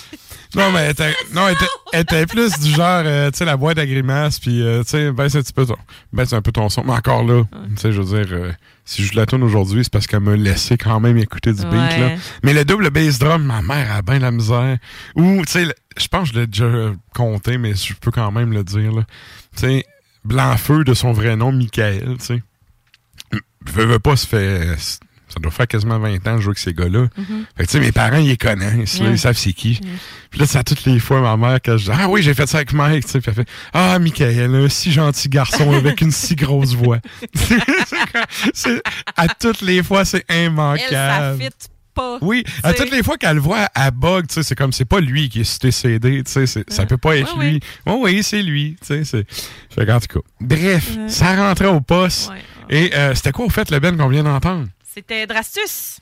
non, 0.54 0.70
mais 0.72 0.80
elle 0.84 0.90
était, 0.90 1.14
non, 1.32 1.48
elle 1.48 1.54
était, 1.54 1.64
elle 1.92 2.00
était 2.02 2.26
plus 2.26 2.58
du 2.58 2.70
genre, 2.70 3.02
euh, 3.04 3.30
tu 3.30 3.38
sais, 3.38 3.44
la 3.44 3.55
boîte 3.56 3.78
à 3.78 3.86
grimaces, 3.86 4.38
puis, 4.38 4.62
euh, 4.62 4.82
tu 4.82 4.90
sais, 4.90 5.12
baisse 5.12 5.34
un 5.34 5.42
petit 5.42 5.52
peu 5.52 5.66
ton, 5.66 5.76
baisse 6.12 6.32
un 6.32 6.42
peu 6.42 6.52
ton 6.52 6.68
son. 6.68 6.84
Mais 6.84 6.92
encore 6.92 7.24
là, 7.24 7.44
tu 7.74 7.80
sais, 7.80 7.92
je 7.92 8.00
veux 8.00 8.22
dire, 8.22 8.32
euh, 8.32 8.52
si 8.84 9.04
je 9.04 9.16
la 9.16 9.26
tourne 9.26 9.42
aujourd'hui, 9.42 9.84
c'est 9.84 9.92
parce 9.92 10.06
qu'elle 10.06 10.20
m'a 10.20 10.36
laissé 10.36 10.76
quand 10.76 11.00
même 11.00 11.16
écouter 11.18 11.52
du 11.52 11.62
beat, 11.62 11.98
là. 11.98 12.16
Mais 12.42 12.52
le 12.52 12.64
double 12.64 12.90
bass 12.90 13.18
drum, 13.18 13.42
ma 13.42 13.62
mère 13.62 13.92
a 13.92 14.02
bien 14.02 14.18
la 14.18 14.30
misère. 14.30 14.78
Ou, 15.14 15.42
tu 15.44 15.52
sais, 15.52 15.74
je 15.96 16.08
pense 16.08 16.28
que 16.28 16.34
je 16.34 16.40
l'ai 16.40 16.46
déjà 16.46 16.92
compté, 17.14 17.58
mais 17.58 17.74
je 17.74 17.94
peux 17.94 18.10
quand 18.10 18.30
même 18.30 18.52
le 18.52 18.64
dire, 18.64 18.92
là. 18.92 19.02
Tu 19.56 19.62
sais, 19.62 19.84
Blanc-Feu 20.24 20.84
de 20.84 20.94
son 20.94 21.12
vrai 21.12 21.36
nom, 21.36 21.52
Michael, 21.52 22.16
tu 22.18 22.24
sais. 22.24 22.42
Veux, 23.66 23.84
veux 23.84 23.98
pas, 23.98 24.16
se 24.16 24.26
fait. 24.26 24.76
Ça 25.36 25.40
doit 25.42 25.50
faire 25.52 25.66
quasiment 25.66 25.98
20 25.98 26.14
ans 26.28 26.32
que 26.32 26.38
je 26.38 26.42
joue 26.44 26.48
avec 26.48 26.58
ces 26.58 26.72
gars-là. 26.72 27.08
Mhm. 27.14 27.44
Fait 27.58 27.64
que, 27.66 27.70
tu 27.70 27.72
sais, 27.72 27.80
mes 27.80 27.92
parents, 27.92 28.16
ils 28.16 28.28
les 28.28 28.36
connaissent, 28.38 28.98
là, 29.00 29.10
ils 29.10 29.18
savent 29.18 29.36
c'est 29.36 29.52
qui. 29.52 29.78
Puis 30.30 30.40
là, 30.40 30.46
c'est 30.46 30.56
à 30.56 30.64
toutes 30.64 30.86
les 30.86 30.98
fois, 30.98 31.20
ma 31.20 31.36
mère, 31.36 31.58
quand 31.62 31.76
je 31.76 31.84
dis 31.84 31.90
Ah 31.92 32.08
oui, 32.08 32.22
j'ai 32.22 32.32
fait 32.32 32.46
ça 32.46 32.56
avec 32.56 32.72
Mike, 32.72 33.04
tu 33.04 33.10
sais, 33.12 33.20
puis 33.20 33.28
elle 33.36 33.44
fait 33.44 33.48
Ah, 33.74 33.98
Michael, 33.98 34.54
un 34.54 34.68
si 34.70 34.90
gentil 34.90 35.28
garçon 35.28 35.72
avec 35.74 36.00
une 36.00 36.10
si 36.10 36.36
grosse 36.36 36.74
voix. 36.74 37.00
C'est- 38.54 38.82
à 39.16 39.28
toutes 39.28 39.60
les 39.60 39.82
fois, 39.82 40.04
c'est 40.04 40.24
immanquable. 40.30 40.80
Elle, 41.42 41.50
ça 41.50 41.58
pas. 41.94 42.18
Oui, 42.20 42.44
à 42.62 42.74
toutes 42.74 42.90
les 42.90 43.02
fois 43.02 43.16
qu'elle 43.16 43.36
le 43.36 43.40
voit, 43.40 43.68
elle 43.74 43.90
bug, 43.90 44.26
tu 44.26 44.34
sais, 44.34 44.42
c'est 44.42 44.54
comme, 44.54 44.70
c'est 44.72 44.84
pas 44.84 45.00
lui 45.00 45.28
qui 45.30 45.40
est 45.40 45.70
CD, 45.70 46.22
tu 46.24 46.46
sais, 46.46 46.64
ça 46.68 46.84
peut 46.86 46.98
pas 46.98 47.16
être 47.16 47.36
Ouais, 47.38 47.52
lui. 47.52 47.60
Oui, 47.86 47.94
oui, 48.00 48.22
c'est 48.22 48.42
lui, 48.42 48.76
tu 48.80 48.86
sais, 48.88 49.04
c'est... 49.04 49.26
Fait 49.74 49.86
qu'en 49.86 49.98
tout 49.98 50.20
cas, 50.20 50.26
bref, 50.40 50.90
ça 51.08 51.34
rentrait 51.36 51.68
au 51.68 51.80
poste. 51.80 52.30
Ouais, 52.30 52.42
Et 52.68 52.94
euh, 52.94 53.14
c'était 53.14 53.32
quoi, 53.32 53.46
au 53.46 53.48
fait, 53.48 53.70
le 53.70 53.78
Ben 53.78 53.96
qu'on 53.96 54.08
vient 54.08 54.24
d'entendre? 54.24 54.66
C'était 54.96 55.26
Drastus. 55.26 56.00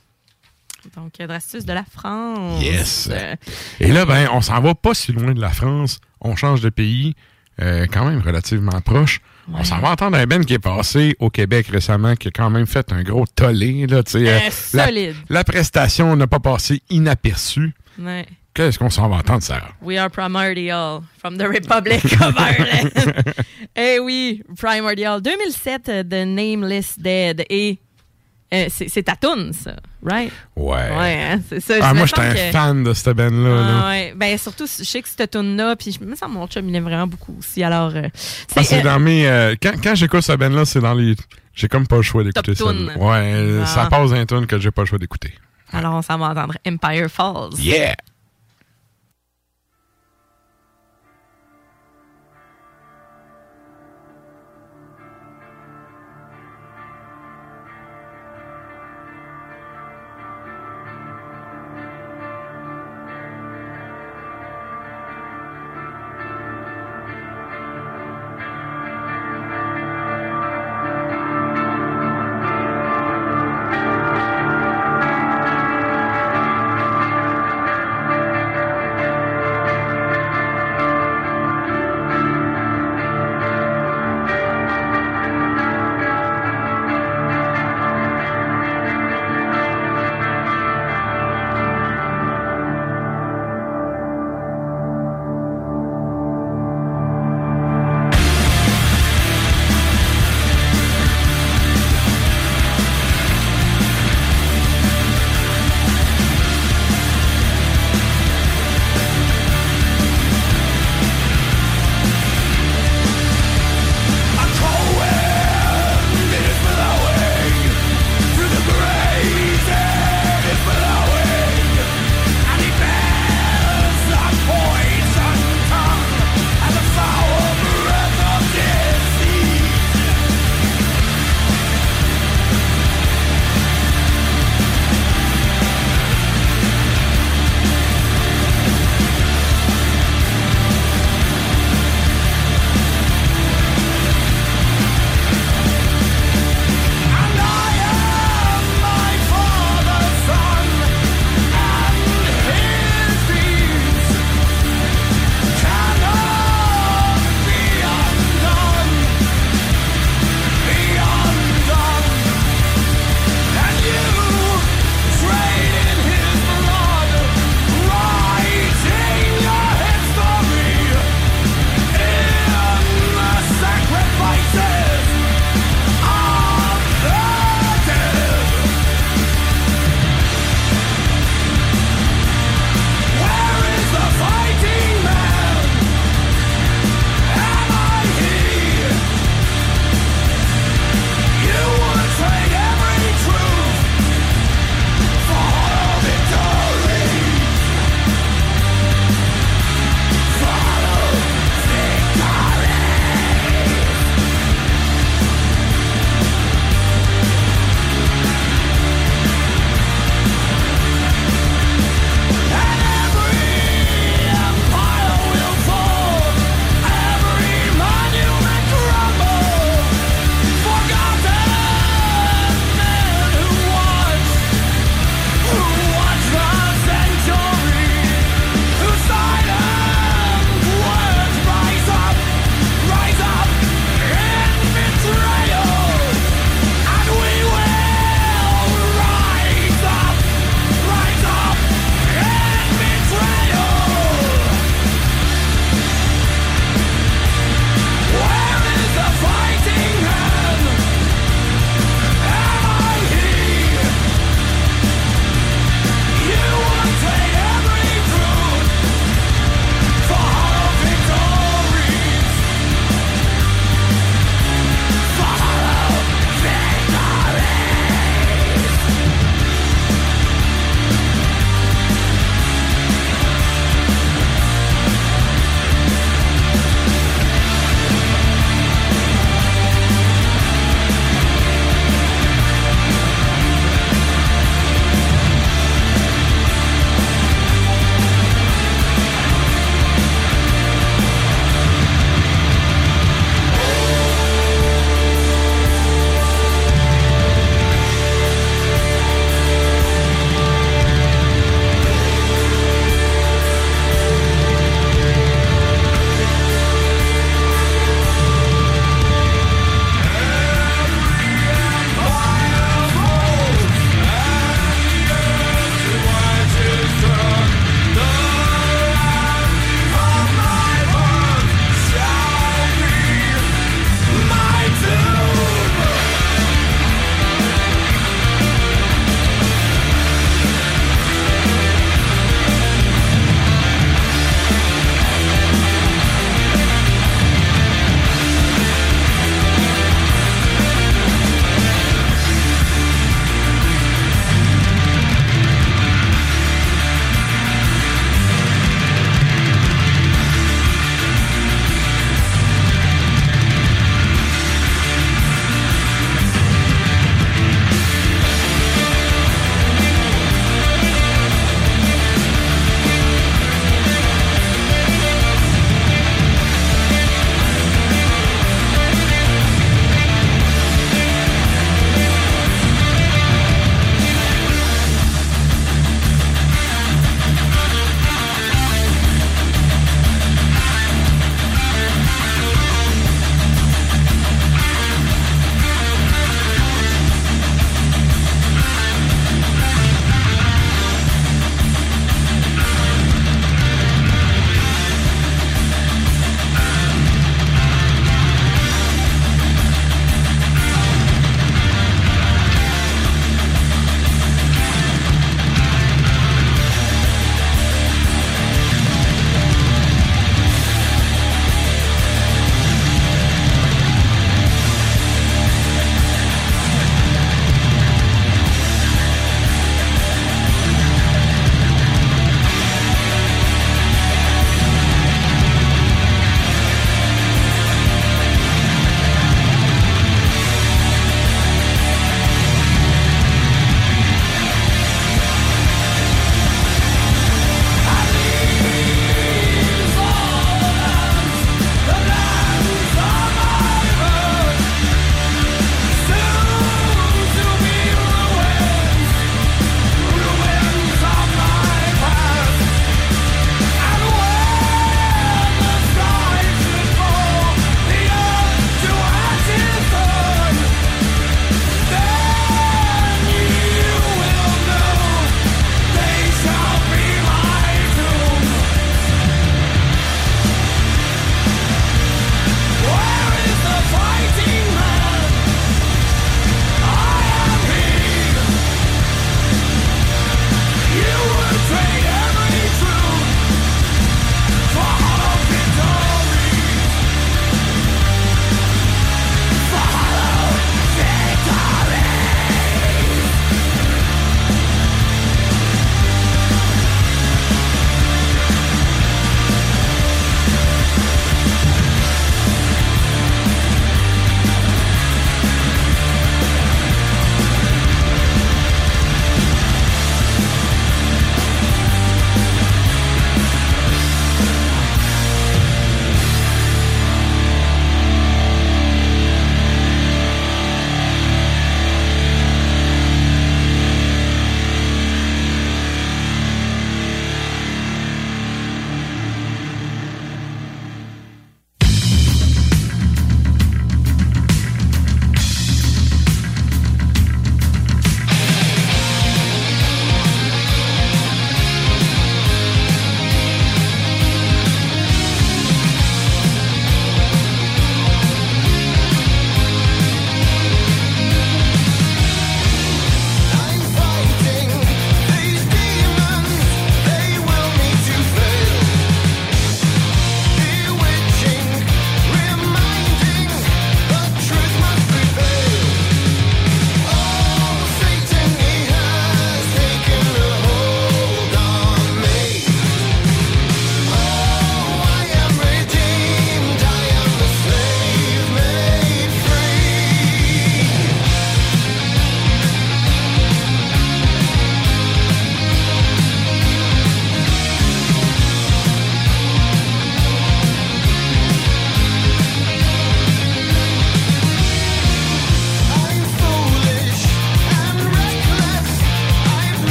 Donc, 0.95 1.13
euh, 1.19 1.27
Drastus 1.27 1.65
de 1.65 1.73
la 1.73 1.83
France. 1.83 2.63
Yes. 2.63 3.09
Euh, 3.11 3.35
Et 3.81 3.87
là, 3.91 4.05
ben, 4.05 4.29
on 4.31 4.39
s'en 4.41 4.61
va 4.61 4.73
pas 4.73 4.93
si 4.93 5.11
loin 5.11 5.33
de 5.33 5.41
la 5.41 5.49
France. 5.49 5.99
On 6.21 6.35
change 6.37 6.61
de 6.61 6.69
pays, 6.69 7.13
euh, 7.61 7.87
quand 7.91 8.05
même 8.05 8.21
relativement 8.21 8.79
proche. 8.81 9.19
On 9.53 9.63
s'en 9.63 9.79
va 9.79 9.91
entendre 9.91 10.17
un 10.17 10.25
Ben 10.25 10.45
qui 10.45 10.53
est 10.53 10.59
passé 10.59 11.15
au 11.19 11.29
Québec 11.29 11.67
récemment, 11.67 12.15
qui 12.15 12.29
a 12.29 12.31
quand 12.31 12.49
même 12.49 12.67
fait 12.67 12.91
un 12.93 13.03
gros 13.03 13.25
tollé. 13.27 13.85
Là, 13.85 14.01
tu 14.03 14.11
sais, 14.13 14.29
Euh, 14.29 14.37
euh, 14.37 14.49
la, 14.73 14.85
solide. 14.85 15.15
la 15.29 15.43
prestation 15.43 16.15
n'a 16.15 16.27
pas 16.27 16.39
passé 16.39 16.81
inaperçue. 16.89 17.73
ouais. 17.99 18.25
Qu'est-ce 18.53 18.79
qu'on 18.79 18.89
s'en 18.89 19.09
va 19.09 19.17
entendre, 19.17 19.43
Sarah? 19.43 19.71
We 19.81 19.97
are 19.97 20.09
primordial 20.09 21.01
from 21.19 21.37
the 21.37 21.41
Republic 21.45 22.01
of 22.21 22.33
Ireland. 22.39 22.89
eh 23.75 23.99
oui, 23.99 24.43
primordial. 24.57 25.21
2007, 25.21 25.89
euh, 25.89 26.03
The 26.03 26.25
Nameless 26.25 26.97
Dead. 26.97 27.43
Et 27.49 27.79
euh, 28.55 28.69
c'est 28.69 29.03
ta 29.03 29.15
toune, 29.15 29.51
ça, 29.53 29.75
right? 30.03 30.31
Ouais. 30.55 30.73
Ouais, 30.97 31.19
hein, 31.31 31.41
c'est 31.49 31.59
ça. 31.59 31.73
Ah, 31.81 31.89
Je 31.91 31.95
moi, 31.95 32.05
j'étais 32.05 32.21
un 32.21 32.33
que- 32.33 32.51
fan 32.51 32.83
de 32.83 32.93
cette 32.93 33.15
band-là. 33.17 33.49
Ah, 33.63 33.67
là. 33.83 33.89
ouais. 33.89 34.13
Ben, 34.15 34.37
surtout, 34.37 34.65
je 34.67 34.83
sais 34.83 35.01
que 35.01 35.09
cette 35.09 35.31
tune-là, 35.31 35.75
puis 35.75 35.91
je 35.91 36.03
me 36.05 36.15
sens 36.15 36.29
mon 36.29 36.47
chum, 36.47 36.67
il 36.69 36.75
aime 36.75 36.83
vraiment 36.85 37.07
beaucoup 37.07 37.35
aussi. 37.39 37.63
Alors, 37.63 37.91
euh, 37.95 38.07
Ah, 38.55 38.63
c'est 38.63 38.79
euh, 38.79 38.83
dans 38.83 38.99
mes. 38.99 39.55
quand 39.61 39.73
quand 39.83 39.95
j'écoute 39.95 40.21
cette 40.21 40.39
band-là, 40.39 40.65
c'est 40.65 40.81
dans 40.81 40.93
les. 40.93 41.15
J'ai 41.53 41.67
comme 41.67 41.87
pas 41.87 41.95
le 41.97 42.01
choix 42.01 42.23
d'écouter 42.23 42.53
ça. 42.55 42.65
Ouais, 42.65 42.73
euh, 42.97 43.61
Ah. 43.63 43.65
ça 43.65 43.85
passe 43.85 44.11
un 44.11 44.25
tune 44.25 44.45
que 44.45 44.59
j'ai 44.59 44.71
pas 44.71 44.81
le 44.81 44.87
choix 44.87 44.99
d'écouter. 44.99 45.33
alors, 45.71 45.93
on 45.95 46.01
s'en 46.01 46.17
va 46.17 46.27
entendre 46.29 46.55
Empire 46.67 47.07
Falls. 47.09 47.53
Yeah! 47.59 47.95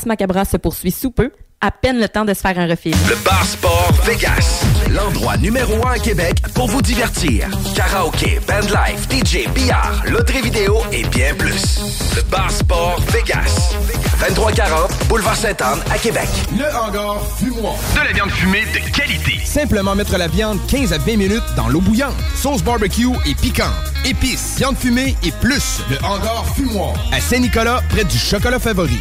Ars 0.00 0.06
Macabra 0.06 0.44
se 0.46 0.56
poursuit 0.56 0.92
sous 0.92 1.10
peu, 1.10 1.30
à 1.60 1.70
peine 1.70 2.00
le 2.00 2.08
temps 2.08 2.24
de 2.24 2.32
se 2.32 2.40
faire 2.40 2.58
un 2.58 2.66
refil. 2.66 2.94
Le 3.06 3.16
Bar 3.22 3.44
Sport 3.44 3.92
Vegas, 4.04 4.64
l'endroit 4.90 5.36
numéro 5.36 5.86
un 5.86 5.92
à 5.92 5.98
Québec 5.98 6.40
pour 6.54 6.68
vous 6.68 6.80
divertir. 6.80 7.48
Karaoke, 7.74 8.40
bandlife, 8.48 9.06
DJ, 9.10 9.46
billard, 9.52 10.02
loterie 10.10 10.40
vidéo 10.40 10.78
et 10.90 11.04
bien 11.04 11.34
plus. 11.34 11.80
Le 12.16 12.22
Bar 12.30 12.50
Sport 12.50 12.98
Vegas, 13.10 13.74
2340 14.20 14.90
Boulevard 15.08 15.36
Sainte-Anne 15.36 15.80
à 15.92 15.98
Québec. 15.98 16.28
Le 16.58 16.64
hangar 16.74 17.20
fumoir. 17.36 17.74
De 17.94 18.06
la 18.06 18.12
viande 18.12 18.30
fumée 18.30 18.64
de 18.72 18.96
qualité. 18.96 19.38
Simplement 19.44 19.94
mettre 19.94 20.16
la 20.16 20.28
viande 20.28 20.58
15 20.66 20.94
à 20.94 20.98
20 20.98 21.16
minutes 21.18 21.54
dans 21.56 21.68
l'eau 21.68 21.82
bouillante. 21.82 22.16
Sauce 22.36 22.62
barbecue 22.62 23.08
et 23.26 23.34
piquante. 23.34 23.68
Épices, 24.06 24.56
viande 24.56 24.78
fumée 24.78 25.14
et 25.22 25.32
plus. 25.42 25.82
Le 25.90 26.02
hangar 26.02 26.46
fumoir. 26.54 26.94
À 27.12 27.20
Saint-Nicolas, 27.20 27.82
près 27.90 28.04
du 28.04 28.16
chocolat 28.16 28.58
favori. 28.58 28.98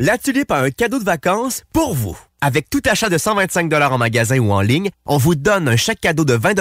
La 0.00 0.16
Tulipe 0.16 0.52
a 0.52 0.60
un 0.60 0.70
cadeau 0.70 1.00
de 1.00 1.04
vacances 1.04 1.64
pour 1.72 1.92
vous. 1.92 2.16
Avec 2.40 2.70
tout 2.70 2.80
achat 2.88 3.08
de 3.08 3.18
125 3.18 3.72
en 3.72 3.98
magasin 3.98 4.38
ou 4.38 4.52
en 4.52 4.60
ligne, 4.60 4.90
on 5.06 5.16
vous 5.16 5.34
donne 5.34 5.66
un 5.66 5.74
chèque 5.74 6.00
cadeau 6.00 6.24
de 6.24 6.34
20 6.34 6.54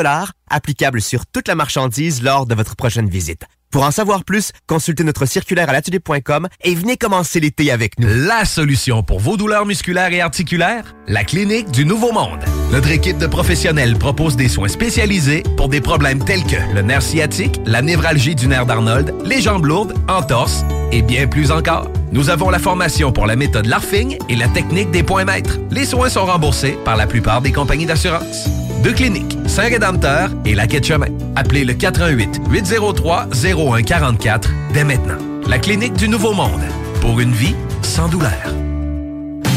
applicable 0.50 1.02
sur 1.02 1.28
toute 1.28 1.48
la 1.48 1.54
marchandise 1.54 2.24
lors 2.24 2.48
de 2.48 2.56
votre 2.56 2.76
prochaine 2.76 3.08
visite. 3.08 3.44
Pour 3.72 3.84
en 3.84 3.92
savoir 3.92 4.24
plus, 4.24 4.52
consultez 4.66 5.04
notre 5.04 5.26
circulaire 5.26 5.70
à 5.70 5.74
latulipe.com 5.74 6.48
et 6.64 6.74
venez 6.74 6.96
commencer 6.96 7.40
l'été 7.40 7.70
avec 7.72 8.00
nous. 8.00 8.08
La 8.08 8.46
solution 8.46 9.04
pour 9.04 9.20
vos 9.20 9.36
douleurs 9.36 9.66
musculaires 9.66 10.14
et 10.14 10.22
articulaires? 10.22 10.96
La 11.08 11.26
clinique 11.26 11.70
du 11.72 11.86
Nouveau 11.86 12.14
Monde. 12.14 12.40
Notre 12.72 12.92
équipe 12.92 13.18
de 13.18 13.28
professionnels 13.28 13.98
propose 13.98 14.38
des 14.38 14.48
soins 14.48 14.70
spécialisés 14.70 15.44
pour 15.58 15.68
des 15.68 15.82
problèmes 15.82 16.24
tels 16.24 16.46
que 16.46 16.56
le 16.74 16.82
nerf 16.82 17.02
sciatique, 17.02 17.60
la 17.66 17.82
névralgie 17.82 18.36
du 18.36 18.48
nerf 18.48 18.66
d'Arnold, 18.66 19.14
les 19.26 19.42
jambes 19.42 19.66
lourdes, 19.66 19.94
entorse 20.08 20.64
et 20.92 21.02
bien 21.02 21.28
plus 21.28 21.52
encore. 21.52 21.92
Nous 22.14 22.30
avons 22.30 22.50
la 22.50 22.60
formation 22.60 23.12
pour 23.12 23.28
la 23.28 23.36
méthode 23.36 23.66
LARFING 23.66 24.18
et 24.30 24.36
la 24.38 24.48
technique 24.48 24.92
des 24.92 25.04
points 25.04 25.26
maîtres. 25.26 25.60
Les 25.72 25.86
soins 25.86 26.10
sont 26.10 26.26
remboursés 26.26 26.78
par 26.86 26.96
la 26.96 27.06
plupart 27.06 27.42
des 27.42 27.52
compagnies 27.52 27.86
d'assurance. 27.86 28.48
Deux 28.88 28.94
cliniques, 28.94 29.38
Saint-Rédempteur 29.48 30.30
et 30.46 30.56
la 30.56 30.66
Quai 30.66 30.80
de 30.80 30.86
Chemin. 30.86 31.08
Appelez 31.36 31.66
le 31.66 31.74
88 31.74 32.40
803 32.50 33.28
0144 33.34 34.50
dès 34.72 34.86
maintenant. 34.86 35.18
La 35.46 35.60
clinique 35.60 35.92
du 35.96 36.08
Nouveau 36.08 36.32
Monde. 36.32 36.62
Pour 37.02 37.20
une 37.20 37.34
vie 37.34 37.54
sans 37.82 38.08
douleur. 38.08 38.32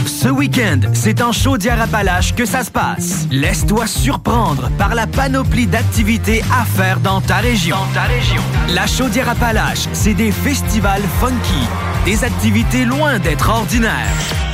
Ce 0.04 0.26
week-end, 0.26 0.80
c'est 0.94 1.22
en 1.22 1.30
Chaudière-Appalaches 1.30 2.34
que 2.34 2.44
ça 2.44 2.64
se 2.64 2.72
passe. 2.72 3.28
Laisse-toi 3.30 3.86
surprendre 3.86 4.68
par 4.76 4.96
la 4.96 5.06
panoplie 5.06 5.68
d'activités 5.68 6.42
à 6.52 6.64
faire 6.64 6.98
dans 6.98 7.20
ta 7.20 7.36
région. 7.36 7.76
Dans 7.76 8.00
ta 8.00 8.06
région. 8.08 8.42
La 8.74 8.88
Chaudière-Appalaches, 8.88 9.86
c'est 9.92 10.14
des 10.14 10.32
festivals 10.32 11.04
funky, 11.20 11.68
des 12.04 12.24
activités 12.24 12.84
loin 12.84 13.20
d'être 13.20 13.48
ordinaires, 13.48 13.94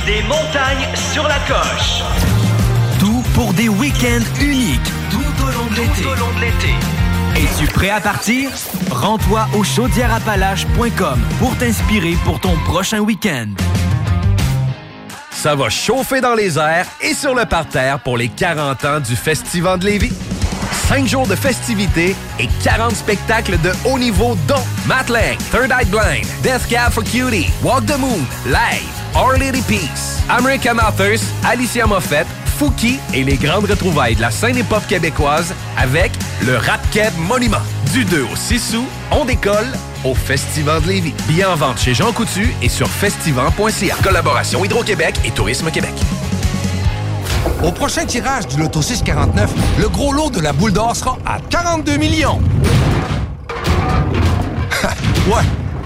des 0.05 0.21
montagnes 0.27 0.87
sur 1.11 1.23
la 1.23 1.39
coche. 1.47 2.46
Pour 3.37 3.53
des 3.53 3.69
week-ends 3.69 4.25
uniques 4.41 4.81
tout 5.11 5.43
au 5.43 5.51
long 5.51 5.67
de 5.67 6.41
l'été. 6.41 6.73
Es-tu 7.35 7.71
prêt 7.71 7.91
à 7.91 8.01
partir? 8.01 8.49
Rends-toi 8.89 9.47
au 9.53 9.63
chaudièreappalaches.com 9.63 11.19
pour 11.37 11.55
t'inspirer 11.57 12.15
pour 12.25 12.39
ton 12.39 12.55
prochain 12.65 12.97
week-end. 12.97 13.49
Ça 15.29 15.53
va 15.53 15.69
chauffer 15.69 16.19
dans 16.19 16.33
les 16.33 16.57
airs 16.57 16.87
et 16.99 17.13
sur 17.13 17.35
le 17.35 17.45
parterre 17.45 17.99
pour 17.99 18.17
les 18.17 18.27
40 18.27 18.85
ans 18.85 18.99
du 19.01 19.15
Festival 19.15 19.77
de 19.77 19.85
Lévis. 19.85 20.13
5 20.87 21.05
jours 21.05 21.27
de 21.27 21.35
festivités 21.35 22.15
et 22.39 22.47
40 22.63 22.95
spectacles 22.95 23.59
de 23.61 23.71
haut 23.85 23.99
niveau 23.99 24.35
dont 24.47 24.65
Matt 24.87 25.09
Lang, 25.09 25.37
Third 25.51 25.69
Eye 25.69 25.85
Blind, 25.85 26.25
Death 26.41 26.67
Cab 26.67 26.91
for 26.91 27.03
Cutie, 27.03 27.51
Walk 27.61 27.85
the 27.85 27.99
Moon, 27.99 28.25
Live, 28.47 28.89
Our 29.15 29.37
Lady 29.37 29.61
Peace, 29.61 30.23
American 30.27 30.79
Authors, 30.79 31.21
Alicia 31.45 31.85
Moffett, 31.85 32.25
Fouki 32.57 32.99
et 33.13 33.23
les 33.23 33.35
grandes 33.35 33.69
retrouvailles 33.69 34.15
de 34.15 34.21
la 34.21 34.31
scène 34.31 34.57
hip-hop 34.57 34.81
québécoise 34.87 35.53
avec 35.77 36.11
le 36.43 36.57
Rap 36.57 36.81
Keb 36.91 37.13
Monument. 37.19 37.61
Du 37.93 38.03
2 38.03 38.23
au 38.23 38.35
6 38.35 38.75
août, 38.75 38.87
on 39.11 39.25
décolle 39.25 39.71
au 40.03 40.15
Festival 40.15 40.81
de 40.81 40.87
Lévis. 40.87 41.13
Billets 41.27 41.45
en 41.45 41.55
vente 41.55 41.77
chez 41.77 41.93
Jean 41.93 42.11
Coutu 42.11 42.51
et 42.63 42.69
sur 42.69 42.87
festival.ca. 42.87 43.95
Collaboration 44.01 44.65
Hydro-Québec 44.65 45.19
et 45.23 45.29
Tourisme 45.29 45.69
Québec. 45.69 45.93
Au 47.63 47.71
prochain 47.71 48.05
tirage 48.05 48.47
du 48.47 48.57
Loto 48.57 48.81
649, 48.81 49.51
le 49.79 49.89
gros 49.89 50.11
lot 50.11 50.31
de 50.31 50.39
la 50.39 50.51
boule 50.51 50.73
d'or 50.73 50.95
sera 50.95 51.19
à 51.27 51.39
42 51.51 51.97
millions. 51.97 52.41
ouais, 55.27 55.43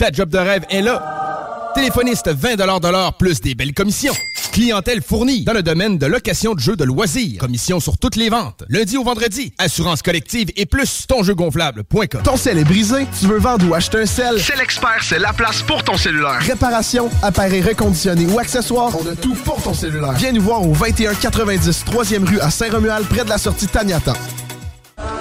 Ta 0.00 0.10
job 0.10 0.30
de 0.30 0.38
rêve 0.38 0.64
est 0.70 0.80
là. 0.80 1.72
Téléphoniste 1.74 2.30
20 2.30 2.56
de 2.56 2.88
l'heure 2.90 3.12
plus 3.18 3.38
des 3.42 3.54
belles 3.54 3.74
commissions. 3.74 4.14
Clientèle 4.50 5.02
fournie 5.02 5.44
dans 5.44 5.52
le 5.52 5.62
domaine 5.62 5.98
de 5.98 6.06
location 6.06 6.54
de 6.54 6.58
jeux 6.58 6.74
de 6.74 6.84
loisirs. 6.84 7.38
Commission 7.38 7.80
sur 7.80 7.98
toutes 7.98 8.16
les 8.16 8.30
ventes. 8.30 8.64
Lundi 8.70 8.96
au 8.96 9.04
vendredi. 9.04 9.52
Assurance 9.58 10.00
collective 10.00 10.48
et 10.56 10.64
plus 10.64 11.06
tonjeugonflable.com. 11.06 12.22
Ton 12.24 12.38
sel 12.38 12.56
est 12.56 12.64
brisé? 12.64 13.06
Tu 13.20 13.26
veux 13.26 13.38
vendre 13.38 13.68
ou 13.68 13.74
acheter 13.74 14.00
un 14.00 14.06
sel? 14.06 14.40
C'est 14.40 14.56
l'expert, 14.56 15.02
c'est 15.02 15.18
la 15.18 15.34
place 15.34 15.60
pour 15.60 15.84
ton 15.84 15.98
cellulaire. 15.98 16.40
Réparation, 16.40 17.10
appareil 17.22 17.60
reconditionné 17.60 18.24
ou 18.24 18.38
accessoires, 18.38 18.92
on 18.98 19.06
a 19.06 19.14
tout 19.14 19.34
pour 19.44 19.62
ton 19.62 19.74
cellulaire. 19.74 20.12
Viens 20.12 20.32
nous 20.32 20.40
voir 20.40 20.62
au 20.62 20.72
2190 20.72 21.84
3e 21.84 22.26
rue 22.26 22.40
à 22.40 22.50
Saint-Romuald 22.50 23.06
près 23.06 23.24
de 23.24 23.28
la 23.28 23.36
sortie 23.36 23.66
Taniata. 23.66 24.14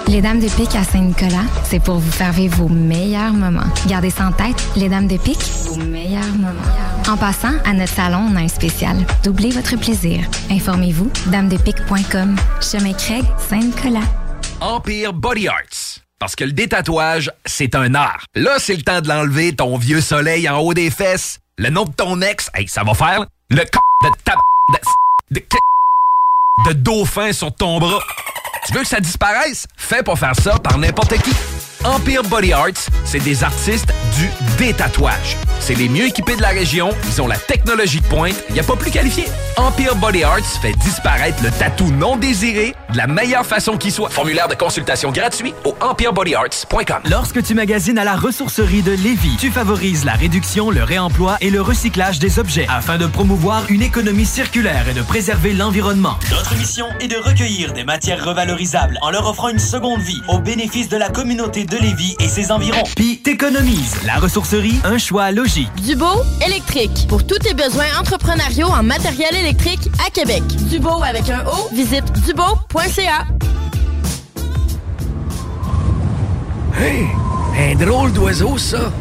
Les 0.07 0.21
Dames 0.21 0.39
de 0.39 0.49
Pique 0.49 0.75
à 0.75 0.83
Saint-Nicolas, 0.83 1.45
c'est 1.63 1.79
pour 1.79 1.99
vous 1.99 2.11
faire 2.11 2.31
vivre 2.31 2.57
vos 2.57 2.67
meilleurs 2.67 3.33
moments. 3.33 3.67
Gardez 3.87 4.09
ça 4.09 4.27
en 4.27 4.31
tête, 4.31 4.55
les 4.75 4.89
Dames 4.89 5.07
de 5.07 5.17
Pique, 5.17 5.41
vos 5.67 5.75
meilleurs 5.75 6.33
moments. 6.33 7.07
En 7.07 7.15
passant, 7.15 7.53
à 7.65 7.73
notre 7.73 7.93
salon, 7.93 8.27
on 8.31 8.35
a 8.35 8.39
un 8.39 8.47
spécial. 8.47 8.97
Doublez 9.23 9.51
votre 9.51 9.77
plaisir. 9.77 10.21
Informez-vous, 10.49 11.11
damedepique.com. 11.27 12.35
Chemin 12.61 12.93
Craig, 12.93 13.23
Saint-Nicolas. 13.49 14.07
Empire 14.61 15.13
Body 15.13 15.47
Arts. 15.47 15.99
Parce 16.19 16.35
que 16.35 16.43
le 16.43 16.51
détatouage, 16.51 17.31
c'est 17.45 17.75
un 17.75 17.95
art. 17.95 18.25
Là, 18.35 18.57
c'est 18.57 18.75
le 18.75 18.81
temps 18.81 19.01
de 19.01 19.07
l'enlever, 19.07 19.55
ton 19.55 19.77
vieux 19.77 20.01
soleil 20.01 20.49
en 20.49 20.57
haut 20.59 20.73
des 20.73 20.89
fesses. 20.89 21.39
Le 21.57 21.69
nom 21.69 21.85
de 21.85 21.91
ton 21.91 22.21
ex, 22.21 22.49
hey, 22.55 22.67
ça 22.67 22.83
va 22.83 22.93
faire 22.93 23.25
le 23.49 23.57
c 23.57 23.65
de 24.03 24.09
ta 24.23 24.35
de, 25.31 25.39
de, 25.39 25.41
de 26.67 26.73
dauphin 26.73 27.31
sur 27.31 27.53
ton 27.53 27.79
bras. 27.79 27.99
Tu 28.69 28.75
veux 28.75 28.81
que 28.81 28.87
ça 28.87 28.99
disparaisse? 28.99 29.65
Fais 29.75 30.03
pas 30.03 30.15
faire 30.15 30.35
ça 30.35 30.59
par 30.59 30.77
n'importe 30.77 31.17
qui. 31.23 31.31
Empire 31.85 32.23
Body 32.23 32.51
Arts, 32.51 32.89
c'est 33.05 33.23
des 33.23 33.41
artistes 33.43 33.93
du 34.17 34.29
détatouage. 34.57 35.37
C'est 35.61 35.75
les 35.75 35.87
mieux 35.87 36.05
équipés 36.07 36.35
de 36.35 36.41
la 36.41 36.49
région, 36.49 36.89
ils 37.07 37.21
ont 37.21 37.27
la 37.27 37.37
technologie 37.37 38.01
de 38.01 38.05
pointe, 38.05 38.35
il 38.49 38.53
n'y 38.53 38.59
a 38.59 38.63
pas 38.63 38.75
plus 38.75 38.91
qualifié. 38.91 39.25
Empire 39.55 39.95
Body 39.95 40.23
Arts 40.23 40.45
fait 40.61 40.73
disparaître 40.73 41.41
le 41.41 41.51
tatou 41.51 41.89
non 41.91 42.17
désiré 42.17 42.75
de 42.91 42.97
la 42.97 43.07
meilleure 43.07 43.45
façon 43.45 43.77
qui 43.77 43.91
soit. 43.91 44.09
Formulaire 44.09 44.47
de 44.49 44.55
consultation 44.55 45.11
gratuit 45.11 45.53
au 45.63 45.75
empirebodyarts.com. 45.79 46.99
Lorsque 47.09 47.43
tu 47.43 47.53
magasines 47.55 47.97
à 47.97 48.03
la 48.03 48.15
ressourcerie 48.15 48.81
de 48.81 48.91
Lévis, 48.91 49.37
tu 49.39 49.49
favorises 49.49 50.03
la 50.03 50.13
réduction, 50.13 50.71
le 50.71 50.83
réemploi 50.83 51.37
et 51.39 51.49
le 51.49 51.61
recyclage 51.61 52.19
des 52.19 52.39
objets 52.39 52.67
afin 52.69 52.97
de 52.97 53.05
promouvoir 53.05 53.63
une 53.69 53.81
économie 53.81 54.25
circulaire 54.25 54.89
et 54.89 54.93
de 54.93 55.01
préserver 55.01 55.53
l'environnement. 55.53 56.17
Notre 56.31 56.55
mission 56.55 56.87
est 56.99 57.07
de 57.07 57.17
recueillir 57.17 57.71
des 57.73 57.83
matières 57.83 58.25
revalorisables 58.25 58.97
en 59.01 59.11
leur 59.11 59.27
offrant 59.29 59.49
une 59.49 59.59
seconde 59.59 60.01
vie 60.01 60.21
au 60.27 60.39
bénéfice 60.39 60.89
de 60.89 60.97
la 60.97 61.09
communauté 61.09 61.65
de 61.69 61.77
Lévis 61.77 62.15
et 62.19 62.27
ses 62.27 62.51
environs. 62.51 62.83
Puis 62.95 63.19
t'économises. 63.19 63.95
La 64.05 64.15
ressourcerie, 64.15 64.79
un 64.83 64.97
choix 64.97 65.31
logique. 65.31 65.69
Dubo 65.83 66.23
électrique. 66.45 67.05
Pour 67.07 67.25
tous 67.25 67.39
tes 67.39 67.53
besoins 67.53 67.85
entrepreneuriaux 67.99 68.67
en 68.67 68.83
matériel 68.83 69.35
électrique 69.35 69.89
à 70.05 70.09
Québec. 70.09 70.43
Dubo 70.69 71.03
avec 71.03 71.29
un 71.29 71.45
O, 71.45 71.69
visite 71.73 72.11
dubo.ca. 72.25 73.25
Hey, 76.77 77.07
un 77.57 77.75
drôle 77.75 78.13
d'oiseau, 78.13 78.57
ça. 78.57 78.91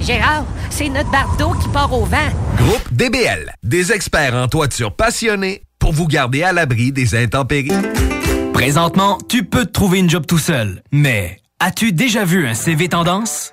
Gérard, 0.00 0.44
c'est 0.70 0.88
notre 0.88 1.10
bardeau 1.10 1.52
qui 1.62 1.68
part 1.68 1.92
au 1.92 2.04
vent. 2.04 2.28
Groupe 2.56 2.92
DBL, 2.92 3.52
des 3.62 3.92
experts 3.92 4.34
en 4.34 4.48
toiture 4.48 4.94
passionnés 4.94 5.62
pour 5.78 5.92
vous 5.92 6.06
garder 6.06 6.42
à 6.42 6.52
l'abri 6.52 6.92
des 6.92 7.14
intempéries. 7.14 7.70
Présentement, 8.52 9.18
tu 9.28 9.44
peux 9.44 9.66
te 9.66 9.72
trouver 9.72 9.98
une 9.98 10.08
job 10.08 10.24
tout 10.26 10.38
seul, 10.38 10.82
mais 10.90 11.40
as-tu 11.60 11.92
déjà 11.92 12.24
vu 12.24 12.46
un 12.46 12.54
CV 12.54 12.88
tendance? 12.88 13.52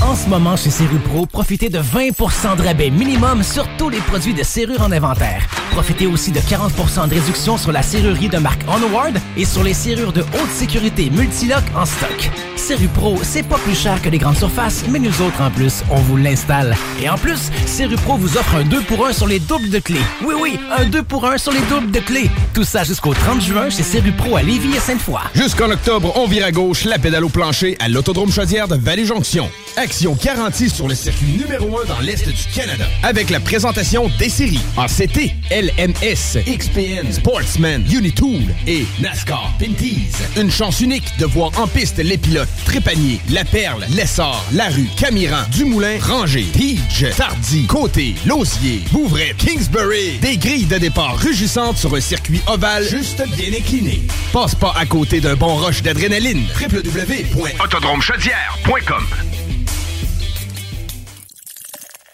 En 0.00 0.14
ce 0.14 0.28
moment, 0.28 0.56
chez 0.56 0.70
Serrupro, 0.70 1.26
profitez 1.26 1.68
de 1.68 1.80
20% 1.80 2.56
de 2.56 2.62
rabais 2.62 2.90
minimum 2.90 3.42
sur 3.42 3.66
tous 3.78 3.88
les 3.88 3.98
produits 3.98 4.32
de 4.32 4.42
serrure 4.44 4.80
en 4.80 4.92
inventaire. 4.92 5.46
Profitez 5.72 6.06
aussi 6.06 6.30
de 6.30 6.38
40% 6.38 7.08
de 7.08 7.14
réduction 7.14 7.58
sur 7.58 7.72
la 7.72 7.82
serrurerie 7.82 8.28
de 8.28 8.38
marque 8.38 8.62
Onward 8.68 9.18
et 9.36 9.44
sur 9.44 9.62
les 9.62 9.74
serrures 9.74 10.12
de 10.12 10.20
haute 10.20 10.50
sécurité 10.52 11.10
Multilock 11.10 11.64
en 11.76 11.84
stock. 11.84 12.30
Serrupro, 12.56 13.18
c'est 13.22 13.42
pas 13.42 13.58
plus 13.58 13.74
cher 13.74 14.00
que 14.00 14.08
les 14.08 14.18
grandes 14.18 14.36
surfaces, 14.36 14.84
mais 14.88 14.98
nous 14.98 15.22
autres, 15.22 15.40
en 15.40 15.50
plus, 15.50 15.82
on 15.90 15.96
vous 15.96 16.16
l'installe. 16.16 16.76
Et 17.02 17.08
en 17.08 17.16
plus, 17.16 17.50
Serrupro 17.66 18.16
vous 18.16 18.36
offre 18.36 18.56
un 18.56 18.64
2 18.64 18.82
pour 18.82 19.06
1 19.06 19.12
sur 19.12 19.26
les 19.26 19.40
doubles 19.40 19.70
de 19.70 19.78
clés. 19.78 20.00
Oui, 20.24 20.34
oui, 20.40 20.58
un 20.76 20.84
2 20.84 21.02
pour 21.02 21.24
1 21.26 21.38
sur 21.38 21.52
les 21.52 21.62
doubles 21.70 21.90
de 21.90 22.00
clés. 22.00 22.30
Tout 22.54 22.64
ça 22.64 22.84
jusqu'au 22.84 23.14
30 23.14 23.40
juin 23.40 23.70
chez 23.70 23.82
Serrupro 23.82 24.36
à 24.36 24.42
Lévis 24.42 24.76
et 24.76 24.80
Sainte-Foy. 24.80 25.20
Jusqu'en 25.34 25.70
octobre, 25.70 26.12
on 26.16 26.26
vire 26.26 26.44
à 26.46 26.52
gauche 26.52 26.84
la 26.84 26.98
pédale 26.98 27.24
au 27.24 27.28
plancher 27.28 27.76
à 27.80 27.88
l'Autodrome 27.88 28.32
Chaudière 28.32 28.68
de 28.68 28.76
Vallée-Jonction. 28.76 29.48
Action 29.88 30.12
garantie 30.22 30.68
sur 30.68 30.86
le 30.86 30.94
circuit 30.94 31.28
numéro 31.28 31.80
1 31.80 31.86
dans 31.86 32.00
l'Est 32.00 32.28
du 32.28 32.44
Canada. 32.54 32.84
Avec 33.02 33.30
la 33.30 33.40
présentation 33.40 34.10
des 34.18 34.28
séries 34.28 34.60
ACT, 34.76 35.32
LMS, 35.50 36.36
XPN, 36.46 37.10
Sportsman, 37.10 37.82
Unitool 37.90 38.42
et 38.66 38.84
NASCAR 39.00 39.50
Pinties. 39.58 40.10
Une 40.36 40.50
chance 40.50 40.82
unique 40.82 41.10
de 41.18 41.24
voir 41.24 41.58
en 41.58 41.66
piste 41.66 41.96
les 41.96 42.18
pilotes 42.18 42.50
Trépanier, 42.66 43.18
La 43.30 43.46
Perle, 43.46 43.86
Lessard, 43.96 44.44
Larue, 44.52 44.90
Camiran, 44.98 45.44
Dumoulin, 45.52 45.96
Ranger, 46.02 46.44
Tige, 46.52 47.06
Tardy, 47.16 47.66
Côté, 47.66 48.14
Lausier, 48.26 48.82
Bouvray, 48.92 49.32
Kingsbury. 49.38 50.18
Des 50.20 50.36
grilles 50.36 50.66
de 50.66 50.76
départ 50.76 51.16
rugissantes 51.16 51.78
sur 51.78 51.94
un 51.94 52.02
circuit 52.02 52.42
ovale 52.46 52.84
juste 52.84 53.22
bien 53.38 53.54
incliné. 53.58 54.02
Passe 54.34 54.54
pas 54.54 54.74
à 54.76 54.84
côté 54.84 55.22
d'un 55.22 55.36
bon 55.36 55.56
rush 55.56 55.80
d'adrénaline. 55.80 56.44
www.autodromechaudière.com 56.60 59.37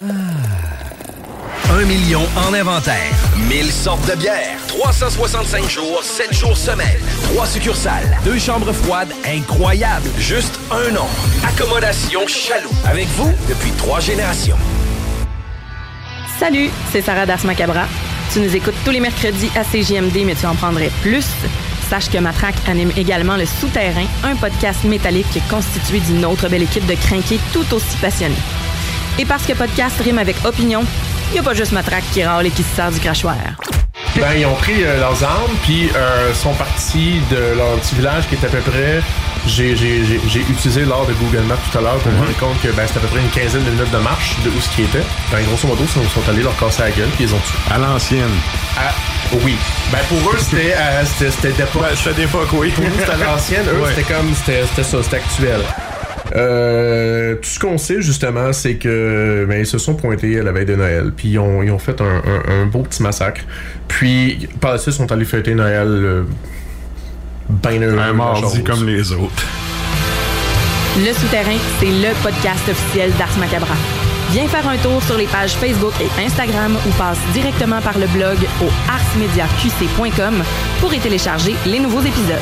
Un 0.02 1.84
million 1.86 2.22
en 2.36 2.52
inventaire. 2.52 3.12
1000 3.48 3.70
sortes 3.70 4.10
de 4.10 4.16
bières. 4.16 4.58
365 4.66 5.70
jours, 5.70 6.02
7 6.02 6.34
jours 6.34 6.56
semaine. 6.56 6.98
3 7.32 7.46
succursales. 7.46 8.18
Deux 8.24 8.40
chambres 8.40 8.72
froides 8.72 9.12
incroyables. 9.24 10.10
Juste 10.18 10.58
un 10.72 10.90
nom. 10.90 11.06
Accommodation 11.46 12.26
Chaloux. 12.26 12.72
Avec 12.84 13.06
vous 13.10 13.30
depuis 13.48 13.70
trois 13.78 14.00
générations. 14.00 14.56
Salut, 16.40 16.70
c'est 16.90 17.02
Sarah 17.02 17.24
Das 17.26 17.44
Macabra. 17.44 17.84
Tu 18.32 18.40
nous 18.40 18.56
écoutes 18.56 18.74
tous 18.84 18.90
les 18.90 19.00
mercredis 19.00 19.50
à 19.54 19.62
CJMD, 19.62 20.24
mais 20.26 20.34
tu 20.34 20.46
en 20.46 20.56
prendrais 20.56 20.90
plus. 21.02 21.26
Sache 21.88 22.10
que 22.10 22.18
Matraque 22.18 22.56
anime 22.66 22.90
également 22.96 23.36
Le 23.36 23.46
Souterrain, 23.46 24.06
un 24.24 24.34
podcast 24.34 24.82
métallique 24.82 25.38
constitué 25.48 26.00
d'une 26.00 26.24
autre 26.24 26.48
belle 26.48 26.62
équipe 26.62 26.86
de 26.86 26.94
crinqués 26.94 27.38
tout 27.52 27.72
aussi 27.72 27.96
passionnés. 27.98 28.34
Et 29.18 29.24
parce 29.24 29.44
que 29.46 29.52
podcast 29.52 30.00
rime 30.02 30.18
avec 30.18 30.36
opinion, 30.44 30.82
il 31.30 31.34
n'y 31.34 31.38
a 31.38 31.42
pas 31.42 31.54
juste 31.54 31.72
Matraque 31.72 32.04
qui 32.12 32.24
râle 32.24 32.46
et 32.46 32.50
qui 32.50 32.62
se 32.62 32.74
sert 32.74 32.90
du 32.90 32.98
crachoir. 33.00 33.36
Ben, 34.16 34.32
ils 34.36 34.46
ont 34.46 34.54
pris 34.54 34.84
euh, 34.84 34.98
leurs 35.00 35.22
armes, 35.24 35.52
puis 35.64 35.88
euh, 35.94 36.32
sont 36.34 36.52
partis 36.54 37.20
de 37.30 37.56
leur 37.56 37.74
petit 37.78 37.94
village 37.96 38.24
qui 38.28 38.34
est 38.36 38.44
à 38.44 38.48
peu 38.48 38.58
près. 38.58 39.00
J'ai, 39.46 39.76
j'ai, 39.76 40.04
j'ai, 40.04 40.20
j'ai 40.28 40.40
utilisé 40.40 40.84
l'art 40.84 41.04
de 41.06 41.12
Google 41.14 41.42
Maps 41.46 41.56
tout 41.70 41.78
à 41.78 41.80
l'heure 41.82 41.96
pour 41.98 42.10
me 42.12 42.18
rendre 42.18 42.36
compte 42.38 42.60
que 42.62 42.68
ben, 42.68 42.86
c'était 42.86 42.98
à 43.00 43.02
peu 43.02 43.08
près 43.08 43.20
une 43.20 43.28
quinzaine 43.28 43.64
de 43.64 43.70
minutes 43.70 43.90
de 43.90 43.98
marche 43.98 44.36
de 44.44 44.50
où 44.50 44.60
ce 44.60 44.68
qui 44.70 44.82
était. 44.82 45.02
Ben, 45.30 45.42
grosso 45.44 45.66
modo, 45.68 45.82
ils 45.82 45.88
sont, 45.88 46.02
sont 46.08 46.28
allés 46.30 46.42
leur 46.42 46.56
casser 46.56 46.82
la 46.82 46.90
gueule, 46.90 47.08
puis 47.16 47.24
ils 47.24 47.34
ont 47.34 47.38
tué. 47.38 47.54
À 47.74 47.78
l'ancienne. 47.78 48.30
Ah, 48.78 48.92
oui. 49.42 49.56
Ben, 49.92 49.98
pour 50.08 50.30
eux, 50.30 50.38
c'était, 50.38 50.74
euh, 50.76 51.04
c'était, 51.04 51.30
c'était 51.30 51.52
d'époque. 51.52 51.84
c'était 51.96 52.14
d'époque, 52.22 52.48
oui. 52.52 52.70
Pour 52.70 52.84
nous, 52.84 52.90
c'était 52.98 53.10
à 53.12 53.16
l'ancienne. 53.16 53.66
Eux, 53.68 53.80
Ouais. 53.82 53.90
c'était 53.94 54.12
comme, 54.14 54.34
c'était, 54.34 54.64
c'était 54.66 54.84
ça, 54.88 55.02
c'était 55.02 55.16
actuel. 55.16 55.60
Euh, 56.34 57.34
tout 57.36 57.48
ce 57.48 57.58
qu'on 57.58 57.76
sait 57.78 58.00
justement, 58.00 58.52
c'est 58.52 58.74
que 58.76 59.44
ben, 59.48 59.60
ils 59.60 59.66
se 59.66 59.78
sont 59.78 59.94
pointés 59.94 60.40
à 60.40 60.42
la 60.42 60.52
veille 60.52 60.64
de 60.66 60.74
Noël, 60.74 61.12
puis 61.14 61.28
ils 61.28 61.38
ont, 61.38 61.62
ils 61.62 61.70
ont 61.70 61.78
fait 61.78 62.00
un, 62.00 62.04
un- 62.26 62.62
un 62.62 62.66
beau 62.66 62.80
petit 62.80 63.02
massacre. 63.02 63.42
Puis 63.88 64.48
par 64.60 64.72
la 64.72 64.78
suite, 64.78 64.94
ils 64.94 64.98
sont 64.98 65.12
allés 65.12 65.24
fêter 65.26 65.54
Noël 65.54 65.86
euh, 65.88 66.22
ben 67.48 67.82
heureux. 67.82 67.98
Un 67.98 68.12
mardi 68.14 68.62
comme 68.64 68.86
les 68.86 69.12
autres. 69.12 69.44
Le 70.96 71.12
Souterrain, 71.12 71.58
c'est 71.80 71.86
le 71.86 72.14
podcast 72.22 72.68
officiel 72.68 73.10
d'Ars 73.18 73.36
Macabra. 73.38 73.74
Viens 74.30 74.46
faire 74.48 74.66
un 74.68 74.76
tour 74.78 75.02
sur 75.02 75.18
les 75.18 75.26
pages 75.26 75.52
Facebook 75.52 75.92
et 76.00 76.24
Instagram 76.24 76.74
ou 76.86 76.90
passe 76.92 77.18
directement 77.34 77.80
par 77.82 77.98
le 77.98 78.06
blog 78.06 78.38
au 78.62 78.68
arsmediaqc.com 78.90 80.42
pour 80.80 80.94
y 80.94 80.98
télécharger 80.98 81.54
les 81.66 81.78
nouveaux 81.78 82.00
épisodes. 82.00 82.38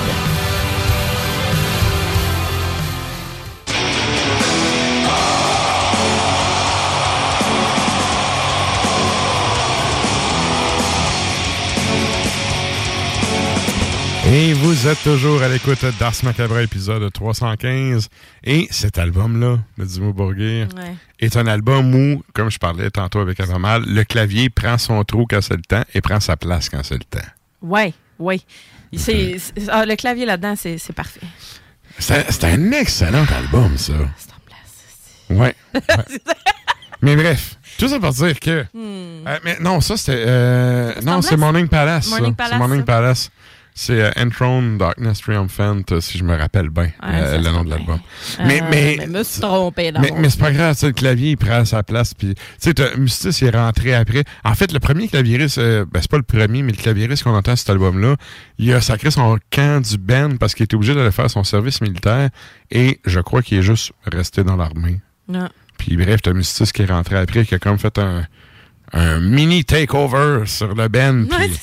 Et 14.34 14.54
vous 14.54 14.86
êtes 14.88 15.02
toujours 15.02 15.42
à 15.42 15.48
l'écoute 15.48 15.84
d'Ars 16.00 16.14
Macabre, 16.22 16.58
épisode 16.60 17.12
315. 17.12 18.08
Et 18.44 18.66
cet 18.70 18.96
album-là, 18.96 19.58
de 19.76 19.84
Dimo 19.84 20.14
Bourguer, 20.14 20.66
Ouais. 20.74 20.94
est 21.20 21.36
un 21.36 21.46
album 21.46 21.94
où, 21.94 22.22
comme 22.32 22.50
je 22.50 22.58
parlais 22.58 22.90
tantôt 22.90 23.18
avec 23.20 23.38
Avamal, 23.40 23.84
le 23.86 24.04
clavier 24.04 24.48
prend 24.48 24.78
son 24.78 25.04
trou 25.04 25.26
quand 25.28 25.42
c'est 25.42 25.56
le 25.56 25.62
temps 25.62 25.82
et 25.92 26.00
prend 26.00 26.18
sa 26.18 26.36
place 26.36 26.70
quand 26.70 26.82
c'est 26.82 26.94
le 26.94 27.04
temps. 27.04 27.26
C'est, 28.96 29.36
c'est- 29.38 29.68
ah, 29.70 29.84
le 29.84 29.96
clavier 29.96 30.24
là-dedans, 30.24 30.54
c'est, 30.56 30.78
c'est 30.78 30.92
parfait. 30.94 31.20
C'est 31.98 32.30
c'est 32.32 32.44
un 32.44 32.72
excellent 32.72 33.26
album, 33.36 33.76
ça. 33.76 33.92
Ouais. 35.28 35.54
ouais. 35.74 35.78
mais 37.02 37.16
bref, 37.16 37.56
tout 37.78 37.88
ça 37.88 37.98
pour 38.00 38.12
dire 38.12 38.40
que. 38.40 38.62
Hmm. 38.72 39.26
Euh, 39.26 39.38
mais 39.44 39.58
non, 39.60 39.80
ça 39.82 39.96
c'était. 39.98 40.24
euh, 40.26 40.94
non, 41.02 41.20
c'est 41.20 41.36
Morning 41.36 41.68
Palace. 41.68 42.08
Morning 42.08 42.30
C'est 42.30 42.36
Palace, 42.36 42.58
Morning. 42.58 42.82
Palace. 42.84 43.30
C'est 43.74 44.00
euh, 44.00 44.10
Enthroned 44.18 44.76
Darkness 44.78 45.20
Triumphant, 45.20 45.80
euh, 45.92 46.00
si 46.00 46.18
je 46.18 46.24
me 46.24 46.36
rappelle 46.36 46.68
bien, 46.68 46.84
Ouais, 46.84 46.90
euh, 47.02 47.38
le 47.38 47.50
nom 47.50 47.64
de 47.64 47.70
l'album. 47.70 47.98
Mais, 48.44 48.60
mais, 48.70 48.96
mais 48.98 49.06
me 49.06 49.22
suis 49.22 49.40
trompé 49.40 49.90
dans 49.92 50.00
mais, 50.00 50.12
mais 50.16 50.28
c'est 50.28 50.40
pas 50.40 50.52
grave, 50.52 50.74
tu 50.74 50.80
sais, 50.80 50.86
le 50.88 50.92
clavier, 50.92 51.30
il 51.30 51.36
prend 51.36 51.64
sa 51.64 51.82
place. 51.82 52.12
Puis, 52.12 52.34
tu 52.60 52.72
sais, 52.76 52.96
Mustis, 52.96 53.42
est 53.42 53.50
rentré 53.56 53.94
après. 53.94 54.24
En 54.44 54.54
fait, 54.54 54.72
le 54.72 54.78
premier 54.78 55.08
claviériste, 55.08 55.58
euh, 55.58 55.86
ben, 55.90 56.00
c'est 56.02 56.10
pas 56.10 56.18
le 56.18 56.22
premier, 56.22 56.62
mais 56.62 56.72
le 56.72 56.76
claviériste 56.76 57.22
qu'on 57.22 57.34
entend 57.34 57.52
à 57.52 57.56
cet 57.56 57.70
album-là, 57.70 58.16
il 58.58 58.72
a 58.74 58.80
sacré 58.82 59.10
son 59.10 59.38
camp 59.50 59.82
du 59.82 59.96
band 59.96 60.36
parce 60.38 60.54
qu'il 60.54 60.64
était 60.64 60.76
obligé 60.76 60.94
d'aller 60.94 61.10
faire 61.10 61.30
son 61.30 61.44
service 61.44 61.80
militaire. 61.80 62.28
Et 62.70 63.00
je 63.06 63.20
crois 63.20 63.42
qu'il 63.42 63.58
est 63.58 63.62
juste 63.62 63.92
resté 64.04 64.44
dans 64.44 64.56
l'armée. 64.56 65.00
Non. 65.28 65.48
Puis 65.78 65.96
bref, 65.96 66.20
t'as 66.22 66.32
Mustis 66.34 66.72
qui 66.72 66.82
est 66.82 66.86
rentré 66.86 67.16
après, 67.16 67.46
qui 67.46 67.54
a 67.54 67.58
comme 67.58 67.78
fait 67.78 67.98
un, 67.98 68.26
un 68.92 69.20
mini 69.20 69.64
takeover 69.64 70.42
sur 70.46 70.74
le 70.74 70.88
band. 70.88 71.24
Ouais, 71.38 71.48
puis 71.48 71.58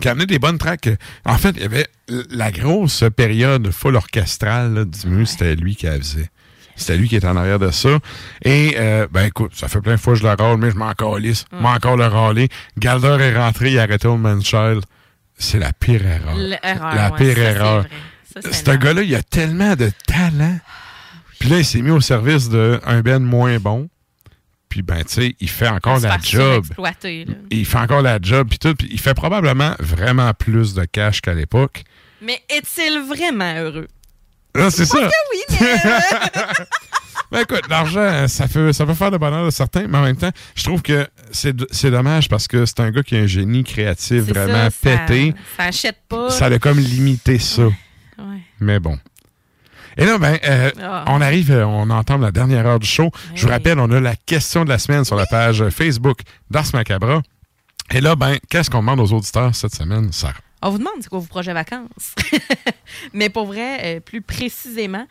qui 0.00 0.08
a 0.08 0.12
amené 0.12 0.26
des 0.26 0.38
bonnes 0.38 0.58
tracks. 0.58 0.88
En 1.24 1.38
fait, 1.38 1.50
il 1.56 1.62
y 1.62 1.64
avait 1.64 1.86
la 2.30 2.50
grosse 2.50 3.04
période 3.16 3.70
full 3.70 3.96
orchestrale 3.96 4.74
là, 4.74 4.84
du 4.84 5.06
Mus, 5.06 5.26
c'était 5.26 5.54
lui 5.54 5.76
qui 5.76 5.86
la 5.86 5.98
faisait. 5.98 6.30
C'était 6.76 6.96
lui 6.96 7.08
qui 7.08 7.16
était 7.16 7.26
en 7.26 7.36
arrière 7.36 7.58
de 7.58 7.70
ça. 7.70 7.98
Et, 8.44 8.76
euh, 8.78 9.08
ben 9.10 9.26
écoute, 9.26 9.52
ça 9.54 9.66
fait 9.66 9.80
plein 9.80 9.94
de 9.94 10.00
fois 10.00 10.12
que 10.14 10.20
je 10.20 10.24
le 10.24 10.30
râle, 10.30 10.58
mais 10.58 10.70
je 10.70 10.76
m'en 10.76 10.92
calisse. 10.92 11.44
Je 11.52 11.56
m'en 11.56 11.70
encore 11.70 11.96
le 11.96 12.06
râler. 12.06 12.48
Galder 12.78 13.16
est 13.20 13.36
rentré, 13.36 13.72
il 13.72 13.78
a 13.78 13.82
arrêté 13.82 14.08
Child. 14.42 14.82
C'est 15.36 15.58
la 15.58 15.72
pire 15.72 16.06
erreur. 16.06 16.36
La 16.36 17.10
ouais, 17.10 17.16
pire 17.18 17.36
ça, 17.36 17.42
erreur. 17.42 17.86
Ce 18.52 18.76
gars-là, 18.76 19.02
il 19.02 19.14
a 19.14 19.22
tellement 19.22 19.74
de 19.74 19.90
talent. 20.06 20.58
Puis 21.38 21.48
là, 21.48 21.58
il 21.58 21.64
s'est 21.64 21.82
mis 21.82 21.90
au 21.90 22.00
service 22.00 22.48
d'un 22.48 23.00
Ben 23.02 23.22
moins 23.22 23.58
bon. 23.58 23.88
Puis, 24.68 24.82
ben, 24.82 25.02
tu 25.04 25.14
sais, 25.14 25.36
il 25.40 25.48
fait 25.48 25.68
encore 25.68 25.98
la 26.00 26.18
job. 26.22 26.64
Il 27.50 27.64
fait 27.66 27.78
encore 27.78 28.02
la 28.02 28.18
job, 28.20 28.48
puis 28.48 28.58
tout. 28.58 28.74
Puis 28.74 28.88
il 28.90 29.00
fait 29.00 29.14
probablement 29.14 29.74
vraiment 29.78 30.32
plus 30.34 30.74
de 30.74 30.84
cash 30.84 31.20
qu'à 31.20 31.34
l'époque. 31.34 31.84
Mais 32.20 32.42
est-il 32.48 33.00
vraiment 33.08 33.54
heureux? 33.54 33.88
Là, 34.54 34.70
c'est 34.70 34.84
ça. 34.86 34.98
que 34.98 35.04
oui, 35.04 35.56
mais... 35.60 35.72
euh, 35.86 36.40
Ben 37.30 37.40
écoute, 37.42 37.68
l'argent, 37.68 38.26
ça, 38.26 38.48
fait, 38.48 38.72
ça 38.72 38.86
peut 38.86 38.94
faire 38.94 39.10
de 39.10 39.18
bonheur 39.18 39.44
de 39.44 39.50
certains, 39.50 39.86
mais 39.86 39.98
en 39.98 40.02
même 40.02 40.16
temps, 40.16 40.30
je 40.54 40.64
trouve 40.64 40.80
que 40.80 41.06
c'est 41.30 41.90
dommage 41.90 42.28
parce 42.30 42.48
que 42.48 42.64
c'est 42.64 42.80
un 42.80 42.90
gars 42.90 43.02
qui 43.02 43.16
a 43.16 43.20
un 43.20 43.26
génie 43.26 43.64
créatif 43.64 44.22
vraiment 44.22 44.54
ça, 44.54 44.70
ça- 44.70 44.98
pété. 45.06 45.34
Ça 45.58 45.64
achète 45.64 45.98
pas. 46.08 46.30
Ça 46.30 46.48
l'a 46.48 46.58
comme 46.58 46.78
limité 46.78 47.38
ça. 47.38 47.64
Ouais. 47.64 47.74
Mais 48.60 48.80
bon. 48.80 48.98
Et 49.98 50.04
là, 50.06 50.16
ben, 50.16 50.38
euh, 50.44 50.70
Ah. 50.80 51.04
on 51.08 51.20
arrive, 51.20 51.50
euh, 51.50 51.66
on 51.66 51.90
entend 51.90 52.18
la 52.18 52.30
dernière 52.30 52.64
heure 52.66 52.78
du 52.78 52.86
show. 52.86 53.10
Je 53.34 53.42
vous 53.44 53.48
rappelle, 53.52 53.78
on 53.80 53.90
a 53.90 54.00
la 54.00 54.14
question 54.14 54.64
de 54.64 54.68
la 54.68 54.78
semaine 54.78 55.04
sur 55.04 55.16
la 55.16 55.26
page 55.26 55.68
Facebook 55.70 56.20
d'Ars 56.50 56.66
Macabra. 56.72 57.20
Et 57.92 58.00
là, 58.00 58.14
ben, 58.14 58.36
qu'est-ce 58.48 58.70
qu'on 58.70 58.78
demande 58.78 59.00
aux 59.00 59.12
auditeurs 59.12 59.54
cette 59.54 59.74
semaine, 59.74 60.12
Sarah? 60.12 60.34
On 60.62 60.70
vous 60.70 60.78
demande 60.78 60.94
c'est 61.00 61.08
quoi 61.08 61.18
vos 61.18 61.26
projets 61.26 61.52
vacances. 61.52 62.14
Mais 63.12 63.28
pour 63.28 63.46
vrai, 63.46 63.80
euh, 63.84 64.00
plus 64.00 64.20
précisément, 64.22 65.06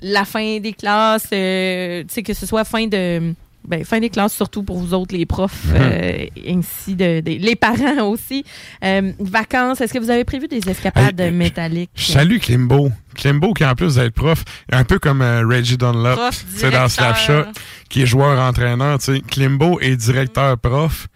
la 0.00 0.24
fin 0.24 0.58
des 0.60 0.72
classes, 0.72 1.28
euh, 1.32 2.02
tu 2.02 2.14
sais, 2.14 2.22
que 2.22 2.32
ce 2.34 2.46
soit 2.46 2.64
fin 2.64 2.86
de. 2.86 3.34
Ben, 3.66 3.84
fin 3.84 4.00
des 4.00 4.08
classes, 4.10 4.32
surtout 4.34 4.62
pour 4.62 4.78
vous 4.78 4.94
autres, 4.94 5.14
les 5.14 5.26
profs, 5.26 5.66
Mhm. 5.66 5.74
euh, 5.76 6.26
ainsi 6.48 6.94
de, 6.94 7.20
de- 7.20 7.38
les 7.38 7.54
parents 7.56 8.08
aussi. 8.08 8.42
Euh, 8.82 9.12
vacances, 9.20 9.80
est-ce 9.80 9.92
que 9.92 9.98
vous 9.98 10.10
avez 10.10 10.24
prévu 10.24 10.48
des 10.48 10.68
escapades 10.68 11.20
métalliques? 11.32 11.90
Je 11.94 12.04
salue 12.12 12.38
Klimbo. 12.38 12.90
Klimbo, 13.14 13.52
qui 13.52 13.64
en 13.64 13.74
plus 13.74 13.96
d'être 13.96 14.14
prof, 14.14 14.42
un 14.72 14.84
peu 14.84 14.98
comme 14.98 15.20
euh, 15.22 15.46
Reggie 15.46 15.76
Dunlop, 15.76 16.18
sais, 16.32 16.70
dans. 16.70 16.88
Slapshot, 16.88 17.44
qui 17.88 18.02
est 18.02 18.06
joueur-entraîneur. 18.06 18.98
Klimbo 19.28 19.78
est 19.80 19.96
directeur 19.96 20.56
prof. 20.58 21.08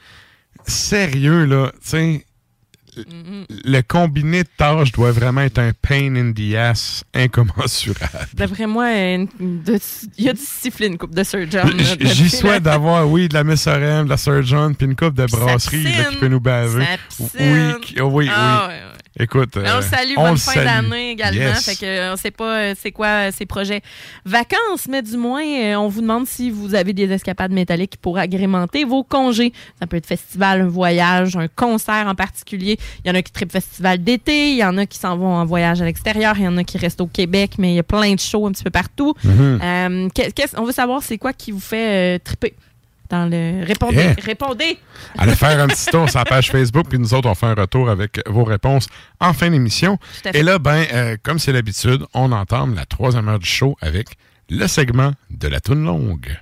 Sérieux, 0.67 1.45
là, 1.45 1.71
tu 1.83 1.89
sais, 1.89 2.27
le 3.65 3.81
combiné 3.83 4.43
de 4.45 4.49
tâches 4.57 4.93
doit 4.93 5.13
vraiment 5.13 5.41
être 5.43 5.59
un 5.59 5.73
pain 5.81 6.15
in 6.17 6.33
the 6.33 6.55
ass 6.55 7.05
incommensurable. 7.15 8.27
D'après 8.35 8.67
moi, 8.67 8.91
il 8.93 9.29
y 10.19 10.29
a 10.29 10.33
du 10.33 10.41
siffler 10.41 10.87
une 10.89 10.99
coupe 10.99 11.15
de 11.15 11.23
Sir 11.25 11.47
John. 11.51 11.71
J'y 12.01 12.31
souhaite 12.31 12.63
d'avoir, 12.63 13.09
oui, 13.09 13.29
de 13.29 13.35
la 13.35 13.45
Miss 13.45 13.67
Orem, 13.67 14.05
de 14.05 14.11
la 14.11 14.17
Sir 14.17 14.43
John, 14.43 14.75
puis 14.75 14.87
une 14.87 14.97
coupe 14.97 15.15
de 15.15 15.27
brasserie 15.27 15.85
là, 15.85 16.05
qui 16.11 16.17
peut 16.17 16.29
nous 16.29 16.41
baver. 16.41 16.85
Oui, 17.21 17.29
oui, 18.01 18.29
Ah, 18.31 18.69
oui. 18.69 18.75
ouais, 18.75 18.81
ouais. 18.81 18.94
Écoute, 19.19 19.51
on 19.57 19.61
euh, 19.61 19.77
le 19.77 19.83
salue, 19.83 20.15
on 20.17 20.23
bonne 20.23 20.31
le 20.33 20.37
fin 20.39 20.53
d'année 20.65 21.11
également. 21.11 21.41
Yes. 21.41 21.65
Fait 21.65 21.77
que 21.77 21.87
euh, 21.87 22.13
on 22.13 22.17
sait 22.17 22.31
pas 22.33 22.59
euh, 22.59 22.75
c'est 22.77 22.91
quoi 22.91 23.31
ces 23.31 23.47
projets 23.47 23.81
vacances, 24.25 24.89
mais 24.89 25.03
du 25.03 25.17
moins, 25.17 25.43
on 25.79 25.89
vous 25.89 26.01
demande 26.01 26.27
si 26.27 26.51
vous 26.51 26.75
avez 26.75 26.93
des 26.93 27.11
escapades 27.13 27.53
métalliques 27.53 27.97
pour 28.01 28.19
agrémenter 28.19 28.85
vos 28.85 29.05
congés. 29.05 29.53
Ça 29.81 29.87
peut 29.87 29.97
être 29.99 30.07
festival, 30.07 30.63
un 30.63 30.67
voyage, 30.69 31.37
un 31.37 31.49
concert 31.49 32.07
en 32.09 32.15
particulier. 32.15 32.77
Il 33.05 33.09
y 33.09 33.11
en 33.11 33.15
a 33.15 33.23
qui 33.23 33.31
tripent 33.33 33.53
festival 33.53 34.03
d'été, 34.03 34.51
il 34.51 34.57
y 34.57 34.65
en 34.65 34.77
a 34.79 34.87
qui 34.87 34.99
s'en 34.99 35.17
vont 35.17 35.35
en 35.35 35.45
voyage 35.45 35.81
à 35.81 35.85
l'extérieur, 35.85 36.35
il 36.37 36.45
y 36.45 36.49
en 36.49 36.57
a 36.57 36.65
qui 36.65 36.79
restent 36.79 37.01
au 37.01 37.07
Québec, 37.07 37.53
mais 37.59 37.73
il 37.73 37.77
y 37.77 37.79
a 37.81 37.83
plein 37.85 38.15
de 38.15 38.21
shows 38.21 38.47
un 38.47 38.53
petit 38.53 38.65
peu 38.65 38.71
partout. 38.71 39.15
Euh, 39.63 40.09
qu'est-ce- 40.15 40.57
on 40.59 40.65
veut 40.65 40.73
savoir 40.73 41.03
c'est 41.03 41.19
quoi 41.19 41.33
qui 41.33 41.53
vous 41.53 41.61
fait 41.61 42.17
euh, 42.17 42.19
triper? 42.23 42.55
Dans 43.11 43.27
le... 43.31 43.65
Répondez, 43.65 43.97
Yeah. 43.97 44.15
répondez. 44.23 44.79
Allez 45.19 45.35
faire 45.35 45.61
un 45.61 45.69
petit 45.69 45.87
tour 45.87 46.09
sur 46.09 46.19
la 46.19 46.25
page 46.25 46.51
Facebook, 46.51 46.87
puis 46.89 46.99
nous 46.99 47.13
autres, 47.15 47.29
on 47.29 47.35
fait 47.35 47.47
un 47.47 47.55
retour 47.55 47.89
avec 47.91 48.21
vos 48.27 48.45
réponses 48.45 48.87
en 49.21 49.33
fin 49.33 49.51
d'émission. 49.51 49.99
Et 50.33 50.43
là, 50.43 50.59
ben, 50.59 50.85
euh, 50.93 51.17
comme 51.23 51.39
c'est 51.39 51.53
l'habitude, 51.53 52.05
on 52.15 52.33
entame 52.33 52.75
la 52.75 52.87
troisième 52.87 53.29
heure 53.29 53.39
du 53.39 53.47
show 53.49 53.77
avec 53.81 54.17
le 54.51 54.67
segment 54.67 55.13
de 55.31 55.49
la 55.49 55.61
toune 55.61 55.85
longue. 55.85 56.37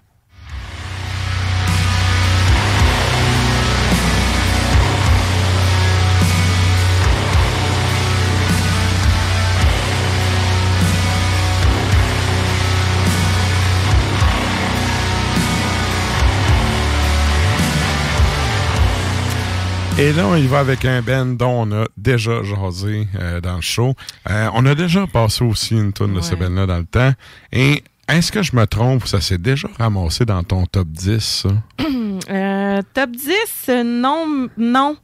Et 20.02 20.12
là, 20.12 20.26
on 20.26 20.34
y 20.34 20.48
va 20.48 20.58
avec 20.58 20.84
un 20.84 21.00
band 21.00 21.26
dont 21.26 21.62
on 21.62 21.82
a 21.82 21.86
déjà 21.96 22.42
jasé 22.42 23.06
euh, 23.20 23.40
dans 23.40 23.54
le 23.54 23.60
show. 23.60 23.94
Euh, 24.28 24.50
on 24.52 24.66
a 24.66 24.74
déjà 24.74 25.06
passé 25.06 25.44
aussi 25.44 25.74
une 25.74 25.92
tonne 25.92 26.14
de 26.14 26.20
ce 26.20 26.34
band-là 26.34 26.66
dans 26.66 26.78
le 26.78 26.86
temps. 26.86 27.12
Et 27.52 27.84
est-ce 28.08 28.32
que 28.32 28.42
je 28.42 28.56
me 28.56 28.66
trompe, 28.66 29.06
ça 29.06 29.20
s'est 29.20 29.38
déjà 29.38 29.68
ramassé 29.78 30.24
dans 30.24 30.42
ton 30.42 30.66
top 30.66 30.88
10, 30.88 31.20
ça? 31.20 31.48
Euh, 32.30 32.82
top 32.94 33.10
10, 33.10 33.32
euh, 33.68 33.82
non. 33.84 34.48
Non, 34.56 34.96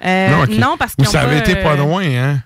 non, 0.00 0.76
parce 0.76 0.94
Ou 0.94 1.02
qu'ils 1.02 1.06
ça 1.06 1.22
avait 1.22 1.42
pas, 1.42 1.50
été 1.50 1.62
pas 1.62 1.76
loin, 1.76 2.04
hein? 2.04 2.42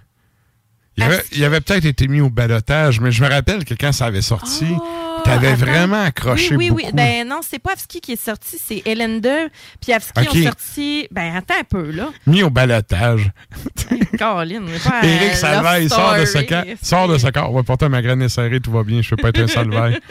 Il 1.32 1.44
avait, 1.44 1.60
peut-être 1.60 1.85
été 1.85 2.09
mis 2.09 2.20
au 2.20 2.31
balotage, 2.31 3.01
mais 3.01 3.10
je 3.10 3.23
me 3.23 3.28
rappelle 3.28 3.64
que 3.64 3.74
quand 3.74 3.93
ça 3.93 4.06
avait 4.06 4.23
sorti, 4.23 4.66
Oh, 4.70 5.06
attends. 5.32 5.55
vraiment 5.55 6.03
accroché 6.03 6.57
oui, 6.57 6.57
oui, 6.57 6.69
beaucoup. 6.70 6.82
Oui, 6.86 6.90
ben 6.93 7.28
non, 7.28 7.40
c'est 7.48 7.59
pas 7.59 7.73
Avski 7.73 8.01
qui 8.01 8.12
est 8.12 8.23
sorti, 8.23 8.59
c'est 8.62 8.82
Hélène 8.85 9.20
2. 9.20 9.48
Puis 9.81 9.93
Avski 9.93 10.20
Ok. 10.20 10.35
ont 10.35 10.43
sorti. 10.43 11.09
Ben 11.11 11.36
attends 11.36 11.55
un 11.61 11.65
peu, 11.65 11.90
là. 11.90 12.11
Mis 12.27 12.43
au 12.43 12.51
balotage. 12.51 13.31
Caroline, 14.19 14.69
est 14.69 14.82
pas 14.89 15.01
à 15.01 15.07
Éric 15.07 15.35
Salvaille 15.35 15.89
sort 15.89 16.16
de 16.19 16.24
ce 16.24 16.39
cas. 16.39 16.65
Sort 16.82 17.09
de 17.09 17.19
ce 17.19 17.28
corps. 17.28 17.51
On 17.51 17.55
va 17.55 17.62
porter 17.62 17.89
ma 17.89 18.03
graine 18.03 18.28
serrée, 18.28 18.61
tout 18.61 18.73
va 18.73 18.82
bien. 18.82 19.03
Je 19.03 19.11
peux 19.11 19.16
pas 19.16 19.28
être 19.28 19.40
un 19.40 19.48
Salvaille. 19.48 19.98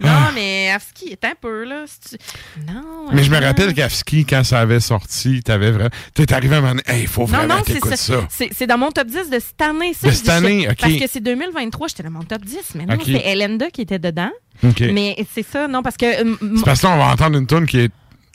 Non, 0.00 0.30
mais 0.34 0.70
Avski 0.70 1.08
est 1.10 1.24
un 1.24 1.34
peu, 1.40 1.64
là. 1.64 1.84
si 1.86 2.16
tu- 2.16 2.24
Non. 2.66 3.06
Mais 3.12 3.22
je 3.24 3.30
me 3.30 3.38
rappelle 3.40 3.74
qu'Afski, 3.74 4.24
quand 4.24 4.42
ça 4.44 4.60
avait 4.60 4.80
sorti, 4.80 5.42
t'avais 5.42 5.70
vraiment. 5.70 5.90
T'es 6.14 6.32
arrivé 6.32 6.54
à 6.56 6.58
un 6.58 6.60
moment 6.62 6.72
donné, 6.74 6.82
hey, 6.86 7.02
il 7.02 7.08
faut 7.08 7.22
Non, 7.22 7.26
vraiment 7.28 7.56
non, 7.56 7.62
t'écoutes 7.62 7.96
ça. 7.96 8.26
C'est 8.28 8.66
dans 8.66 8.78
mon 8.78 8.90
top 8.90 9.06
10 9.08 9.30
de 9.30 9.38
cette 9.38 9.60
année. 9.60 9.94
Ça, 9.94 10.08
De 10.08 10.12
cette 10.12 10.28
année, 10.28 10.68
ok. 10.68 10.76
Parce 10.80 10.94
que 10.94 11.04
c'est 11.10 11.20
2023, 11.22 11.88
j'étais 11.88 12.02
dans 12.02 12.10
mon 12.10 12.22
top 12.22 12.44
10. 12.44 12.58
Mais 12.74 12.86
non, 12.86 12.94
Ok. 12.94 13.02
c'est 13.06 13.22
Hélène 13.30 13.58
qui 13.72 13.82
était 13.82 13.98
dedans. 13.98 14.30
Ok. 14.64 14.80
Mais 14.92 15.16
c'est 15.32 15.44
ça, 15.44 15.68
non, 15.68 15.82
parce 15.82 15.96
que. 15.96 16.04
euh, 16.06 16.36
parce 16.64 16.80
que 16.80 16.86
là, 16.86 16.92
on 16.94 16.98
va 16.98 17.06
entendre 17.12 17.38
une 17.38 17.46
tune 17.46 17.66
qui 17.66 17.80
est 17.80 17.90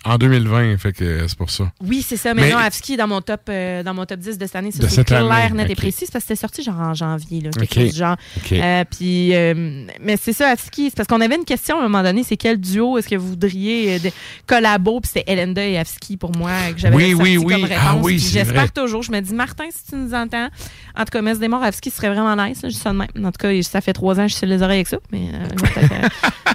en 0.05 0.17
2020, 0.17 0.77
fait 0.77 0.93
que 0.93 1.27
c'est 1.27 1.37
pour 1.37 1.49
ça. 1.49 1.71
Oui, 1.83 2.01
c'est 2.07 2.17
ça. 2.17 2.33
Mais, 2.33 2.43
Mais- 2.43 2.51
non, 2.51 2.57
Avski 2.57 2.93
est 2.93 2.97
dans 2.97 3.07
mon 3.07 3.21
top 3.21 3.41
euh, 3.49 3.83
dans 3.83 3.93
mon 3.93 4.05
top 4.05 4.19
10 4.19 4.37
de 4.37 4.45
cette 4.45 4.55
année. 4.55 4.71
Ça, 4.71 4.87
c'est 4.87 5.03
clair, 5.03 5.25
année, 5.31 5.55
net 5.55 5.69
et 5.69 5.75
précis. 5.75 6.05
Parce 6.11 6.23
que 6.23 6.29
c'était 6.29 6.39
sorti 6.39 6.63
genre 6.63 6.79
en 6.79 6.93
janvier. 6.93 7.41
Là, 7.41 7.49
quelque 7.51 7.63
Ok. 7.79 7.83
chose 7.85 7.93
du 7.93 7.99
genre. 7.99 8.15
Euh, 8.53 8.83
puis, 8.89 9.35
euh, 9.35 9.85
mais 10.01 10.15
c'est 10.21 10.33
ça, 10.33 10.49
Avski. 10.49 10.89
C'est 10.89 10.95
parce 10.95 11.07
qu'on 11.07 11.19
avait 11.21 11.35
une 11.35 11.45
question 11.45 11.77
à 11.77 11.79
un 11.79 11.83
moment 11.89 12.03
donné. 12.03 12.23
C'est 12.23 12.37
quel 12.37 12.57
duo 12.59 12.97
est-ce 12.97 13.07
que 13.09 13.15
vous 13.15 13.29
voudriez 13.29 13.95
euh, 13.95 13.99
de 13.99 14.09
collabo? 14.45 14.99
Puis 15.01 15.11
c'était 15.13 15.31
Elenda 15.31 15.65
et 15.65 15.77
Avski 15.77 16.15
pour 16.17 16.35
moi 16.37 16.51
que 16.73 16.79
j'avais 16.79 16.95
Oui, 16.95 17.13
oui, 17.13 17.37
oui. 17.37 17.53
comme 17.53 17.63
réponse. 17.63 17.79
Ah 17.85 17.97
oui, 18.01 18.19
J'espère 18.19 18.71
toujours. 18.71 19.01
Je 19.03 19.11
me 19.11 19.19
dis, 19.19 19.33
Martin, 19.33 19.65
si 19.71 19.89
tu 19.89 19.95
nous 19.95 20.13
entends, 20.13 20.47
en 20.95 20.99
tout 21.03 21.11
cas, 21.11 21.21
Messe 21.21 21.39
des 21.39 21.47
morts, 21.47 21.63
Avski 21.63 21.89
serait 21.91 22.09
vraiment 22.13 22.35
nice. 22.41 22.61
Là, 22.61 22.69
je 22.69 22.75
ça 22.75 22.91
de 22.93 22.97
même. 22.97 23.07
En 23.25 23.31
tout 23.31 23.39
cas, 23.39 23.49
ça 23.63 23.81
fait 23.81 23.93
trois 23.93 24.19
ans 24.19 24.23
que 24.23 24.29
je 24.31 24.35
sais 24.35 24.45
les 24.45 24.61
oreilles 24.61 24.77
avec 24.77 24.87
ça. 24.87 24.97
Mais 25.11 25.29
euh, 25.33 26.07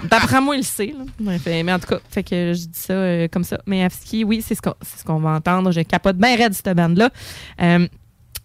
d'après 0.09 0.41
moi, 0.41 0.55
il 0.55 0.59
le 0.59 0.63
sait. 0.63 0.93
là. 0.97 1.33
Mais 1.45 1.73
en 1.73 1.79
tout 1.79 1.87
cas, 1.87 1.99
fait 2.09 2.23
que 2.23 2.53
je 2.53 2.65
dis 2.65 2.69
ça 2.73 2.93
euh, 2.93 3.27
comme 3.33 3.43
ça. 3.43 3.59
Mais 3.65 3.83
Avski, 3.83 4.23
oui, 4.23 4.43
c'est 4.45 4.55
ce 4.55 4.61
qu'on 4.61 4.75
ce 4.81 5.03
qu'on 5.03 5.19
va 5.19 5.31
entendre. 5.31 5.71
Je 5.71 5.81
capote 5.81 6.17
bien 6.17 6.37
raide 6.37 6.53
cette 6.53 6.75
bande-là. 6.75 7.09
Euh, 7.61 7.87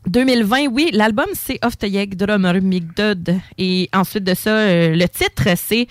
2020, 0.06 0.68
oui, 0.70 0.90
l'album 0.92 1.26
c'est 1.34 1.58
Of 1.64 1.76
the 1.78 1.84
Yeg 1.84 2.16
Drummer 2.16 2.54
Migdod. 2.62 3.38
Et 3.58 3.88
ensuite 3.92 4.24
de 4.24 4.34
ça, 4.34 4.50
euh, 4.50 4.94
le 4.96 5.08
titre 5.08 5.48
c'est 5.56 5.86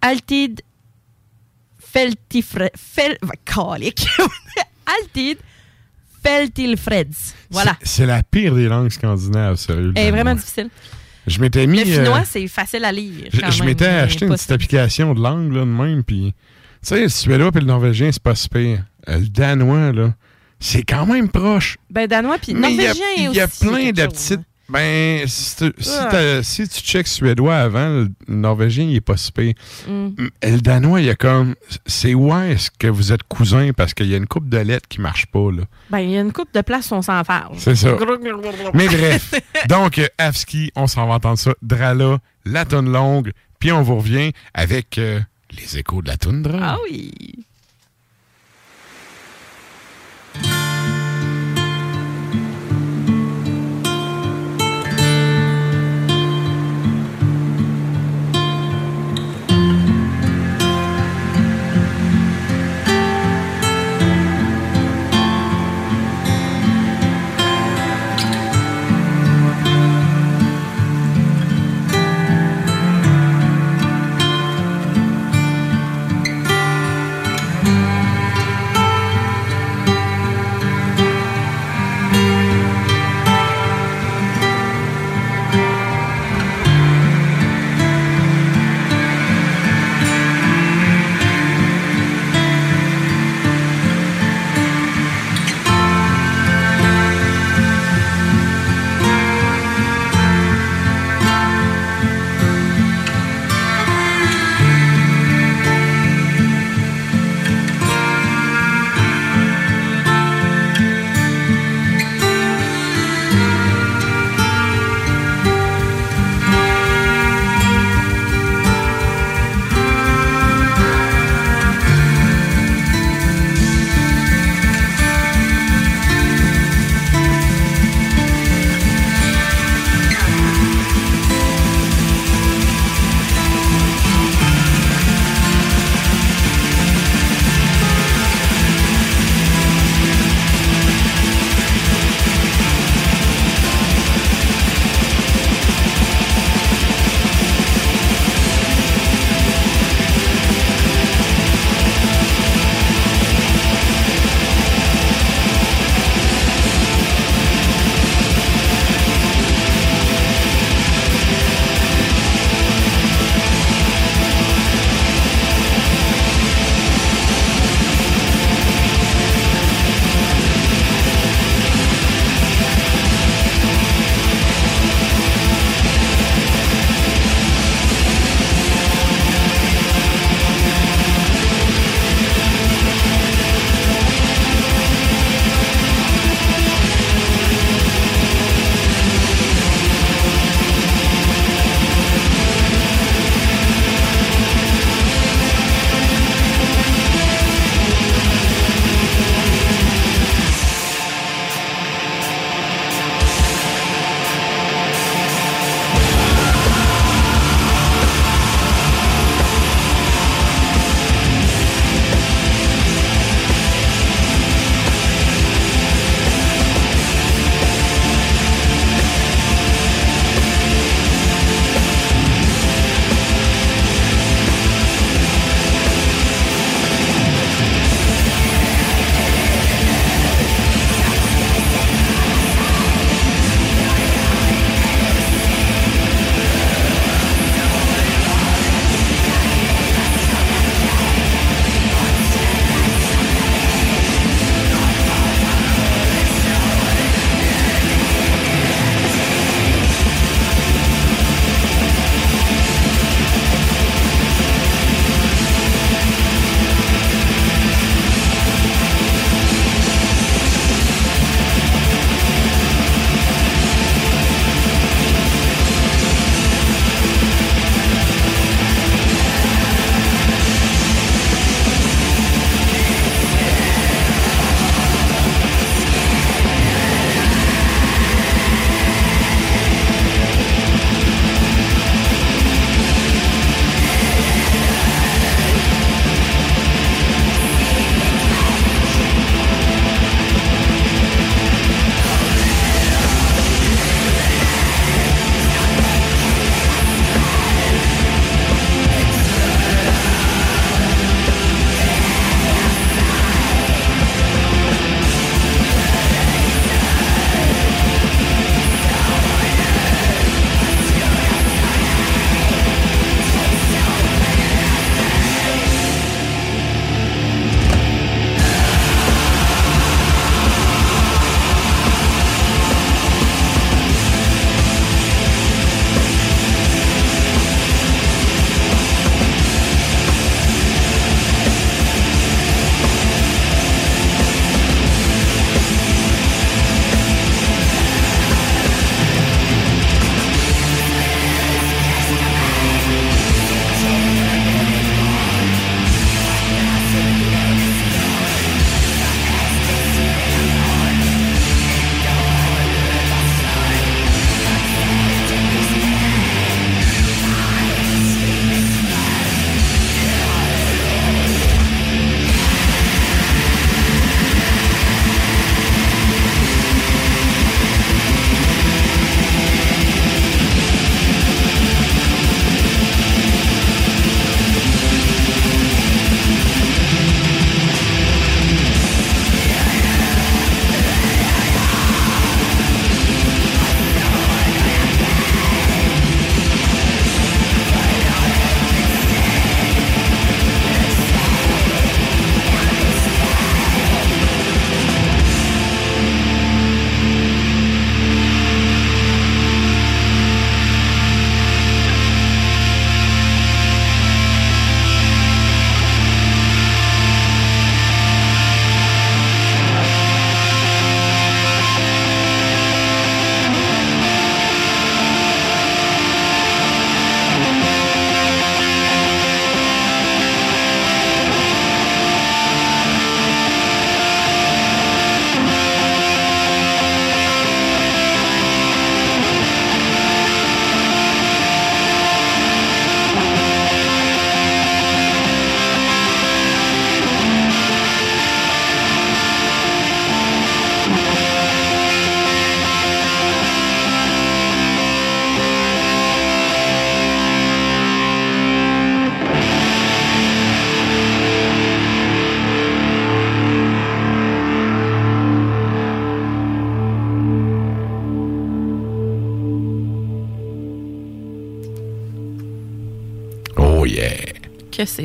Altid 0.00 0.62
Feltifre... 1.78 2.70
Fel... 2.76 3.18
Altid 4.86 5.38
Feltilfreds. 6.22 7.34
Voilà. 7.50 7.76
C'est 7.82 8.06
la 8.06 8.22
pire 8.22 8.54
des 8.54 8.68
langues 8.68 8.90
scandinaves, 8.90 9.56
sérieux. 9.56 9.92
Elle 9.96 10.08
est 10.08 10.10
vraiment 10.10 10.34
difficile. 10.34 10.68
Je 11.26 11.40
m'étais 11.40 11.66
mis. 11.66 11.78
Le 11.78 11.84
finnois, 11.84 12.18
euh, 12.18 12.24
c'est 12.24 12.46
facile 12.48 12.84
à 12.84 12.92
lire. 12.92 13.28
Je, 13.32 13.40
quand 13.40 13.50
je 13.50 13.58
même, 13.60 13.68
m'étais 13.68 13.86
acheté 13.86 14.26
une 14.26 14.32
petite 14.32 14.50
application 14.50 15.14
de 15.14 15.20
langue, 15.20 15.52
là, 15.52 15.60
de 15.60 15.64
même, 15.64 16.04
puis... 16.04 16.34
Tu 16.82 16.88
sais, 16.88 17.00
le 17.02 17.08
suédois 17.08 17.50
et 17.54 17.60
le 17.60 17.66
norvégien, 17.66 18.10
c'est 18.12 18.22
pas 18.22 18.34
si 18.34 18.48
pire. 18.48 18.84
Euh, 19.08 19.18
Le 19.18 19.28
danois, 19.28 19.92
là, 19.92 20.14
c'est 20.58 20.82
quand 20.82 21.06
même 21.06 21.28
proche. 21.28 21.76
Ben, 21.90 22.06
danois, 22.06 22.38
puis 22.38 22.54
Mais 22.54 22.72
il 22.72 22.76
y 22.76 22.80
a- 22.86 22.94
norvégien 22.94 23.06
Il 23.16 23.34
y 23.34 23.40
a 23.40 23.44
aussi, 23.46 23.66
plein 23.66 23.90
de 23.92 24.06
petites... 24.06 24.40
Ben, 24.68 25.26
si, 25.26 25.56
tu- 25.56 25.72
si 25.82 25.90
Ah. 25.98 26.42
si 26.44 26.68
tu 26.68 26.80
checkes 26.80 27.08
suédois 27.08 27.56
avant, 27.56 27.88
le 27.88 28.08
norvégien, 28.28 28.84
il 28.84 28.94
est 28.94 29.00
pas 29.00 29.16
si 29.16 29.32
pire. 29.32 29.54
Mm. 29.88 30.10
Le 30.44 30.60
danois, 30.60 31.00
il 31.00 31.06
y 31.06 31.10
a 31.10 31.16
comme... 31.16 31.56
C'est 31.86 32.14
ouais, 32.14 32.52
est-ce 32.52 32.70
que 32.78 32.86
vous 32.86 33.12
êtes 33.12 33.24
cousins? 33.24 33.72
Parce 33.76 33.94
qu'il 33.94 34.06
y 34.06 34.14
a 34.14 34.16
une 34.16 34.28
coupe 34.28 34.48
de 34.48 34.58
lettres 34.58 34.86
qui 34.88 35.00
marche 35.00 35.26
pas, 35.26 35.50
là. 35.50 35.64
Ben, 35.90 35.98
il 35.98 36.10
y 36.10 36.16
a 36.16 36.20
une 36.20 36.32
coupe 36.32 36.54
de 36.54 36.60
place 36.60 36.88
où 36.92 36.94
on 36.94 37.02
s'en 37.02 37.24
farge. 37.24 37.56
C'est 37.58 37.74
ça. 37.74 37.96
Mais 38.74 38.86
bref. 38.86 39.34
Donc, 39.68 39.98
euh, 39.98 40.06
Afski, 40.18 40.70
on 40.76 40.86
s'en 40.86 41.06
va 41.08 41.14
entendre 41.14 41.38
ça. 41.38 41.52
Drala, 41.62 42.18
la 42.44 42.64
tonne 42.64 42.92
longue. 42.92 43.32
Puis 43.58 43.72
on 43.72 43.82
vous 43.82 43.96
revient 43.96 44.30
avec 44.54 44.98
euh, 44.98 45.18
les 45.50 45.78
échos 45.78 46.02
de 46.02 46.08
la 46.08 46.16
toundra. 46.16 46.74
Ah 46.74 46.78
oui. 46.84 47.46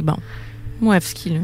Bon. 0.06 0.18
Moi, 0.80 1.00
ski, 1.02 1.32
là. 1.32 1.40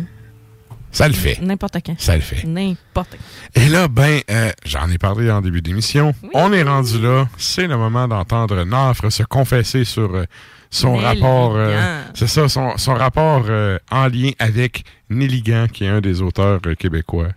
Ça 0.93 1.07
le 1.07 1.13
fait. 1.13 1.41
N'importe 1.41 1.77
quand. 1.85 1.95
Ça 1.99 2.15
le 2.15 2.21
fait. 2.21 2.45
N'importe 2.45 3.11
quand. 3.11 3.61
Et 3.61 3.69
là, 3.69 3.87
ben, 3.87 4.19
euh, 4.29 4.51
j'en 4.65 4.89
ai 4.89 4.97
parlé 4.97 5.31
en 5.31 5.41
début 5.41 5.61
d'émission. 5.61 6.13
On 6.33 6.51
est 6.51 6.63
rendu 6.63 6.99
là. 7.01 7.27
C'est 7.37 7.65
le 7.67 7.77
moment 7.77 8.07
d'entendre 8.09 8.63
Nafre 8.65 9.09
se 9.11 9.23
confesser 9.23 9.85
sur 9.85 10.13
euh, 10.13 10.25
son 10.69 10.97
rapport. 10.97 11.53
euh, 11.55 12.03
c'est 12.13 12.27
ça, 12.27 12.49
son, 12.49 12.77
son 12.77 12.93
rapport 12.93 13.45
euh, 13.47 13.79
en 13.89 14.07
lien 14.07 14.31
avec 14.37 14.83
Nelligan, 15.09 15.67
qui 15.71 15.85
est 15.85 15.89
un 15.89 16.01
des 16.01 16.21
auteurs 16.21 16.59
québécois 16.77 17.29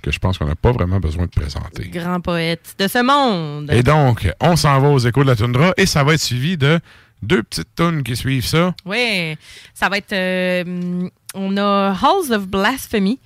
que 0.00 0.10
je 0.10 0.18
pense 0.18 0.38
qu'on 0.38 0.46
n'a 0.46 0.56
pas 0.56 0.72
vraiment 0.72 0.98
besoin 0.98 1.26
de 1.26 1.30
présenter. 1.30 1.88
Grand 1.88 2.20
poète 2.20 2.74
de 2.78 2.88
ce 2.88 3.02
monde. 3.04 3.70
Et 3.70 3.82
donc, 3.82 4.28
on 4.40 4.56
s'en 4.56 4.80
va 4.80 4.88
aux 4.88 4.98
échos 4.98 5.22
de 5.22 5.28
la 5.28 5.36
toundra 5.36 5.74
et 5.76 5.86
ça 5.86 6.02
va 6.02 6.14
être 6.14 6.20
suivi 6.20 6.56
de 6.56 6.80
deux 7.22 7.42
petites 7.42 7.74
tunes 7.76 8.02
qui 8.02 8.16
suivent 8.16 8.44
ça. 8.46 8.74
Oui, 8.84 9.36
ça 9.74 9.88
va 9.88 9.98
être. 9.98 10.12
euh, 10.12 11.08
on 11.34 11.56
a 11.56 11.90
Halls 11.92 12.32
of 12.32 12.46
Blasphemy 12.48 13.18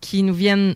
qui 0.00 0.22
nous 0.22 0.34
viennent. 0.34 0.74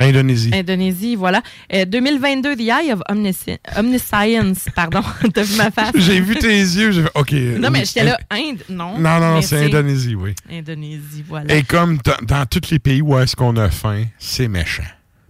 Indonésie. 0.00 0.50
Indonésie, 0.52 1.14
voilà. 1.14 1.40
Euh, 1.72 1.84
2022, 1.84 2.56
The 2.56 2.60
Eye 2.62 2.92
of 2.92 3.00
Omnisci- 3.08 3.58
Omniscience, 3.76 4.66
pardon. 4.74 5.02
T'as 5.32 5.42
vu 5.44 5.56
ma 5.56 5.70
face? 5.70 5.92
J'ai 5.94 6.20
vu 6.20 6.34
tes 6.34 6.48
yeux, 6.48 6.90
j'ai 6.90 7.04
OK. 7.14 7.30
Non, 7.30 7.70
mais 7.70 7.84
j'étais 7.84 8.02
là, 8.02 8.18
Inde, 8.30 8.58
non. 8.68 8.98
Non, 8.98 9.20
non, 9.20 9.34
mais 9.36 9.42
c'est 9.42 9.66
Indonésie, 9.66 10.16
oui. 10.16 10.34
Indonésie, 10.50 11.24
voilà. 11.28 11.54
Et 11.54 11.62
comme 11.62 11.98
dans- 12.26 12.44
tous 12.46 12.70
les 12.72 12.80
pays 12.80 13.02
où 13.02 13.16
est-ce 13.16 13.36
qu'on 13.36 13.56
a 13.56 13.70
faim, 13.70 14.04
c'est 14.18 14.48
méchant. 14.48 14.82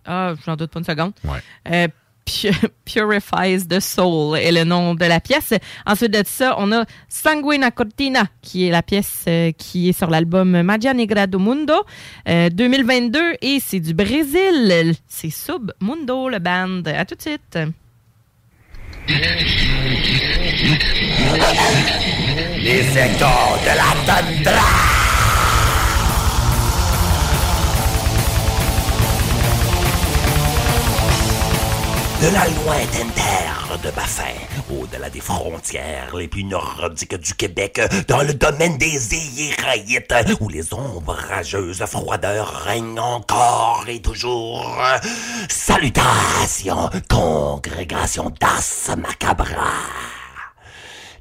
Ah, 0.07 0.33
j'en 0.47 0.57
doute 0.57 0.71
pas 0.71 0.79
une 0.79 0.85
seconde. 0.87 1.13
Ouais. 1.25 1.41
Euh, 1.71 1.89
Purifies 2.85 3.67
the 3.69 3.81
Soul 3.81 4.39
est 4.39 4.53
le 4.53 4.65
nom 4.65 4.94
de 4.94 5.05
la 5.05 5.20
pièce. 5.20 5.55
Ensuite 5.86 6.12
de 6.12 6.23
ça, 6.27 6.57
on 6.59 6.73
a 6.73 6.85
Sanguina 7.09 7.70
Cortina, 7.70 8.25
qui 8.43 8.67
est 8.67 8.70
la 8.70 8.83
pièce 8.83 9.25
euh, 9.28 9.53
qui 9.53 9.89
est 9.89 9.93
sur 9.93 10.11
l'album 10.11 10.62
Magia 10.62 10.94
Negra 10.94 11.27
do 11.27 11.39
Mundo 11.39 11.75
euh, 12.28 12.49
2022 12.51 13.35
et 13.41 13.59
c'est 13.61 13.81
du 13.81 13.94
Brésil. 13.94 14.94
C'est 15.07 15.31
Sub 15.31 15.73
Mundo, 15.81 16.28
le 16.28 16.39
band. 16.39 16.83
À 16.86 17.05
tout 17.05 17.15
de 17.15 17.23
suite. 17.23 17.59
Les 22.62 22.99
échos 22.99 23.59
de 23.62 23.77
la 23.77 23.93
tundra. 24.07 25.03
De 32.25 32.31
la 32.33 32.47
lointaine 32.47 33.11
terre 33.11 33.78
de 33.83 33.91
Baffin, 33.91 34.33
au-delà 34.70 35.11
des 35.11 35.20
frontières 35.20 36.17
les 36.17 36.27
plus 36.27 36.44
nordiques 36.44 37.17
du 37.17 37.35
Québec, 37.35 37.78
dans 38.09 38.23
le 38.23 38.33
domaine 38.33 38.78
des 38.78 39.15
Iéraïtes, 39.15 40.15
où 40.41 40.49
les 40.49 40.73
ombrageuses 40.73 41.85
froideurs 41.85 42.62
règnent 42.65 42.99
encore 42.99 43.85
et 43.89 44.01
toujours. 44.01 44.75
Salutations, 45.51 46.89
congrégation 47.11 48.33
d'As 48.41 48.97
Macabra. 48.97 50.14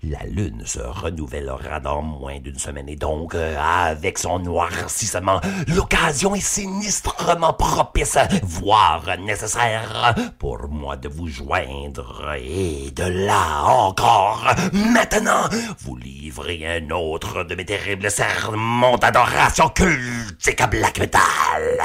La 0.10 0.26
lune 0.26 0.64
se 0.66 0.82
renouvellera 0.82 1.80
dans 1.80 2.02
moins 2.02 2.38
d'une 2.40 2.60
semaine 2.60 2.90
et 2.90 2.98
donc, 2.98 3.36
euh, 3.36 3.56
avec 3.58 4.18
son 4.18 4.40
noircissement, 4.40 5.40
l'occasion 5.68 6.36
est 6.36 6.42
sinistrement 6.42 7.54
propice, 7.54 8.18
voire 8.44 9.06
nécessaire, 9.18 10.14
pour 10.40 10.68
moi 10.68 10.98
de 10.98 11.08
vous 11.08 11.28
joindre 11.28 12.34
et 12.38 12.92
de 12.92 13.26
là 13.26 13.64
encore, 13.64 14.46
maintenant, 14.74 15.48
vous 15.80 15.96
livrer 15.96 16.66
un 16.68 16.90
autre 16.90 17.46
de 17.46 17.56
mes 17.56 17.66
terribles 17.66 18.12
sermons 18.12 18.98
d'adoration 18.98 19.70
cultique 19.70 20.60
à 20.60 20.68
black 20.68 21.00
metal. 21.00 21.80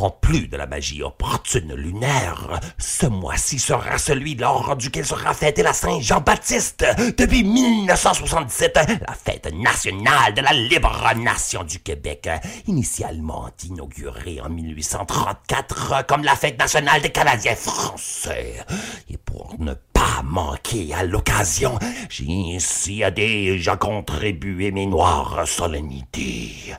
En 0.00 0.10
plus 0.10 0.46
de 0.46 0.56
la 0.56 0.68
magie 0.68 1.02
opportune 1.02 1.74
lunaire, 1.74 2.60
ce 2.78 3.06
mois-ci 3.06 3.58
sera 3.58 3.98
celui 3.98 4.36
lors 4.36 4.76
duquel 4.76 5.04
sera 5.04 5.34
fêtée 5.34 5.64
la 5.64 5.72
Saint-Jean-Baptiste. 5.72 6.86
Depuis 7.18 7.42
1977, 7.42 8.78
la 9.08 9.14
fête 9.14 9.52
nationale 9.52 10.34
de 10.34 10.40
la 10.40 10.52
libre 10.52 11.02
nation 11.16 11.64
du 11.64 11.80
Québec, 11.80 12.30
initialement 12.68 13.50
inaugurée 13.64 14.40
en 14.40 14.48
1834 14.50 16.06
comme 16.06 16.22
la 16.22 16.36
fête 16.36 16.60
nationale 16.60 17.02
des 17.02 17.10
Canadiens 17.10 17.56
français. 17.56 18.64
Et 19.10 19.16
pour 19.16 19.56
ne 19.58 19.74
pas 19.92 20.22
manquer 20.22 20.94
à 20.94 21.02
l'occasion, 21.02 21.76
j'ai 22.08 22.54
ainsi 22.54 23.02
déjà 23.16 23.76
contribué 23.76 24.70
mes 24.70 24.86
noires 24.86 25.42
solennités. 25.44 26.72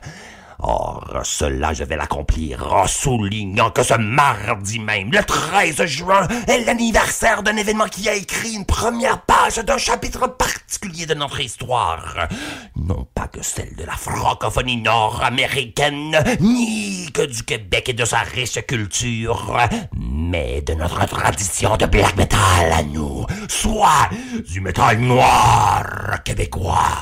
Or, 0.62 1.20
cela, 1.24 1.72
je 1.72 1.84
vais 1.84 1.96
l'accomplir 1.96 2.72
en 2.72 2.86
soulignant 2.86 3.70
que 3.70 3.82
ce 3.82 3.94
mardi 3.94 4.78
même, 4.78 5.10
le 5.10 5.22
13 5.22 5.84
juin, 5.86 6.26
est 6.48 6.64
l'anniversaire 6.64 7.42
d'un 7.42 7.56
événement 7.56 7.86
qui 7.86 8.08
a 8.08 8.14
écrit 8.14 8.52
une 8.52 8.66
première 8.66 9.22
page 9.22 9.56
d'un 9.56 9.78
chapitre 9.78 10.26
particulier 10.26 11.06
de 11.06 11.14
notre 11.14 11.40
histoire. 11.40 12.28
Non 12.76 13.06
pas 13.14 13.28
que 13.28 13.42
celle 13.42 13.74
de 13.76 13.84
la 13.84 13.96
francophonie 13.96 14.82
nord-américaine, 14.82 16.16
ni 16.40 17.10
que 17.12 17.22
du 17.22 17.42
Québec 17.42 17.88
et 17.88 17.94
de 17.94 18.04
sa 18.04 18.18
riche 18.18 18.58
culture, 18.66 19.56
mais 19.96 20.62
de 20.62 20.74
notre 20.74 21.06
tradition 21.06 21.76
de 21.76 21.86
black 21.86 22.16
metal 22.16 22.72
à 22.72 22.82
nous, 22.82 23.26
soit 23.48 24.10
du 24.46 24.60
métal 24.60 24.98
noir 24.98 26.22
québécois. 26.24 26.98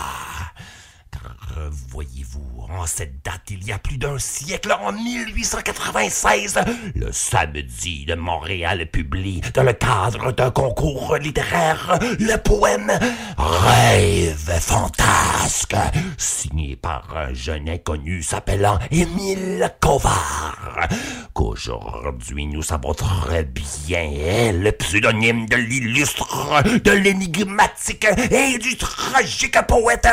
Voyez-vous, 1.88 2.57
en 2.70 2.86
cette 2.86 3.24
date, 3.24 3.42
il 3.50 3.64
y 3.66 3.72
a 3.72 3.78
plus 3.78 3.98
d'un 3.98 4.18
siècle, 4.18 4.76
en 4.82 4.92
1896, 4.92 6.58
le 6.94 7.10
samedi 7.12 8.05
de 8.05 8.14
Montréal 8.14 8.86
publie, 8.90 9.40
dans 9.55 9.62
le 9.62 9.72
cadre 9.72 10.32
d'un 10.32 10.50
concours 10.50 11.16
littéraire, 11.16 11.98
le 12.18 12.36
poème 12.36 12.92
Rêve 13.36 14.58
fantasque, 14.60 15.76
signé 16.16 16.76
par 16.76 17.16
un 17.16 17.32
jeune 17.32 17.68
inconnu 17.68 18.22
s'appelant 18.22 18.78
Émile 18.90 19.72
Covard, 19.80 20.88
qu'aujourd'hui 21.32 22.47
nous 22.47 22.62
savons 22.62 22.94
très 22.94 23.44
bien 23.44 24.10
est 24.12 24.52
le 24.52 24.72
pseudonyme 24.72 25.47
de 25.47 25.56
l'illustre, 25.56 26.62
de 26.84 26.92
l'énigmatique 26.92 28.06
et 28.30 28.58
du 28.58 28.76
tragique 28.76 29.58
poète 29.66 30.08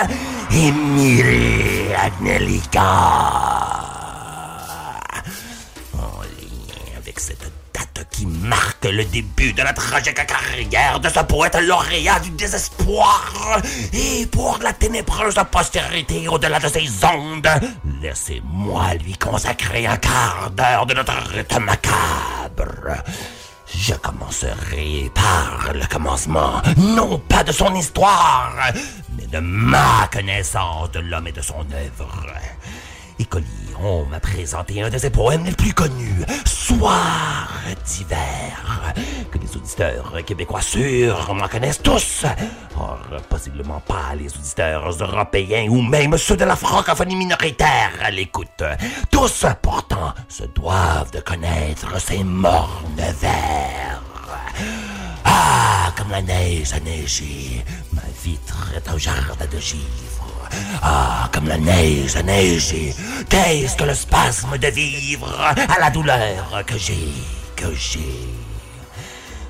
Émile 0.52 1.96
En 5.94 6.22
lien 6.22 6.94
avec 6.96 7.20
cette 7.20 7.52
date 7.74 8.08
qui 8.12 8.28
marque 8.28 8.86
le 8.86 9.04
début 9.06 9.52
de 9.54 9.64
la 9.64 9.74
tragique 9.74 10.24
carrière 10.28 11.00
de 11.00 11.10
ce 11.10 11.22
poète 11.22 11.58
lauréat 11.60 12.20
du 12.20 12.30
désespoir, 12.30 13.60
et 13.94 14.28
pour 14.28 14.60
la 14.62 14.74
ténébreuse 14.74 15.40
postérité 15.52 16.28
au-delà 16.28 16.60
de 16.60 16.68
ses 16.68 16.88
ondes, 17.04 17.50
laissez-moi 18.04 18.94
lui 19.04 19.18
consacrer 19.18 19.88
un 19.88 19.98
quart 19.98 20.52
d'heure 20.52 20.86
de 20.86 20.94
notre 20.94 21.18
rite 21.32 21.60
macabre. 21.60 23.02
Je 23.74 23.96
commencerai 23.96 25.12
par 25.16 25.74
le 25.74 25.86
commencement, 25.88 26.62
non 26.78 27.18
pas 27.18 27.44
de 27.44 27.52
son 27.52 27.74
histoire, 27.74 28.54
de 29.36 29.40
ma 29.42 30.08
connaissance 30.14 30.92
de 30.92 31.00
l'homme 31.00 31.28
et 31.28 31.34
de 31.34 31.42
son 31.42 31.60
œuvre. 31.60 32.26
Écolier, 33.20 33.46
on 33.82 34.06
m'a 34.06 34.22
présenté 34.22 34.82
un 34.82 34.90
de 34.90 34.98
ses 34.98 35.10
poèmes 35.10 35.44
les 35.44 35.52
plus 35.52 35.74
connus, 35.74 36.24
Soir 36.46 37.50
d'hiver, 37.86 38.94
que 39.32 39.38
les 39.38 39.58
auditeurs 39.58 40.24
québécois 40.26 40.62
sûrement 40.62 41.50
connaissent 41.50 41.82
tous. 41.82 42.26
Or, 42.78 43.00
possiblement 43.30 43.82
pas 43.82 44.16
les 44.18 44.34
auditeurs 44.34 44.90
européens 44.90 45.68
ou 45.70 45.82
même 45.82 46.18
ceux 46.18 46.38
de 46.38 46.46
la 46.46 46.56
francophonie 46.56 47.18
minoritaire 47.18 47.92
à 48.02 48.12
l'écoute. 48.12 48.64
Tous, 49.12 49.46
pourtant, 49.62 50.14
se 50.30 50.44
doivent 50.44 51.12
de 51.12 51.20
connaître 51.20 52.00
ces 52.00 52.24
mornes 52.24 53.04
vers. 53.20 54.02
Ah, 55.26 55.92
comme 55.98 56.12
la 56.12 56.22
neige 56.22 56.74
a 56.74 56.80
neigé, 56.80 57.64
ma 57.92 58.02
vitre 58.24 58.72
est 58.76 58.88
un 58.90 58.98
jardin 58.98 59.46
de 59.52 59.60
givre. 59.60 60.50
Ah, 60.82 61.30
comme 61.34 61.48
la 61.48 61.58
neige 61.58 62.16
a 62.16 62.24
neigé, 62.24 62.94
qu'est-ce 63.30 63.76
que 63.76 63.84
le 63.84 63.96
spasme 63.96 64.58
de 64.58 64.68
vivre 64.68 65.34
à 65.40 65.80
la 65.80 65.90
douleur 65.90 66.64
que 66.66 66.78
j'ai, 66.78 67.12
que 67.56 67.74
j'ai? 67.74 68.30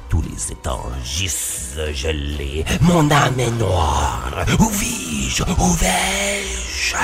Tous 0.10 0.22
les 0.22 0.52
étangs 0.52 0.90
gisent 1.04 1.78
gelés, 1.94 2.64
mon 2.82 3.12
âme 3.12 3.40
est 3.40 3.52
noire. 3.52 4.46
Où 4.60 4.70
vis-je, 4.70 5.44
où 5.44 5.74
vais-je? 5.74 6.96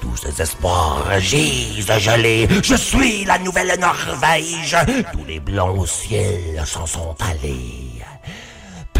Tous 0.00 0.16
ces 0.16 0.40
espoirs 0.40 1.04
gisent 1.20 1.98
gelés. 1.98 2.48
Je 2.62 2.74
suis 2.74 3.24
la 3.26 3.38
nouvelle 3.38 3.78
Norvège. 3.78 4.76
Tous 5.12 5.24
les 5.26 5.40
blancs 5.40 5.78
au 5.78 5.86
ciel 5.86 6.62
s'en 6.64 6.86
sont 6.86 7.14
allés. 7.20 7.89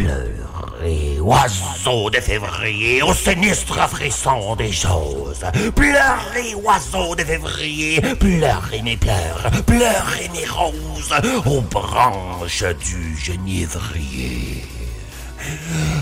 Pleurez, 0.01 1.21
oiseaux 1.21 2.09
de 2.09 2.21
février, 2.21 3.03
au 3.03 3.13
sinistre 3.13 3.87
frisson 3.87 4.57
des 4.57 4.73
choses. 4.73 5.45
Pleurez, 5.75 6.55
oiseaux 6.55 7.15
de 7.15 7.23
février, 7.23 8.01
pleurez 8.19 8.81
mes 8.81 8.97
pleurs, 8.97 9.51
pleurez 9.67 10.31
mes 10.33 10.47
roses, 10.47 11.15
aux 11.45 11.61
branches 11.61 12.65
du 12.83 13.15
genévrier. 13.15 14.65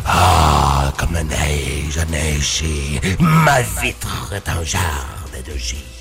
Ah, 0.07 0.93
comme 0.97 1.15
la 1.15 1.25
neige 1.25 1.99
a 2.01 2.05
neigé, 2.05 3.01
ma 3.19 3.63
vitre 3.83 4.33
est 4.33 4.49
un 4.49 4.63
jardin 4.63 5.43
de 5.45 5.59
givre. 5.59 5.98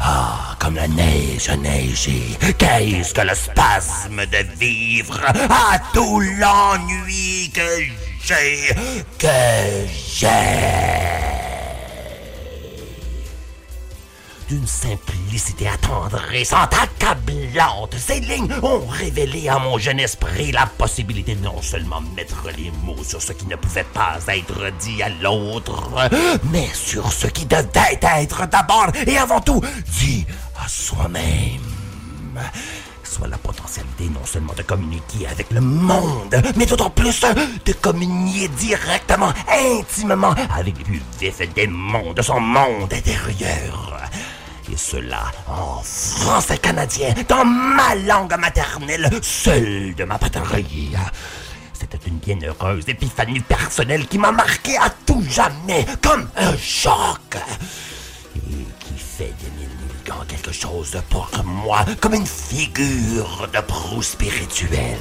Ah, 0.00 0.56
comme 0.58 0.76
la 0.76 0.88
neige 0.88 1.48
a 1.48 1.56
neigé, 1.56 2.36
qu'est-ce 2.58 3.14
que 3.14 3.20
le 3.20 3.34
spasme 3.34 4.26
de 4.26 4.58
vivre? 4.58 5.20
À 5.24 5.78
tout 5.92 6.20
l'ennui 6.20 7.50
que 7.54 7.82
j'ai, 8.24 8.74
que 9.18 9.86
j'ai. 10.18 11.31
D'une 14.52 14.66
simplicité 14.66 15.66
attendrie, 15.66 16.44
sans 16.44 16.64
accablante, 16.64 17.94
ces 17.96 18.20
lignes 18.20 18.52
ont 18.62 18.86
révélé 18.86 19.48
à 19.48 19.58
mon 19.58 19.78
jeune 19.78 19.98
esprit 19.98 20.52
la 20.52 20.66
possibilité 20.66 21.36
de 21.36 21.42
non 21.42 21.62
seulement 21.62 22.02
mettre 22.14 22.48
les 22.58 22.70
mots 22.84 23.02
sur 23.02 23.22
ce 23.22 23.32
qui 23.32 23.46
ne 23.46 23.56
pouvait 23.56 23.86
pas 23.94 24.18
être 24.28 24.70
dit 24.78 25.02
à 25.02 25.08
l'autre, 25.08 26.10
mais 26.52 26.68
sur 26.74 27.10
ce 27.10 27.28
qui 27.28 27.46
devait 27.46 27.98
être 28.02 28.46
d'abord 28.46 28.88
et 29.06 29.16
avant 29.16 29.40
tout 29.40 29.62
dit 29.86 30.26
à 30.62 30.68
soi-même 30.68 31.62
soit 33.02 33.28
la 33.28 33.38
potentialité 33.38 34.08
non 34.08 34.24
seulement 34.24 34.54
de 34.54 34.62
communiquer 34.62 35.28
avec 35.30 35.50
le 35.50 35.60
monde, 35.60 36.42
mais 36.56 36.66
d'autant 36.66 36.90
plus 36.90 37.22
de 37.64 37.72
communier 37.72 38.48
directement, 38.48 39.32
intimement 39.48 40.34
avec 40.54 40.76
les 40.78 40.84
plus 40.84 41.02
vifs 41.20 41.54
démons 41.54 42.12
de 42.12 42.22
son 42.22 42.40
monde 42.40 42.92
intérieur. 42.92 44.00
Et 44.72 44.76
cela 44.78 45.30
en 45.46 45.82
français 45.82 46.56
canadien, 46.56 47.12
dans 47.28 47.44
ma 47.44 47.94
langue 47.94 48.34
maternelle, 48.38 49.10
seule 49.20 49.94
de 49.94 50.04
ma 50.04 50.16
patrie. 50.16 50.94
C'était 51.74 51.98
une 52.06 52.16
bienheureuse 52.16 52.88
épiphanie 52.88 53.40
personnelle 53.40 54.06
qui 54.06 54.16
m'a 54.16 54.32
marqué 54.32 54.78
à 54.78 54.88
tout 55.04 55.22
jamais, 55.28 55.84
comme 56.00 56.26
un 56.36 56.56
choc. 56.56 57.36
Quelque 60.28 60.52
chose 60.52 60.96
pour 61.10 61.28
moi, 61.44 61.84
comme 62.00 62.14
une 62.14 62.26
figure 62.26 63.48
de 63.52 63.60
proue 63.60 64.02
spirituelle. 64.02 64.98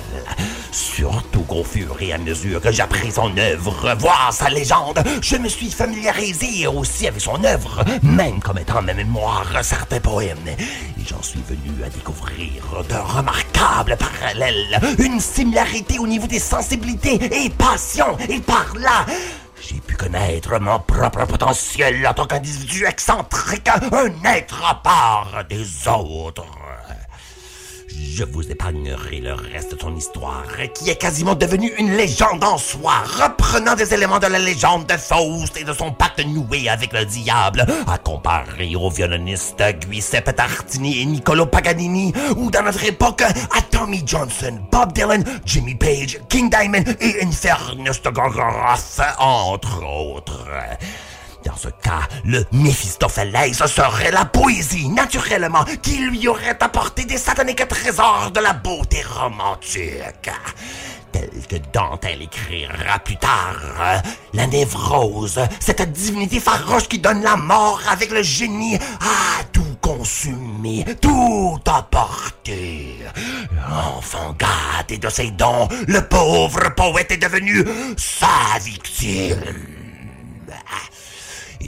Surtout 0.72 1.42
qu'au 1.42 1.64
fur 1.64 1.96
et 2.00 2.14
à 2.14 2.18
mesure 2.18 2.62
que 2.62 2.72
j'appris 2.72 3.12
son 3.12 3.36
œuvre, 3.38 3.96
voir 4.00 4.32
sa 4.32 4.50
légende, 4.50 5.04
je 5.22 5.36
me 5.38 5.48
suis 5.48 5.72
familiarisé 5.72 6.68
aussi 6.68 7.08
avec 7.08 7.22
son 7.22 7.44
œuvre, 7.44 7.84
même 8.02 8.40
comme 8.40 8.58
étant 8.58 8.82
ma 8.82 8.94
mémoire 8.94 9.46
certains 9.64 10.00
poèmes. 10.00 10.48
Et 10.48 11.04
j'en 11.08 11.22
suis 11.22 11.42
venu 11.48 11.84
à 11.86 11.90
découvrir 11.90 12.84
de 12.90 12.96
remarquables 12.96 13.98
parallèles, 13.98 14.80
une 15.00 15.20
similarité 15.20 16.00
au 16.00 16.08
niveau 16.08 16.28
des 16.28 16.40
sensibilités 16.40 17.46
et 17.46 17.50
passions, 17.50 18.18
et 18.30 18.40
par 18.40 18.74
là, 18.80 19.06
j'ai 19.62 19.80
pu 19.80 19.96
connaître 19.96 20.60
mon 20.60 20.80
propre 20.80 21.26
potentiel 21.26 22.06
en 22.08 22.14
tant 22.14 22.26
qu'individu 22.26 22.86
excentrique, 22.86 23.68
un 23.70 24.24
être 24.34 24.64
à 24.66 24.76
part 24.82 25.44
des 25.50 25.88
autres. 25.88 26.61
Je 28.04 28.24
vous 28.24 28.50
épargnerai 28.52 29.20
le 29.20 29.34
reste 29.34 29.76
de 29.76 29.80
son 29.80 29.96
histoire, 29.96 30.46
qui 30.74 30.90
est 30.90 30.96
quasiment 30.96 31.36
devenue 31.36 31.72
une 31.78 31.96
légende 31.96 32.44
en 32.44 32.58
soi, 32.58 32.94
reprenant 33.06 33.76
des 33.76 33.94
éléments 33.94 34.18
de 34.18 34.26
la 34.26 34.40
légende 34.40 34.88
de 34.88 34.94
Faust 34.98 35.56
et 35.58 35.64
de 35.64 35.74
son 35.74 35.92
pacte 35.92 36.26
noué 36.26 36.68
avec 36.68 36.94
le 36.94 37.06
diable, 37.06 37.66
à 37.88 37.98
comparer 38.00 38.76
aux 38.76 38.90
violonistes 38.90 39.64
Giuseppe 39.82 40.36
Tartini 40.36 41.02
et 41.02 41.06
Niccolo 41.06 41.46
Paganini, 41.46 42.12
ou 42.38 42.50
dans 42.50 42.64
notre 42.64 42.84
époque 42.86 43.22
à 43.22 43.62
Tommy 43.70 44.02
Johnson, 44.06 44.60
Bob 44.72 44.94
Dylan, 44.94 45.24
Jimmy 45.46 45.76
Page, 45.76 46.20
King 46.28 46.50
Diamond 46.50 46.84
et 47.00 47.24
Infernus 47.24 48.02
de 48.02 48.12
entre 49.20 49.84
autres. 49.84 50.48
Dans 51.44 51.56
ce 51.56 51.70
cas, 51.70 52.08
le 52.24 52.46
Mephistopheles 52.52 53.54
serait 53.54 54.12
la 54.12 54.26
poésie, 54.26 54.90
naturellement, 54.90 55.64
qui 55.82 55.98
lui 55.98 56.28
aurait 56.28 56.58
apporté 56.60 57.06
des 57.06 57.18
sataniques 57.18 57.68
trésors 57.68 58.32
de 58.32 58.40
la 58.40 58.54
beauté 58.54 59.02
romantique. 59.02 60.30
Tel 61.12 61.30
que 61.50 61.56
Dante 61.74 62.06
écrira 62.06 63.00
plus 63.00 63.18
tard, 63.18 64.04
la 64.34 64.48
névrose, 64.48 65.42
cette 65.60 65.92
divinité 65.92 66.40
farouche 66.40 66.88
qui 66.88 67.00
donne 67.00 67.22
la 67.24 67.36
mort 67.36 67.82
avec 67.90 68.12
le 68.12 68.24
génie 68.24 68.76
à 68.76 69.44
tout 69.52 69.78
consumer, 69.82 70.86
tout 71.02 71.60
emporter. 71.68 73.00
Enfant 73.70 74.36
gâté 74.38 75.00
de 75.00 75.10
ses 75.10 75.32
dons, 75.32 75.68
le 75.88 76.02
pauvre 76.08 76.74
poète 76.76 77.12
est 77.12 77.18
devenu 77.18 77.66
sa 77.98 78.60
victime. 78.60 79.36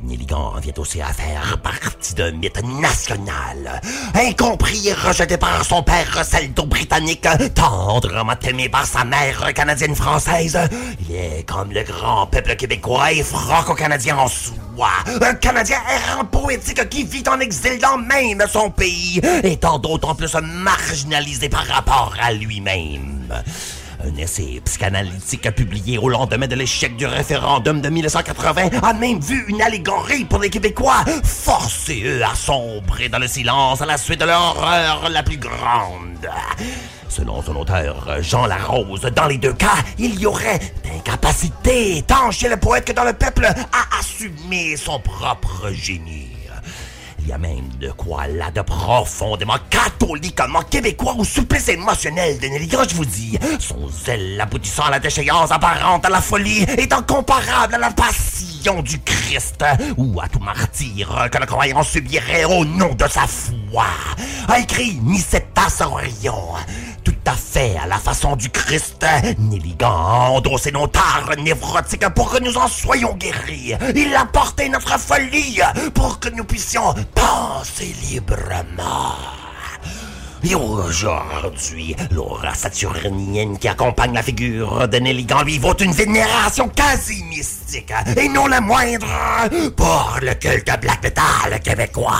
Néligan 0.01 0.53
vient 0.61 0.73
aussi 0.77 1.01
à 1.01 1.07
faire 1.13 1.57
partie 1.61 2.13
d'un 2.13 2.31
mythe 2.31 2.63
national. 2.63 3.81
Incompris 4.13 4.87
et 4.87 4.93
rejeté 4.93 5.37
par 5.37 5.63
son 5.63 5.83
père 5.83 6.23
celto-britannique, 6.25 7.27
tendrement 7.53 8.33
aimé 8.47 8.69
par 8.69 8.85
sa 8.85 9.03
mère 9.03 9.53
canadienne-française, 9.53 10.57
il 11.01 11.15
est 11.15 11.43
comme 11.47 11.71
le 11.71 11.83
grand 11.83 12.27
peuple 12.27 12.55
québécois 12.55 13.11
et 13.11 13.23
franco-canadien 13.23 14.17
en 14.17 14.27
soi. 14.27 14.89
Un 15.21 15.35
Canadien 15.35 15.77
errant 15.89 16.25
poétique 16.25 16.89
qui 16.89 17.03
vit 17.03 17.23
en 17.27 17.39
exil 17.39 17.79
dans 17.79 17.97
même 17.97 18.43
son 18.51 18.69
pays, 18.69 19.21
étant 19.43 19.79
d'autant 19.79 20.15
plus 20.15 20.35
marginalisé 20.35 21.49
par 21.49 21.65
rapport 21.67 22.13
à 22.21 22.31
lui-même. 22.33 23.43
Un 24.05 24.17
essai 24.17 24.61
psychanalytique 24.65 25.49
publié 25.51 25.97
au 25.97 26.09
lendemain 26.09 26.47
de 26.47 26.55
l'échec 26.55 26.97
du 26.97 27.05
référendum 27.05 27.79
de 27.79 27.87
1980 27.87 28.81
a 28.81 28.93
même 28.93 29.19
vu 29.21 29.45
une 29.47 29.61
allégorie 29.61 30.25
pour 30.25 30.39
les 30.39 30.49
Québécois, 30.49 31.05
forcés 31.23 32.03
eux 32.05 32.21
à 32.21 32.35
sombrer 32.35 33.07
dans 33.07 33.19
le 33.19 33.27
silence 33.27 33.81
à 33.81 33.85
la 33.85 33.97
suite 33.97 34.19
de 34.19 34.25
leur 34.25 34.57
horreur 34.57 35.09
la 35.09 35.23
plus 35.23 35.37
grande. 35.37 36.29
Selon 37.07 37.41
son 37.41 37.55
auteur, 37.55 38.21
Jean 38.21 38.45
Larose, 38.45 39.09
dans 39.15 39.27
les 39.27 39.37
deux 39.37 39.53
cas, 39.53 39.77
il 39.97 40.19
y 40.19 40.25
aurait 40.25 40.59
d'incapacité, 40.83 42.03
tant 42.05 42.29
chez 42.31 42.49
le 42.49 42.57
poète 42.57 42.85
que 42.85 42.93
dans 42.93 43.05
le 43.05 43.13
peuple, 43.13 43.45
à 43.45 43.99
assumer 43.99 44.75
son 44.75 44.99
propre 44.99 45.69
génie. 45.71 46.32
Il 47.25 47.29
y 47.29 47.31
a 47.31 47.37
même 47.37 47.69
de 47.79 47.89
quoi 47.91 48.27
là 48.27 48.51
de 48.51 48.59
profondément 48.61 49.55
catholiquement 49.69 50.61
québécois 50.69 51.15
au 51.17 51.23
supplice 51.23 51.69
émotionnel 51.69 52.37
de 52.37 52.47
Nelly 52.47 52.69
je 52.89 52.95
vous 52.95 53.05
dis. 53.05 53.37
Son 53.59 53.87
zèle 53.87 54.39
aboutissant 54.41 54.83
à 54.83 54.91
la 54.91 54.99
déchéance 54.99 55.49
apparente 55.51 56.05
à 56.05 56.09
la 56.09 56.19
folie 56.19 56.63
étant 56.77 57.01
comparable 57.01 57.75
à 57.75 57.77
la 57.77 57.91
passion 57.91 58.81
du 58.81 58.99
Christ 58.99 59.63
ou 59.95 60.19
à 60.19 60.27
tout 60.27 60.39
martyr 60.39 61.29
que 61.31 61.37
le 61.37 61.45
croyant 61.45 61.83
subirait 61.83 62.43
au 62.43 62.65
nom 62.65 62.93
de 62.93 63.07
sa 63.07 63.25
foi. 63.25 63.85
A 64.49 64.59
écrit 64.59 64.99
Nicetta 65.01 65.69
Sorion 65.69 66.55
tout 67.03 67.13
à 67.25 67.33
fait 67.33 67.75
à 67.77 67.87
la 67.87 67.97
façon 67.97 68.35
du 68.35 68.49
Christ, 68.49 69.05
Néligan 69.37 70.35
endossé 70.35 70.71
nos 70.71 70.87
tares 70.87 71.35
névrotiques 71.37 72.07
pour 72.09 72.31
que 72.31 72.41
nous 72.41 72.57
en 72.57 72.67
soyons 72.67 73.15
guéris. 73.15 73.73
Il 73.95 74.15
a 74.15 74.25
porté 74.25 74.69
notre 74.69 74.99
folie 74.99 75.59
pour 75.93 76.19
que 76.19 76.29
nous 76.29 76.43
puissions 76.43 76.93
penser 77.13 77.93
librement. 78.09 79.15
Et 80.43 80.55
aujourd'hui, 80.55 81.95
l'aura 82.11 82.53
saturnienne 82.53 83.57
qui 83.57 83.69
accompagne 83.69 84.13
la 84.13 84.21
figure 84.21 84.89
de 84.89 84.97
Néligan 84.97 85.43
lui 85.43 85.57
vaut 85.57 85.77
une 85.77 85.93
vénération 85.93 86.67
quasi 86.67 87.23
mystique, 87.23 87.93
et 88.17 88.27
non 88.27 88.47
la 88.47 88.59
moindre, 88.59 89.07
pour 89.77 90.17
le 90.21 90.33
culte 90.33 90.69
black 90.81 91.01
metal 91.01 91.61
québécois. 91.63 92.19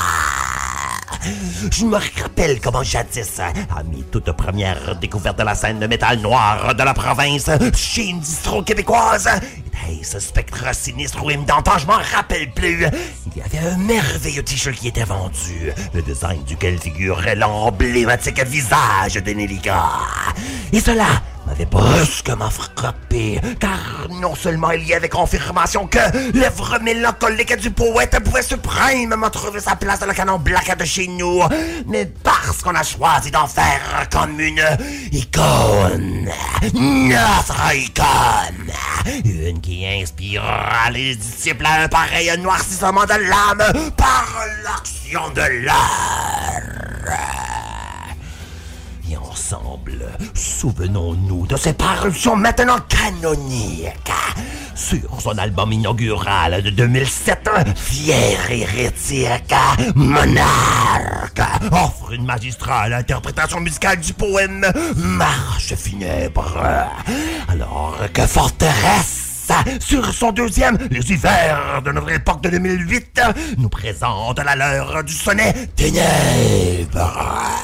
Je 1.71 1.85
me 1.85 1.97
rappelle 2.21 2.59
comment 2.59 2.83
jadis, 2.83 3.39
à 3.39 3.83
mes 3.83 4.03
toutes 4.11 4.31
premières 4.33 4.95
découvertes 4.97 5.37
de 5.37 5.43
la 5.43 5.55
scène 5.55 5.79
de 5.79 5.87
métal 5.87 6.19
noir 6.19 6.75
de 6.75 6.83
la 6.83 6.93
province, 6.93 7.49
chez 7.75 8.09
une 8.09 8.19
distro 8.19 8.61
québécoise, 8.61 9.29
et 9.89 10.03
ce 10.03 10.19
spectre 10.19 10.73
sinistre 10.73 11.23
ou 11.23 11.31
d'antan, 11.31 11.77
je 11.77 11.85
m'en 11.85 11.99
rappelle 12.15 12.51
plus. 12.51 12.85
Il 13.27 13.37
y 13.37 13.41
avait 13.41 13.67
un 13.67 13.77
merveilleux 13.77 14.43
t-shirt 14.43 14.75
qui 14.75 14.87
était 14.87 15.03
vendu, 15.03 15.71
le 15.93 16.01
design 16.01 16.43
duquel 16.43 16.79
figurait 16.79 17.35
l'emblématique 17.35 18.43
visage 18.45 19.15
de 19.15 19.31
Nelika. 19.31 19.83
Et 20.71 20.79
cela 20.79 21.07
m'avait 21.45 21.65
brusquement 21.65 22.49
frappé, 22.49 23.39
car 23.59 24.07
non 24.09 24.35
seulement 24.35 24.71
il 24.71 24.87
y 24.87 24.93
avait 24.93 25.09
confirmation 25.09 25.87
que 25.87 25.99
l'œuvre 26.37 26.79
mélancolique 26.81 27.55
du 27.57 27.71
poète 27.71 28.17
pouvait 28.23 28.41
suprêmement 28.41 29.29
trouver 29.29 29.59
sa 29.59 29.75
place 29.75 29.99
dans 29.99 30.05
le 30.05 30.13
canon 30.13 30.39
black 30.39 30.77
de 30.77 30.85
chez 30.85 31.07
nous, 31.07 31.41
mais 31.87 32.05
parce 32.05 32.61
qu'on 32.61 32.75
a 32.75 32.83
choisi 32.83 33.31
d'en 33.31 33.47
faire 33.47 34.07
comme 34.11 34.39
une 34.39 34.63
icône, 35.11 36.29
notre 36.73 37.75
icône, 37.75 38.71
une 39.25 39.61
qui 39.63 39.87
inspirera 39.87 40.91
les 40.91 41.15
disciples 41.15 41.65
à 41.65 41.83
un 41.83 41.87
pareil 41.87 42.29
noircissement 42.37 43.05
de 43.05 43.29
l'âme 43.29 43.91
par 43.95 44.27
l'action 44.63 45.29
de 45.29 45.65
l'art. 45.65 46.51
Et 49.09 49.15
ensemble, 49.15 50.05
souvenons-nous 50.33 51.47
de 51.47 51.55
ses 51.55 51.73
parutions 51.73 52.35
maintenant 52.35 52.79
canoniques. 52.89 54.11
Sur 54.75 55.21
son 55.21 55.37
album 55.37 55.71
inaugural 55.71 56.61
de 56.61 56.69
2007, 56.69 57.49
Fier 57.75 58.37
hérétique, 58.49 59.55
Monarque 59.95 61.41
offre 61.71 62.11
une 62.11 62.25
magistrale 62.25 62.93
interprétation 62.93 63.61
musicale 63.61 63.99
du 64.01 64.13
poème 64.13 64.65
Marche 64.95 65.75
funèbre. 65.75 66.57
Alors 67.47 67.97
que 68.13 68.25
Forteresse 68.25 69.32
sur 69.79 70.13
son 70.13 70.31
deuxième, 70.31 70.77
Les 70.89 71.11
hivers 71.11 71.81
de 71.83 71.91
notre 71.91 72.11
époque 72.11 72.41
de 72.41 72.49
2008, 72.49 73.21
nous 73.57 73.69
présente 73.69 74.39
la 74.43 74.55
leur 74.55 75.03
du 75.03 75.13
sonnet 75.13 75.53
Ténèbres. 75.75 77.59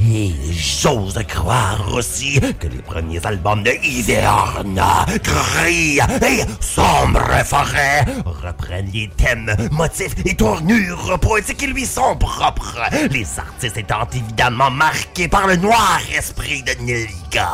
Et 0.00 0.32
j'ose 0.52 1.18
croire 1.26 1.92
aussi 1.92 2.40
que 2.60 2.66
les 2.66 2.82
premiers 2.82 3.24
albums 3.26 3.62
de 3.62 3.72
Hiverne, 3.82 4.80
Gris 5.22 5.98
et 5.98 6.44
Sombre 6.60 7.44
Forêt 7.44 8.04
reprennent 8.24 8.90
les 8.92 9.10
thèmes, 9.16 9.54
motifs 9.72 10.14
et 10.24 10.34
tournures 10.36 11.18
poétiques 11.20 11.58
qui 11.58 11.66
lui 11.66 11.86
sont 11.86 12.16
propres. 12.16 12.80
Les 13.10 13.26
artistes 13.38 13.76
étant 13.76 14.08
évidemment 14.12 14.70
marqués 14.70 15.28
par 15.28 15.46
le 15.46 15.56
noir 15.56 16.00
esprit 16.16 16.62
de 16.62 16.72
Nelliga. 16.84 17.50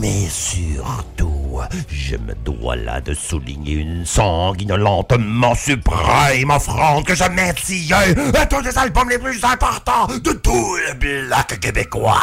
Mais 0.00 0.28
surtout, 0.28 1.39
je 1.88 2.16
me 2.16 2.34
dois 2.44 2.76
là 2.76 3.00
de 3.00 3.14
souligner 3.14 3.74
une 3.74 4.04
sanguinolentement 4.06 5.54
suprême 5.54 6.50
offrande 6.50 7.04
que 7.04 7.14
je 7.14 7.24
m'étille 7.24 7.92
à 7.92 8.46
tous 8.46 8.60
les 8.60 8.76
albums 8.76 9.08
les 9.08 9.18
plus 9.18 9.42
importants 9.44 10.06
de 10.06 10.32
tout 10.32 10.76
le 10.76 10.94
bloc 10.94 11.58
québécois. 11.60 12.20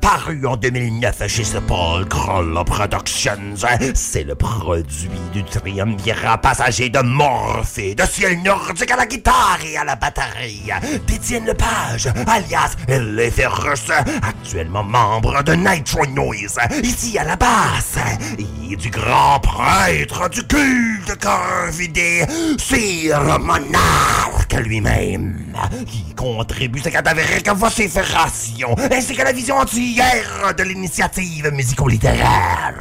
Paru 0.00 0.46
en 0.46 0.56
2009 0.56 1.28
chez 1.28 1.44
Paul 1.66 2.06
Kroll 2.08 2.58
Productions. 2.64 3.66
C'est 3.94 4.24
le 4.24 4.34
produit 4.34 5.10
du 5.32 5.44
triumvirat 5.44 6.38
passager 6.38 6.88
de 6.88 7.00
Morphée, 7.00 7.94
de 7.94 8.04
ciel 8.04 8.42
nordique 8.42 8.90
à 8.90 8.96
la 8.96 9.06
guitare 9.06 9.58
et 9.64 9.76
à 9.76 9.84
la 9.84 9.96
batterie, 9.96 10.70
d'Étienne 11.06 11.46
Lepage, 11.46 12.08
alias 12.26 12.76
Léferus, 12.88 13.90
actuellement 14.22 14.84
membre 14.84 15.42
de 15.42 15.52
Nitro 15.52 16.06
Noise, 16.06 16.58
ici 16.82 17.18
à 17.18 17.24
la 17.24 17.36
basse, 17.36 17.98
et 18.38 18.76
du 18.76 18.90
grand 18.90 19.40
prêtre 19.40 20.28
du 20.30 20.42
culte 20.46 21.18
corvidé, 21.20 22.24
Sir 22.58 23.38
Monarque 23.40 24.54
lui-même, 24.64 25.54
qui 25.86 26.14
contribue 26.14 26.80
sa 26.80 26.90
cadavérique 26.90 27.48
vocifération, 27.50 28.74
ainsi 28.90 29.14
que 29.14 29.22
la 29.22 29.32
vision 29.32 29.56
entière 29.56 29.89
de 29.96 30.62
l'initiative 30.62 31.50
musico-littéraire. 31.52 32.72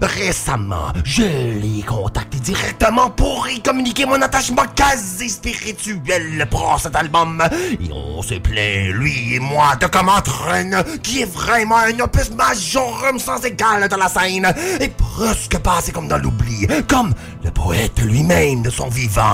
Récemment, 0.00 0.92
je 1.04 1.22
l'ai 1.22 1.82
contacté 1.82 2.38
directement 2.38 3.10
pour 3.10 3.48
y 3.48 3.60
communiquer 3.60 4.06
mon 4.06 4.22
attachement 4.22 4.62
quasi 4.74 5.28
spirituel 5.28 6.46
pour 6.48 6.78
cet 6.80 6.94
album. 6.94 7.42
Et 7.52 7.90
on 7.92 8.22
s'est 8.22 8.38
plaint, 8.38 8.94
lui 8.94 9.34
et 9.34 9.40
moi, 9.40 9.74
de 9.80 9.86
comment 9.86 10.20
traîne, 10.20 10.84
qui 11.02 11.22
est 11.22 11.30
vraiment 11.30 11.78
un 11.78 11.98
opus 11.98 12.30
majorum 12.30 13.18
sans 13.18 13.44
égal 13.44 13.88
dans 13.88 13.96
la 13.96 14.08
scène, 14.08 14.54
et 14.80 14.88
presque 14.90 15.58
passé 15.58 15.90
comme 15.90 16.06
dans 16.06 16.18
l'oubli, 16.18 16.68
comme 16.88 17.12
le 17.42 17.50
poète 17.50 18.00
lui-même 18.00 18.62
de 18.62 18.70
son 18.70 18.88
vivant. 18.88 19.24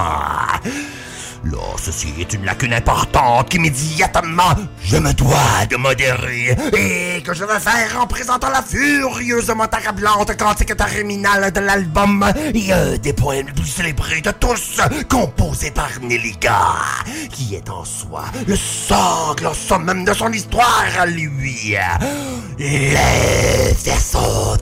Là, 1.52 1.58
ceci 1.81 2.08
est 2.18 2.33
une 2.33 2.44
lacune 2.44 2.73
importante 2.73 3.49
qu'immédiatement 3.49 4.55
je 4.83 4.97
me 4.97 5.12
dois 5.12 5.66
de 5.70 5.76
modérer 5.76 6.57
et 6.76 7.23
que 7.23 7.34
je 7.34 7.44
vais 7.44 7.60
faire 7.60 8.00
en 8.00 8.07
présentant 8.07 8.49
la 8.49 8.62
furieusement 8.62 9.65
accablante 9.65 10.36
cantique 10.36 10.76
terminale 10.76 11.52
de 11.52 11.60
l'album 11.60 12.25
et 12.55 12.73
un 12.73 12.97
des 12.97 13.12
poèmes 13.12 13.47
les 13.47 13.52
plus 13.52 13.66
célébrés 13.66 14.20
de 14.20 14.31
tous, 14.33 14.81
composé 15.08 15.70
par 15.70 15.91
Nelliga, 16.02 16.58
qui 17.31 17.55
est 17.55 17.70
en 17.70 17.84
soi 17.84 18.25
le 18.47 18.57
sangle 18.57 19.50
summum 19.55 20.05
de 20.05 20.12
son 20.15 20.33
histoire 20.33 20.86
à 20.99 21.07
lui. 21.07 21.76
Les 22.58 23.73
vaisseaux. 23.84 24.57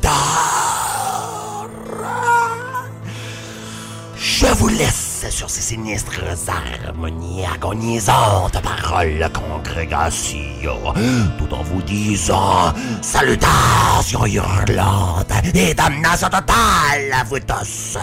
Je 4.16 4.46
vous 4.46 4.68
laisse 4.68 5.03
sur 5.30 5.48
ces 5.48 5.60
sinistres 5.60 6.20
harmonies 6.48 7.44
agonisantes 7.46 8.60
paroles 8.60 9.30
congrégation, 9.32 10.94
tout 11.38 11.54
en 11.54 11.62
vous 11.62 11.82
disant 11.82 12.72
salutations 13.00 14.26
hurlantes 14.26 15.32
et 15.54 15.74
damnation 15.74 16.28
totale 16.28 17.12
à 17.12 17.24
vous 17.24 17.38
tous. 17.40 17.98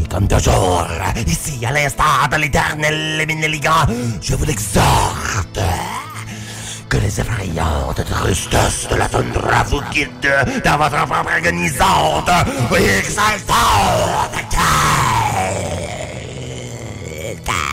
Et 0.00 0.08
comme 0.08 0.26
toujours, 0.26 0.86
ici 1.26 1.64
à 1.64 1.72
l'instar 1.72 2.28
de 2.30 2.36
l'éternel 2.36 3.20
Émineligan, 3.20 3.86
je 4.20 4.34
vous 4.34 4.50
exhorte 4.50 5.60
que 6.88 6.96
les 6.98 7.20
effrayantes 7.20 8.04
tristesses 8.04 8.88
de 8.90 8.96
la 8.96 9.08
tundra 9.08 9.62
vous 9.64 9.80
guident 9.90 10.62
dans 10.64 10.76
votre 10.76 11.06
propre 11.06 11.32
agonisante 11.32 12.30
et 12.78 12.98
exaltante 12.98 14.52
vuelta. 17.32 17.71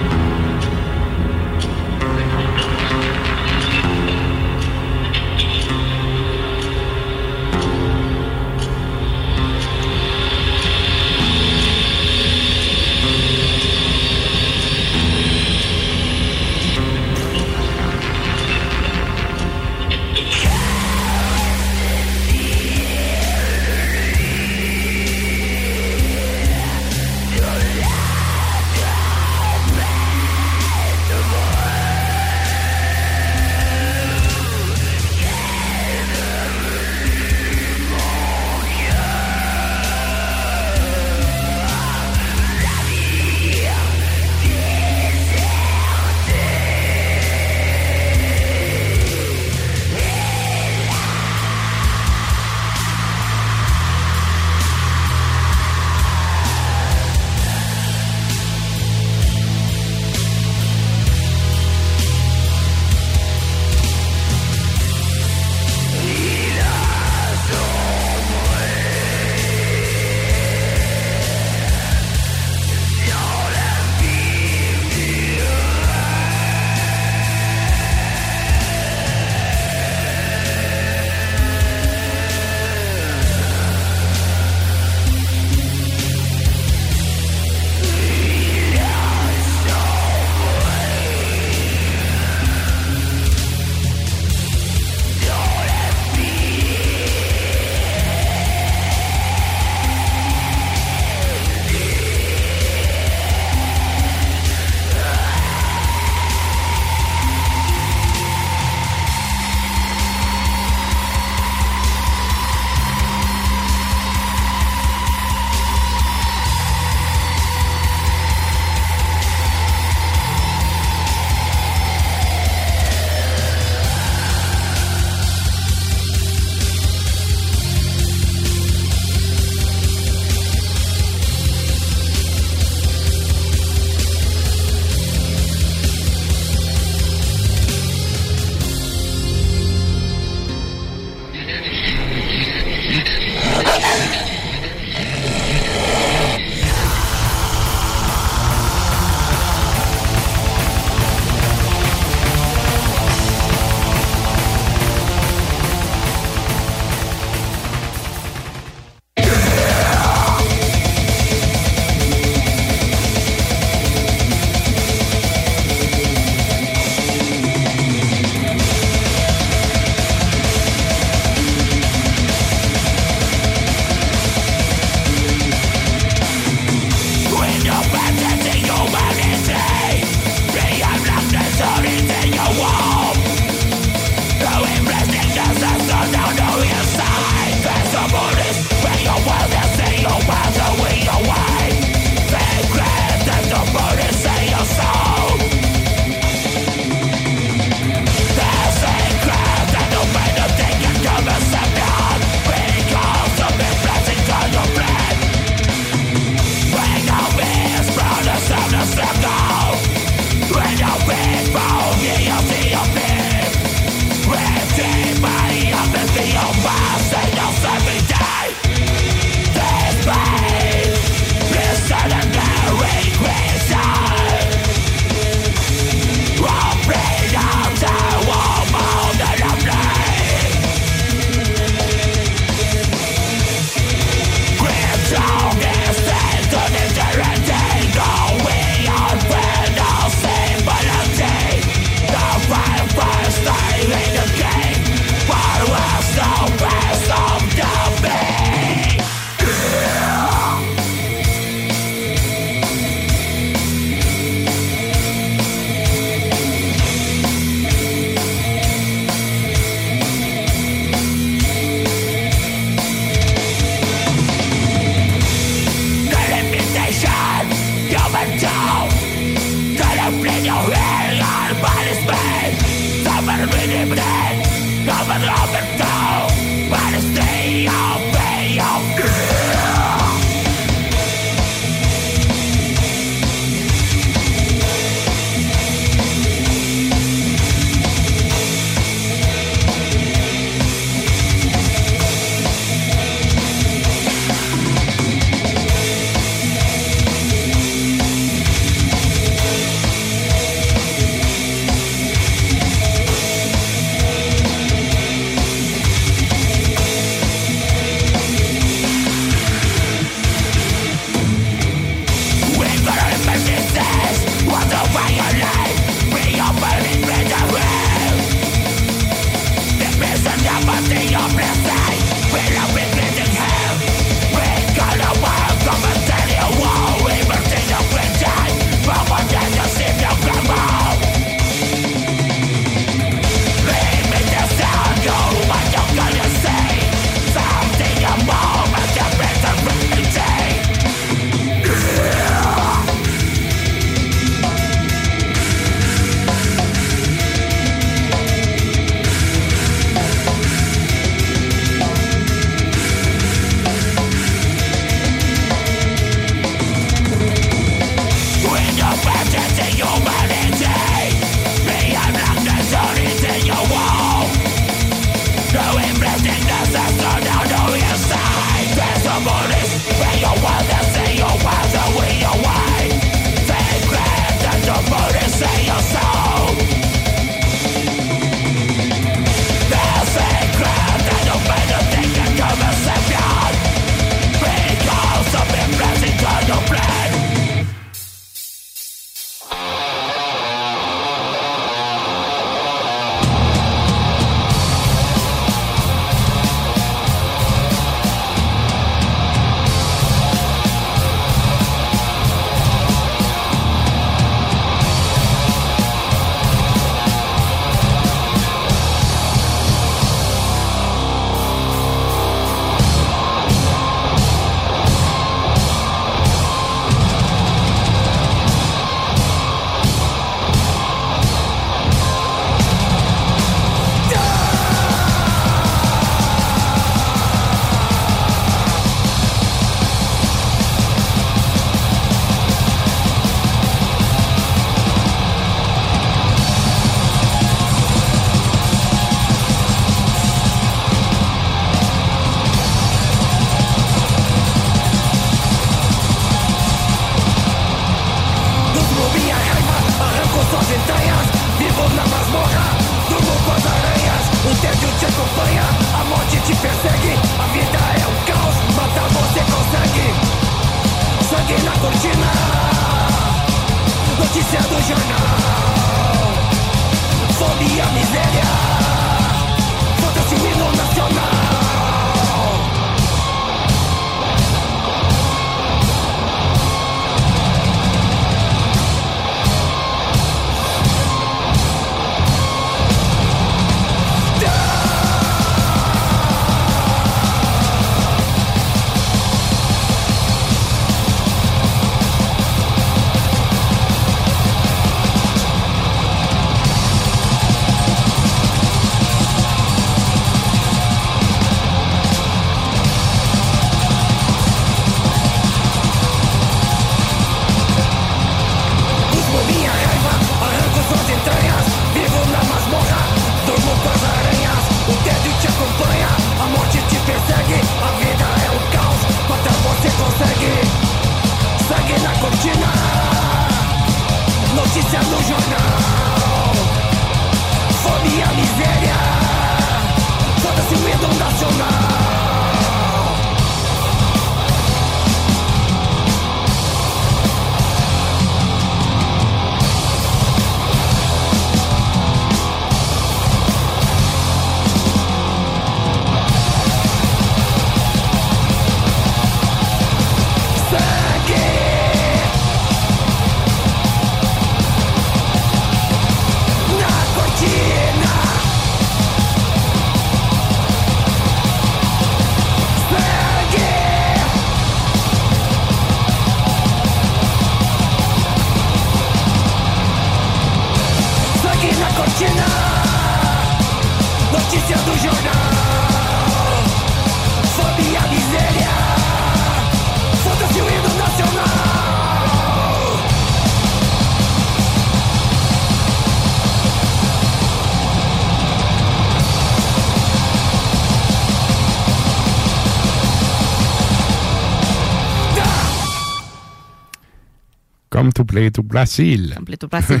Comme 598.04 598.12
tout 598.12 598.62
Brasil. 598.62 599.34
Comme 599.36 599.56
tout 599.56 599.68
Brasil. 599.68 600.00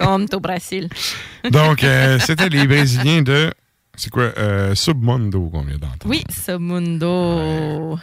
Comme 0.00 0.28
tout 0.28 0.40
Brasil. 0.40 0.88
Donc, 1.50 1.84
euh, 1.84 2.18
c'était 2.18 2.48
les 2.48 2.66
Brésiliens 2.66 3.22
de. 3.22 3.52
C'est 3.96 4.10
quoi 4.10 4.32
euh, 4.38 4.74
Submundo 4.74 5.48
qu'on 5.48 5.62
vient 5.62 5.78
d'entendre. 5.78 6.06
Oui, 6.06 6.24
Submundo. 6.30 7.96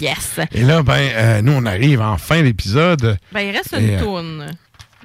Yes. 0.00 0.38
Et 0.52 0.62
là, 0.62 0.84
ben, 0.84 1.00
euh, 1.00 1.42
nous, 1.42 1.52
on 1.52 1.66
arrive 1.66 2.00
en 2.00 2.16
fin 2.16 2.42
d'épisode. 2.42 3.18
Ben, 3.32 3.40
il 3.40 3.50
reste 3.50 3.74
une 3.76 3.98
tourne, 3.98 4.46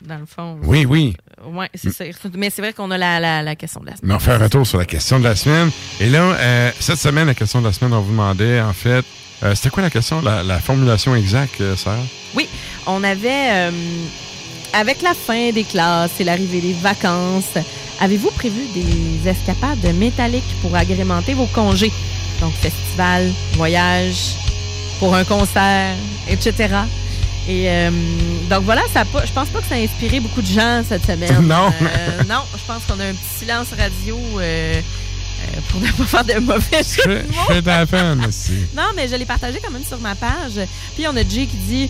dans 0.04 0.20
le 0.20 0.26
fond. 0.28 0.60
Oui, 0.64 0.86
oui. 0.86 1.16
Oui, 1.48 1.66
c'est 1.74 1.92
ça. 1.92 2.06
Mais 2.36 2.52
c'est 2.52 2.62
vrai 2.62 2.74
qu'on 2.74 2.92
a 2.92 2.98
la, 3.00 3.20
la, 3.20 3.42
la, 3.42 3.56
question 3.56 3.82
de 3.82 3.88
la 3.88 3.96
semaine. 3.96 4.10
Mais 4.10 4.16
on 4.16 4.20
fait 4.20 4.34
un 4.34 4.38
retour 4.38 4.68
sur 4.68 4.78
la 4.78 4.86
question 4.86 5.18
de 5.20 5.24
la 5.24 5.36
semaine. 5.36 5.72
Et 6.00 6.10
là, 6.10 6.72
cette 6.80 7.00
semaine, 7.00 7.26
la 7.26 7.34
question 7.34 7.62
de 7.62 7.66
la 7.66 7.74
semaine, 7.74 7.94
on 7.94 8.02
vous 8.02 8.12
demandait, 8.12 8.62
en 8.62 8.74
fait, 8.74 9.06
c'était 9.54 9.70
quoi 9.70 9.84
la 9.84 9.90
question, 9.90 10.22
la, 10.22 10.44
la 10.44 10.60
formulation 10.60 11.16
exacte, 11.16 11.62
Sarah? 11.76 11.98
Oui, 12.36 12.48
on 12.86 13.04
avait, 13.04 13.70
avec 14.74 15.02
la 15.02 15.14
fin 15.14 15.52
des 15.52 15.64
classes 15.64 16.20
et 16.20 16.24
l'arrivée 16.24 16.62
des 16.62 16.74
vacances, 16.74 17.58
Avez-vous 18.00 18.32
prévu 18.32 18.62
des 18.74 19.30
escapades 19.30 19.86
métalliques 19.96 20.56
pour 20.62 20.76
agrémenter 20.76 21.34
vos 21.34 21.46
congés? 21.48 21.92
Donc, 22.42 22.54
festival, 22.54 23.32
voyage, 23.54 24.36
pour 25.00 25.16
un 25.16 25.24
concert, 25.24 25.96
etc. 26.28 26.54
Et 27.48 27.70
euh, 27.70 27.92
donc 28.50 28.64
voilà, 28.64 28.82
ça 28.92 29.04
je 29.04 29.32
pense 29.32 29.50
pas 29.50 29.62
que 29.62 29.68
ça 29.68 29.76
a 29.76 29.78
inspiré 29.78 30.20
beaucoup 30.20 30.42
de 30.42 30.48
gens 30.48 30.82
cette 30.88 31.06
semaine. 31.06 31.42
Non. 31.48 31.72
Euh, 31.82 32.24
non, 32.28 32.42
je 32.54 32.64
pense 32.66 32.84
qu'on 32.88 33.00
a 33.00 33.06
un 33.06 33.14
petit 33.14 33.40
silence 33.40 33.68
radio 33.78 34.18
euh, 34.40 34.82
pour 35.70 35.82
ne 35.82 35.92
pas 35.92 36.04
faire 36.06 36.26
de 36.26 36.40
mauvais 36.40 36.84
jeux. 36.84 37.26
Je 37.30 37.54
fais 37.54 37.62
la 37.62 37.86
peine 37.86 38.26
aussi. 38.26 38.54
Non, 38.76 38.92
mais 38.96 39.08
je 39.08 39.16
l'ai 39.16 39.26
partagé 39.26 39.60
quand 39.64 39.72
même 39.72 39.86
sur 39.88 40.00
ma 40.00 40.16
page. 40.16 40.60
Puis 40.96 41.06
on 41.08 41.16
a 41.16 41.22
Jay 41.22 41.46
qui 41.46 41.58
dit 41.68 41.90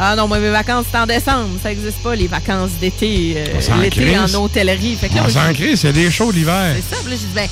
ah 0.00 0.14
non, 0.14 0.28
moi, 0.28 0.38
mes 0.38 0.50
vacances, 0.50 0.86
c'est 0.90 0.98
en 0.98 1.06
décembre. 1.06 1.58
Ça 1.60 1.70
n'existe 1.70 1.98
pas, 1.98 2.14
les 2.14 2.28
vacances 2.28 2.70
d'été. 2.80 3.34
Euh, 3.36 3.80
l'été 3.80 4.16
en 4.16 4.32
hôtellerie. 4.34 4.94
Fait 4.94 5.08
que 5.08 5.16
là, 5.16 5.24
on 5.26 5.28
s'en 5.28 5.52
crise, 5.52 5.80
c'est 5.80 5.92
des 5.92 6.08
shows 6.10 6.30
l'hiver. 6.30 6.76
C'est 6.76 6.94
ça. 6.94 7.02
Puis 7.02 7.10
là, 7.10 7.16
j'ai 7.20 7.26
dit, 7.26 7.34
ben, 7.34 7.48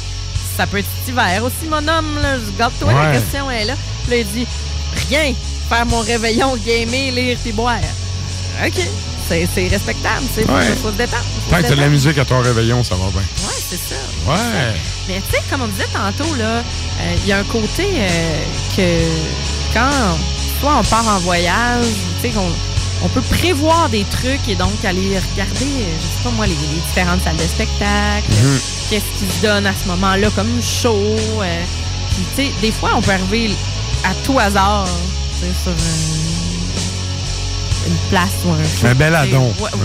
ça 0.57 0.67
peut 0.67 0.79
être 0.79 0.87
cet 1.01 1.13
hiver 1.13 1.43
aussi, 1.45 1.69
mon 1.69 1.79
homme. 1.79 2.19
Là. 2.23 2.37
Garde-toi, 2.57 2.93
la 2.93 3.13
question 3.13 3.51
est 3.51 3.65
là. 3.65 3.75
Puis 4.07 4.11
là, 4.13 4.17
il 4.19 4.27
dit, 4.27 4.47
rien. 5.09 5.35
Faire 5.69 5.87
mon 5.87 5.99
réveillon, 5.99 6.57
gamer, 6.65 7.11
lire 7.11 7.37
puis 7.43 7.51
boire. 7.51 7.81
OK. 8.65 8.81
C'est 9.29 9.69
respectable. 9.69 10.25
C'est 10.35 10.49
ouais. 10.49 10.77
faut 10.83 10.91
se 10.91 10.97
détendre. 10.97 11.25
Tant 11.51 11.57
que 11.57 11.63
tu 11.63 11.73
as 11.73 11.77
de 11.77 11.81
la 11.81 11.89
musique 11.89 12.19
à 12.19 12.25
ton 12.25 12.41
réveillon, 12.41 12.85
ça 12.85 12.95
va 12.95 13.07
bien. 13.11 13.21
Ouais, 13.21 13.55
c'est 13.69 13.77
ça. 13.77 13.97
Ouais. 14.27 14.75
Mais 15.09 15.21
tu 15.29 15.37
sais, 15.37 15.43
comme 15.51 15.63
on 15.63 15.67
disait 15.69 15.89
tantôt, 15.93 16.31
euh, 16.39 16.63
il 17.23 17.27
y 17.27 17.33
a 17.33 17.39
un 17.39 17.45
côté 17.45 17.85
euh, 17.85 18.39
que 18.77 19.75
quand 19.75 19.91
soit 20.61 20.77
on 20.79 20.85
part 20.85 21.09
en 21.09 21.19
voyage, 21.21 21.87
tu 22.23 22.31
sais, 22.31 22.35
on, 23.03 23.09
peut 23.09 23.21
prévoir 23.23 23.89
des 23.89 24.05
trucs 24.05 24.49
et 24.49 24.57
donc 24.57 24.85
aller 24.85 25.19
regarder, 25.33 25.87
je 26.01 26.03
sais 26.03 26.23
pas 26.25 26.31
moi, 26.31 26.47
les, 26.47 26.55
différentes 26.55 27.23
salles 27.23 27.37
de 27.37 27.43
spectacle, 27.43 28.31
mhm. 28.31 28.59
qu'est-ce 28.91 29.19
qui 29.19 29.33
se 29.33 29.43
donne 29.43 29.67
à 29.67 29.73
ce 29.75 29.87
moment-là 29.89 30.29
comme 30.35 30.61
show. 30.63 30.97
Euh, 30.97 31.63
puis, 32.11 32.25
tu 32.35 32.43
sais, 32.43 32.53
des 32.61 32.73
fois, 32.73 32.91
on 32.97 33.03
peut 33.03 33.13
arriver 33.13 33.55
à 34.05 34.15
tout 34.25 34.39
hasard, 34.39 34.89
sur 35.39 35.73
une 37.87 37.97
place 38.11 38.31
ou 38.45 38.51
un 38.51 38.65
show. 38.65 38.87
Un 38.87 38.95
bel 38.95 39.15
un 39.15 39.25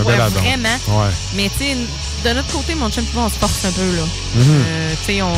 bel 0.04 0.20
addon. 0.20 0.40
Vraiment. 0.40 0.68
Mais, 1.34 1.50
tu 1.56 1.64
sais, 1.64 1.76
de 2.24 2.34
notre 2.34 2.52
côté, 2.52 2.74
mon 2.74 2.90
chum, 2.90 3.04
on 3.16 3.28
se 3.28 3.34
force 3.34 3.64
un 3.64 3.72
peu, 3.72 3.96
là. 3.96 4.02
Mhm. 4.34 4.42
Euh, 4.48 4.92
tu 5.00 5.14
sais, 5.14 5.22
on, 5.22 5.32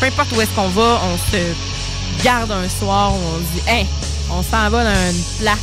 peu 0.00 0.06
importe 0.06 0.32
où 0.36 0.40
est-ce 0.40 0.50
qu'on 0.50 0.68
va, 0.68 1.00
on 1.04 1.16
se 1.16 2.22
garde 2.22 2.50
un 2.52 2.68
soir 2.68 3.12
où 3.12 3.18
on 3.18 3.38
se 3.38 3.60
dit, 3.60 3.70
hey, 3.70 3.86
on 4.30 4.42
s'en 4.42 4.68
va 4.70 4.84
dans 4.84 5.10
une 5.10 5.22
place, 5.40 5.58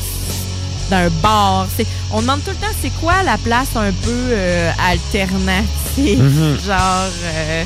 d'un 0.89 1.09
bar. 1.21 1.67
on 2.11 2.21
demande 2.21 2.43
tout 2.43 2.51
le 2.51 2.57
temps 2.57 2.73
c'est 2.81 2.93
quoi 3.01 3.23
la 3.23 3.37
place 3.37 3.69
un 3.75 3.91
peu 3.91 4.11
euh, 4.11 4.71
alternative, 4.79 6.21
mhm. 6.21 6.57
genre. 6.65 7.09
Euh, 7.23 7.65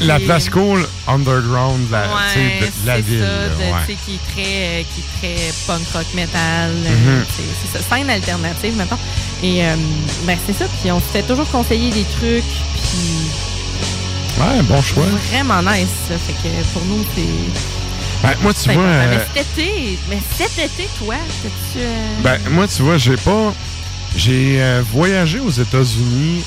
la 0.00 0.20
place 0.20 0.48
cool 0.48 0.86
underground 1.06 1.90
la, 1.90 2.06
de, 2.06 2.86
la 2.86 3.00
ville. 3.00 3.24
Ça, 3.58 3.92
qui, 4.04 4.14
est 4.14 4.32
très, 4.32 4.86
qui 4.94 5.00
est 5.00 5.18
très 5.18 5.52
punk 5.66 5.86
rock 5.92 6.06
metal. 6.14 6.70
Euh, 6.70 7.18
mhm. 7.18 7.24
C'est 7.62 7.78
ça, 7.78 7.84
scène 7.88 8.10
alternative, 8.10 8.76
maintenant. 8.76 8.98
Et 9.42 9.62
ben, 10.24 10.38
c'est 10.46 10.54
ça. 10.54 10.66
Puis 10.80 10.90
on 10.90 11.00
se 11.00 11.06
fait 11.06 11.22
toujours 11.22 11.48
conseiller 11.50 11.90
des 11.90 12.04
trucs. 12.04 12.44
Puis. 12.74 13.30
Ouais, 14.38 14.62
bon 14.62 14.82
choix. 14.82 15.04
Vraiment 15.30 15.62
nice. 15.62 15.88
Ça. 16.08 16.14
Fait 16.18 16.32
que 16.32 16.64
pour 16.72 16.84
nous, 16.84 17.04
c'est 17.14 17.76
ben, 18.22 18.34
moi, 18.42 18.52
tu 18.54 18.72
vois. 18.72 18.82
Mais 18.82 19.18
cet 19.34 19.46
été, 19.46 19.98
mais 20.08 20.18
cet 20.36 20.58
été, 20.58 20.88
toi, 20.98 21.14
tu 21.42 21.78
euh... 21.78 22.22
Ben, 22.22 22.40
moi, 22.50 22.66
tu 22.66 22.82
vois, 22.82 22.96
j'ai 22.98 23.16
pas. 23.16 23.54
J'ai 24.16 24.62
euh, 24.62 24.82
voyagé 24.92 25.40
aux 25.40 25.50
États-Unis 25.50 26.42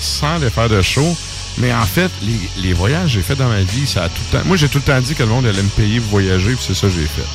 sans 0.00 0.38
les 0.38 0.50
faire 0.50 0.68
de 0.68 0.80
show. 0.80 1.16
Mais 1.58 1.72
en 1.72 1.84
fait, 1.84 2.10
les, 2.22 2.38
les 2.62 2.72
voyages 2.72 3.02
que 3.04 3.08
j'ai 3.08 3.22
fait 3.22 3.34
dans 3.34 3.48
ma 3.48 3.62
vie, 3.62 3.86
ça 3.86 4.04
a 4.04 4.08
tout 4.08 4.22
le 4.32 4.38
temps. 4.38 4.44
Moi, 4.46 4.56
j'ai 4.56 4.68
tout 4.68 4.78
le 4.78 4.84
temps 4.84 5.00
dit 5.00 5.14
que 5.14 5.22
le 5.22 5.28
monde 5.28 5.46
allait 5.46 5.62
me 5.62 5.68
payer 5.68 6.00
pour 6.00 6.10
voyager, 6.10 6.54
puis 6.54 6.64
c'est 6.66 6.74
ça 6.74 6.86
que 6.86 6.94
j'ai 6.94 7.06
fait. 7.06 7.26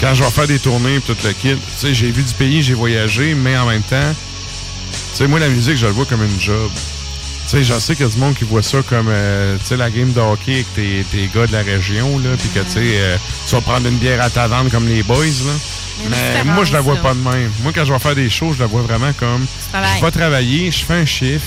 Quand 0.00 0.14
je 0.14 0.24
vais 0.24 0.30
faire 0.30 0.46
des 0.46 0.58
tournées, 0.58 1.00
puis 1.00 1.14
tout 1.14 1.26
le 1.26 1.32
kit, 1.32 1.54
tu 1.54 1.60
sais, 1.76 1.94
j'ai 1.94 2.10
vu 2.10 2.22
du 2.22 2.34
pays, 2.34 2.62
j'ai 2.62 2.74
voyagé, 2.74 3.34
mais 3.34 3.56
en 3.56 3.66
même 3.66 3.82
temps, 3.82 4.14
tu 4.92 4.98
sais, 5.14 5.26
moi, 5.26 5.38
la 5.38 5.48
musique, 5.48 5.76
je 5.76 5.86
le 5.86 5.92
vois 5.92 6.06
comme 6.06 6.22
une 6.24 6.40
job. 6.40 6.70
Tu 7.44 7.50
sais, 7.58 7.64
je 7.64 7.74
sais 7.78 7.94
qu'il 7.94 8.06
y 8.06 8.08
a 8.08 8.12
du 8.12 8.18
monde 8.18 8.34
qui 8.34 8.44
voit 8.44 8.62
ça 8.62 8.78
comme, 8.88 9.08
euh, 9.10 9.56
tu 9.58 9.66
sais, 9.66 9.76
la 9.76 9.90
game 9.90 10.12
de 10.12 10.20
hockey 10.20 10.54
avec 10.54 10.74
tes, 10.74 11.04
tes 11.10 11.28
gars 11.34 11.46
de 11.46 11.52
la 11.52 11.62
région, 11.62 12.18
là, 12.20 12.30
puis 12.38 12.48
que, 12.48 12.60
tu 12.60 12.70
sais, 12.70 12.80
euh, 12.80 13.16
tu 13.48 13.54
vas 13.54 13.60
prendre 13.60 13.86
une 13.88 13.96
bière 13.98 14.22
à 14.22 14.30
ta 14.30 14.46
vente 14.46 14.70
comme 14.70 14.88
les 14.88 15.02
boys, 15.02 15.24
là. 15.24 15.52
Mais 16.10 16.44
moi, 16.54 16.64
je 16.64 16.72
la 16.72 16.80
vois 16.80 16.96
pas 16.96 17.14
de 17.14 17.18
même. 17.20 17.50
Moi, 17.62 17.72
quand 17.74 17.84
je 17.84 17.92
vais 17.92 17.98
faire 17.98 18.14
des 18.14 18.30
shows, 18.30 18.54
je 18.54 18.60
la 18.60 18.66
vois 18.66 18.82
vraiment 18.82 19.12
comme, 19.18 19.44
je 19.98 20.04
vais 20.04 20.10
travailler, 20.10 20.70
je 20.70 20.84
fais 20.84 20.94
un 20.94 21.04
chiffre, 21.04 21.44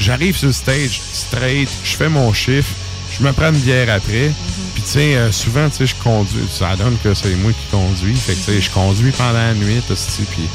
j'arrive 0.00 0.36
sur 0.36 0.48
le 0.48 0.52
stage 0.52 1.00
straight, 1.12 1.68
je 1.84 1.96
fais 1.96 2.08
mon 2.08 2.32
chiffre, 2.32 2.70
je 3.18 3.22
me 3.22 3.32
prends 3.32 3.52
une 3.52 3.60
bière 3.60 3.92
après, 3.92 4.28
mm-hmm. 4.28 4.72
puis 4.74 4.82
tu 4.82 4.88
sais, 4.88 5.16
euh, 5.16 5.32
souvent, 5.32 5.68
tu 5.68 5.76
sais, 5.76 5.86
je 5.86 5.94
conduis, 5.96 6.48
ça 6.50 6.76
donne 6.76 6.96
que 7.02 7.14
c'est 7.14 7.34
moi 7.36 7.52
qui 7.52 7.66
conduis, 7.70 8.16
fait 8.16 8.34
que, 8.34 8.38
tu 8.38 8.44
sais, 8.44 8.60
je 8.60 8.70
conduis 8.70 9.12
pendant 9.12 9.32
la 9.32 9.54
nuit, 9.54 9.82
aussi, 9.90 10.22
puis... 10.30 10.48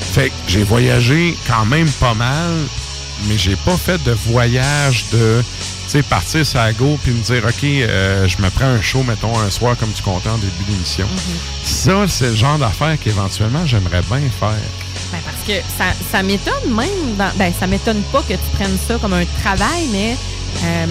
Fait 0.00 0.30
que 0.30 0.34
j'ai 0.46 0.62
voyagé 0.62 1.36
quand 1.46 1.66
même 1.66 1.88
pas 1.88 2.14
mal, 2.14 2.52
mais 3.26 3.36
j'ai 3.36 3.56
pas 3.56 3.76
fait 3.76 4.02
de 4.04 4.12
voyage 4.12 5.06
de 5.12 5.42
tu 5.42 5.92
sais, 5.92 6.02
partir 6.02 6.46
sur 6.46 6.58
la 6.58 6.72
go 6.72 6.98
puis 7.02 7.12
me 7.12 7.22
dire, 7.22 7.42
OK, 7.44 7.64
euh, 7.64 8.28
je 8.28 8.40
me 8.42 8.50
prends 8.50 8.66
un 8.66 8.80
show, 8.80 9.02
mettons, 9.02 9.36
un 9.38 9.50
soir 9.50 9.76
comme 9.76 9.92
tu 9.92 10.02
comptais 10.02 10.28
en 10.28 10.38
début 10.38 10.64
d'émission. 10.68 11.06
Mm-hmm. 11.06 11.66
Ça, 11.66 12.04
c'est 12.08 12.30
le 12.30 12.36
genre 12.36 12.58
d'affaire 12.58 12.96
qu'éventuellement, 13.00 13.66
j'aimerais 13.66 14.02
bien 14.02 14.20
faire. 14.38 14.87
Ben 15.12 15.18
parce 15.24 15.46
que 15.46 15.54
ça, 15.76 15.84
ça 16.10 16.22
m'étonne 16.22 16.74
même, 16.74 17.16
dans, 17.16 17.30
ben 17.36 17.52
ça 17.58 17.66
m'étonne 17.66 18.02
pas 18.12 18.22
que 18.22 18.34
tu 18.34 18.50
prennes 18.54 18.76
ça 18.86 18.96
comme 19.00 19.14
un 19.14 19.24
travail, 19.42 19.86
mais, 19.90 20.16
euh, 20.64 20.86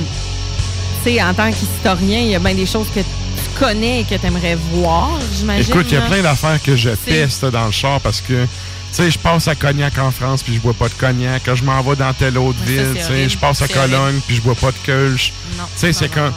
tu 1.04 1.12
sais, 1.12 1.22
en 1.22 1.34
tant 1.34 1.52
qu'historien, 1.52 2.20
il 2.20 2.30
y 2.30 2.36
a 2.36 2.40
bien 2.40 2.56
des 2.56 2.66
choses 2.66 2.88
que 2.94 3.02
tu 3.02 3.60
connais 3.60 4.02
et 4.02 4.04
que 4.04 4.16
tu 4.16 4.26
aimerais 4.26 4.58
voir, 4.72 5.20
j'imagine. 5.38 5.72
Écoute, 5.72 5.88
il 5.90 5.96
y 5.96 5.98
a 5.98 6.02
plein 6.02 6.22
d'affaires 6.22 6.62
que 6.62 6.76
je 6.76 6.90
teste 6.90 7.46
dans 7.46 7.66
le 7.66 7.72
char 7.72 8.02
parce 8.02 8.22
que 8.22 8.48
tu 8.92 9.04
sais, 9.04 9.12
je 9.12 9.20
passe 9.20 9.48
à 9.48 9.56
Cognac 9.56 9.98
en 10.00 10.12
France, 10.12 10.42
puis 10.42 10.56
je 10.56 10.60
bois 10.60 10.74
pas 10.74 10.88
de 10.88 10.94
cognac. 10.94 11.42
Quand 11.46 11.56
je 11.56 11.64
m'en 11.64 11.82
vais 11.82 11.96
dans 11.98 12.14
telle 12.14 12.38
autre 12.38 12.58
ville, 12.64 12.94
tu 12.96 13.04
sais, 13.04 13.30
je 13.30 13.38
passe 13.38 13.62
à 13.62 13.68
Cologne, 13.68 14.20
puis 14.26 14.38
je 14.38 14.42
bois 14.42 14.56
pas 14.56 14.72
de 14.72 14.78
Kölsch. 14.86 15.34
Tu 15.54 15.64
sais, 15.76 15.94
c'est 15.94 16.08
quand... 16.10 16.32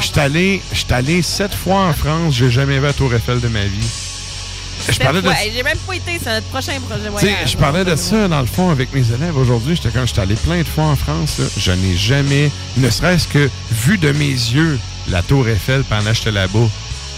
Je 0.00 0.06
suis 0.06 0.92
allé, 0.92 1.22
sept 1.22 1.54
fois 1.54 1.86
en 1.86 1.92
France, 1.92 2.34
j'ai 2.34 2.50
jamais 2.50 2.78
vu 2.78 2.84
la 2.84 2.92
Tour 2.92 3.14
Eiffel 3.14 3.40
de 3.40 3.48
ma 3.48 3.64
vie. 3.64 3.88
Je 4.88 4.98
parlais 4.98 5.22
de... 5.22 5.30
J'ai 5.54 5.62
même 5.62 5.78
pas 5.78 5.94
été, 5.94 6.18
c'est 6.22 6.30
notre 6.30 6.46
prochain 6.48 6.72
projet 6.88 7.08
voyage. 7.08 7.52
Je 7.52 7.56
parlais 7.56 7.84
de 7.84 7.96
ça, 7.96 8.28
dans 8.28 8.40
le 8.40 8.46
fond, 8.46 8.70
avec 8.70 8.92
mes 8.92 9.10
élèves 9.12 9.36
aujourd'hui. 9.36 9.76
J'étais 9.76 9.90
quand 9.90 10.06
j'étais 10.06 10.20
allé 10.20 10.34
plein 10.34 10.58
de 10.58 10.68
fois 10.68 10.84
en 10.84 10.96
France, 10.96 11.40
je 11.56 11.72
n'ai 11.72 11.96
jamais, 11.96 12.50
ne 12.76 12.90
serait-ce 12.90 13.28
que 13.28 13.50
vu 13.70 13.98
de 13.98 14.12
mes 14.12 14.26
yeux, 14.26 14.78
la 15.08 15.22
Tour 15.22 15.48
Eiffel 15.48 15.84
pendant 15.84 16.10
que 16.10 16.16
j'étais 16.16 16.32
là-bas. 16.32 16.68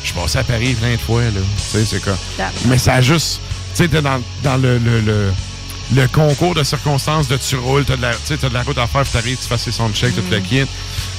Je 0.03 0.11
suis 0.11 0.21
passé 0.21 0.39
à 0.39 0.45
Paris 0.45 0.75
plein 0.75 0.93
de 0.93 1.01
fois, 1.01 1.23
là. 1.23 1.31
Tu 1.31 1.79
sais, 1.79 1.85
c'est 1.85 2.03
quoi? 2.03 2.17
Mais 2.67 2.77
ça 2.79 2.95
a 2.95 3.01
juste 3.01 3.41
tu 3.75 3.83
sais, 3.83 3.89
t'es 3.89 4.03
dans, 4.03 4.23
dans 4.45 4.57
le, 4.57 4.79
le, 4.79 5.01
le, 5.01 5.33
le, 5.97 6.07
concours 6.07 6.55
de 6.55 6.63
circonstances 6.63 7.27
de 7.27 7.37
tu 7.37 7.57
roules, 7.57 7.85
t'as 7.85 7.97
de, 7.97 8.03
la, 8.03 8.11
as 8.11 8.49
de 8.49 8.55
la 8.55 8.63
route 8.63 8.79
à 8.79 8.87
faire, 8.87 9.03
tu 9.03 9.17
arrives, 9.17 9.37
tu 9.37 9.49
fais 9.49 9.73
son 9.73 9.91
check, 9.93 10.13
mm. 10.13 10.15
tout 10.15 10.31
le 10.31 10.39
kit. 10.39 10.67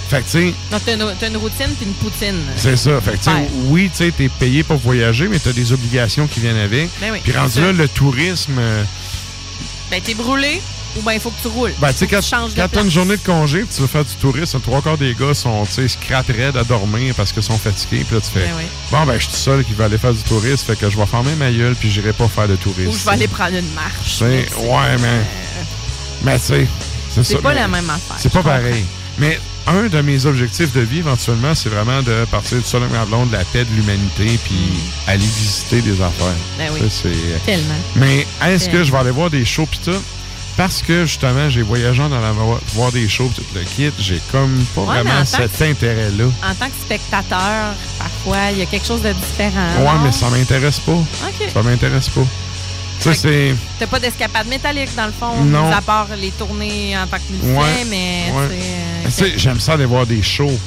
Fait 0.09 0.21
que, 0.21 0.25
tu 0.25 0.49
sais. 0.49 0.53
T'as 0.69 0.93
une, 0.93 1.01
une, 1.01 1.37
routine 1.37 1.73
puis 1.77 1.85
une 1.85 1.93
poutine. 1.93 2.41
C'est 2.57 2.77
ça. 2.77 3.01
Fait 3.01 3.13
que, 3.13 3.17
tu 3.17 3.23
sais, 3.23 3.49
oui, 3.67 3.89
tu 3.89 4.05
sais, 4.05 4.11
t'es 4.11 4.29
payé 4.29 4.63
pour 4.63 4.77
voyager, 4.77 5.27
mais 5.27 5.39
t'as 5.39 5.53
des 5.53 5.71
obligations 5.73 6.27
qui 6.27 6.39
viennent 6.39 6.57
avec. 6.57 6.89
Ben 7.01 7.11
oui, 7.11 7.19
puis 7.23 7.31
rendu 7.33 7.61
là, 7.61 7.71
le 7.71 7.87
tourisme. 7.87 8.57
Euh, 8.59 8.83
ben, 9.89 10.01
t'es 10.01 10.13
brûlé 10.13 10.61
ou 10.97 11.01
bien 11.01 11.13
il 11.13 11.19
faut 11.19 11.29
que 11.29 11.41
tu 11.41 11.47
roules. 11.47 11.73
Ben, 11.79 11.91
tu 11.91 11.97
sais, 11.99 12.07
quand, 12.07 12.19
quand 12.55 12.67
tu 12.69 12.79
as 12.79 12.81
une 12.81 12.91
journée 12.91 13.17
de 13.17 13.21
congé 13.21 13.59
et 13.59 13.65
tu 13.65 13.81
veux 13.81 13.87
faire 13.87 14.05
du 14.05 14.13
tourisme, 14.15 14.59
trois 14.61 14.81
quarts 14.81 14.97
des 14.97 15.13
gars 15.13 15.33
sont, 15.33 15.65
tu 15.65 15.87
sais, 15.87 16.13
à 16.13 16.63
dormir 16.63 17.13
parce 17.15 17.31
qu'ils 17.31 17.43
sont 17.43 17.57
fatigués. 17.57 18.05
Puis 18.07 18.15
là, 18.15 18.21
tu 18.21 18.31
fais, 18.31 18.45
ben 18.45 18.53
bon, 18.91 19.05
ben, 19.05 19.13
je 19.15 19.23
suis 19.23 19.29
tout 19.29 19.35
seul 19.35 19.63
qui 19.63 19.73
va 19.73 19.85
aller 19.85 19.97
faire 19.97 20.13
du 20.13 20.23
tourisme, 20.23 20.65
fait 20.65 20.77
que 20.77 20.89
je 20.89 20.97
vais 20.97 21.05
fermer 21.05 21.35
ma 21.35 21.51
gueule 21.51 21.75
puis 21.75 21.89
j'irai 21.89 22.13
pas 22.13 22.27
faire 22.27 22.47
de 22.47 22.55
tourisme. 22.55 22.89
Ou 22.89 22.97
je 22.97 23.03
vais 23.03 23.11
aller 23.11 23.27
prendre 23.27 23.55
une 23.55 23.73
marche. 23.73 24.21
ouais, 24.21 24.97
mais. 25.01 25.21
Mais, 26.23 26.39
tu 26.39 26.45
sais, 26.45 26.67
c'est 27.23 27.41
pas 27.41 27.53
la 27.53 27.67
même 27.67 27.89
affaire. 27.89 28.17
C'est 28.17 28.31
pas 28.31 28.43
pareil. 28.43 28.85
Mais 29.17 29.39
un 29.67 29.87
de 29.87 30.01
mes 30.01 30.25
objectifs 30.25 30.71
de 30.73 30.81
vie, 30.81 30.99
éventuellement, 30.99 31.55
c'est 31.55 31.69
vraiment 31.69 32.01
de 32.03 32.25
partir 32.31 32.57
du 32.59 32.63
sol 32.63 32.83
blonde, 33.07 33.29
de 33.29 33.35
la 33.37 33.43
paix 33.45 33.65
de 33.65 33.75
l'humanité, 33.75 34.39
puis 34.43 34.55
aller 35.07 35.25
visiter 35.25 35.81
des 35.81 36.01
affaires. 36.01 36.27
Ben 36.57 36.69
oui. 36.73 36.79
Ça, 36.81 36.89
c'est- 37.03 37.45
Tellement. 37.45 37.73
Mais 37.95 38.25
est-ce 38.45 38.69
que 38.69 38.83
je 38.83 38.91
vais 38.91 38.97
aller 38.99 39.11
voir 39.11 39.29
des 39.29 39.43
shows 39.45 39.65
pis 39.65 39.79
tout? 39.79 40.01
Parce 40.57 40.81
que 40.81 41.05
justement, 41.05 41.49
j'ai 41.49 41.63
voyagé 41.63 41.99
dans 41.99 42.21
la 42.21 42.31
voir 42.73 42.91
des 42.93 43.09
shows 43.09 43.27
pis 43.27 43.41
tout 43.41 43.47
le 43.55 43.61
kit, 43.63 43.91
j'ai 43.99 44.21
comme 44.31 44.63
pas 44.73 44.81
Ouais, 44.81 44.87
vraiment 45.01 45.19
en 45.21 45.25
cet 45.25 45.61
intérêt-là. 45.61 46.25
En 46.49 46.53
tant 46.55 46.67
que 46.67 46.75
spectateur, 46.85 47.73
parfois, 47.97 48.51
il 48.51 48.59
y 48.59 48.61
a 48.61 48.65
quelque 48.65 48.85
chose 48.87 49.01
de 49.01 49.11
différent. 49.11 49.77
Ouais, 49.79 49.83
non? 49.83 49.99
mais 50.05 50.11
ça 50.11 50.29
m'intéresse 50.29 50.79
pas. 50.79 50.93
OK. 50.93 51.49
Ça 51.53 51.61
m'intéresse 51.63 52.07
pas. 52.09 52.21
C'est. 52.99 53.55
T'as 53.79 53.87
pas 53.87 53.99
d'escapade 53.99 54.47
métallique, 54.47 54.95
dans 54.95 55.05
le 55.05 55.11
fond, 55.11 55.43
Non. 55.43 55.71
à 55.71 55.81
part 55.81 56.07
les 56.19 56.31
tournées 56.31 56.97
en 56.97 57.05
tant 57.07 57.17
que 57.17 57.31
musicien, 57.31 57.59
Ouais, 57.61 57.85
mais 57.89 58.31
ouais. 58.33 58.57
tu 59.05 59.11
sais, 59.11 59.23
euh, 59.25 59.37
j'aime 59.37 59.59
ça 59.59 59.73
aller 59.73 59.85
voir 59.85 60.05
des 60.07 60.21
shows. 60.23 60.57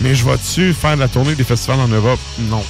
Mais 0.00 0.14
je 0.14 0.24
vais-tu 0.26 0.74
faire 0.74 0.94
de 0.96 1.00
la 1.00 1.08
tournée 1.08 1.34
des 1.34 1.44
festivals 1.44 1.80
en 1.80 1.88
Europe? 1.88 2.20
Non. 2.38 2.62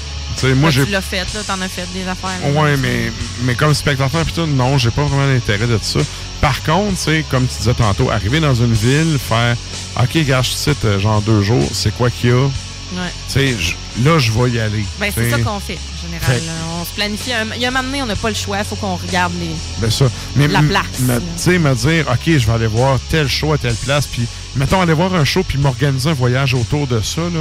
Moi, 0.57 0.71
j'ai. 0.71 0.85
tu 0.85 0.91
l'as 0.93 1.01
fait, 1.01 1.27
là, 1.35 1.41
t'en 1.47 1.61
as 1.63 1.69
fait 1.69 1.87
des 1.95 2.07
affaires. 2.07 2.55
Ouais, 2.55 2.77
mais, 2.77 3.11
mais 3.43 3.55
comme 3.55 3.73
spectateur, 3.75 4.23
pis 4.25 4.33
tout, 4.35 4.47
non, 4.47 4.77
j'ai 4.77 4.91
pas 4.91 5.03
vraiment 5.05 5.27
d'intérêt 5.27 5.67
de 5.67 5.79
ça. 5.81 6.01
Par 6.43 6.63
contre, 6.63 6.95
comme 7.31 7.47
tu 7.47 7.57
disais 7.59 7.73
tantôt, 7.75 8.11
arriver 8.11 8.39
dans 8.39 8.55
une 8.55 8.75
ville, 8.75 9.19
faire 9.19 9.57
OK, 10.01 10.19
gars, 10.27 10.43
je 10.43 10.51
te 10.51 10.57
cite, 10.57 10.85
euh, 10.85 11.01
genre 11.01 11.23
deux 11.23 11.41
jours, 11.43 11.67
c'est 11.73 11.93
quoi 11.97 12.11
qu'il 12.11 12.31
y 12.31 12.33
a? 12.35 12.49
Ouais. 12.95 13.57
Là, 14.05 14.19
je 14.19 14.31
vais 14.33 14.51
y 14.51 14.61
aller. 14.61 14.85
Ben, 15.01 15.11
c'est 15.15 15.31
ça 15.31 15.39
qu'on 15.39 15.59
fait, 15.61 15.75
en 15.79 16.07
général. 16.07 16.37
Fait-. 16.37 16.43
On 16.81 16.85
se 16.85 16.91
planifie. 16.95 17.33
un- 17.33 17.55
Il 17.55 17.61
y 17.61 17.65
a 17.65 17.69
un 17.69 17.71
moment 17.71 17.85
donné, 17.85 18.03
on 18.03 18.07
n'a 18.07 18.17
pas 18.17 18.29
le 18.29 18.35
choix. 18.35 18.59
Il 18.59 18.65
faut 18.65 18.77
qu'on 18.77 18.97
regarde 18.97 19.33
les. 19.41 19.51
Ben 19.81 19.91
ça. 19.91 20.07
Mais 20.37 20.47
La 20.49 20.63
place. 20.63 20.87
Tu 20.99 21.07
sais, 21.37 21.59
me 21.59 21.75
dire, 21.75 22.07
OK, 22.11 22.21
je 22.27 22.47
vais 22.47 22.53
aller 22.53 22.67
voir 22.67 22.99
tel 23.11 23.27
show 23.29 23.53
à 23.53 23.59
telle 23.59 23.75
place, 23.75 24.07
puis 24.07 24.27
mettons 24.55 24.81
aller 24.81 24.93
voir 24.93 25.15
un 25.15 25.25
show, 25.25 25.43
puis 25.43 25.59
m'organiser 25.59 26.11
un 26.11 26.15
voyage 26.15 26.55
autour 26.55 26.87
de 26.87 27.01
ça, 27.01 27.23
là, 27.23 27.41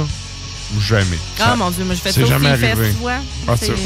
ou 0.76 0.80
jamais. 0.80 1.18
Ah, 1.38 1.50
Ça- 1.50 1.56
mon 1.56 1.70
Dieu, 1.70 1.84
moi, 1.84 1.94
je 1.94 2.00
fais 2.10 2.22
au 2.22 2.26
jamais 2.26 2.48
arrivé. 2.48 2.90
tu 2.90 2.96
vois. 3.00 3.12
Ah, 3.46 3.54
tu- 3.56 3.70
ouais. 3.70 3.76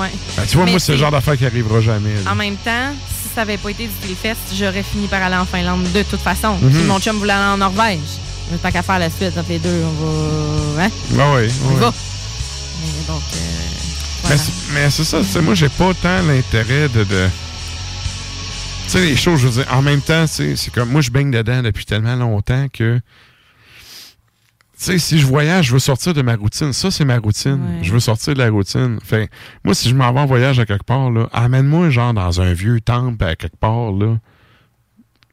ouais. 0.00 0.10
Ben, 0.36 0.42
tu 0.48 0.56
vois, 0.56 0.64
Mais 0.66 0.72
moi, 0.72 0.80
c'est 0.80 0.92
le 0.92 0.98
genre 0.98 1.10
d'affaire 1.12 1.38
qui 1.38 1.46
arrivera 1.46 1.80
jamais. 1.80 2.14
là. 2.24 2.32
En 2.32 2.34
même 2.34 2.56
temps, 2.56 2.92
si 3.08 3.28
ça 3.34 3.40
n'avait 3.42 3.56
pas 3.56 3.70
été 3.70 3.84
du 3.86 4.14
Fest, 4.20 4.38
j'aurais 4.58 4.82
fini 4.82 5.06
par 5.06 5.22
aller 5.22 5.36
en 5.36 5.46
Finlande 5.46 5.84
de 5.92 6.02
toute 6.02 6.20
façon. 6.20 6.56
Mhm. 6.60 6.70
Puis 6.70 6.82
mon 6.82 6.98
chum 7.00 7.16
voulait 7.18 7.32
aller 7.32 7.52
en 7.54 7.58
Norvège. 7.58 8.00
Tant 8.62 8.70
qu'à 8.70 8.82
faire 8.82 8.98
la 8.98 9.10
suite 9.10 9.36
entre 9.38 9.48
les 9.48 9.58
deux, 9.58 9.82
on 9.84 10.74
va. 10.76 10.84
Hein? 10.84 10.90
Ah 11.18 11.32
oui, 11.36 11.48
On 11.66 11.70
y 11.70 11.74
oui. 11.74 11.80
va. 11.80 11.88
Et 12.82 13.06
donc, 13.06 13.22
euh, 13.34 13.36
Mais 13.36 14.20
voilà. 14.22 14.36
c'est- 14.38 14.52
Mais 14.74 14.90
c'est 14.90 15.04
ça, 15.04 15.40
moi, 15.42 15.54
j'ai 15.54 15.68
pas 15.68 15.92
tant 15.94 16.22
l'intérêt 16.22 16.88
de. 16.88 17.04
de... 17.04 17.28
Tu 18.84 18.90
sais, 18.90 19.00
les 19.00 19.16
choses, 19.16 19.40
je 19.40 19.48
veux 19.48 19.62
dire, 19.62 19.72
en 19.72 19.82
même 19.82 20.00
temps, 20.00 20.26
c'est 20.26 20.56
comme 20.74 20.90
moi, 20.90 21.00
je 21.00 21.10
baigne 21.10 21.30
dedans 21.30 21.62
depuis 21.62 21.84
tellement 21.84 22.16
longtemps 22.16 22.66
que. 22.72 23.00
Tu 24.78 24.84
sais, 24.86 24.98
si 24.98 25.18
je 25.18 25.26
voyage, 25.26 25.66
je 25.66 25.72
veux 25.74 25.78
sortir 25.78 26.14
de 26.14 26.22
ma 26.22 26.34
routine. 26.36 26.72
Ça, 26.72 26.90
c'est 26.90 27.04
ma 27.04 27.18
routine. 27.18 27.60
Je 27.82 27.92
veux 27.92 28.00
sortir 28.00 28.32
de 28.34 28.38
la 28.38 28.50
routine. 28.50 28.98
Fait 29.04 29.28
moi, 29.62 29.74
si 29.74 29.90
je 29.90 29.94
m'en 29.94 30.10
vais 30.12 30.20
en 30.20 30.26
voyage 30.26 30.58
à 30.58 30.64
quelque 30.66 30.84
part, 30.84 31.10
là, 31.10 31.28
amène-moi, 31.32 31.90
genre, 31.90 32.14
dans 32.14 32.40
un 32.40 32.52
vieux 32.54 32.80
temple 32.80 33.22
à 33.24 33.36
quelque 33.36 33.58
part, 33.58 33.92
là, 33.92 34.16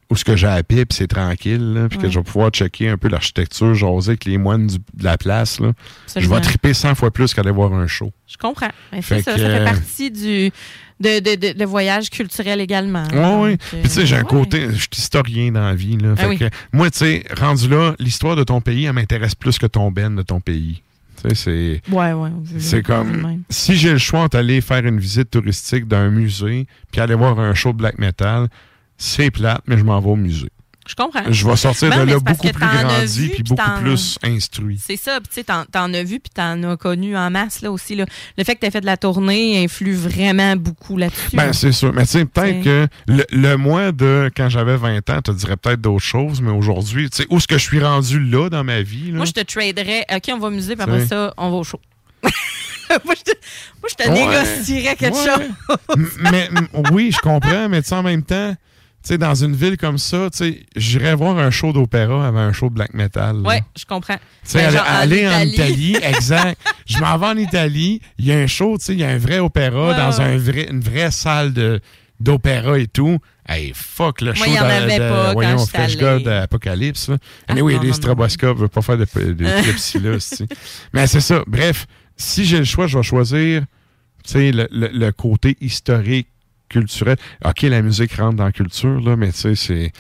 où 0.10 0.16
ce 0.16 0.24
que 0.24 0.36
j'ai 0.36 0.48
à 0.48 0.64
pied, 0.64 0.86
puis 0.86 0.95
c'est 0.98 1.08
tranquille, 1.08 1.74
là, 1.74 1.90
puis 1.90 1.98
que 2.00 2.10
je 2.10 2.18
vais 2.19 2.24
pouvoir 2.24 2.50
checker 2.52 2.88
un 2.90 2.98
peu 2.98 3.10
l'architecture, 3.10 3.74
jaser 3.76 4.11
avec 4.11 4.24
les 4.26 4.38
moines 4.38 4.68
du- 4.68 4.77
de 4.77 5.03
la 5.03 5.18
place, 5.18 5.60
là. 5.60 5.74
Je 6.16 6.27
vais 6.30 6.40
triper 6.42 6.74
100 6.74 6.95
fois 6.95 7.11
plus 7.11 7.34
qu'aller 7.34 7.52
voir 7.52 7.74
un 7.74 7.88
show. 7.88 8.11
Je 8.27 8.38
comprends. 8.38 8.69
Fait 8.92 9.02
c'est 9.02 9.22
ça, 9.22 9.34
que, 9.34 9.40
ça 9.40 9.45
fait 9.50 9.60
euh, 9.60 9.66
partie 9.66 10.11
du 10.11 10.52
de, 11.00 11.19
de, 11.19 11.36
de, 11.36 11.60
de 11.60 11.66
voyage 11.66 12.10
culturel 12.10 12.60
également. 12.61 13.03
Oui, 13.14 13.52
oui. 13.52 13.58
Puis 13.58 13.82
tu 13.84 13.90
sais, 13.90 14.06
j'ai 14.06 14.16
un 14.16 14.22
euh, 14.22 14.24
côté, 14.24 14.68
je 14.72 14.77
suis 14.77 14.88
historien 14.94 15.52
dans 15.52 15.61
la 15.66 15.76
vie. 15.76 15.98
Là. 15.98 16.14
Ah 16.18 16.22
Fait 16.22 16.27
oui. 16.27 16.38
que, 16.40 16.45
moi, 16.74 16.90
tu 16.90 17.00
sais, 17.00 17.24
rendu 17.40 17.68
là, 17.69 17.94
l'histoire 18.00 18.36
de 18.36 18.44
ton 18.44 18.61
pays, 18.61 18.86
elle 18.86 18.94
m'intéresse 18.94 19.36
plus 19.36 19.58
que 19.60 19.68
ton 19.68 19.92
ben 19.92 20.16
de 20.16 20.22
ton 20.24 20.40
pays. 20.40 20.82
Tu 21.22 21.30
sais, 21.30 21.36
c'est. 21.36 21.82
Ouais, 21.94 22.14
ouais. 22.14 22.30
C'est 22.60 22.82
comme. 22.82 23.44
Si 23.50 23.76
j'ai 23.76 23.92
le 23.92 23.98
choix 23.98 24.22
entre 24.22 24.38
aller 24.38 24.61
faire 24.61 24.86
une 24.86 25.00
visite 25.00 25.32
touristique 25.32 25.88
d'un 25.88 26.10
musée 26.10 26.66
puis 26.92 27.02
aller 27.02 27.16
voir 27.16 27.40
un 27.40 27.53
show 27.53 27.74
de 27.74 27.77
black 27.77 27.98
metal, 28.00 28.48
c'est 28.98 29.32
plate, 29.32 29.61
mais 29.67 29.77
je 29.77 29.84
m'en 29.84 30.00
vais 30.00 30.09
au 30.09 30.16
musée. 30.16 30.50
Je 30.88 30.95
comprends. 30.95 31.19
Je 31.30 31.45
vais 31.45 31.56
sortir 31.58 31.90
Ben, 31.90 32.06
de 32.06 32.11
là 32.11 32.19
beaucoup 32.19 32.48
plus 32.48 32.66
grandi 32.66 33.27
puis 33.27 33.43
beaucoup 33.43 33.72
plus 33.82 34.17
instruit. 34.24 34.80
C'est 34.82 34.95
ça, 34.95 35.19
puis 35.19 35.27
tu 35.27 35.34
sais, 35.35 35.43
t'en, 35.43 35.66
t'en 35.66 35.93
as 35.93 36.01
vu, 36.03 36.22
puis 36.22 36.30
t'en 36.34 36.64
as 36.64 36.77
connu 36.77 37.17
en 37.17 37.30
masse, 37.30 37.61
là, 37.61 37.74
aussi, 37.74 37.93
là. 37.98 38.06
Le 38.38 38.43
fait 38.45 38.56
que 38.56 38.61
t'aies 38.61 38.72
fait 38.72 38.80
de 38.80 38.85
la 38.85 38.95
tournée 38.95 39.61
influe 39.61 39.95
vraiment 39.95 40.56
beaucoup 40.56 40.95
là-dessus. 40.95 41.35
Ben, 41.35 41.51
c'est 41.51 41.74
sûr. 41.74 41.92
Mais 41.92 42.03
tu 42.06 42.11
sais, 42.11 42.24
peut-être 42.26 42.64
que 42.64 42.88
le, 43.09 43.26
le 43.32 43.58
moi 43.58 43.92
de 43.92 44.32
quand 44.38 44.48
j'avais 44.48 44.77
20 44.77 45.09
ans, 45.09 45.22
te 45.22 45.32
dirais 45.32 45.58
peut-être 45.58 45.82
d'autres 45.82 46.06
choses, 46.06 46.40
mais 46.40 46.51
aujourd'hui, 46.51 47.09
tu 47.09 47.17
sais, 47.17 47.27
où 47.30 47.35
est-ce 47.35 47.48
que 47.48 47.58
je 47.58 47.64
suis 47.66 47.84
rendu 47.84 48.22
là 48.22 48.50
dans 48.50 48.64
ma 48.64 48.82
vie? 48.82 49.11
Là? 49.11 49.17
Moi, 49.17 49.26
je 49.26 49.34
te 49.34 49.42
traderais. 49.42 50.06
OK, 50.09 50.24
on 50.34 50.40
va 50.40 50.48
au 50.48 50.51
musée, 50.51 50.76
puis 50.77 50.84
après 50.84 51.06
ça, 51.06 51.34
on 51.38 51.50
va 51.51 51.58
au 51.58 51.64
show. 51.66 51.82
moi, 52.24 53.14
je 53.17 53.24
te, 53.24 53.32
moi, 53.82 53.90
je 53.90 53.95
te 53.95 54.08
Ouais. 54.09 54.14
négocierais 54.14 54.95
quelque 54.95 55.16
Ouais. 55.16 55.48
chose. 55.98 56.08
Mais 56.32 56.50
oui, 56.93 57.11
je 57.14 57.19
comprends, 57.19 57.67
mais 57.67 57.82
tu 57.82 57.90
sais, 57.90 57.95
en 57.95 58.03
même 58.03 58.24
temps, 58.24 58.56
sais, 59.08 59.18
dans 59.18 59.36
une 59.36 59.56
ville 59.56 59.77
comme 59.77 59.98
ça, 59.98 60.30
tu 60.32 60.38
sais, 60.38 60.60
j'irais 60.76 61.16
voir 61.16 61.38
un 61.38 61.50
show 61.52 61.74
d'opéra 61.74 62.27
avant 62.27 62.40
un 62.40 62.53
show 62.53 62.69
de 62.69 62.76
black 62.76 62.94
metal. 62.94 63.38
Ouais, 63.42 63.61
je 63.77 63.86
comprends. 63.86 64.18
Tu 64.48 64.58
Ben, 64.58 64.66
aller, 64.76 64.77
en 64.80 64.84
aller 64.84 65.27
en 65.27 65.40
Italie. 65.42 65.95
Exact. 66.03 66.60
Je 66.86 67.00
m'en 67.00 67.18
vais 67.18 67.27
en 67.27 67.38
Italie, 67.38 68.02
il 68.18 68.26
y 68.26 68.32
a 68.32 68.38
un 68.38 68.48
show, 68.48 68.77
tu 68.77 68.86
sais, 68.86 68.94
il 68.94 69.00
y 69.00 69.03
a 69.03 69.10
un 69.10 69.18
vrai 69.18 69.40
opéra 69.40 69.90
Ouais, 69.90 69.95
dans 69.98 70.18
ouais. 70.18 70.24
un 70.24 70.38
vrai, 70.38 70.68
une 70.69 70.80
vraie 70.82 71.11
salle 71.11 71.53
de 71.53 71.80
d'opéra 72.19 72.80
et 72.80 72.88
tout. 72.88 73.19
Hey, 73.48 73.72
fuck, 73.76 74.22
le 74.22 74.34
Moi, 74.34 74.36
show 74.36 74.44
il 74.48 74.53
y 74.56 74.60
en 74.60 74.64
de, 74.66 74.69
avait 74.72 74.94
de- 74.95 75.00
pas 75.10 75.26
quand 75.27 75.34
voyons, 75.34 75.66
Fresh. 75.68 75.98
God 75.98 76.27
Apocalypse. 76.27 77.10
Là. 77.10 77.18
Ah, 77.48 77.53
Mais 77.53 77.61
oui, 77.61 77.76
non, 77.76 77.82
les 77.82 77.94
stroboscopes, 77.94 78.58
je 78.58 78.64
veux 78.64 78.68
pas 78.68 78.82
faire 78.82 78.98
de, 78.98 79.06
de, 79.06 79.45
Mais 80.94 81.08
c'est 81.08 81.22
ça. 81.22 81.44
Bref, 81.48 81.86
si 82.18 82.44
j'ai 82.44 82.58
le 82.58 82.64
choix, 82.66 82.88
je 82.88 82.98
vais 82.98 83.03
choisir 83.03 83.64
le 84.34 85.11
côté 85.11 85.56
historique, 85.61 86.27
culturel. 86.70 87.18
OK, 87.46 87.62
la 87.64 87.82
musique 87.82 88.14
rentre 88.16 88.36
dans 88.38 88.46
la 88.46 88.52
culture, 88.52 89.00
là, 89.02 89.16
mais 89.16 89.32
tu 89.32 89.40
sais, 89.40 89.56
c'est. 89.56 89.92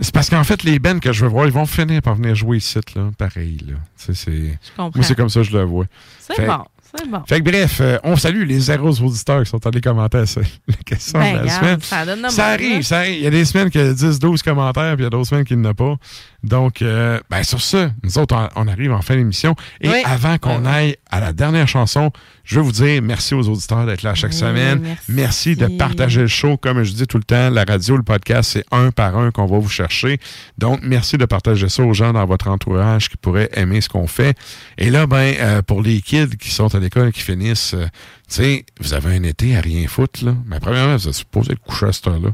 C'est 0.00 0.14
parce 0.14 0.30
qu'en 0.30 0.44
fait, 0.44 0.62
les 0.62 0.78
bands 0.78 1.00
que 1.00 1.12
je 1.12 1.24
veux 1.24 1.30
voir, 1.30 1.46
ils 1.46 1.52
vont 1.52 1.66
finir 1.66 2.00
par 2.02 2.14
venir 2.14 2.32
jouer 2.36 2.58
ici, 2.58 2.78
là, 2.94 3.10
pareil. 3.18 3.58
Là. 3.66 3.74
Tu 3.98 4.14
sais, 4.14 4.14
c'est-. 4.14 4.58
Moi, 4.78 4.90
c'est 5.02 5.16
comme 5.16 5.28
ça 5.28 5.40
que 5.40 5.46
je 5.46 5.56
le 5.56 5.64
vois. 5.64 5.86
C'est 6.20 6.46
bon, 6.46 6.64
c'est 6.94 7.10
bon. 7.10 7.20
Fait 7.26 7.40
que 7.40 7.50
bref, 7.50 7.78
euh, 7.80 7.98
on 8.04 8.14
salue 8.14 8.44
les 8.46 8.60
zéros 8.60 8.92
auditeurs 9.00 9.42
qui 9.42 9.50
sont 9.50 9.66
allés 9.66 9.80
commenter 9.80 10.24
ça, 10.26 10.40
la 10.68 10.74
question 10.86 11.18
Ben, 11.18 11.32
de 11.32 11.36
la 11.38 11.42
regarde, 11.42 11.60
semaine. 11.64 11.80
ça 11.80 12.06
donne 12.06 12.30
ça 12.30 12.46
arrive, 12.46 12.82
ça 12.82 12.98
arrive. 12.98 13.16
Il 13.16 13.22
y 13.24 13.26
a 13.26 13.30
des 13.30 13.44
semaines 13.44 13.70
qu'il 13.70 13.80
y 13.80 13.84
a 13.88 13.92
10, 13.92 14.20
12 14.20 14.40
commentaires, 14.42 14.94
puis 14.94 15.02
il 15.02 15.04
y 15.04 15.06
a 15.08 15.10
d'autres 15.10 15.28
semaines 15.30 15.44
qu'il 15.44 15.58
n'y 15.58 15.66
en 15.66 15.70
a 15.70 15.74
pas. 15.74 15.96
Donc, 16.44 16.82
euh, 16.82 17.18
ben, 17.30 17.42
sur 17.42 17.60
ça, 17.60 17.90
nous 18.04 18.16
autres, 18.16 18.34
on, 18.54 18.62
on 18.62 18.68
arrive 18.68 18.92
en 18.92 19.02
fin 19.02 19.16
d'émission. 19.16 19.56
Et 19.80 19.88
Oui. 19.88 20.02
avant 20.04 20.38
qu'on 20.38 20.64
aille 20.66 20.96
à 21.10 21.18
la 21.18 21.32
dernière 21.32 21.66
chanson, 21.66 22.12
je 22.44 22.56
veux 22.56 22.62
vous 22.62 22.70
dire 22.72 23.02
merci 23.02 23.34
aux 23.34 23.48
auditeurs 23.48 23.86
d'être 23.86 24.02
là 24.02 24.14
chaque 24.14 24.30
Oui, 24.30 24.36
semaine. 24.36 24.96
merci. 25.08 25.56
de 25.56 25.66
partager 25.66 26.20
le 26.20 26.26
show. 26.28 26.56
Comme 26.56 26.84
je 26.84 26.92
dis 26.92 27.08
tout 27.08 27.16
le 27.18 27.24
temps, 27.24 27.50
la 27.50 27.64
radio, 27.64 27.96
le 27.96 28.04
podcast, 28.04 28.50
c'est 28.52 28.64
un 28.70 28.92
par 28.92 29.16
un 29.18 29.32
qu'on 29.32 29.46
va 29.46 29.58
vous 29.58 29.68
chercher. 29.68 30.20
Donc, 30.58 30.78
merci 30.84 31.18
de 31.18 31.24
partager 31.24 31.68
ça 31.68 31.82
aux 31.82 31.92
gens 31.92 32.12
dans 32.12 32.24
votre 32.24 32.46
entourage 32.46 33.08
qui 33.08 33.16
pourraient 33.16 33.50
aimer 33.54 33.80
ce 33.80 33.88
qu'on 33.88 34.06
fait. 34.06 34.38
Et 34.78 34.90
là, 34.90 35.08
ben, 35.08 35.34
euh, 35.40 35.60
pour 35.62 35.82
les 35.82 36.00
kids 36.00 36.36
qui 36.38 36.50
sont 36.50 36.72
à 36.72 36.78
l'école, 36.78 37.10
qui 37.10 37.22
finissent, 37.22 37.74
euh, 37.74 37.86
tu 38.28 38.36
sais, 38.36 38.66
vous 38.80 38.94
avez 38.94 39.16
un 39.16 39.24
été 39.24 39.56
à 39.56 39.60
rien 39.60 39.88
foutre, 39.88 40.24
là. 40.24 40.34
Mais 40.46 40.60
premièrement, 40.60 40.96
vous 40.96 41.08
êtes 41.08 41.14
supposé 41.14 41.52
être 41.52 41.60
couché 41.62 41.86
à 41.86 41.92
cette 41.92 42.06
heure-là. 42.06 42.30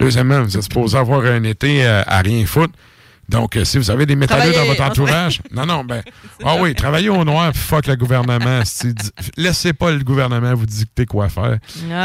Deuxièmement, 0.00 0.42
vous 0.42 0.56
êtes 0.56 0.64
supposé 0.64 0.98
avoir 0.98 1.24
un 1.24 1.44
été 1.44 1.86
euh, 1.86 2.02
à 2.06 2.20
rien 2.22 2.44
foutre. 2.44 2.74
Donc, 3.28 3.56
euh, 3.56 3.64
si 3.64 3.78
vous 3.78 3.90
avez 3.90 4.06
des 4.06 4.14
métalleux 4.16 4.52
dans 4.52 4.64
votre 4.64 4.82
entourage, 4.82 5.40
non, 5.52 5.66
non, 5.66 5.84
ben, 5.84 6.02
ah 6.44 6.56
oui, 6.60 6.74
travaillez 6.74 7.08
au 7.08 7.24
noir, 7.24 7.50
puis 7.52 7.60
fuck 7.60 7.86
le 7.86 7.96
gouvernement. 7.96 8.60
Laissez 9.36 9.72
pas 9.72 9.90
le 9.90 10.04
gouvernement 10.04 10.54
vous 10.54 10.66
dicter 10.66 11.06
quoi 11.06 11.28
faire. 11.28 11.58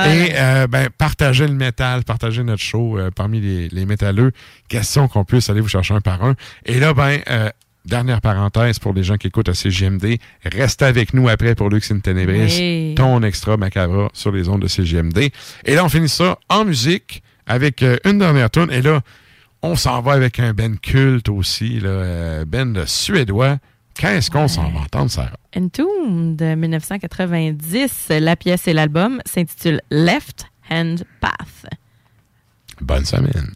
Et, 0.08 0.32
euh, 0.35 0.67
ben, 0.67 0.90
partagez 0.98 1.48
le 1.48 1.53
métal, 1.53 2.03
partagez 2.03 2.43
notre 2.43 2.64
show 2.64 2.98
euh, 2.98 3.11
parmi 3.11 3.40
les, 3.40 3.69
les 3.69 3.85
métalleux. 3.85 4.32
Question 4.67 5.08
qu'on 5.08 5.24
puisse 5.24 5.50
aller 5.50 5.61
vous 5.61 5.67
chercher 5.67 5.93
un 5.93 6.01
par 6.01 6.24
un. 6.24 6.35
Et 6.66 6.80
là, 6.80 6.93
ben, 6.93 7.19
euh, 7.30 7.50
dernière 7.85 8.22
parenthèse 8.22 8.80
pour 8.80 8.93
les 8.93 9.03
gens 9.03 9.17
qui 9.17 9.27
écoutent 9.27 9.50
à 9.50 9.53
CGMD, 9.53 10.17
restez 10.45 10.85
avec 10.85 11.14
nous 11.14 11.30
après 11.30 11.56
pour 11.56 11.69
Lux 11.69 11.91
in 11.91 12.00
Tenebris, 12.00 12.58
Oui. 12.59 12.95
ton 12.95 13.22
extra 13.24 13.58
macabre 13.58 14.09
sur 14.14 14.32
les 14.32 14.50
ondes 14.50 14.61
de 14.61 14.67
CGMD. 14.67 15.30
Et 15.66 15.75
là, 15.75 15.85
on 15.85 15.90
finit 15.90 16.09
ça 16.09 16.38
en 16.50 16.66
musique 16.66 17.22
avec 17.48 17.83
une 18.06 18.19
dernière 18.19 18.50
tune. 18.50 18.69
Et 18.72 18.82
là, 18.82 19.01
on 19.64 19.75
s'en 19.75 20.01
va 20.01 20.14
avec 20.14 20.40
un 20.40 20.53
Ben 20.53 20.77
culte 20.77 21.30
aussi, 21.30 21.80
là, 21.80 21.90
euh, 21.90 22.45
Ben 22.45 22.85
suédois. 22.85 23.57
Qu'est-ce 23.93 24.31
qu'on 24.31 24.48
s'en 24.48 24.69
va 24.72 24.80
entendre, 24.81 25.11
Sarah? 25.11 25.38
Entomb 25.56 26.35
de 26.35 26.56
1990. 26.56 28.07
La 28.09 28.35
pièce 28.35 28.67
et 28.67 28.73
l'album 28.73 29.22
s'intitule 29.25 29.81
Left 29.91 30.45
Hand 30.69 31.03
Path. 31.19 31.67
Bonne 32.80 33.06
semaine. 33.06 33.53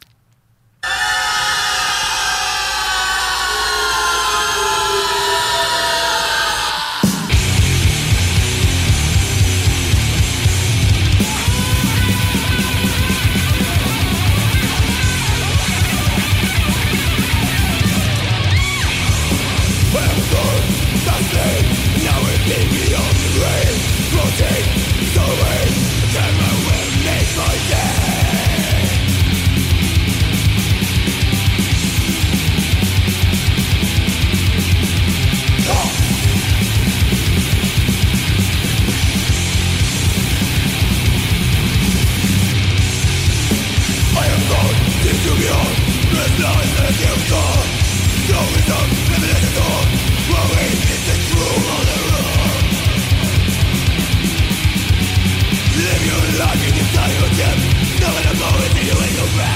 I'm 58.07 58.43
always 58.43 58.71
in 58.71 58.85
you 58.85 59.01
and 59.01 59.15
your 59.15 59.27
friends 59.33 59.54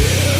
Yeah. 0.00 0.39